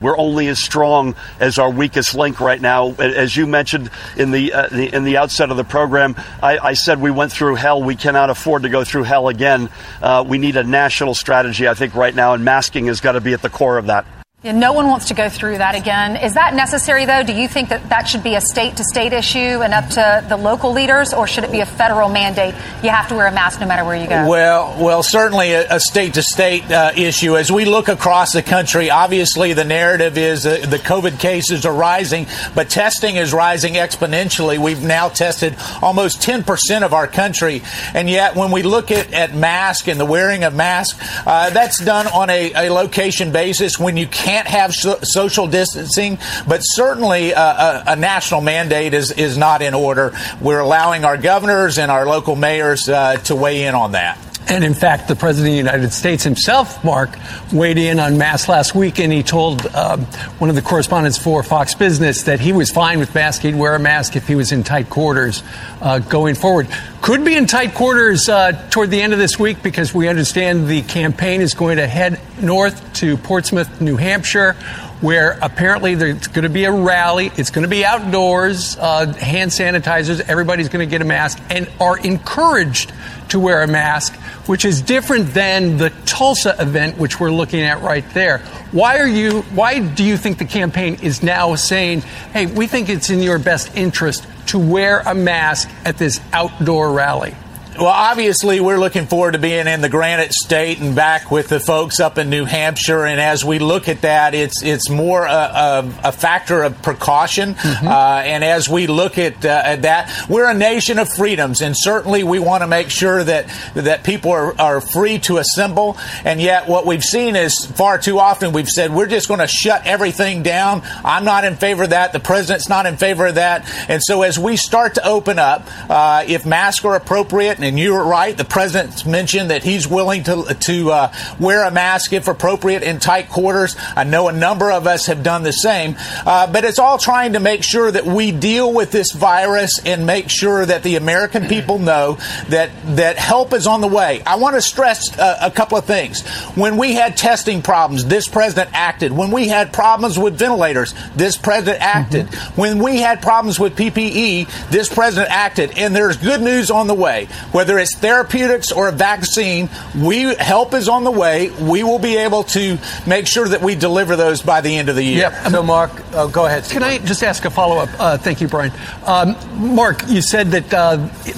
We're 0.00 0.18
only 0.18 0.48
as 0.48 0.62
strong 0.62 1.14
as 1.40 1.58
our 1.58 1.70
weakest 1.70 2.14
link 2.14 2.40
right 2.40 2.60
now. 2.60 2.92
As 2.92 3.36
you 3.36 3.46
mentioned 3.46 3.90
in 4.16 4.30
the, 4.30 4.52
uh, 4.52 4.68
the 4.68 4.94
in 4.94 5.04
the 5.04 5.16
outset 5.16 5.50
of 5.50 5.56
the 5.56 5.64
program, 5.64 6.16
I, 6.42 6.58
I, 6.58 6.72
said 6.74 7.00
we 7.00 7.10
went 7.10 7.32
through 7.32 7.54
hell. 7.54 7.82
We 7.82 7.96
cannot 7.96 8.28
afford 8.28 8.64
to 8.64 8.68
go 8.68 8.84
through 8.84 9.04
hell 9.04 9.28
again. 9.28 9.70
Uh, 10.02 10.24
we 10.26 10.38
need 10.38 10.56
a 10.56 10.64
national 10.64 11.14
strategy, 11.14 11.66
I 11.66 11.74
think, 11.74 11.94
right 11.94 12.14
now, 12.14 12.34
and 12.34 12.44
masking 12.44 12.86
has 12.86 13.00
got 13.00 13.12
to 13.12 13.20
be 13.20 13.32
at 13.32 13.40
the 13.40 13.50
core 13.50 13.78
of 13.78 13.86
that. 13.86 14.06
No 14.52 14.72
one 14.72 14.86
wants 14.86 15.06
to 15.06 15.14
go 15.14 15.28
through 15.28 15.58
that 15.58 15.74
again. 15.74 16.16
Is 16.16 16.34
that 16.34 16.54
necessary, 16.54 17.04
though? 17.04 17.22
Do 17.24 17.32
you 17.32 17.48
think 17.48 17.68
that 17.70 17.88
that 17.88 18.06
should 18.06 18.22
be 18.22 18.36
a 18.36 18.40
state 18.40 18.76
to 18.76 18.84
state 18.84 19.12
issue 19.12 19.38
and 19.38 19.74
up 19.74 19.88
to 19.90 20.24
the 20.28 20.36
local 20.36 20.72
leaders, 20.72 21.12
or 21.12 21.26
should 21.26 21.42
it 21.42 21.50
be 21.50 21.60
a 21.60 21.66
federal 21.66 22.08
mandate? 22.08 22.54
You 22.82 22.90
have 22.90 23.08
to 23.08 23.14
wear 23.14 23.26
a 23.26 23.32
mask 23.32 23.60
no 23.60 23.66
matter 23.66 23.84
where 23.84 23.96
you 23.96 24.08
go. 24.08 24.28
Well, 24.28 24.76
well, 24.78 25.02
certainly 25.02 25.52
a 25.52 25.80
state 25.80 26.14
to 26.14 26.22
state 26.22 26.70
issue. 26.96 27.36
As 27.36 27.50
we 27.50 27.64
look 27.64 27.88
across 27.88 28.32
the 28.32 28.42
country, 28.42 28.90
obviously 28.90 29.52
the 29.52 29.64
narrative 29.64 30.16
is 30.16 30.44
the 30.44 30.80
COVID 30.82 31.18
cases 31.18 31.66
are 31.66 31.74
rising, 31.74 32.26
but 32.54 32.70
testing 32.70 33.16
is 33.16 33.32
rising 33.32 33.74
exponentially. 33.74 34.58
We've 34.58 34.82
now 34.82 35.08
tested 35.08 35.56
almost 35.82 36.20
10% 36.20 36.82
of 36.82 36.92
our 36.92 37.08
country, 37.08 37.62
and 37.94 38.08
yet 38.08 38.36
when 38.36 38.50
we 38.50 38.62
look 38.62 38.90
at, 38.90 39.12
at 39.12 39.34
mask 39.34 39.88
and 39.88 39.98
the 39.98 40.04
wearing 40.04 40.44
of 40.44 40.54
masks, 40.54 40.98
uh, 41.26 41.50
that's 41.50 41.82
done 41.84 42.06
on 42.08 42.30
a, 42.30 42.52
a 42.54 42.70
location 42.70 43.32
basis 43.32 43.78
when 43.78 43.96
you 43.96 44.06
can't 44.06 44.35
can't 44.36 44.48
have 44.48 44.74
so- 44.74 44.98
social 45.02 45.46
distancing, 45.46 46.18
but 46.46 46.60
certainly 46.60 47.30
a, 47.30 47.40
a, 47.40 47.84
a, 47.88 47.96
national 47.96 48.42
mandate 48.42 48.92
is, 48.92 49.10
is 49.12 49.38
not 49.38 49.62
in 49.62 49.72
order. 49.72 50.12
We're 50.42 50.60
allowing 50.60 51.06
our 51.06 51.16
governors 51.16 51.78
and 51.78 51.90
our 51.90 52.06
local 52.06 52.36
mayors 52.36 52.86
uh, 52.86 53.16
to 53.24 53.34
weigh 53.34 53.64
in 53.64 53.74
on 53.74 53.92
that. 53.92 54.18
And 54.48 54.62
in 54.62 54.74
fact, 54.74 55.08
the 55.08 55.16
President 55.16 55.48
of 55.48 55.52
the 55.52 55.72
United 55.72 55.92
States 55.92 56.22
himself, 56.22 56.84
Mark, 56.84 57.10
weighed 57.52 57.78
in 57.78 57.98
on 57.98 58.16
masks 58.16 58.48
last 58.48 58.76
week, 58.76 59.00
and 59.00 59.12
he 59.12 59.24
told 59.24 59.66
uh, 59.66 59.96
one 60.38 60.50
of 60.50 60.56
the 60.56 60.62
correspondents 60.62 61.18
for 61.18 61.42
Fox 61.42 61.74
Business 61.74 62.22
that 62.22 62.38
he 62.38 62.52
was 62.52 62.70
fine 62.70 63.00
with 63.00 63.12
masks. 63.12 63.42
He'd 63.42 63.56
wear 63.56 63.74
a 63.74 63.80
mask 63.80 64.14
if 64.14 64.28
he 64.28 64.36
was 64.36 64.52
in 64.52 64.62
tight 64.62 64.88
quarters 64.88 65.42
uh, 65.80 65.98
going 65.98 66.36
forward. 66.36 66.68
Could 67.02 67.24
be 67.24 67.34
in 67.34 67.46
tight 67.46 67.74
quarters 67.74 68.28
uh, 68.28 68.52
toward 68.70 68.90
the 68.90 69.02
end 69.02 69.12
of 69.12 69.18
this 69.18 69.36
week 69.36 69.64
because 69.64 69.92
we 69.92 70.08
understand 70.08 70.68
the 70.68 70.82
campaign 70.82 71.40
is 71.40 71.54
going 71.54 71.78
to 71.78 71.86
head 71.88 72.20
north 72.40 72.92
to 72.94 73.16
Portsmouth, 73.16 73.80
New 73.80 73.96
Hampshire, 73.96 74.54
where 75.00 75.38
apparently 75.42 75.94
there's 75.94 76.26
going 76.28 76.44
to 76.44 76.48
be 76.48 76.64
a 76.64 76.72
rally. 76.72 77.30
It's 77.36 77.50
going 77.50 77.64
to 77.64 77.68
be 77.68 77.84
outdoors, 77.84 78.76
uh, 78.78 79.12
hand 79.14 79.50
sanitizers. 79.50 80.20
Everybody's 80.20 80.68
going 80.68 80.86
to 80.86 80.90
get 80.90 81.02
a 81.02 81.04
mask 81.04 81.38
and 81.50 81.68
are 81.80 81.98
encouraged 81.98 82.92
to 83.28 83.40
wear 83.40 83.62
a 83.62 83.66
mask, 83.66 84.14
which 84.46 84.64
is 84.64 84.80
different 84.80 85.34
than 85.34 85.78
the 85.78 85.90
Tulsa 86.06 86.54
event, 86.58 86.96
which 86.96 87.20
we're 87.20 87.32
looking 87.32 87.60
at 87.60 87.82
right 87.82 88.08
there. 88.14 88.38
Why 88.72 88.98
are 88.98 89.08
you? 89.08 89.42
Why 89.42 89.80
do 89.80 90.04
you 90.04 90.16
think 90.16 90.38
the 90.38 90.44
campaign 90.44 90.98
is 91.02 91.22
now 91.22 91.54
saying, 91.56 92.02
"Hey, 92.32 92.46
we 92.46 92.66
think 92.66 92.88
it's 92.88 93.10
in 93.10 93.20
your 93.20 93.38
best 93.38 93.74
interest 93.76 94.26
to 94.46 94.58
wear 94.58 95.00
a 95.00 95.14
mask 95.14 95.68
at 95.84 95.98
this 95.98 96.20
outdoor 96.32 96.92
rally"? 96.92 97.34
Well, 97.78 97.88
obviously, 97.88 98.58
we're 98.58 98.78
looking 98.78 99.06
forward 99.06 99.32
to 99.32 99.38
being 99.38 99.66
in 99.66 99.82
the 99.82 99.90
Granite 99.90 100.32
State 100.32 100.80
and 100.80 100.96
back 100.96 101.30
with 101.30 101.48
the 101.48 101.60
folks 101.60 102.00
up 102.00 102.16
in 102.16 102.30
New 102.30 102.46
Hampshire. 102.46 103.04
And 103.04 103.20
as 103.20 103.44
we 103.44 103.58
look 103.58 103.86
at 103.88 104.00
that, 104.00 104.34
it's 104.34 104.62
it's 104.62 104.88
more 104.88 105.26
a, 105.26 105.30
a, 105.30 105.94
a 106.04 106.12
factor 106.12 106.62
of 106.62 106.80
precaution. 106.80 107.52
Mm-hmm. 107.52 107.86
Uh, 107.86 108.22
and 108.24 108.42
as 108.42 108.66
we 108.66 108.86
look 108.86 109.18
at, 109.18 109.44
uh, 109.44 109.60
at, 109.62 109.82
that, 109.82 110.26
we're 110.30 110.48
a 110.48 110.54
nation 110.54 110.98
of 110.98 111.10
freedoms, 111.10 111.60
and 111.60 111.74
certainly 111.76 112.24
we 112.24 112.38
want 112.38 112.62
to 112.62 112.66
make 112.66 112.88
sure 112.88 113.22
that 113.22 113.50
that 113.74 114.04
people 114.04 114.30
are, 114.30 114.58
are 114.58 114.80
free 114.80 115.18
to 115.20 115.36
assemble. 115.36 115.98
And 116.24 116.40
yet, 116.40 116.68
what 116.68 116.86
we've 116.86 117.04
seen 117.04 117.36
is 117.36 117.66
far 117.66 117.98
too 117.98 118.18
often 118.18 118.52
we've 118.52 118.70
said 118.70 118.90
we're 118.90 119.06
just 119.06 119.28
going 119.28 119.40
to 119.40 119.48
shut 119.48 119.86
everything 119.86 120.42
down. 120.42 120.80
I'm 121.04 121.24
not 121.24 121.44
in 121.44 121.56
favor 121.56 121.82
of 121.82 121.90
that. 121.90 122.14
The 122.14 122.20
president's 122.20 122.70
not 122.70 122.86
in 122.86 122.96
favor 122.96 123.26
of 123.26 123.34
that. 123.34 123.70
And 123.90 124.02
so, 124.02 124.22
as 124.22 124.38
we 124.38 124.56
start 124.56 124.94
to 124.94 125.06
open 125.06 125.38
up, 125.38 125.66
uh, 125.90 126.24
if 126.26 126.46
masks 126.46 126.82
are 126.86 126.96
appropriate 126.96 127.65
and 127.66 127.78
you 127.78 127.92
were 127.92 128.04
right. 128.04 128.36
The 128.36 128.44
president 128.44 129.04
mentioned 129.06 129.50
that 129.50 129.64
he's 129.64 129.88
willing 129.88 130.22
to 130.24 130.56
to 130.60 130.90
uh, 130.92 131.12
wear 131.40 131.66
a 131.66 131.70
mask 131.70 132.12
if 132.12 132.28
appropriate 132.28 132.82
in 132.82 133.00
tight 133.00 133.28
quarters. 133.28 133.76
I 133.96 134.04
know 134.04 134.28
a 134.28 134.32
number 134.32 134.70
of 134.70 134.86
us 134.86 135.06
have 135.06 135.22
done 135.22 135.42
the 135.42 135.52
same, 135.52 135.96
uh, 136.24 136.50
but 136.50 136.64
it's 136.64 136.78
all 136.78 136.96
trying 136.96 137.32
to 137.32 137.40
make 137.40 137.64
sure 137.64 137.90
that 137.90 138.06
we 138.06 138.30
deal 138.30 138.72
with 138.72 138.92
this 138.92 139.12
virus 139.12 139.80
and 139.84 140.06
make 140.06 140.30
sure 140.30 140.64
that 140.64 140.84
the 140.84 140.96
American 140.96 141.48
people 141.48 141.78
know 141.78 142.18
that 142.48 142.70
that 142.96 143.16
help 143.16 143.52
is 143.52 143.66
on 143.66 143.80
the 143.80 143.88
way. 143.88 144.22
I 144.24 144.36
want 144.36 144.54
to 144.54 144.62
stress 144.62 145.18
uh, 145.18 145.38
a 145.42 145.50
couple 145.50 145.76
of 145.76 145.84
things. 145.84 146.26
When 146.54 146.76
we 146.76 146.94
had 146.94 147.16
testing 147.16 147.62
problems, 147.62 148.04
this 148.04 148.28
president 148.28 148.70
acted. 148.74 149.10
When 149.10 149.32
we 149.32 149.48
had 149.48 149.72
problems 149.72 150.18
with 150.18 150.38
ventilators, 150.38 150.94
this 151.16 151.36
president 151.36 151.82
acted. 151.82 152.26
Mm-hmm. 152.26 152.60
When 152.60 152.78
we 152.82 152.98
had 152.98 153.22
problems 153.22 153.58
with 153.58 153.76
PPE, 153.76 154.70
this 154.70 154.88
president 154.88 155.32
acted. 155.32 155.76
And 155.76 155.94
there's 155.96 156.16
good 156.16 156.40
news 156.40 156.70
on 156.70 156.86
the 156.86 156.94
way 156.94 157.28
whether 157.56 157.78
it's 157.78 157.96
therapeutics 157.96 158.70
or 158.70 158.86
a 158.88 158.92
vaccine, 158.92 159.70
we 159.98 160.34
help 160.34 160.74
is 160.74 160.90
on 160.90 161.04
the 161.04 161.10
way. 161.10 161.48
We 161.48 161.82
will 161.82 161.98
be 161.98 162.18
able 162.18 162.42
to 162.42 162.76
make 163.06 163.26
sure 163.26 163.48
that 163.48 163.62
we 163.62 163.74
deliver 163.74 164.14
those 164.14 164.42
by 164.42 164.60
the 164.60 164.76
end 164.76 164.90
of 164.90 164.94
the 164.94 165.02
year. 165.02 165.30
Yep. 165.30 165.52
So, 165.52 165.62
Mark, 165.62 165.90
uh, 166.12 166.26
go 166.26 166.44
ahead. 166.44 166.64
Can 166.64 166.82
I 166.82 166.98
just 166.98 167.22
ask 167.22 167.46
a 167.46 167.50
follow 167.50 167.78
up? 167.78 167.88
Uh, 167.98 168.18
thank 168.18 168.42
you, 168.42 168.48
Brian. 168.48 168.72
Um, 169.06 169.36
Mark, 169.74 170.02
you 170.06 170.20
said 170.20 170.48
that 170.48 170.74
uh, 170.74 170.96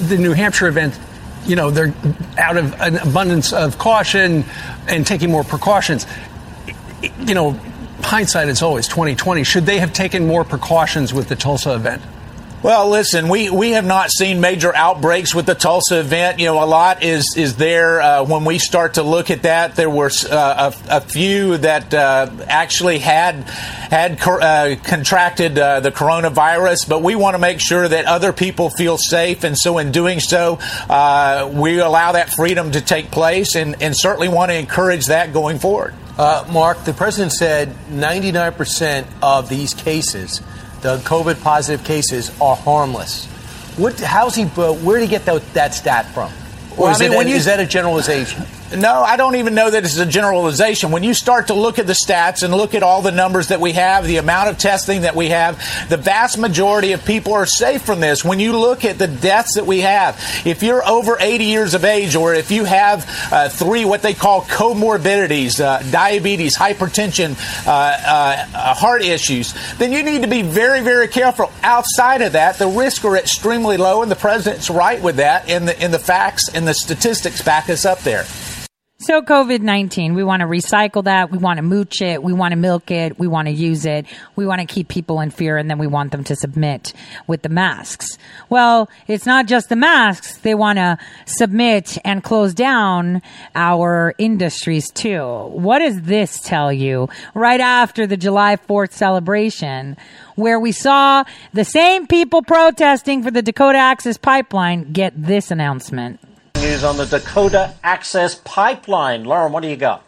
the 0.09 0.17
New 0.17 0.33
Hampshire 0.33 0.67
event 0.67 0.99
you 1.45 1.55
know 1.55 1.71
they're 1.71 1.93
out 2.37 2.57
of 2.57 2.73
an 2.81 2.97
abundance 2.97 3.53
of 3.53 3.77
caution 3.77 4.43
and 4.89 5.07
taking 5.07 5.31
more 5.31 5.45
precautions 5.45 6.05
you 7.01 7.33
know 7.33 7.51
hindsight 8.01 8.49
is 8.49 8.61
always 8.61 8.89
2020 8.89 9.45
should 9.45 9.65
they 9.65 9.79
have 9.79 9.93
taken 9.93 10.27
more 10.27 10.43
precautions 10.43 11.13
with 11.13 11.29
the 11.29 11.37
tulsa 11.37 11.73
event 11.73 12.01
well, 12.61 12.89
listen, 12.89 13.29
we, 13.29 13.49
we 13.49 13.71
have 13.71 13.85
not 13.85 14.11
seen 14.11 14.41
major 14.41 14.75
outbreaks 14.75 15.33
with 15.33 15.45
the 15.45 15.55
Tulsa 15.55 16.01
event. 16.01 16.39
You 16.39 16.47
know, 16.47 16.61
a 16.61 16.65
lot 16.65 17.03
is 17.03 17.35
is 17.37 17.55
there 17.55 18.01
uh, 18.01 18.23
when 18.25 18.43
we 18.43 18.59
start 18.59 18.95
to 18.95 19.03
look 19.03 19.31
at 19.31 19.43
that. 19.43 19.77
There 19.77 19.89
were 19.89 20.11
uh, 20.29 20.71
a, 20.89 20.97
a, 20.97 21.01
few 21.01 21.55
that 21.57 21.93
uh, 21.93 22.29
actually 22.47 22.99
had 22.99 23.43
had 23.43 24.19
uh, 24.21 24.75
contracted 24.83 25.57
uh, 25.57 25.79
the 25.79 25.91
coronavirus, 25.91 26.89
but 26.89 27.01
we 27.01 27.15
want 27.15 27.35
to 27.35 27.39
make 27.39 27.61
sure 27.61 27.87
that 27.87 28.05
other 28.05 28.33
people 28.33 28.69
feel 28.69 28.97
safe, 28.97 29.45
and 29.45 29.57
so 29.57 29.77
in 29.77 29.93
doing 29.93 30.19
so, 30.19 30.59
uh, 30.89 31.49
we 31.53 31.79
allow 31.79 32.11
that 32.11 32.29
freedom 32.29 32.71
to 32.71 32.81
take 32.81 33.09
place, 33.09 33.55
and, 33.55 33.81
and 33.81 33.95
certainly 33.95 34.27
want 34.27 34.51
to 34.51 34.57
encourage 34.57 35.05
that 35.05 35.31
going 35.31 35.59
forward. 35.59 35.93
Mark, 36.17 36.83
the 36.83 36.91
president 36.91 37.31
said 37.31 37.69
99% 37.89 39.07
of 39.21 39.47
these 39.47 39.73
cases 39.73 40.41
the 40.81 40.97
COVID 40.97 41.41
positive 41.41 41.85
cases 41.85 42.31
are 42.39 42.55
harmless. 42.55 43.25
What, 43.77 43.99
how's 43.99 44.35
he, 44.35 44.43
uh, 44.43 44.73
where 44.73 44.99
did 44.99 45.05
he 45.05 45.09
get 45.09 45.25
that, 45.25 45.53
that 45.53 45.73
stat 45.73 46.05
from? 46.13 46.31
Or 46.77 46.85
well, 46.85 46.91
is, 46.91 47.01
I 47.01 47.09
mean, 47.09 47.21
it, 47.21 47.27
you, 47.27 47.35
is 47.35 47.45
that 47.45 47.59
a 47.59 47.65
generalization? 47.65 48.45
No, 48.75 49.01
I 49.01 49.17
don't 49.17 49.35
even 49.35 49.55
know 49.55 49.71
that 49.71 49.83
it's 49.83 49.97
a 49.97 50.05
generalization. 50.05 50.91
When 50.91 51.03
you 51.03 51.15
start 51.15 51.47
to 51.47 51.55
look 51.55 51.79
at 51.79 51.87
the 51.87 51.93
stats 51.93 52.43
and 52.43 52.53
look 52.53 52.75
at 52.75 52.83
all 52.83 53.01
the 53.01 53.11
numbers 53.11 53.47
that 53.47 53.59
we 53.59 53.71
have, 53.73 54.05
the 54.05 54.17
amount 54.17 54.49
of 54.49 54.59
testing 54.59 55.01
that 55.01 55.15
we 55.15 55.29
have, 55.29 55.57
the 55.89 55.97
vast 55.97 56.37
majority 56.37 56.91
of 56.91 57.03
people 57.03 57.33
are 57.33 57.47
safe 57.47 57.81
from 57.81 57.99
this. 57.99 58.23
When 58.23 58.39
you 58.39 58.55
look 58.55 58.85
at 58.85 58.99
the 58.99 59.07
deaths 59.07 59.55
that 59.55 59.65
we 59.65 59.79
have, 59.79 60.23
if 60.45 60.61
you're 60.61 60.87
over 60.87 61.17
80 61.19 61.45
years 61.45 61.73
of 61.73 61.83
age 61.83 62.15
or 62.15 62.35
if 62.35 62.51
you 62.51 62.63
have 62.63 63.09
uh, 63.31 63.49
three 63.49 63.85
what 63.85 64.03
they 64.03 64.13
call 64.13 64.41
comorbidities, 64.41 65.59
uh, 65.59 65.81
diabetes, 65.89 66.55
hypertension, 66.55 67.35
uh, 67.65 67.71
uh, 67.71 68.75
heart 68.75 69.01
issues, 69.01 69.55
then 69.79 69.91
you 69.91 70.03
need 70.03 70.21
to 70.21 70.27
be 70.27 70.43
very, 70.43 70.81
very 70.81 71.07
careful. 71.07 71.51
Outside 71.63 72.21
of 72.21 72.33
that, 72.33 72.59
the 72.59 72.67
risks 72.67 73.03
are 73.03 73.17
extremely 73.17 73.77
low, 73.77 74.03
and 74.03 74.11
the 74.11 74.15
president's 74.15 74.69
right 74.69 75.01
with 75.01 75.15
that, 75.15 75.49
and 75.49 75.67
the, 75.67 75.81
and 75.81 75.91
the 75.91 75.99
facts 75.99 76.49
and 76.53 76.67
the 76.67 76.75
statistics 76.75 77.41
back 77.41 77.67
us 77.67 77.83
up 77.83 78.01
there. 78.01 78.25
So 79.01 79.21
COVID 79.21 79.61
19, 79.61 80.13
we 80.13 80.25
want 80.25 80.41
to 80.41 80.45
recycle 80.45 81.05
that. 81.05 81.31
We 81.31 81.37
want 81.37 81.55
to 81.55 81.61
mooch 81.63 82.01
it. 82.01 82.21
We 82.21 82.33
want 82.33 82.51
to 82.51 82.57
milk 82.57 82.91
it. 82.91 83.17
We 83.17 83.27
want 83.27 83.47
to 83.47 83.53
use 83.53 83.85
it. 83.85 84.05
We 84.35 84.45
want 84.45 84.59
to 84.59 84.67
keep 84.67 84.89
people 84.89 85.21
in 85.21 85.29
fear 85.29 85.55
and 85.55 85.69
then 85.69 85.77
we 85.77 85.87
want 85.87 86.11
them 86.11 86.25
to 86.25 86.35
submit 86.35 86.91
with 87.25 87.41
the 87.41 87.47
masks. 87.47 88.17
Well, 88.49 88.89
it's 89.07 89.25
not 89.25 89.45
just 89.45 89.69
the 89.69 89.77
masks. 89.77 90.39
They 90.39 90.53
want 90.53 90.79
to 90.79 90.97
submit 91.25 91.97
and 92.03 92.21
close 92.21 92.53
down 92.53 93.21
our 93.55 94.15
industries 94.17 94.91
too. 94.91 95.23
What 95.47 95.79
does 95.79 96.01
this 96.01 96.41
tell 96.41 96.73
you 96.73 97.07
right 97.33 97.61
after 97.61 98.05
the 98.05 98.17
July 98.17 98.57
4th 98.57 98.91
celebration 98.91 99.95
where 100.35 100.59
we 100.59 100.73
saw 100.73 101.23
the 101.53 101.63
same 101.63 102.05
people 102.05 102.41
protesting 102.41 103.23
for 103.23 103.31
the 103.31 103.41
Dakota 103.41 103.77
Access 103.77 104.17
Pipeline 104.17 104.91
get 104.91 105.13
this 105.15 105.51
announcement? 105.51 106.19
News 106.61 106.83
on 106.83 106.97
the 106.97 107.05
Dakota 107.05 107.73
Access 107.83 108.35
Pipeline. 108.35 109.23
Lauren, 109.23 109.53
what 109.53 109.63
do 109.63 109.69
you 109.69 109.77
got? 109.77 110.03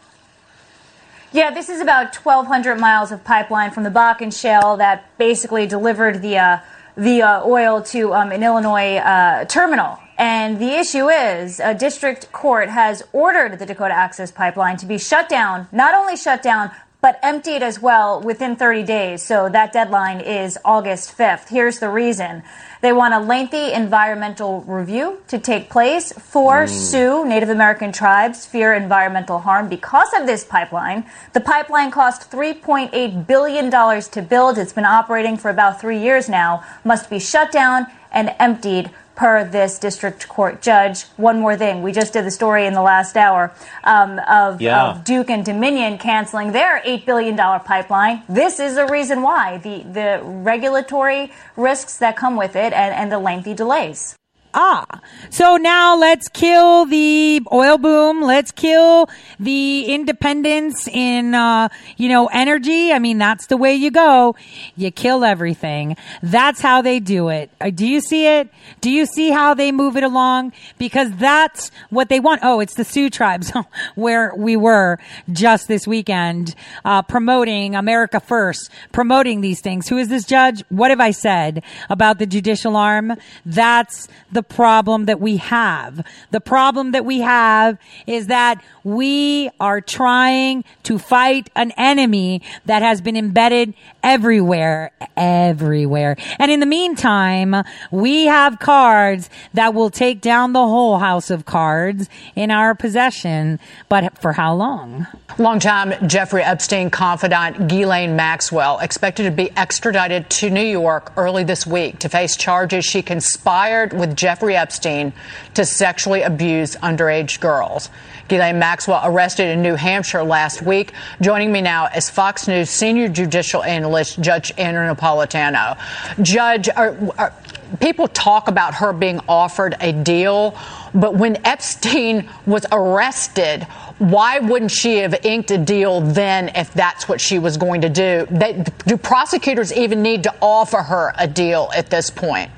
Yeah, 1.32 1.50
this 1.50 1.70
is 1.70 1.80
about 1.80 2.14
1,200 2.14 2.78
miles 2.78 3.10
of 3.10 3.24
pipeline 3.24 3.70
from 3.70 3.84
the 3.84 3.90
Bakken 3.90 4.38
Shale 4.38 4.76
that 4.76 5.16
basically 5.16 5.66
delivered 5.66 6.20
the 6.20 6.36
uh, 6.36 6.58
the 6.94 7.22
uh, 7.22 7.42
oil 7.46 7.80
to 7.84 8.12
um, 8.12 8.32
an 8.32 8.42
Illinois 8.42 8.96
uh, 8.96 9.46
terminal. 9.46 9.98
And 10.18 10.58
the 10.58 10.72
issue 10.74 11.08
is 11.08 11.58
a 11.58 11.72
district 11.72 12.30
court 12.32 12.68
has 12.68 13.02
ordered 13.14 13.58
the 13.58 13.64
Dakota 13.64 13.94
Access 13.94 14.30
Pipeline 14.30 14.76
to 14.76 14.86
be 14.86 14.98
shut 14.98 15.30
down, 15.30 15.68
not 15.72 15.94
only 15.94 16.16
shut 16.16 16.42
down, 16.42 16.70
but 17.02 17.18
emptied 17.20 17.64
as 17.64 17.82
well 17.82 18.20
within 18.20 18.54
30 18.54 18.84
days. 18.84 19.22
So 19.22 19.48
that 19.48 19.72
deadline 19.72 20.20
is 20.20 20.56
August 20.64 21.18
5th. 21.18 21.48
Here's 21.48 21.80
the 21.80 21.90
reason. 21.90 22.44
They 22.80 22.92
want 22.92 23.12
a 23.12 23.18
lengthy 23.18 23.72
environmental 23.72 24.60
review 24.62 25.20
to 25.26 25.38
take 25.38 25.68
place. 25.68 26.12
for 26.12 26.64
mm. 26.64 26.68
Sioux 26.68 27.24
Native 27.26 27.48
American 27.48 27.90
tribes 27.90 28.46
fear 28.46 28.72
environmental 28.72 29.40
harm 29.40 29.68
because 29.68 30.12
of 30.14 30.26
this 30.26 30.44
pipeline. 30.44 31.04
The 31.32 31.40
pipeline 31.40 31.90
cost 31.90 32.30
$3.8 32.30 33.26
billion 33.26 33.70
to 33.70 34.22
build. 34.22 34.56
It's 34.56 34.72
been 34.72 34.84
operating 34.84 35.36
for 35.36 35.50
about 35.50 35.80
three 35.80 35.98
years 35.98 36.28
now, 36.28 36.62
must 36.84 37.10
be 37.10 37.18
shut 37.18 37.50
down 37.50 37.88
and 38.12 38.32
emptied 38.38 38.90
per 39.14 39.44
this 39.44 39.78
district 39.78 40.28
court 40.28 40.62
judge. 40.62 41.04
One 41.16 41.40
more 41.40 41.56
thing. 41.56 41.82
We 41.82 41.92
just 41.92 42.12
did 42.12 42.24
the 42.24 42.30
story 42.30 42.66
in 42.66 42.72
the 42.72 42.82
last 42.82 43.16
hour 43.16 43.52
um, 43.84 44.18
of, 44.20 44.60
yeah. 44.60 44.90
of, 44.90 45.04
Duke 45.04 45.30
and 45.30 45.44
Dominion 45.44 45.98
canceling 45.98 46.52
their 46.52 46.80
$8 46.80 47.04
billion 47.04 47.36
pipeline. 47.36 48.22
This 48.28 48.58
is 48.58 48.74
the 48.74 48.86
reason 48.86 49.22
why 49.22 49.58
the, 49.58 49.82
the 49.82 50.20
regulatory 50.22 51.32
risks 51.56 51.98
that 51.98 52.16
come 52.16 52.36
with 52.36 52.56
it 52.56 52.72
and, 52.72 52.94
and 52.94 53.12
the 53.12 53.18
lengthy 53.18 53.54
delays. 53.54 54.16
Ah, 54.54 55.00
so 55.30 55.56
now 55.56 55.96
let's 55.96 56.28
kill 56.28 56.84
the 56.84 57.40
oil 57.50 57.78
boom. 57.78 58.20
Let's 58.20 58.52
kill 58.52 59.08
the 59.40 59.86
independence 59.86 60.86
in, 60.88 61.34
uh, 61.34 61.70
you 61.96 62.10
know, 62.10 62.26
energy. 62.26 62.92
I 62.92 62.98
mean, 62.98 63.16
that's 63.16 63.46
the 63.46 63.56
way 63.56 63.74
you 63.74 63.90
go. 63.90 64.36
You 64.76 64.90
kill 64.90 65.24
everything. 65.24 65.96
That's 66.22 66.60
how 66.60 66.82
they 66.82 67.00
do 67.00 67.30
it. 67.30 67.50
Uh, 67.62 67.70
do 67.70 67.86
you 67.86 68.02
see 68.02 68.26
it? 68.26 68.50
Do 68.82 68.90
you 68.90 69.06
see 69.06 69.30
how 69.30 69.54
they 69.54 69.72
move 69.72 69.96
it 69.96 70.04
along? 70.04 70.52
Because 70.76 71.10
that's 71.12 71.70
what 71.88 72.10
they 72.10 72.20
want. 72.20 72.40
Oh, 72.42 72.60
it's 72.60 72.74
the 72.74 72.84
Sioux 72.84 73.08
tribes 73.08 73.50
where 73.94 74.34
we 74.36 74.54
were 74.54 74.98
just 75.32 75.66
this 75.66 75.86
weekend, 75.86 76.54
uh, 76.84 77.00
promoting 77.00 77.74
America 77.74 78.20
First, 78.20 78.70
promoting 78.92 79.40
these 79.40 79.62
things. 79.62 79.88
Who 79.88 79.96
is 79.96 80.08
this 80.08 80.26
judge? 80.26 80.62
What 80.68 80.90
have 80.90 81.00
I 81.00 81.10
said 81.10 81.62
about 81.88 82.18
the 82.18 82.26
judicial 82.26 82.76
arm? 82.76 83.14
That's 83.46 84.08
the 84.30 84.41
the 84.42 84.54
problem 84.54 85.04
that 85.04 85.20
we 85.20 85.36
have. 85.36 86.04
The 86.32 86.40
problem 86.40 86.90
that 86.92 87.04
we 87.04 87.20
have 87.20 87.78
is 88.08 88.26
that 88.26 88.60
we 88.82 89.50
are 89.60 89.80
trying 89.80 90.64
to 90.82 90.98
fight 90.98 91.48
an 91.54 91.72
enemy 91.76 92.42
that 92.66 92.82
has 92.82 93.00
been 93.00 93.16
embedded 93.16 93.74
everywhere, 94.02 94.90
everywhere. 95.16 96.16
And 96.40 96.50
in 96.50 96.58
the 96.58 96.66
meantime, 96.66 97.54
we 97.92 98.24
have 98.24 98.58
cards 98.58 99.30
that 99.54 99.74
will 99.74 99.90
take 99.90 100.20
down 100.20 100.54
the 100.54 100.66
whole 100.66 100.98
house 100.98 101.30
of 101.30 101.44
cards 101.44 102.08
in 102.34 102.50
our 102.50 102.74
possession. 102.74 103.60
But 103.88 104.18
for 104.18 104.32
how 104.32 104.54
long? 104.54 105.06
Longtime 105.38 106.08
Jeffrey 106.08 106.42
Epstein 106.42 106.90
confidant 106.90 107.68
Ghislaine 107.68 108.16
Maxwell 108.16 108.80
expected 108.80 109.22
to 109.22 109.30
be 109.30 109.50
extradited 109.56 110.28
to 110.30 110.50
New 110.50 110.60
York 110.60 111.12
early 111.16 111.44
this 111.44 111.64
week 111.64 112.00
to 112.00 112.08
face 112.08 112.36
charges 112.36 112.84
she 112.84 113.02
conspired 113.02 113.92
with 113.92 114.16
Jeffrey 114.16 114.31
Epstein 114.40 115.12
to 115.54 115.64
sexually 115.64 116.22
abuse 116.22 116.76
underage 116.76 117.40
girls. 117.40 117.90
Ghislaine 118.28 118.58
Maxwell 118.58 119.02
arrested 119.04 119.48
in 119.48 119.62
New 119.62 119.74
Hampshire 119.74 120.22
last 120.22 120.62
week. 120.62 120.92
Joining 121.20 121.52
me 121.52 121.60
now 121.60 121.88
is 121.88 122.08
Fox 122.08 122.48
News 122.48 122.70
senior 122.70 123.08
judicial 123.08 123.62
analyst 123.62 124.20
Judge 124.20 124.52
Andrew 124.56 124.86
Napolitano. 124.86 125.76
Judge, 126.22 126.68
are, 126.70 126.96
are, 127.18 127.34
people 127.80 128.08
talk 128.08 128.48
about 128.48 128.74
her 128.74 128.92
being 128.92 129.20
offered 129.28 129.76
a 129.80 129.92
deal, 129.92 130.56
but 130.94 131.14
when 131.14 131.44
Epstein 131.44 132.28
was 132.46 132.64
arrested, 132.72 133.64
why 133.98 134.38
wouldn't 134.38 134.70
she 134.70 134.98
have 134.98 135.14
inked 135.24 135.50
a 135.50 135.58
deal 135.58 136.00
then 136.00 136.50
if 136.54 136.72
that's 136.74 137.08
what 137.08 137.20
she 137.20 137.38
was 137.38 137.56
going 137.56 137.82
to 137.82 137.88
do? 137.88 138.26
They, 138.30 138.64
do 138.86 138.96
prosecutors 138.96 139.72
even 139.72 140.02
need 140.02 140.22
to 140.24 140.34
offer 140.40 140.78
her 140.78 141.12
a 141.18 141.28
deal 141.28 141.70
at 141.74 141.90
this 141.90 142.10
point? 142.10 142.50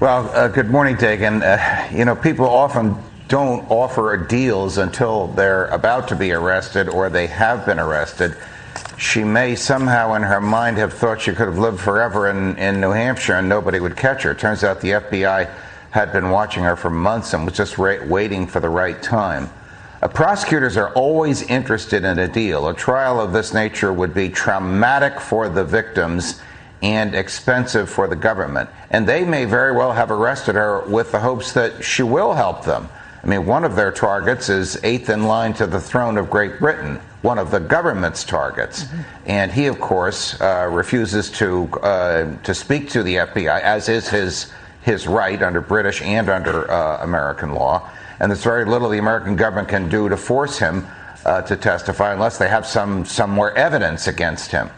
Well, 0.00 0.30
uh, 0.32 0.46
good 0.46 0.70
morning, 0.70 0.94
Dagen. 0.94 1.42
Uh, 1.42 1.92
you 1.92 2.04
know, 2.04 2.14
people 2.14 2.48
often 2.48 2.94
don't 3.26 3.68
offer 3.68 4.16
deals 4.16 4.78
until 4.78 5.26
they're 5.26 5.66
about 5.66 6.06
to 6.08 6.14
be 6.14 6.30
arrested 6.30 6.88
or 6.88 7.10
they 7.10 7.26
have 7.26 7.66
been 7.66 7.80
arrested. 7.80 8.36
She 8.96 9.24
may 9.24 9.56
somehow 9.56 10.14
in 10.14 10.22
her 10.22 10.40
mind 10.40 10.76
have 10.76 10.92
thought 10.92 11.22
she 11.22 11.32
could 11.32 11.48
have 11.48 11.58
lived 11.58 11.80
forever 11.80 12.28
in, 12.28 12.56
in 12.58 12.80
New 12.80 12.92
Hampshire 12.92 13.34
and 13.34 13.48
nobody 13.48 13.80
would 13.80 13.96
catch 13.96 14.22
her. 14.22 14.36
Turns 14.36 14.62
out 14.62 14.80
the 14.80 14.90
FBI 14.90 15.50
had 15.90 16.12
been 16.12 16.30
watching 16.30 16.62
her 16.62 16.76
for 16.76 16.90
months 16.90 17.34
and 17.34 17.44
was 17.44 17.56
just 17.56 17.76
ra- 17.76 18.06
waiting 18.06 18.46
for 18.46 18.60
the 18.60 18.68
right 18.68 19.02
time. 19.02 19.50
Uh, 20.00 20.06
prosecutors 20.06 20.76
are 20.76 20.92
always 20.94 21.42
interested 21.42 22.04
in 22.04 22.20
a 22.20 22.28
deal. 22.28 22.68
A 22.68 22.74
trial 22.74 23.20
of 23.20 23.32
this 23.32 23.52
nature 23.52 23.92
would 23.92 24.14
be 24.14 24.28
traumatic 24.28 25.18
for 25.18 25.48
the 25.48 25.64
victims 25.64 26.40
and 26.82 27.14
expensive 27.14 27.90
for 27.90 28.06
the 28.06 28.16
government. 28.16 28.70
And 28.90 29.08
they 29.08 29.24
may 29.24 29.44
very 29.44 29.72
well 29.72 29.92
have 29.92 30.10
arrested 30.10 30.54
her 30.54 30.80
with 30.88 31.12
the 31.12 31.20
hopes 31.20 31.52
that 31.52 31.84
she 31.84 32.02
will 32.02 32.34
help 32.34 32.64
them. 32.64 32.88
I 33.22 33.26
mean, 33.26 33.46
one 33.46 33.64
of 33.64 33.74
their 33.74 33.90
targets 33.90 34.48
is 34.48 34.82
eighth 34.84 35.10
in 35.10 35.24
line 35.24 35.52
to 35.54 35.66
the 35.66 35.80
throne 35.80 36.16
of 36.16 36.30
Great 36.30 36.60
Britain, 36.60 37.00
one 37.22 37.38
of 37.38 37.50
the 37.50 37.58
government's 37.58 38.22
targets. 38.22 38.84
Mm-hmm. 38.84 39.00
And 39.26 39.52
he, 39.52 39.66
of 39.66 39.80
course, 39.80 40.40
uh, 40.40 40.68
refuses 40.70 41.30
to, 41.32 41.68
uh, 41.82 42.36
to 42.42 42.54
speak 42.54 42.88
to 42.90 43.02
the 43.02 43.16
FBI, 43.16 43.60
as 43.60 43.88
is 43.88 44.08
his, 44.08 44.52
his 44.82 45.08
right 45.08 45.42
under 45.42 45.60
British 45.60 46.00
and 46.00 46.28
under 46.28 46.70
uh, 46.70 47.02
American 47.02 47.54
law. 47.54 47.90
And 48.20 48.30
there's 48.30 48.44
very 48.44 48.64
little 48.64 48.88
the 48.88 48.98
American 48.98 49.34
government 49.34 49.68
can 49.68 49.88
do 49.88 50.08
to 50.08 50.16
force 50.16 50.58
him 50.58 50.86
uh, 51.24 51.42
to 51.42 51.56
testify 51.56 52.12
unless 52.12 52.38
they 52.38 52.48
have 52.48 52.66
some, 52.66 53.04
some 53.04 53.30
more 53.30 53.52
evidence 53.54 54.06
against 54.06 54.52
him. 54.52 54.70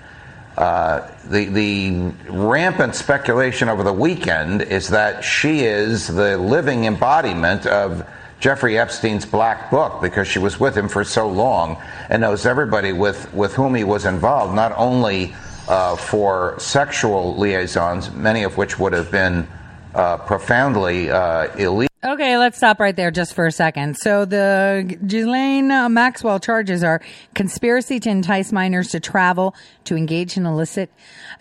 Uh, 0.60 1.10
the, 1.30 1.46
the 1.46 1.90
rampant 2.28 2.94
speculation 2.94 3.70
over 3.70 3.82
the 3.82 3.90
weekend 3.90 4.60
is 4.60 4.88
that 4.88 5.24
she 5.24 5.60
is 5.60 6.06
the 6.06 6.36
living 6.36 6.84
embodiment 6.84 7.64
of 7.64 8.06
Jeffrey 8.40 8.78
Epstein's 8.78 9.24
black 9.24 9.70
book 9.70 10.02
because 10.02 10.28
she 10.28 10.38
was 10.38 10.60
with 10.60 10.76
him 10.76 10.86
for 10.86 11.02
so 11.02 11.26
long 11.26 11.80
and 12.10 12.20
knows 12.20 12.44
everybody 12.44 12.92
with, 12.92 13.32
with 13.32 13.54
whom 13.54 13.74
he 13.74 13.84
was 13.84 14.04
involved, 14.04 14.54
not 14.54 14.74
only 14.76 15.34
uh, 15.66 15.96
for 15.96 16.60
sexual 16.60 17.34
liaisons, 17.38 18.10
many 18.10 18.42
of 18.42 18.58
which 18.58 18.78
would 18.78 18.92
have 18.92 19.10
been 19.10 19.48
uh, 19.94 20.18
profoundly 20.18 21.10
uh, 21.10 21.48
illegal. 21.56 21.89
Okay, 22.02 22.38
let's 22.38 22.56
stop 22.56 22.80
right 22.80 22.96
there 22.96 23.10
just 23.10 23.34
for 23.34 23.44
a 23.44 23.52
second. 23.52 23.94
So 23.98 24.24
the 24.24 24.98
Ghislaine 25.06 25.68
Maxwell 25.92 26.40
charges 26.40 26.82
are 26.82 27.02
conspiracy 27.34 28.00
to 28.00 28.08
entice 28.08 28.52
minors 28.52 28.88
to 28.92 29.00
travel 29.00 29.54
to 29.84 29.96
engage 29.96 30.38
in 30.38 30.46
illicit 30.46 30.90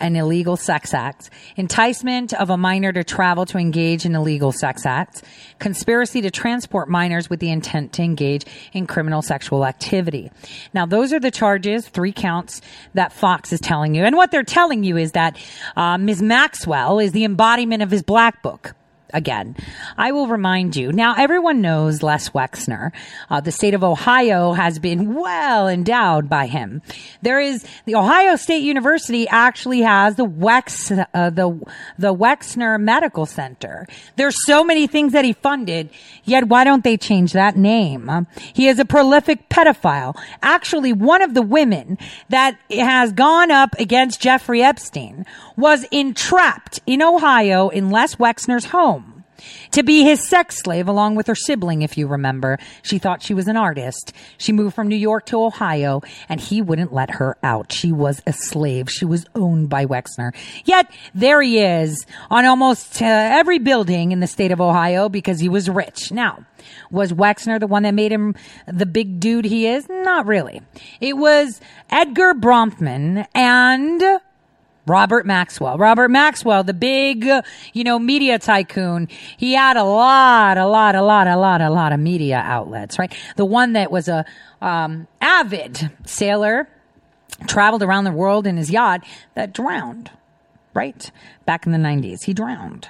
and 0.02 0.18
illegal 0.18 0.58
sex 0.58 0.94
acts, 0.94 1.30
enticement 1.56 2.34
of 2.34 2.50
a 2.50 2.58
minor 2.58 2.92
to 2.92 3.06
travel 3.06 3.46
to 3.46 3.58
engage 3.58 4.06
in 4.06 4.16
illegal 4.16 4.52
sex 4.52 4.86
acts, 4.86 5.22
conspiracy 5.60 6.20
to 6.24 6.30
transport 6.30 6.90
minors 6.90 7.30
with 7.30 7.40
the 7.40 7.52
intent 7.52 7.94
to 7.94 8.02
engage 8.02 8.44
in 8.74 8.86
criminal 8.86 9.22
sexual 9.22 9.66
activity. 9.66 10.30
Now, 10.74 10.86
those 10.86 11.14
are 11.14 11.22
the 11.22 11.32
charges, 11.32 11.88
three 11.88 12.12
counts 12.12 12.60
that 12.96 13.14
Fox 13.14 13.54
is 13.54 13.62
telling 13.62 13.96
you. 13.96 14.04
And 14.04 14.18
what 14.18 14.30
they're 14.30 14.44
telling 14.44 14.84
you 14.84 14.98
is 14.98 15.14
that 15.14 15.38
uh, 15.78 15.98
Ms. 15.98 16.22
Maxwell 16.22 17.00
is 17.00 17.14
the 17.14 17.24
embodiment 17.24 17.82
of 17.82 17.92
his 17.92 18.04
black 18.04 18.44
book 18.44 18.76
again. 19.14 19.56
I 19.98 20.12
will 20.12 20.28
remind 20.28 20.76
you. 20.76 20.92
Now, 20.92 21.16
everyone 21.18 21.62
knows 21.62 22.04
Les 22.04 22.30
Wexner. 22.30 22.92
Uh, 23.30 23.42
the 23.42 23.52
state 23.52 23.74
of 23.74 23.84
Ohio 23.84 24.54
has 24.54 24.80
been 24.80 25.14
well 25.16 25.68
endowed 25.68 26.30
by 26.30 26.48
him. 26.48 26.82
There 27.22 27.40
is 27.40 27.66
the 27.86 27.96
Ohio 27.96 28.36
State 28.36 28.64
University 28.64 29.28
actually 29.28 29.82
has 29.82 30.16
the 30.16 30.26
Wex 30.26 31.06
uh, 31.14 31.30
the 31.30 31.60
the 31.98 32.14
Wexner 32.14 32.80
Medical 32.80 33.26
Center. 33.26 33.88
There's 34.16 34.46
so 34.46 34.64
many 34.64 34.88
things 34.88 35.14
that 35.14 35.26
he 35.26 35.34
funded. 35.34 35.90
Yet, 36.24 36.48
why 36.48 36.64
don't 36.64 36.84
they 36.84 36.98
change 36.98 37.34
that 37.34 37.58
name? 37.58 38.28
he 38.54 38.68
is 38.68 38.80
a 38.80 38.86
prolific 38.86 39.50
pedophile. 39.50 40.16
Actually, 40.42 40.94
one 40.94 41.22
of 41.22 41.34
the 41.34 41.42
women 41.42 41.98
that 42.30 42.58
has 42.72 43.12
gone 43.12 43.52
up 43.52 43.76
against 43.80 44.22
Jeffrey 44.22 44.62
Epstein 44.62 45.26
was 45.56 45.84
entrapped 45.92 46.80
in 46.86 47.02
Ohio 47.02 47.70
in 47.70 47.90
Les 47.90 48.16
Wexner's 48.16 48.66
home 48.66 48.99
to 49.72 49.84
be 49.84 50.04
his 50.04 50.28
sex 50.28 50.60
slave 50.60 50.88
along 50.88 51.16
with 51.16 51.28
her 51.28 51.36
sibling, 51.36 51.82
if 51.82 51.98
you 51.98 52.08
remember. 52.08 52.58
She 52.82 53.00
thought 53.00 53.24
she 53.24 53.34
was 53.34 53.48
an 53.48 53.58
artist. 53.58 54.14
She 54.38 54.52
moved 54.52 54.76
from 54.76 54.88
New 54.88 54.96
York 54.96 55.26
to 55.28 55.44
Ohio 55.44 56.02
and 56.28 56.40
he 56.40 56.62
wouldn't 56.62 56.94
let 56.94 57.12
her 57.12 57.38
out. 57.44 57.72
She 57.72 57.92
was 57.92 58.22
a 58.26 58.34
slave. 58.34 58.90
She 58.90 59.06
was 59.06 59.26
owned 59.36 59.70
by 59.70 59.86
Wexner. 59.86 60.34
Yet 60.66 60.92
there 61.14 61.42
he 61.42 61.60
is 61.60 62.06
on 62.30 62.46
almost 62.46 63.02
uh, 63.02 63.06
every 63.06 63.60
building 63.60 64.12
in 64.12 64.20
the 64.20 64.28
state 64.28 64.52
of 64.52 64.62
Ohio 64.62 65.10
because 65.10 65.40
he 65.40 65.50
was 65.50 65.70
rich. 65.70 66.12
Now, 66.12 66.46
was 66.92 67.14
Wexner 67.14 67.60
the 67.60 67.68
one 67.68 67.84
that 67.84 67.94
made 67.94 68.12
him 68.12 68.36
the 68.68 68.86
big 68.86 69.20
dude 69.20 69.46
he 69.46 69.68
is? 69.68 69.88
Not 69.90 70.26
really. 70.26 70.62
It 71.00 71.18
was 71.18 71.62
Edgar 71.90 72.34
Bronfman 72.34 73.26
and 73.34 74.02
Robert 74.90 75.26
Maxwell. 75.26 75.78
Robert 75.78 76.10
Maxwell, 76.10 76.64
the 76.64 76.74
big, 76.74 77.26
you 77.74 77.84
know, 77.84 78.00
media 78.00 78.40
tycoon. 78.40 79.08
He 79.38 79.54
had 79.54 79.78
a 79.78 79.84
lot, 79.84 80.58
a 80.58 80.66
lot, 80.66 80.96
a 80.96 81.02
lot, 81.02 81.28
a 81.28 81.38
lot, 81.38 81.62
a 81.62 81.70
lot 81.70 81.94
of 81.94 82.00
media 82.00 82.42
outlets, 82.44 82.98
right? 82.98 83.14
The 83.36 83.46
one 83.46 83.74
that 83.74 83.92
was 83.92 84.08
a, 84.08 84.26
um, 84.62 85.08
avid 85.22 85.92
sailor, 86.06 86.68
traveled 87.48 87.84
around 87.84 88.04
the 88.04 88.12
world 88.12 88.48
in 88.48 88.58
his 88.58 88.70
yacht 88.70 89.06
that 89.36 89.54
drowned, 89.54 90.12
right? 90.74 91.12
Back 91.46 91.66
in 91.66 91.72
the 91.72 91.78
90s. 91.78 92.24
He 92.24 92.34
drowned. 92.34 92.90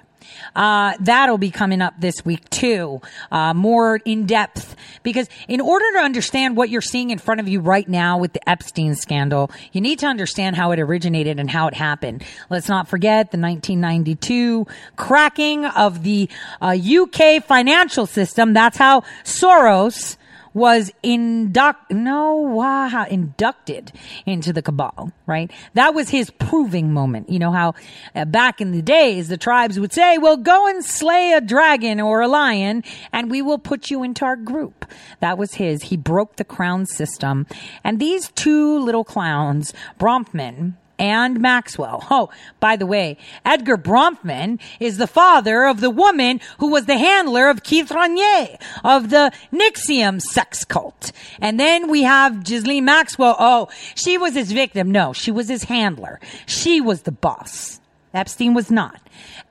Uh, 0.55 0.93
that'll 0.99 1.37
be 1.37 1.51
coming 1.51 1.81
up 1.81 1.93
this 1.99 2.25
week 2.25 2.49
too, 2.49 3.01
uh, 3.31 3.53
more 3.53 3.97
in 4.05 4.25
depth. 4.25 4.75
Because 5.03 5.29
in 5.47 5.61
order 5.61 5.85
to 5.93 5.99
understand 5.99 6.57
what 6.57 6.69
you're 6.69 6.81
seeing 6.81 7.09
in 7.09 7.19
front 7.19 7.39
of 7.39 7.47
you 7.47 7.59
right 7.59 7.87
now 7.87 8.17
with 8.17 8.33
the 8.33 8.49
Epstein 8.49 8.95
scandal, 8.95 9.51
you 9.71 9.81
need 9.81 9.99
to 9.99 10.07
understand 10.07 10.55
how 10.55 10.71
it 10.71 10.79
originated 10.79 11.39
and 11.39 11.49
how 11.49 11.67
it 11.67 11.73
happened. 11.73 12.23
Let's 12.49 12.67
not 12.67 12.87
forget 12.87 13.31
the 13.31 13.37
1992 13.39 14.67
cracking 14.95 15.65
of 15.65 16.03
the 16.03 16.29
uh, 16.61 16.77
UK 16.77 17.43
financial 17.43 18.05
system. 18.05 18.53
That's 18.53 18.77
how 18.77 19.01
Soros 19.23 20.17
was 20.53 20.91
induct 21.03 21.91
no 21.91 22.35
wow 22.35 23.05
inducted 23.09 23.91
into 24.25 24.51
the 24.53 24.61
cabal 24.61 25.11
right? 25.29 25.51
That 25.75 25.93
was 25.93 26.09
his 26.09 26.31
proving 26.31 26.91
moment. 26.91 27.29
You 27.29 27.39
know 27.39 27.51
how 27.51 27.75
uh, 28.15 28.25
back 28.25 28.59
in 28.59 28.71
the 28.71 28.81
days 28.81 29.29
the 29.29 29.37
tribes 29.37 29.79
would 29.79 29.93
say 29.93 30.17
well 30.17 30.37
go 30.37 30.67
and 30.67 30.83
slay 30.83 31.33
a 31.33 31.39
dragon 31.39 32.01
or 32.01 32.21
a 32.21 32.27
lion 32.27 32.83
and 33.13 33.31
we 33.31 33.41
will 33.41 33.59
put 33.59 33.89
you 33.89 34.03
into 34.03 34.25
our 34.25 34.35
group. 34.35 34.85
That 35.21 35.37
was 35.37 35.53
his. 35.53 35.83
He 35.83 35.97
broke 35.97 36.35
the 36.35 36.43
crown 36.43 36.87
system. 36.87 37.45
And 37.83 37.99
these 37.99 38.29
two 38.31 38.79
little 38.79 39.03
clowns 39.03 39.73
bronfman 39.99 40.73
and 40.99 41.39
Maxwell. 41.39 42.05
Oh, 42.11 42.29
by 42.59 42.75
the 42.75 42.85
way, 42.85 43.17
Edgar 43.45 43.77
Bronfman 43.77 44.59
is 44.79 44.97
the 44.97 45.07
father 45.07 45.63
of 45.63 45.79
the 45.79 45.89
woman 45.89 46.41
who 46.59 46.69
was 46.69 46.85
the 46.85 46.97
handler 46.97 47.49
of 47.49 47.63
Keith 47.63 47.89
Raniere 47.89 48.59
of 48.83 49.09
the 49.09 49.31
NXIVM 49.53 50.21
sex 50.21 50.65
cult. 50.65 51.11
And 51.39 51.59
then 51.59 51.89
we 51.89 52.03
have 52.03 52.43
Ghislaine 52.43 52.85
Maxwell. 52.85 53.35
Oh, 53.39 53.69
she 53.95 54.17
was 54.17 54.33
his 54.33 54.51
victim. 54.51 54.91
No, 54.91 55.13
she 55.13 55.31
was 55.31 55.47
his 55.47 55.63
handler. 55.63 56.19
She 56.45 56.81
was 56.81 57.03
the 57.03 57.11
boss. 57.11 57.79
Epstein 58.13 58.53
was 58.53 58.71
not. 58.71 58.99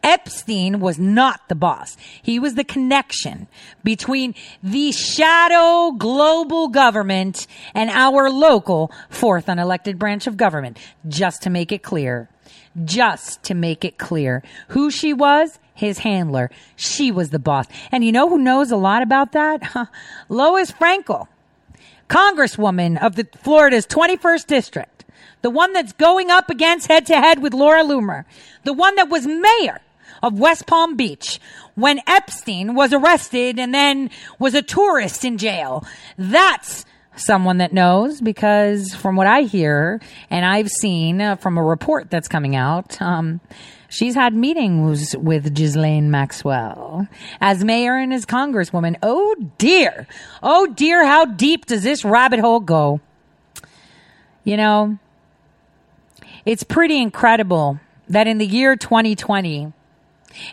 Epstein 0.09 0.81
was 0.81 0.99
not 0.99 1.47
the 1.49 1.55
boss. 1.55 1.99
He 2.23 2.39
was 2.39 2.55
the 2.55 2.65
connection 2.65 3.47
between 3.85 4.35
the 4.63 4.91
shadow 4.91 5.93
global 5.93 6.69
government 6.69 7.47
and 7.75 7.91
our 7.91 8.31
local 8.31 8.91
fourth 9.11 9.47
unelected 9.47 9.99
branch 9.99 10.27
of 10.27 10.39
government. 10.39 10.79
Just 11.07 11.43
to 11.43 11.51
make 11.51 11.73
it 11.73 11.83
clear. 11.83 12.31
Just 12.87 13.43
to 13.43 13.55
make 13.55 13.85
it 13.85 13.99
clear. 13.99 14.43
Who 14.69 14.91
she 14.91 15.13
was? 15.13 15.59
His 15.75 15.99
handler. 15.99 16.51
She 16.75 17.13
was 17.13 17.29
the 17.29 17.39
boss. 17.39 17.67
And 17.93 18.03
you 18.03 18.11
know 18.11 18.31
who 18.31 18.39
knows 18.39 18.71
a 18.71 18.77
lot 18.79 19.03
about 19.03 19.33
that? 19.33 19.91
Lois 20.31 20.73
Frankel, 20.73 21.29
Congresswoman 22.09 22.99
of 22.99 23.17
the 23.17 23.29
Florida's 23.43 23.87
21st 23.87 24.47
District 24.47 25.05
the 25.41 25.51
one 25.51 25.73
that's 25.73 25.93
going 25.93 26.31
up 26.31 26.51
against 26.51 26.89
head 26.89 27.07
to 27.07 27.15
head 27.15 27.41
with 27.41 27.55
Laura 27.55 27.85
Loomer, 27.85 28.25
the 28.65 28.73
one 28.73 28.97
that 28.97 29.09
was 29.09 29.25
mayor 29.25 29.81
of 30.23 30.39
West 30.39 30.67
Palm 30.67 30.97
Beach 30.97 31.41
when 31.75 32.01
Epstein 32.07 32.75
was 32.75 32.93
arrested 32.93 33.59
and 33.59 33.73
then 33.75 34.11
was 34.39 34.55
a 34.55 34.63
tourist 34.63 35.25
in 35.25 35.39
jail. 35.39 35.85
That's 36.17 36.85
someone 37.17 37.59
that 37.59 37.73
knows 37.73 38.21
because 38.21 38.95
from 38.95 39.17
what 39.17 39.27
I 39.27 39.43
hear 39.43 40.01
and 40.31 40.45
I've 40.45 40.69
seen 40.69 41.21
uh, 41.21 41.37
from 41.37 41.59
a 41.59 41.63
report 41.63 42.11
that's 42.11 42.29
coming 42.29 42.57
out, 42.57 43.01
um, 43.03 43.41
she's 43.89 44.15
had 44.15 44.35
meetings 44.35 45.17
with 45.17 45.55
Ghislaine 45.55 46.11
Maxwell 46.11 47.09
as 47.41 47.65
mayor 47.65 47.97
and 47.97 48.13
as 48.13 48.27
congresswoman. 48.27 48.97
Oh 49.03 49.35
dear. 49.59 50.07
Oh 50.43 50.67
dear. 50.67 51.05
How 51.05 51.25
deep 51.25 51.67
does 51.67 51.83
this 51.83 52.05
rabbit 52.05 52.41
hole 52.41 52.61
go? 52.61 53.01
You 54.45 54.57
know, 54.57 54.99
it's 56.47 56.63
pretty 56.63 57.01
incredible 57.03 57.81
that 58.09 58.27
in 58.27 58.39
the 58.39 58.47
year 58.47 58.77
2020, 58.77 59.73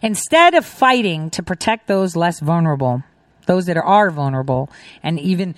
instead 0.01 0.53
of 0.53 0.65
fighting 0.65 1.29
to 1.31 1.43
protect 1.43 1.87
those 1.87 2.15
less 2.15 2.39
vulnerable, 2.39 3.03
those 3.45 3.65
that 3.65 3.77
are 3.77 4.09
vulnerable 4.11 4.69
and 5.03 5.19
even 5.19 5.55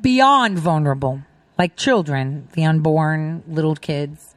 beyond 0.00 0.58
vulnerable, 0.58 1.22
like 1.58 1.76
children, 1.76 2.48
the 2.52 2.64
unborn, 2.64 3.42
little 3.48 3.76
kids, 3.76 4.34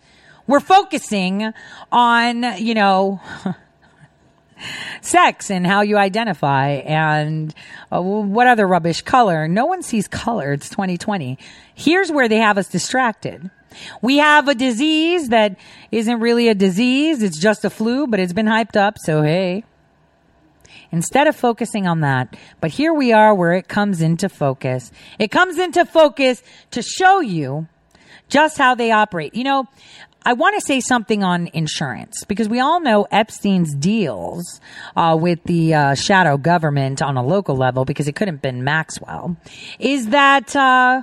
we're 0.48 0.60
focusing 0.60 1.54
on, 1.92 2.44
you 2.58 2.74
know, 2.74 3.22
sex 5.02 5.50
and 5.50 5.66
how 5.66 5.82
you 5.82 5.98
identify 5.98 6.70
and 6.70 7.54
uh, 7.92 8.02
what 8.02 8.48
other 8.48 8.68
rubbish 8.68 9.02
color. 9.02 9.48
No 9.48 9.66
one 9.66 9.84
sees 9.84 10.08
color. 10.08 10.54
It's 10.54 10.70
2020. 10.70 11.38
Here's 11.74 12.12
where 12.12 12.28
they 12.28 12.38
have 12.38 12.58
us 12.58 12.68
distracted. 12.68 13.50
We 14.02 14.18
have 14.18 14.48
a 14.48 14.56
disease 14.56 15.30
that 15.30 15.58
isn't 15.92 16.20
really 16.20 16.48
a 16.50 16.56
disease. 16.56 17.24
It's 17.24 17.40
just 17.40 17.66
a 17.66 17.70
flu, 17.70 18.08
but 18.08 18.20
it's 18.20 18.34
been 18.34 18.46
hyped 18.46 18.76
up. 18.76 18.98
So, 19.00 19.22
hey, 19.22 19.64
instead 20.92 21.28
of 21.28 21.36
focusing 21.36 21.88
on 21.88 22.02
that, 22.02 22.36
but 22.60 22.72
here 22.72 22.94
we 22.94 23.14
are 23.14 23.34
where 23.34 23.54
it 23.54 23.68
comes 23.68 24.02
into 24.02 24.30
focus. 24.30 24.92
It 25.20 25.30
comes 25.32 25.58
into 25.58 25.86
focus 25.86 26.44
to 26.72 26.82
show 26.82 27.20
you 27.20 27.68
just 28.30 28.58
how 28.58 28.76
they 28.76 28.92
operate. 28.92 29.36
You 29.36 29.44
know, 29.44 29.68
I 30.24 30.34
want 30.34 30.56
to 30.56 30.62
say 30.62 30.80
something 30.82 31.24
on 31.24 31.50
insurance 31.54 32.26
because 32.26 32.48
we 32.48 32.60
all 32.60 32.80
know 32.80 33.08
Epstein's 33.12 33.74
deals 33.74 34.62
uh, 34.96 35.18
with 35.20 35.44
the 35.46 35.74
uh, 35.74 35.96
shadow 35.96 36.38
government 36.38 37.02
on 37.02 37.18
a 37.18 37.26
local 37.26 37.56
level 37.56 37.86
because 37.86 38.08
it 38.08 38.16
couldn't 38.16 38.36
have 38.36 38.42
been 38.42 38.64
Maxwell 38.64 39.36
is 39.80 40.10
that 40.10 40.56
uh, 40.56 41.02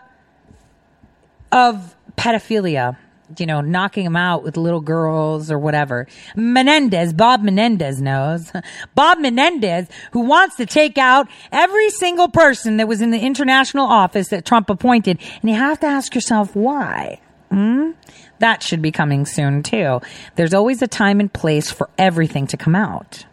of 1.50 1.96
pedophilia, 2.16 2.96
you 3.36 3.46
know, 3.46 3.60
knocking 3.60 4.04
them 4.04 4.16
out 4.16 4.44
with 4.44 4.56
little 4.56 4.80
girls 4.80 5.50
or 5.50 5.58
whatever. 5.58 6.06
Menendez, 6.36 7.12
Bob 7.12 7.42
Menendez 7.42 8.00
knows. 8.00 8.52
Bob 8.94 9.18
Menendez, 9.18 9.88
who 10.12 10.20
wants 10.20 10.56
to 10.56 10.66
take 10.66 10.96
out 10.96 11.26
every 11.50 11.90
single 11.90 12.28
person 12.28 12.76
that 12.76 12.86
was 12.86 13.02
in 13.02 13.10
the 13.10 13.20
international 13.20 13.86
office 13.86 14.28
that 14.28 14.44
Trump 14.44 14.70
appointed. 14.70 15.18
And 15.42 15.50
you 15.50 15.56
have 15.56 15.80
to 15.80 15.86
ask 15.86 16.14
yourself 16.14 16.54
why. 16.54 17.20
Hmm? 17.50 17.92
That 18.38 18.62
should 18.62 18.82
be 18.82 18.92
coming 18.92 19.26
soon 19.26 19.62
too. 19.62 20.00
There's 20.36 20.54
always 20.54 20.82
a 20.82 20.88
time 20.88 21.20
and 21.20 21.32
place 21.32 21.70
for 21.70 21.90
everything 21.98 22.46
to 22.48 22.56
come 22.56 22.74
out. 22.74 23.26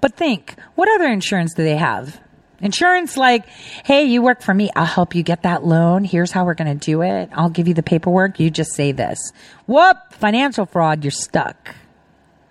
But 0.00 0.14
think, 0.16 0.54
what 0.74 0.88
other 0.88 1.08
insurance 1.08 1.54
do 1.54 1.64
they 1.64 1.76
have? 1.76 2.20
Insurance, 2.60 3.16
like, 3.16 3.46
hey, 3.84 4.04
you 4.04 4.20
work 4.20 4.42
for 4.42 4.52
me. 4.52 4.70
I'll 4.74 4.84
help 4.84 5.14
you 5.14 5.22
get 5.22 5.42
that 5.42 5.64
loan. 5.64 6.02
Here's 6.02 6.32
how 6.32 6.44
we're 6.44 6.54
going 6.54 6.76
to 6.78 6.84
do 6.84 7.02
it. 7.02 7.30
I'll 7.32 7.50
give 7.50 7.68
you 7.68 7.74
the 7.74 7.84
paperwork. 7.84 8.40
You 8.40 8.50
just 8.50 8.72
say 8.72 8.90
this. 8.90 9.32
Whoop, 9.66 9.96
financial 10.10 10.66
fraud, 10.66 11.04
you're 11.04 11.12
stuck. 11.12 11.76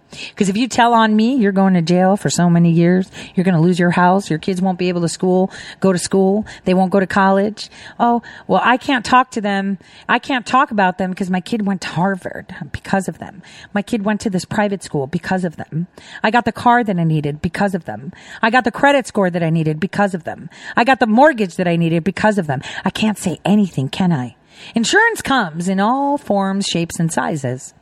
Because 0.09 0.49
if 0.49 0.57
you 0.57 0.67
tell 0.67 0.93
on 0.93 1.15
me, 1.15 1.35
you're 1.35 1.51
going 1.51 1.73
to 1.73 1.81
jail 1.81 2.17
for 2.17 2.29
so 2.29 2.49
many 2.49 2.71
years. 2.71 3.09
You're 3.35 3.43
going 3.43 3.55
to 3.55 3.61
lose 3.61 3.77
your 3.77 3.91
house. 3.91 4.29
Your 4.29 4.39
kids 4.39 4.61
won't 4.61 4.79
be 4.79 4.89
able 4.89 5.01
to 5.01 5.09
school, 5.09 5.51
go 5.79 5.91
to 5.91 5.99
school. 5.99 6.45
They 6.65 6.73
won't 6.73 6.91
go 6.91 6.99
to 6.99 7.07
college. 7.07 7.69
Oh, 7.99 8.21
well, 8.47 8.61
I 8.63 8.77
can't 8.77 9.05
talk 9.05 9.31
to 9.31 9.41
them. 9.41 9.77
I 10.07 10.19
can't 10.19 10.45
talk 10.45 10.71
about 10.71 10.97
them 10.97 11.09
because 11.11 11.29
my 11.29 11.41
kid 11.41 11.65
went 11.65 11.81
to 11.81 11.89
Harvard 11.89 12.55
because 12.71 13.07
of 13.07 13.19
them. 13.19 13.41
My 13.73 13.81
kid 13.81 14.05
went 14.05 14.21
to 14.21 14.29
this 14.29 14.45
private 14.45 14.83
school 14.83 15.07
because 15.07 15.43
of 15.43 15.57
them. 15.57 15.87
I 16.23 16.31
got 16.31 16.45
the 16.45 16.51
car 16.51 16.83
that 16.83 16.97
I 16.97 17.03
needed 17.03 17.41
because 17.41 17.75
of 17.75 17.85
them. 17.85 18.13
I 18.41 18.49
got 18.49 18.63
the 18.63 18.71
credit 18.71 19.07
score 19.07 19.29
that 19.29 19.43
I 19.43 19.49
needed 19.49 19.79
because 19.79 20.13
of 20.13 20.23
them. 20.23 20.49
I 20.75 20.83
got 20.83 20.99
the 20.99 21.07
mortgage 21.07 21.55
that 21.55 21.67
I 21.67 21.75
needed 21.75 22.03
because 22.03 22.37
of 22.37 22.47
them. 22.47 22.61
I 22.85 22.89
can't 22.89 23.17
say 23.17 23.39
anything, 23.43 23.89
can 23.89 24.11
I? 24.11 24.35
Insurance 24.73 25.21
comes 25.21 25.67
in 25.67 25.79
all 25.79 26.17
forms, 26.17 26.65
shapes, 26.65 26.99
and 26.99 27.11
sizes. 27.11 27.73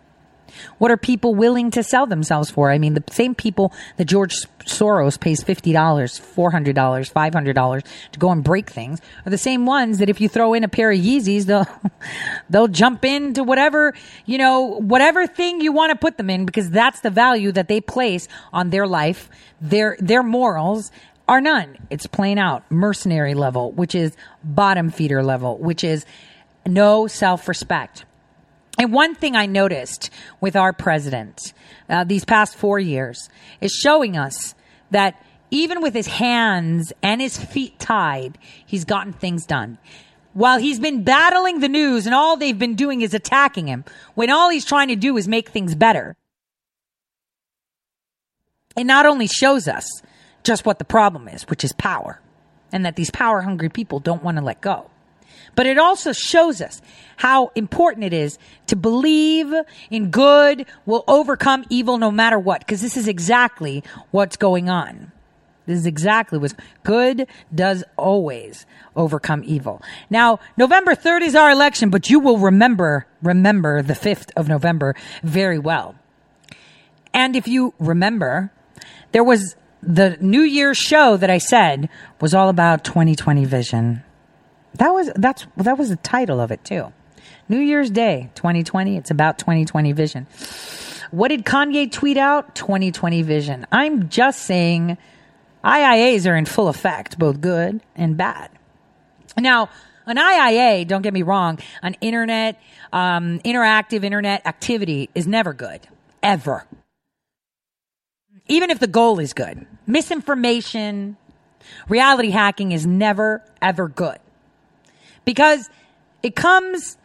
What 0.77 0.91
are 0.91 0.97
people 0.97 1.35
willing 1.35 1.71
to 1.71 1.83
sell 1.83 2.05
themselves 2.05 2.49
for? 2.49 2.71
I 2.71 2.77
mean, 2.77 2.93
the 2.93 3.03
same 3.11 3.35
people 3.35 3.73
that 3.97 4.05
George 4.05 4.35
Soros 4.65 5.19
pays 5.19 5.43
$50, 5.43 5.73
$400, 5.73 6.73
$500 6.73 7.85
to 8.11 8.19
go 8.19 8.31
and 8.31 8.43
break 8.43 8.69
things 8.69 8.99
are 9.25 9.29
the 9.29 9.37
same 9.37 9.65
ones 9.65 9.99
that 9.99 10.09
if 10.09 10.19
you 10.19 10.29
throw 10.29 10.53
in 10.53 10.63
a 10.63 10.67
pair 10.67 10.91
of 10.91 10.99
Yeezys, 10.99 11.45
they'll, 11.45 11.67
they'll 12.49 12.67
jump 12.67 13.05
into 13.05 13.43
whatever, 13.43 13.93
you 14.25 14.37
know, 14.37 14.79
whatever 14.79 15.27
thing 15.27 15.61
you 15.61 15.71
want 15.71 15.91
to 15.91 15.95
put 15.95 16.17
them 16.17 16.29
in 16.29 16.45
because 16.45 16.69
that's 16.69 17.01
the 17.01 17.09
value 17.09 17.51
that 17.51 17.67
they 17.67 17.81
place 17.81 18.27
on 18.51 18.69
their 18.69 18.87
life, 18.87 19.29
their, 19.61 19.97
their 19.99 20.23
morals, 20.23 20.91
are 21.27 21.41
none. 21.41 21.77
It's 21.89 22.05
plain 22.07 22.37
out 22.37 22.69
mercenary 22.69 23.33
level, 23.33 23.71
which 23.71 23.95
is 23.95 24.15
bottom 24.43 24.89
feeder 24.89 25.23
level, 25.23 25.57
which 25.57 25.83
is 25.83 26.05
no 26.65 27.07
self 27.07 27.47
respect. 27.47 28.05
And 28.77 28.91
one 28.91 29.15
thing 29.15 29.35
I 29.35 29.45
noticed 29.45 30.09
with 30.41 30.55
our 30.55 30.73
president 30.73 31.53
uh, 31.89 32.03
these 32.03 32.25
past 32.25 32.55
four 32.55 32.79
years 32.79 33.29
is 33.61 33.71
showing 33.71 34.17
us 34.17 34.53
that 34.91 35.21
even 35.51 35.81
with 35.81 35.93
his 35.93 36.07
hands 36.07 36.91
and 37.01 37.21
his 37.21 37.37
feet 37.37 37.79
tied, 37.79 38.37
he's 38.65 38.83
gotten 38.83 39.13
things 39.13 39.45
done. 39.45 39.77
While 40.33 40.59
he's 40.59 40.79
been 40.79 41.03
battling 41.03 41.59
the 41.59 41.69
news 41.69 42.05
and 42.05 42.13
all 42.13 42.35
they've 42.35 42.59
been 42.59 42.75
doing 42.75 43.01
is 43.01 43.13
attacking 43.13 43.67
him, 43.67 43.85
when 44.15 44.29
all 44.29 44.49
he's 44.49 44.65
trying 44.65 44.89
to 44.89 44.97
do 44.97 45.15
is 45.15 45.27
make 45.27 45.49
things 45.49 45.75
better. 45.75 46.17
It 48.75 48.83
not 48.83 49.05
only 49.05 49.27
shows 49.27 49.69
us 49.69 49.87
just 50.43 50.65
what 50.65 50.79
the 50.79 50.85
problem 50.85 51.29
is, 51.29 51.43
which 51.43 51.63
is 51.63 51.71
power, 51.71 52.19
and 52.73 52.85
that 52.85 52.97
these 52.97 53.09
power 53.09 53.41
hungry 53.41 53.69
people 53.69 53.99
don't 53.99 54.23
want 54.23 54.37
to 54.37 54.43
let 54.43 54.59
go. 54.59 54.89
But 55.55 55.67
it 55.67 55.77
also 55.77 56.11
shows 56.11 56.61
us 56.61 56.81
how 57.17 57.51
important 57.55 58.03
it 58.03 58.13
is 58.13 58.37
to 58.67 58.75
believe 58.75 59.53
in 59.89 60.09
good 60.09 60.65
will 60.85 61.03
overcome 61.07 61.65
evil 61.69 61.97
no 61.97 62.11
matter 62.11 62.39
what, 62.39 62.59
because 62.59 62.81
this 62.81 62.97
is 62.97 63.07
exactly 63.07 63.83
what's 64.11 64.37
going 64.37 64.69
on. 64.69 65.11
This 65.65 65.79
is 65.79 65.85
exactly 65.85 66.37
what's 66.37 66.53
good 66.83 67.27
does 67.53 67.83
always 67.97 68.65
overcome 68.95 69.43
evil. 69.45 69.81
Now, 70.09 70.39
November 70.57 70.93
3rd 70.93 71.21
is 71.21 71.35
our 71.35 71.49
election, 71.49 71.89
but 71.89 72.09
you 72.09 72.19
will 72.19 72.37
remember, 72.37 73.07
remember 73.23 73.81
the 73.81 73.93
5th 73.93 74.29
of 74.35 74.47
November 74.47 74.95
very 75.23 75.57
well. 75.57 75.95
And 77.13 77.35
if 77.35 77.47
you 77.47 77.73
remember, 77.79 78.51
there 79.11 79.23
was 79.23 79.55
the 79.81 80.17
New 80.19 80.41
Year's 80.41 80.77
show 80.77 81.17
that 81.17 81.29
I 81.29 81.37
said 81.37 81.89
was 82.19 82.33
all 82.33 82.49
about 82.49 82.83
2020 82.83 83.45
vision. 83.45 84.03
That 84.75 84.89
was 84.89 85.09
that's 85.15 85.47
that 85.55 85.77
was 85.77 85.89
the 85.89 85.95
title 85.95 86.41
of 86.41 86.51
it 86.51 86.63
too. 86.65 86.91
New 87.47 87.59
Year's 87.59 87.89
Day 87.89 88.29
2020. 88.35 88.97
It's 88.97 89.11
about 89.11 89.37
2020 89.37 89.91
vision. 89.91 90.27
What 91.11 91.27
did 91.29 91.45
Kanye 91.45 91.91
tweet 91.91 92.17
out? 92.17 92.55
2020 92.55 93.21
vision. 93.21 93.67
I'm 93.71 94.09
just 94.09 94.41
saying 94.43 94.97
IIAs 95.63 96.29
are 96.29 96.35
in 96.35 96.45
full 96.45 96.67
effect, 96.67 97.19
both 97.19 97.41
good 97.41 97.81
and 97.95 98.17
bad. 98.17 98.49
Now, 99.37 99.69
an 100.05 100.17
IIA, 100.17 100.87
don't 100.87 101.01
get 101.01 101.13
me 101.13 101.23
wrong, 101.23 101.59
an 101.81 101.95
internet, 102.01 102.61
um, 102.93 103.39
interactive 103.39 104.03
internet 104.03 104.45
activity 104.45 105.09
is 105.15 105.27
never 105.27 105.53
good. 105.53 105.81
Ever. 106.21 106.65
Even 108.47 108.69
if 108.69 108.79
the 108.79 108.87
goal 108.87 109.19
is 109.19 109.33
good. 109.33 109.65
Misinformation, 109.87 111.17
reality 111.89 112.29
hacking 112.29 112.71
is 112.71 112.85
never, 112.85 113.43
ever 113.61 113.87
good 113.87 114.19
because 115.25 115.69
it 116.23 116.35
comes 116.35 116.97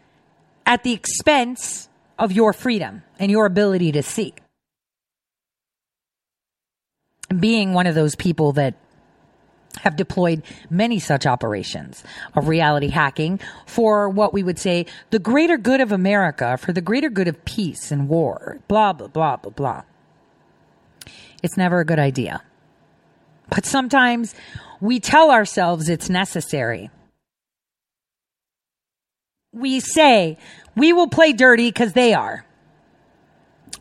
at 0.66 0.82
the 0.82 0.92
expense 0.92 1.88
of 2.18 2.32
your 2.32 2.52
freedom 2.52 3.02
and 3.18 3.30
your 3.30 3.46
ability 3.46 3.92
to 3.92 4.02
see. 4.02 4.34
Being 7.38 7.72
one 7.72 7.86
of 7.86 7.94
those 7.94 8.14
people 8.14 8.52
that 8.52 8.74
have 9.78 9.96
deployed 9.96 10.42
many 10.68 10.98
such 10.98 11.26
operations 11.26 12.02
of 12.34 12.48
reality 12.48 12.88
hacking 12.88 13.40
for 13.66 14.08
what 14.08 14.32
we 14.32 14.42
would 14.42 14.58
say 14.58 14.86
the 15.10 15.18
greater 15.18 15.56
good 15.56 15.80
of 15.80 15.92
America, 15.92 16.56
for 16.56 16.72
the 16.72 16.80
greater 16.80 17.08
good 17.08 17.28
of 17.28 17.44
peace 17.44 17.90
and 17.90 18.08
war, 18.08 18.58
blah, 18.68 18.92
blah, 18.92 19.06
blah, 19.06 19.36
blah, 19.36 19.52
blah. 19.52 19.82
It's 21.42 21.56
never 21.56 21.80
a 21.80 21.84
good 21.84 21.98
idea. 21.98 22.42
But 23.48 23.64
sometimes 23.64 24.34
we 24.80 25.00
tell 25.00 25.30
ourselves 25.30 25.88
it's 25.88 26.10
necessary. 26.10 26.90
We 29.52 29.81
say, 29.81 30.39
we 30.77 30.93
will 30.93 31.09
play 31.09 31.32
dirty 31.32 31.68
because 31.68 31.93
they 31.93 32.14
are. 32.14 32.44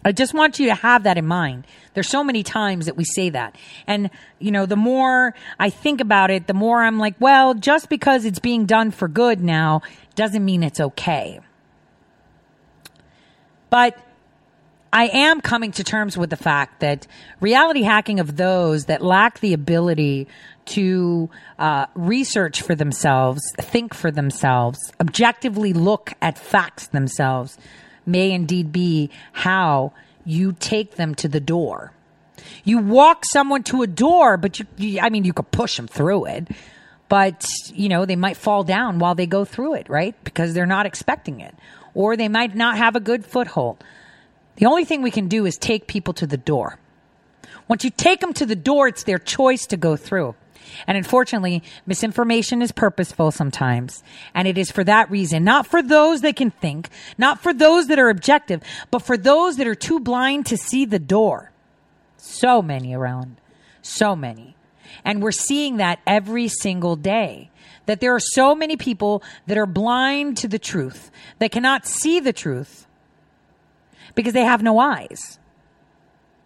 I 0.04 0.12
just 0.12 0.34
want 0.34 0.60
you 0.60 0.68
to 0.68 0.76
have 0.76 1.04
that 1.04 1.18
in 1.18 1.26
mind. 1.26 1.68
There's 1.94 2.08
so 2.08 2.24
many 2.24 2.42
times 2.42 2.86
that 2.86 2.96
we 2.96 3.04
say 3.04 3.30
that. 3.32 3.56
And, 3.86 4.10
you 4.40 4.52
know, 4.52 4.66
the 4.66 4.78
more 4.78 5.36
I 5.60 5.70
think 5.70 6.00
about 6.00 6.32
it, 6.32 6.48
the 6.48 6.54
more 6.54 6.82
I'm 6.82 6.98
like, 6.98 7.16
well, 7.20 7.54
just 7.54 7.90
because 7.90 8.26
it's 8.26 8.40
being 8.40 8.66
done 8.66 8.92
for 8.92 9.08
good 9.08 9.42
now 9.42 9.82
doesn't 10.16 10.44
mean 10.44 10.64
it's 10.64 10.80
okay. 10.80 11.42
But 13.70 14.00
I 14.92 15.08
am 15.08 15.42
coming 15.42 15.72
to 15.74 15.84
terms 15.84 16.18
with 16.18 16.30
the 16.30 16.38
fact 16.38 16.80
that 16.80 17.06
reality 17.40 17.84
hacking 17.84 18.20
of 18.20 18.38
those 18.38 18.86
that 18.86 19.04
lack 19.04 19.40
the 19.40 19.54
ability 19.54 20.28
to 20.70 21.30
uh, 21.58 21.86
research 21.96 22.62
for 22.62 22.76
themselves, 22.76 23.42
think 23.58 23.94
for 23.94 24.12
themselves, 24.12 24.80
objectively 25.00 25.74
look 25.74 26.14
at 26.22 26.38
facts 26.38 26.88
themselves, 26.88 27.58
may 28.06 28.32
indeed 28.32 28.72
be 28.72 29.10
how 29.32 29.94
you 30.26 30.54
take 30.54 30.96
them 30.96 31.16
to 31.16 31.28
the 31.28 31.40
door. 31.40 31.92
You 32.64 32.78
walk 32.78 33.26
someone 33.26 33.64
to 33.64 33.82
a 33.82 33.88
door, 33.88 34.38
but 34.38 34.60
you, 34.60 34.66
you, 34.78 35.00
I 35.00 35.10
mean, 35.10 35.26
you 35.26 35.34
could 35.34 35.52
push 35.52 35.76
them 35.76 35.88
through 35.88 36.26
it, 36.26 36.48
but 37.08 37.46
you 37.74 37.90
know, 37.90 38.06
they 38.06 38.16
might 38.16 38.38
fall 38.38 38.64
down 38.64 39.00
while 39.00 39.16
they 39.16 39.26
go 39.26 39.46
through 39.46 39.76
it, 39.76 39.90
right? 39.90 40.16
Because 40.24 40.54
they're 40.54 40.66
not 40.66 40.86
expecting 40.86 41.42
it, 41.42 41.56
or 41.94 42.16
they 42.16 42.28
might 42.28 42.56
not 42.56 42.78
have 42.78 42.96
a 42.96 43.00
good 43.00 43.26
foothold. 43.26 43.84
The 44.58 44.68
only 44.68 44.86
thing 44.86 45.02
we 45.02 45.12
can 45.12 45.28
do 45.28 45.46
is 45.46 45.58
take 45.58 45.88
people 45.88 46.14
to 46.16 46.28
the 46.28 46.38
door. 46.38 46.78
Once 47.68 47.84
you 47.84 47.90
take 47.90 48.20
them 48.20 48.34
to 48.34 48.46
the 48.46 48.56
door, 48.56 48.88
it's 48.88 49.04
their 49.04 49.20
choice 49.20 49.66
to 49.68 49.78
go 49.78 49.96
through. 49.96 50.36
And 50.88 50.98
unfortunately, 50.98 51.64
misinformation 51.86 52.62
is 52.62 52.72
purposeful 52.72 53.32
sometimes. 53.32 54.04
And 54.34 54.48
it 54.48 54.58
is 54.58 54.72
for 54.72 54.84
that 54.84 55.10
reason, 55.10 55.44
not 55.44 55.68
for 55.68 55.82
those 55.82 56.22
that 56.22 56.36
can 56.36 56.52
think, 56.52 56.90
not 57.18 57.42
for 57.42 57.54
those 57.54 57.88
that 57.88 58.00
are 58.00 58.10
objective, 58.10 58.62
but 58.92 59.00
for 59.00 59.18
those 59.18 59.58
that 59.58 59.68
are 59.68 59.76
too 59.76 60.00
blind 60.00 60.46
to 60.48 60.58
see 60.58 60.86
the 60.86 61.00
door. 61.00 61.52
So 62.18 62.62
many 62.62 62.94
around. 62.94 63.38
So 63.82 64.16
many. 64.16 64.56
And 65.04 65.22
we're 65.22 65.32
seeing 65.32 65.78
that 65.78 66.00
every 66.06 66.48
single 66.48 66.96
day. 66.96 67.50
That 67.86 68.02
there 68.02 68.14
are 68.14 68.20
so 68.20 68.54
many 68.54 68.78
people 68.78 69.24
that 69.48 69.58
are 69.58 69.66
blind 69.66 70.38
to 70.38 70.48
the 70.48 70.60
truth, 70.60 71.10
that 71.40 71.52
cannot 71.52 71.88
see 71.88 72.20
the 72.20 72.34
truth 72.34 72.86
because 74.14 74.34
they 74.34 74.44
have 74.44 74.62
no 74.62 74.80
eyes. 74.80 75.39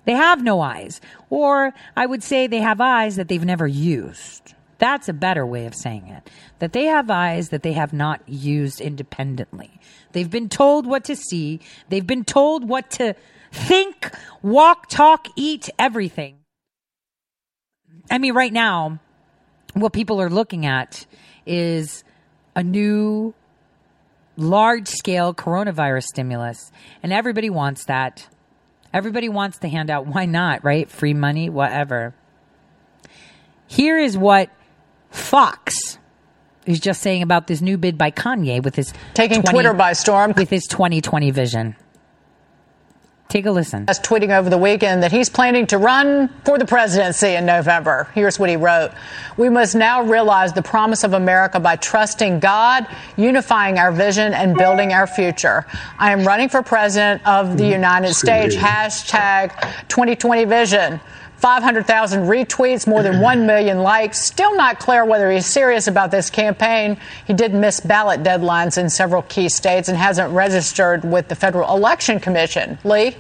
They 0.06 0.14
have 0.14 0.44
no 0.44 0.62
eyes. 0.62 1.00
Or 1.30 1.74
I 1.96 2.06
would 2.06 2.24
say 2.24 2.48
they 2.48 2.60
have 2.60 2.82
eyes 2.82 3.16
that 3.16 3.28
they've 3.28 3.44
never 3.44 3.68
used. 3.68 4.54
That's 4.78 5.08
a 5.08 5.14
better 5.14 5.46
way 5.46 5.66
of 5.66 5.74
saying 5.74 6.08
it. 6.08 6.30
That 6.60 6.74
they 6.74 6.86
have 6.86 7.10
eyes 7.10 7.50
that 7.50 7.64
they 7.64 7.74
have 7.74 7.94
not 7.94 8.28
used 8.28 8.82
independently. 8.82 9.80
They've 10.12 10.30
been 10.30 10.50
told 10.50 10.86
what 10.86 11.06
to 11.06 11.16
see. 11.16 11.62
They've 11.90 12.06
been 12.06 12.26
told 12.26 12.68
what 12.68 12.92
to 12.92 13.16
think, 13.52 14.12
walk, 14.42 14.90
talk, 14.90 15.28
eat, 15.36 15.70
everything. 15.80 16.38
I 18.12 18.18
mean, 18.18 18.34
right 18.34 18.52
now, 18.52 19.00
what 19.74 19.94
people 19.94 20.20
are 20.22 20.30
looking 20.30 20.66
at 20.66 21.06
is 21.46 22.04
a 22.56 22.64
new 22.64 23.34
large 24.36 24.88
scale 24.88 25.34
coronavirus 25.34 26.04
stimulus, 26.04 26.72
and 27.02 27.14
everybody 27.14 27.50
wants 27.50 27.86
that. 27.86 28.28
Everybody 28.94 29.28
wants 29.28 29.58
to 29.60 29.68
hand 29.68 29.90
out. 29.90 30.06
Why 30.06 30.26
not, 30.26 30.64
right? 30.64 30.90
Free 30.90 31.14
money, 31.14 31.50
whatever. 31.50 32.14
Here 33.68 33.98
is 33.98 34.18
what 34.18 34.50
Fox 35.10 35.98
is 36.66 36.80
just 36.80 37.02
saying 37.02 37.24
about 37.24 37.48
this 37.48 37.60
new 37.62 37.78
bid 37.78 37.98
by 37.98 38.12
Kanye 38.12 38.64
with 38.64 38.76
his 38.76 38.94
taking 39.14 39.42
20, 39.42 39.52
Twitter 39.52 39.74
by 39.74 39.94
storm 39.94 40.34
with 40.38 40.50
his 40.50 40.66
2020 40.68 41.32
vision. 41.32 41.76
Take 43.30 43.46
a 43.48 43.52
listen. 43.52 43.86
Was 43.88 44.00
tweeting 44.00 44.30
over 44.30 44.50
the 44.50 44.58
weekend 44.58 45.02
that 45.02 45.12
he's 45.12 45.28
planning 45.28 45.66
to 45.68 45.78
run 45.78 46.30
for 46.46 46.60
the 46.60 46.66
presidency 46.66 47.30
in 47.30 47.46
November. 47.46 48.08
Here's 48.14 48.38
what 48.38 48.50
he 48.50 48.58
wrote. 48.58 48.92
We 49.38 49.50
must 49.50 49.74
now 49.74 50.04
realize 50.04 50.54
the 50.54 50.62
promise 50.62 51.04
of 51.04 51.14
America 51.14 51.60
by 51.60 51.78
trusting 51.78 52.40
God, 52.40 52.86
unifying 53.18 53.80
our 53.80 53.92
vision, 53.92 54.34
and 54.34 54.56
building 54.56 54.94
our 54.94 55.08
future. 55.08 55.66
I 55.98 56.12
am 56.12 56.28
running 56.28 56.50
for 56.50 56.62
president 56.62 57.26
of 57.26 57.58
the 57.58 57.64
mm-hmm. 57.64 57.72
United 57.72 58.14
States. 58.14 58.56
Hashtag 58.56 59.60
2020 59.88 60.46
vision. 60.46 61.00
500,000 61.44 62.22
retweets, 62.22 62.88
more 62.88 63.04
than 63.04 63.20
1 63.20 63.46
million 63.46 63.80
likes. 63.80 64.18
Still 64.18 64.56
not 64.56 64.80
clear 64.80 65.04
whether 65.04 65.30
he's 65.30 65.46
serious 65.46 65.88
about 65.88 66.10
this 66.10 66.30
campaign. 66.30 66.96
He 67.28 67.34
did 67.34 67.54
miss 67.54 67.82
ballot 67.82 68.24
deadlines 68.24 68.78
in 68.78 68.90
several 68.90 69.24
key 69.24 69.50
states 69.50 69.90
and 69.90 69.98
hasn't 69.98 70.32
registered 70.32 71.04
with 71.04 71.28
the 71.28 71.36
Federal 71.36 71.76
Election 71.76 72.22
Commission. 72.22 72.78
Lee? 72.86 73.18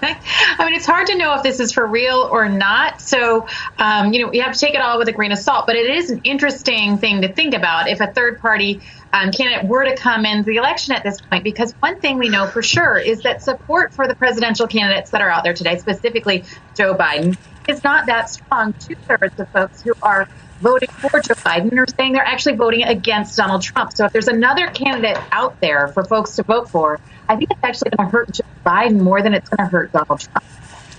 I 0.02 0.64
mean, 0.64 0.74
it's 0.74 0.86
hard 0.86 1.08
to 1.08 1.14
know 1.14 1.34
if 1.34 1.42
this 1.42 1.60
is 1.60 1.72
for 1.72 1.86
real 1.86 2.26
or 2.32 2.48
not. 2.48 3.02
So, 3.02 3.46
um, 3.76 4.14
you 4.14 4.24
know, 4.24 4.32
you 4.32 4.40
have 4.40 4.54
to 4.54 4.58
take 4.58 4.74
it 4.74 4.80
all 4.80 4.96
with 4.96 5.08
a 5.08 5.12
grain 5.12 5.30
of 5.30 5.38
salt. 5.38 5.66
But 5.66 5.76
it 5.76 5.94
is 5.94 6.08
an 6.08 6.22
interesting 6.24 6.96
thing 6.96 7.20
to 7.20 7.30
think 7.30 7.52
about 7.52 7.90
if 7.90 8.00
a 8.00 8.06
third 8.06 8.40
party 8.40 8.80
um, 9.12 9.30
candidate 9.30 9.68
were 9.68 9.84
to 9.84 9.94
come 9.96 10.24
into 10.24 10.44
the 10.44 10.56
election 10.56 10.94
at 10.94 11.02
this 11.02 11.20
point, 11.20 11.44
because 11.44 11.72
one 11.80 12.00
thing 12.00 12.18
we 12.18 12.28
know 12.28 12.46
for 12.46 12.62
sure 12.62 12.98
is 12.98 13.22
that 13.22 13.42
support 13.42 13.92
for 13.92 14.08
the 14.08 14.14
presidential 14.14 14.66
candidates 14.66 15.10
that 15.10 15.20
are 15.20 15.28
out 15.28 15.44
there 15.44 15.52
today, 15.54 15.76
specifically 15.78 16.44
Joe 16.74 16.94
Biden, 16.94 17.36
is 17.68 17.84
not 17.84 18.06
that 18.06 18.30
strong. 18.30 18.72
Two 18.74 18.94
thirds 18.94 19.38
of 19.38 19.48
folks 19.50 19.82
who 19.82 19.92
are 20.02 20.28
voting 20.60 20.88
for 20.88 21.20
Joe 21.20 21.34
Biden 21.34 21.76
are 21.76 21.86
saying 21.98 22.12
they're 22.12 22.24
actually 22.24 22.56
voting 22.56 22.84
against 22.84 23.36
Donald 23.36 23.62
Trump. 23.62 23.92
So 23.92 24.06
if 24.06 24.12
there's 24.12 24.28
another 24.28 24.68
candidate 24.68 25.18
out 25.30 25.60
there 25.60 25.88
for 25.88 26.04
folks 26.04 26.36
to 26.36 26.42
vote 26.42 26.70
for, 26.70 26.98
I 27.28 27.36
think 27.36 27.50
it's 27.50 27.60
actually 27.62 27.90
going 27.90 28.08
to 28.08 28.12
hurt 28.12 28.32
Joe 28.32 28.44
Biden 28.64 29.00
more 29.00 29.20
than 29.22 29.34
it's 29.34 29.48
going 29.48 29.68
to 29.68 29.70
hurt 29.70 29.92
Donald 29.92 30.20
Trump. 30.20 30.44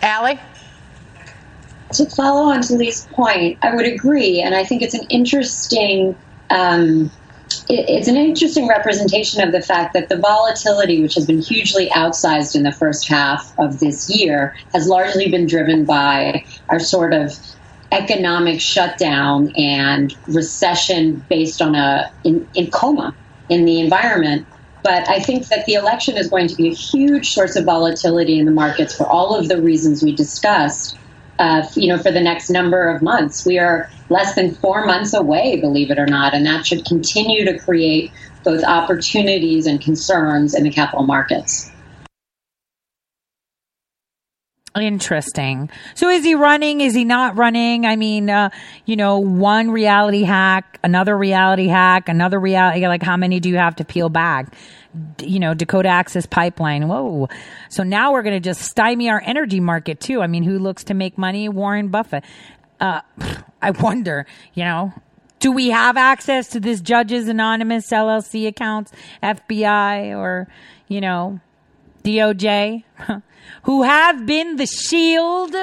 Allie? 0.01 0.39
To 1.93 2.05
follow 2.09 2.51
on 2.51 2.61
to 2.61 2.75
Lee's 2.75 3.05
point, 3.07 3.59
I 3.61 3.73
would 3.75 3.85
agree. 3.85 4.41
And 4.41 4.53
I 4.53 4.63
think 4.65 4.81
it's 4.81 4.93
an 4.93 5.05
interesting. 5.09 6.15
Um, 6.49 7.09
it's 7.69 8.07
an 8.07 8.17
interesting 8.17 8.67
representation 8.67 9.41
of 9.41 9.51
the 9.51 9.61
fact 9.61 9.93
that 9.93 10.09
the 10.09 10.17
volatility, 10.17 11.01
which 11.01 11.15
has 11.15 11.25
been 11.25 11.41
hugely 11.41 11.89
outsized 11.89 12.55
in 12.55 12.63
the 12.63 12.71
first 12.71 13.07
half 13.07 13.53
of 13.57 13.79
this 13.79 14.09
year, 14.09 14.55
has 14.73 14.87
largely 14.87 15.29
been 15.29 15.45
driven 15.45 15.85
by 15.85 16.45
our 16.69 16.79
sort 16.79 17.13
of 17.13 17.31
economic 17.91 18.59
shutdown 18.59 19.51
and 19.55 20.15
recession 20.27 21.23
based 21.29 21.61
on 21.61 21.75
a 21.75 22.11
in, 22.23 22.47
in 22.55 22.69
coma 22.71 23.15
in 23.49 23.65
the 23.65 23.79
environment. 23.79 24.47
But 24.83 25.07
I 25.07 25.19
think 25.19 25.47
that 25.47 25.65
the 25.65 25.73
election 25.73 26.17
is 26.17 26.29
going 26.29 26.47
to 26.47 26.55
be 26.55 26.67
a 26.67 26.73
huge 26.73 27.29
source 27.29 27.55
of 27.55 27.65
volatility 27.65 28.37
in 28.37 28.45
the 28.45 28.51
markets 28.51 28.93
for 28.95 29.07
all 29.07 29.37
of 29.37 29.47
the 29.47 29.61
reasons 29.61 30.03
we 30.03 30.13
discussed. 30.13 30.97
Uh, 31.39 31.63
you 31.75 31.87
know, 31.87 31.97
for 32.01 32.11
the 32.11 32.21
next 32.21 32.49
number 32.49 32.89
of 32.89 33.01
months, 33.01 33.45
we 33.45 33.57
are 33.57 33.89
less 34.09 34.35
than 34.35 34.53
four 34.55 34.85
months 34.85 35.13
away, 35.13 35.59
believe 35.59 35.89
it 35.89 35.97
or 35.97 36.05
not, 36.05 36.33
and 36.33 36.45
that 36.45 36.65
should 36.65 36.85
continue 36.85 37.43
to 37.45 37.57
create 37.59 38.13
both 38.45 38.63
opportunities 38.63 39.65
and 39.65 39.81
concerns 39.81 40.53
in 40.53 40.63
the 40.63 40.71
capital 40.71 41.05
markets. 41.05 41.72
Interesting. 44.75 45.69
So 45.93 46.09
is 46.09 46.23
he 46.23 46.33
running? 46.33 46.81
Is 46.81 46.95
he 46.95 47.05
not 47.05 47.37
running? 47.37 47.85
I 47.85 47.95
mean, 47.95 48.29
uh, 48.29 48.49
you 48.85 48.95
know, 48.95 49.19
one 49.19 49.69
reality 49.69 50.23
hack, 50.23 50.79
another 50.83 51.15
reality 51.15 51.67
hack, 51.67 52.09
another 52.09 52.39
reality, 52.39 52.87
like 52.87 53.03
how 53.03 53.15
many 53.15 53.39
do 53.39 53.49
you 53.49 53.57
have 53.57 53.75
to 53.75 53.85
peel 53.85 54.09
back? 54.09 54.55
D- 55.17 55.27
you 55.27 55.39
know, 55.39 55.53
Dakota 55.53 55.89
Access 55.89 56.25
Pipeline. 56.25 56.87
Whoa. 56.87 57.29
So 57.69 57.83
now 57.83 58.13
we're 58.13 58.23
going 58.23 58.35
to 58.35 58.39
just 58.39 58.61
stymie 58.61 59.09
our 59.09 59.21
energy 59.23 59.59
market 59.59 59.99
too. 59.99 60.21
I 60.21 60.27
mean, 60.27 60.43
who 60.43 60.57
looks 60.57 60.85
to 60.85 60.95
make 60.95 61.19
money? 61.19 61.49
Warren 61.49 61.89
Buffett. 61.89 62.23
Uh, 62.79 63.01
I 63.61 63.71
wonder, 63.71 64.25
you 64.55 64.63
know, 64.63 64.91
do 65.39 65.51
we 65.51 65.69
have 65.69 65.97
access 65.97 66.47
to 66.49 66.59
this 66.59 66.81
judge's 66.81 67.27
anonymous 67.27 67.91
LLC 67.91 68.47
accounts, 68.47 68.91
FBI 69.21 70.17
or, 70.17 70.47
you 70.87 70.99
know, 70.99 71.39
DOJ? 72.03 72.83
who 73.63 73.83
have 73.83 74.25
been 74.25 74.57
the 74.57 74.65
shield 74.65 75.55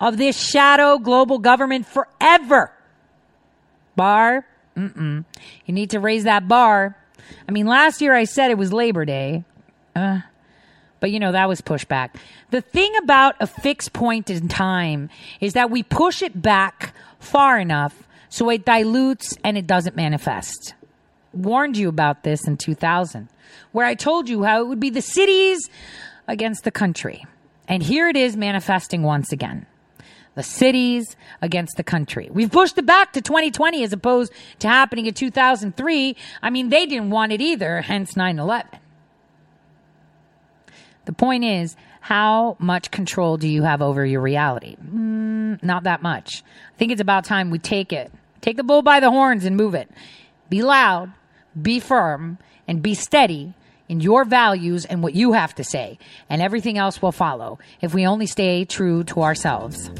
of 0.00 0.16
this 0.16 0.38
shadow 0.38 0.98
global 0.98 1.38
government 1.38 1.86
forever. 1.86 2.72
Barr? 3.96 4.46
Mm-mm. 4.76 5.24
You 5.66 5.74
need 5.74 5.90
to 5.90 6.00
raise 6.00 6.24
that 6.24 6.48
bar. 6.48 6.96
I 7.48 7.52
mean, 7.52 7.66
last 7.66 8.00
year 8.00 8.14
I 8.14 8.24
said 8.24 8.50
it 8.50 8.58
was 8.58 8.72
Labor 8.72 9.04
Day. 9.04 9.44
Uh, 9.94 10.20
but 10.98 11.10
you 11.10 11.20
know, 11.20 11.32
that 11.32 11.48
was 11.48 11.60
pushback. 11.60 12.10
The 12.50 12.60
thing 12.60 12.96
about 13.02 13.36
a 13.38 13.46
fixed 13.46 13.92
point 13.92 14.30
in 14.30 14.48
time 14.48 15.10
is 15.40 15.52
that 15.52 15.70
we 15.70 15.82
push 15.82 16.22
it 16.22 16.40
back 16.40 16.94
far 17.20 17.58
enough 17.58 18.08
so 18.28 18.50
it 18.50 18.64
dilutes 18.64 19.36
and 19.44 19.56
it 19.56 19.66
doesn't 19.66 19.94
manifest. 19.94 20.74
Warned 21.34 21.76
you 21.76 21.88
about 21.88 22.22
this 22.22 22.46
in 22.46 22.56
2000, 22.56 23.28
where 23.72 23.86
I 23.86 23.94
told 23.94 24.28
you 24.28 24.44
how 24.44 24.60
it 24.60 24.68
would 24.68 24.80
be 24.80 24.90
the 24.90 25.02
cities 25.02 25.68
against 26.28 26.64
the 26.64 26.70
country. 26.70 27.24
And 27.68 27.82
here 27.82 28.08
it 28.08 28.16
is 28.16 28.36
manifesting 28.36 29.02
once 29.02 29.32
again. 29.32 29.66
The 30.34 30.42
cities 30.42 31.16
against 31.40 31.76
the 31.76 31.84
country. 31.84 32.28
We've 32.30 32.50
pushed 32.50 32.76
it 32.76 32.86
back 32.86 33.12
to 33.12 33.20
2020 33.20 33.84
as 33.84 33.92
opposed 33.92 34.32
to 34.60 34.68
happening 34.68 35.06
in 35.06 35.14
2003. 35.14 36.16
I 36.42 36.50
mean, 36.50 36.70
they 36.70 36.86
didn't 36.86 37.10
want 37.10 37.32
it 37.32 37.40
either, 37.40 37.82
hence 37.82 38.16
9 38.16 38.38
11. 38.38 38.80
The 41.04 41.12
point 41.12 41.44
is, 41.44 41.76
how 42.00 42.56
much 42.58 42.90
control 42.90 43.36
do 43.36 43.48
you 43.48 43.62
have 43.62 43.80
over 43.80 44.04
your 44.04 44.20
reality? 44.20 44.76
Mm, 44.76 45.62
not 45.62 45.84
that 45.84 46.02
much. 46.02 46.42
I 46.74 46.78
think 46.78 46.92
it's 46.92 47.00
about 47.00 47.24
time 47.24 47.50
we 47.50 47.58
take 47.58 47.92
it. 47.92 48.12
Take 48.40 48.56
the 48.56 48.64
bull 48.64 48.82
by 48.82 49.00
the 49.00 49.10
horns 49.10 49.44
and 49.44 49.56
move 49.56 49.74
it. 49.74 49.90
Be 50.50 50.62
loud, 50.62 51.12
be 51.60 51.80
firm, 51.80 52.38
and 52.66 52.82
be 52.82 52.94
steady 52.94 53.54
in 53.88 54.00
your 54.00 54.24
values 54.24 54.84
and 54.84 55.02
what 55.02 55.14
you 55.14 55.32
have 55.32 55.54
to 55.56 55.64
say, 55.64 55.98
and 56.30 56.40
everything 56.40 56.78
else 56.78 57.02
will 57.02 57.12
follow 57.12 57.58
if 57.80 57.94
we 57.94 58.06
only 58.06 58.26
stay 58.26 58.64
true 58.64 59.04
to 59.04 59.22
ourselves. 59.22 59.90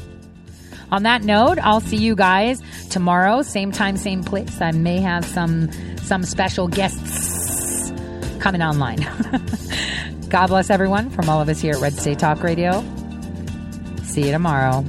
On 0.91 1.03
that 1.03 1.23
note, 1.23 1.57
I'll 1.59 1.81
see 1.81 1.97
you 1.97 2.15
guys 2.15 2.61
tomorrow, 2.89 3.41
same 3.41 3.71
time, 3.71 3.97
same 3.97 4.23
place. 4.23 4.61
I 4.61 4.71
may 4.71 4.99
have 4.99 5.25
some 5.25 5.71
some 5.97 6.23
special 6.23 6.67
guests 6.67 7.91
coming 8.39 8.61
online. 8.61 8.99
God 10.29 10.47
bless 10.47 10.69
everyone 10.69 11.09
from 11.09 11.29
all 11.29 11.41
of 11.41 11.49
us 11.49 11.59
here 11.59 11.73
at 11.75 11.81
Red 11.81 11.93
State 11.93 12.19
Talk 12.19 12.43
Radio. 12.43 12.83
See 14.03 14.25
you 14.25 14.31
tomorrow. 14.31 14.85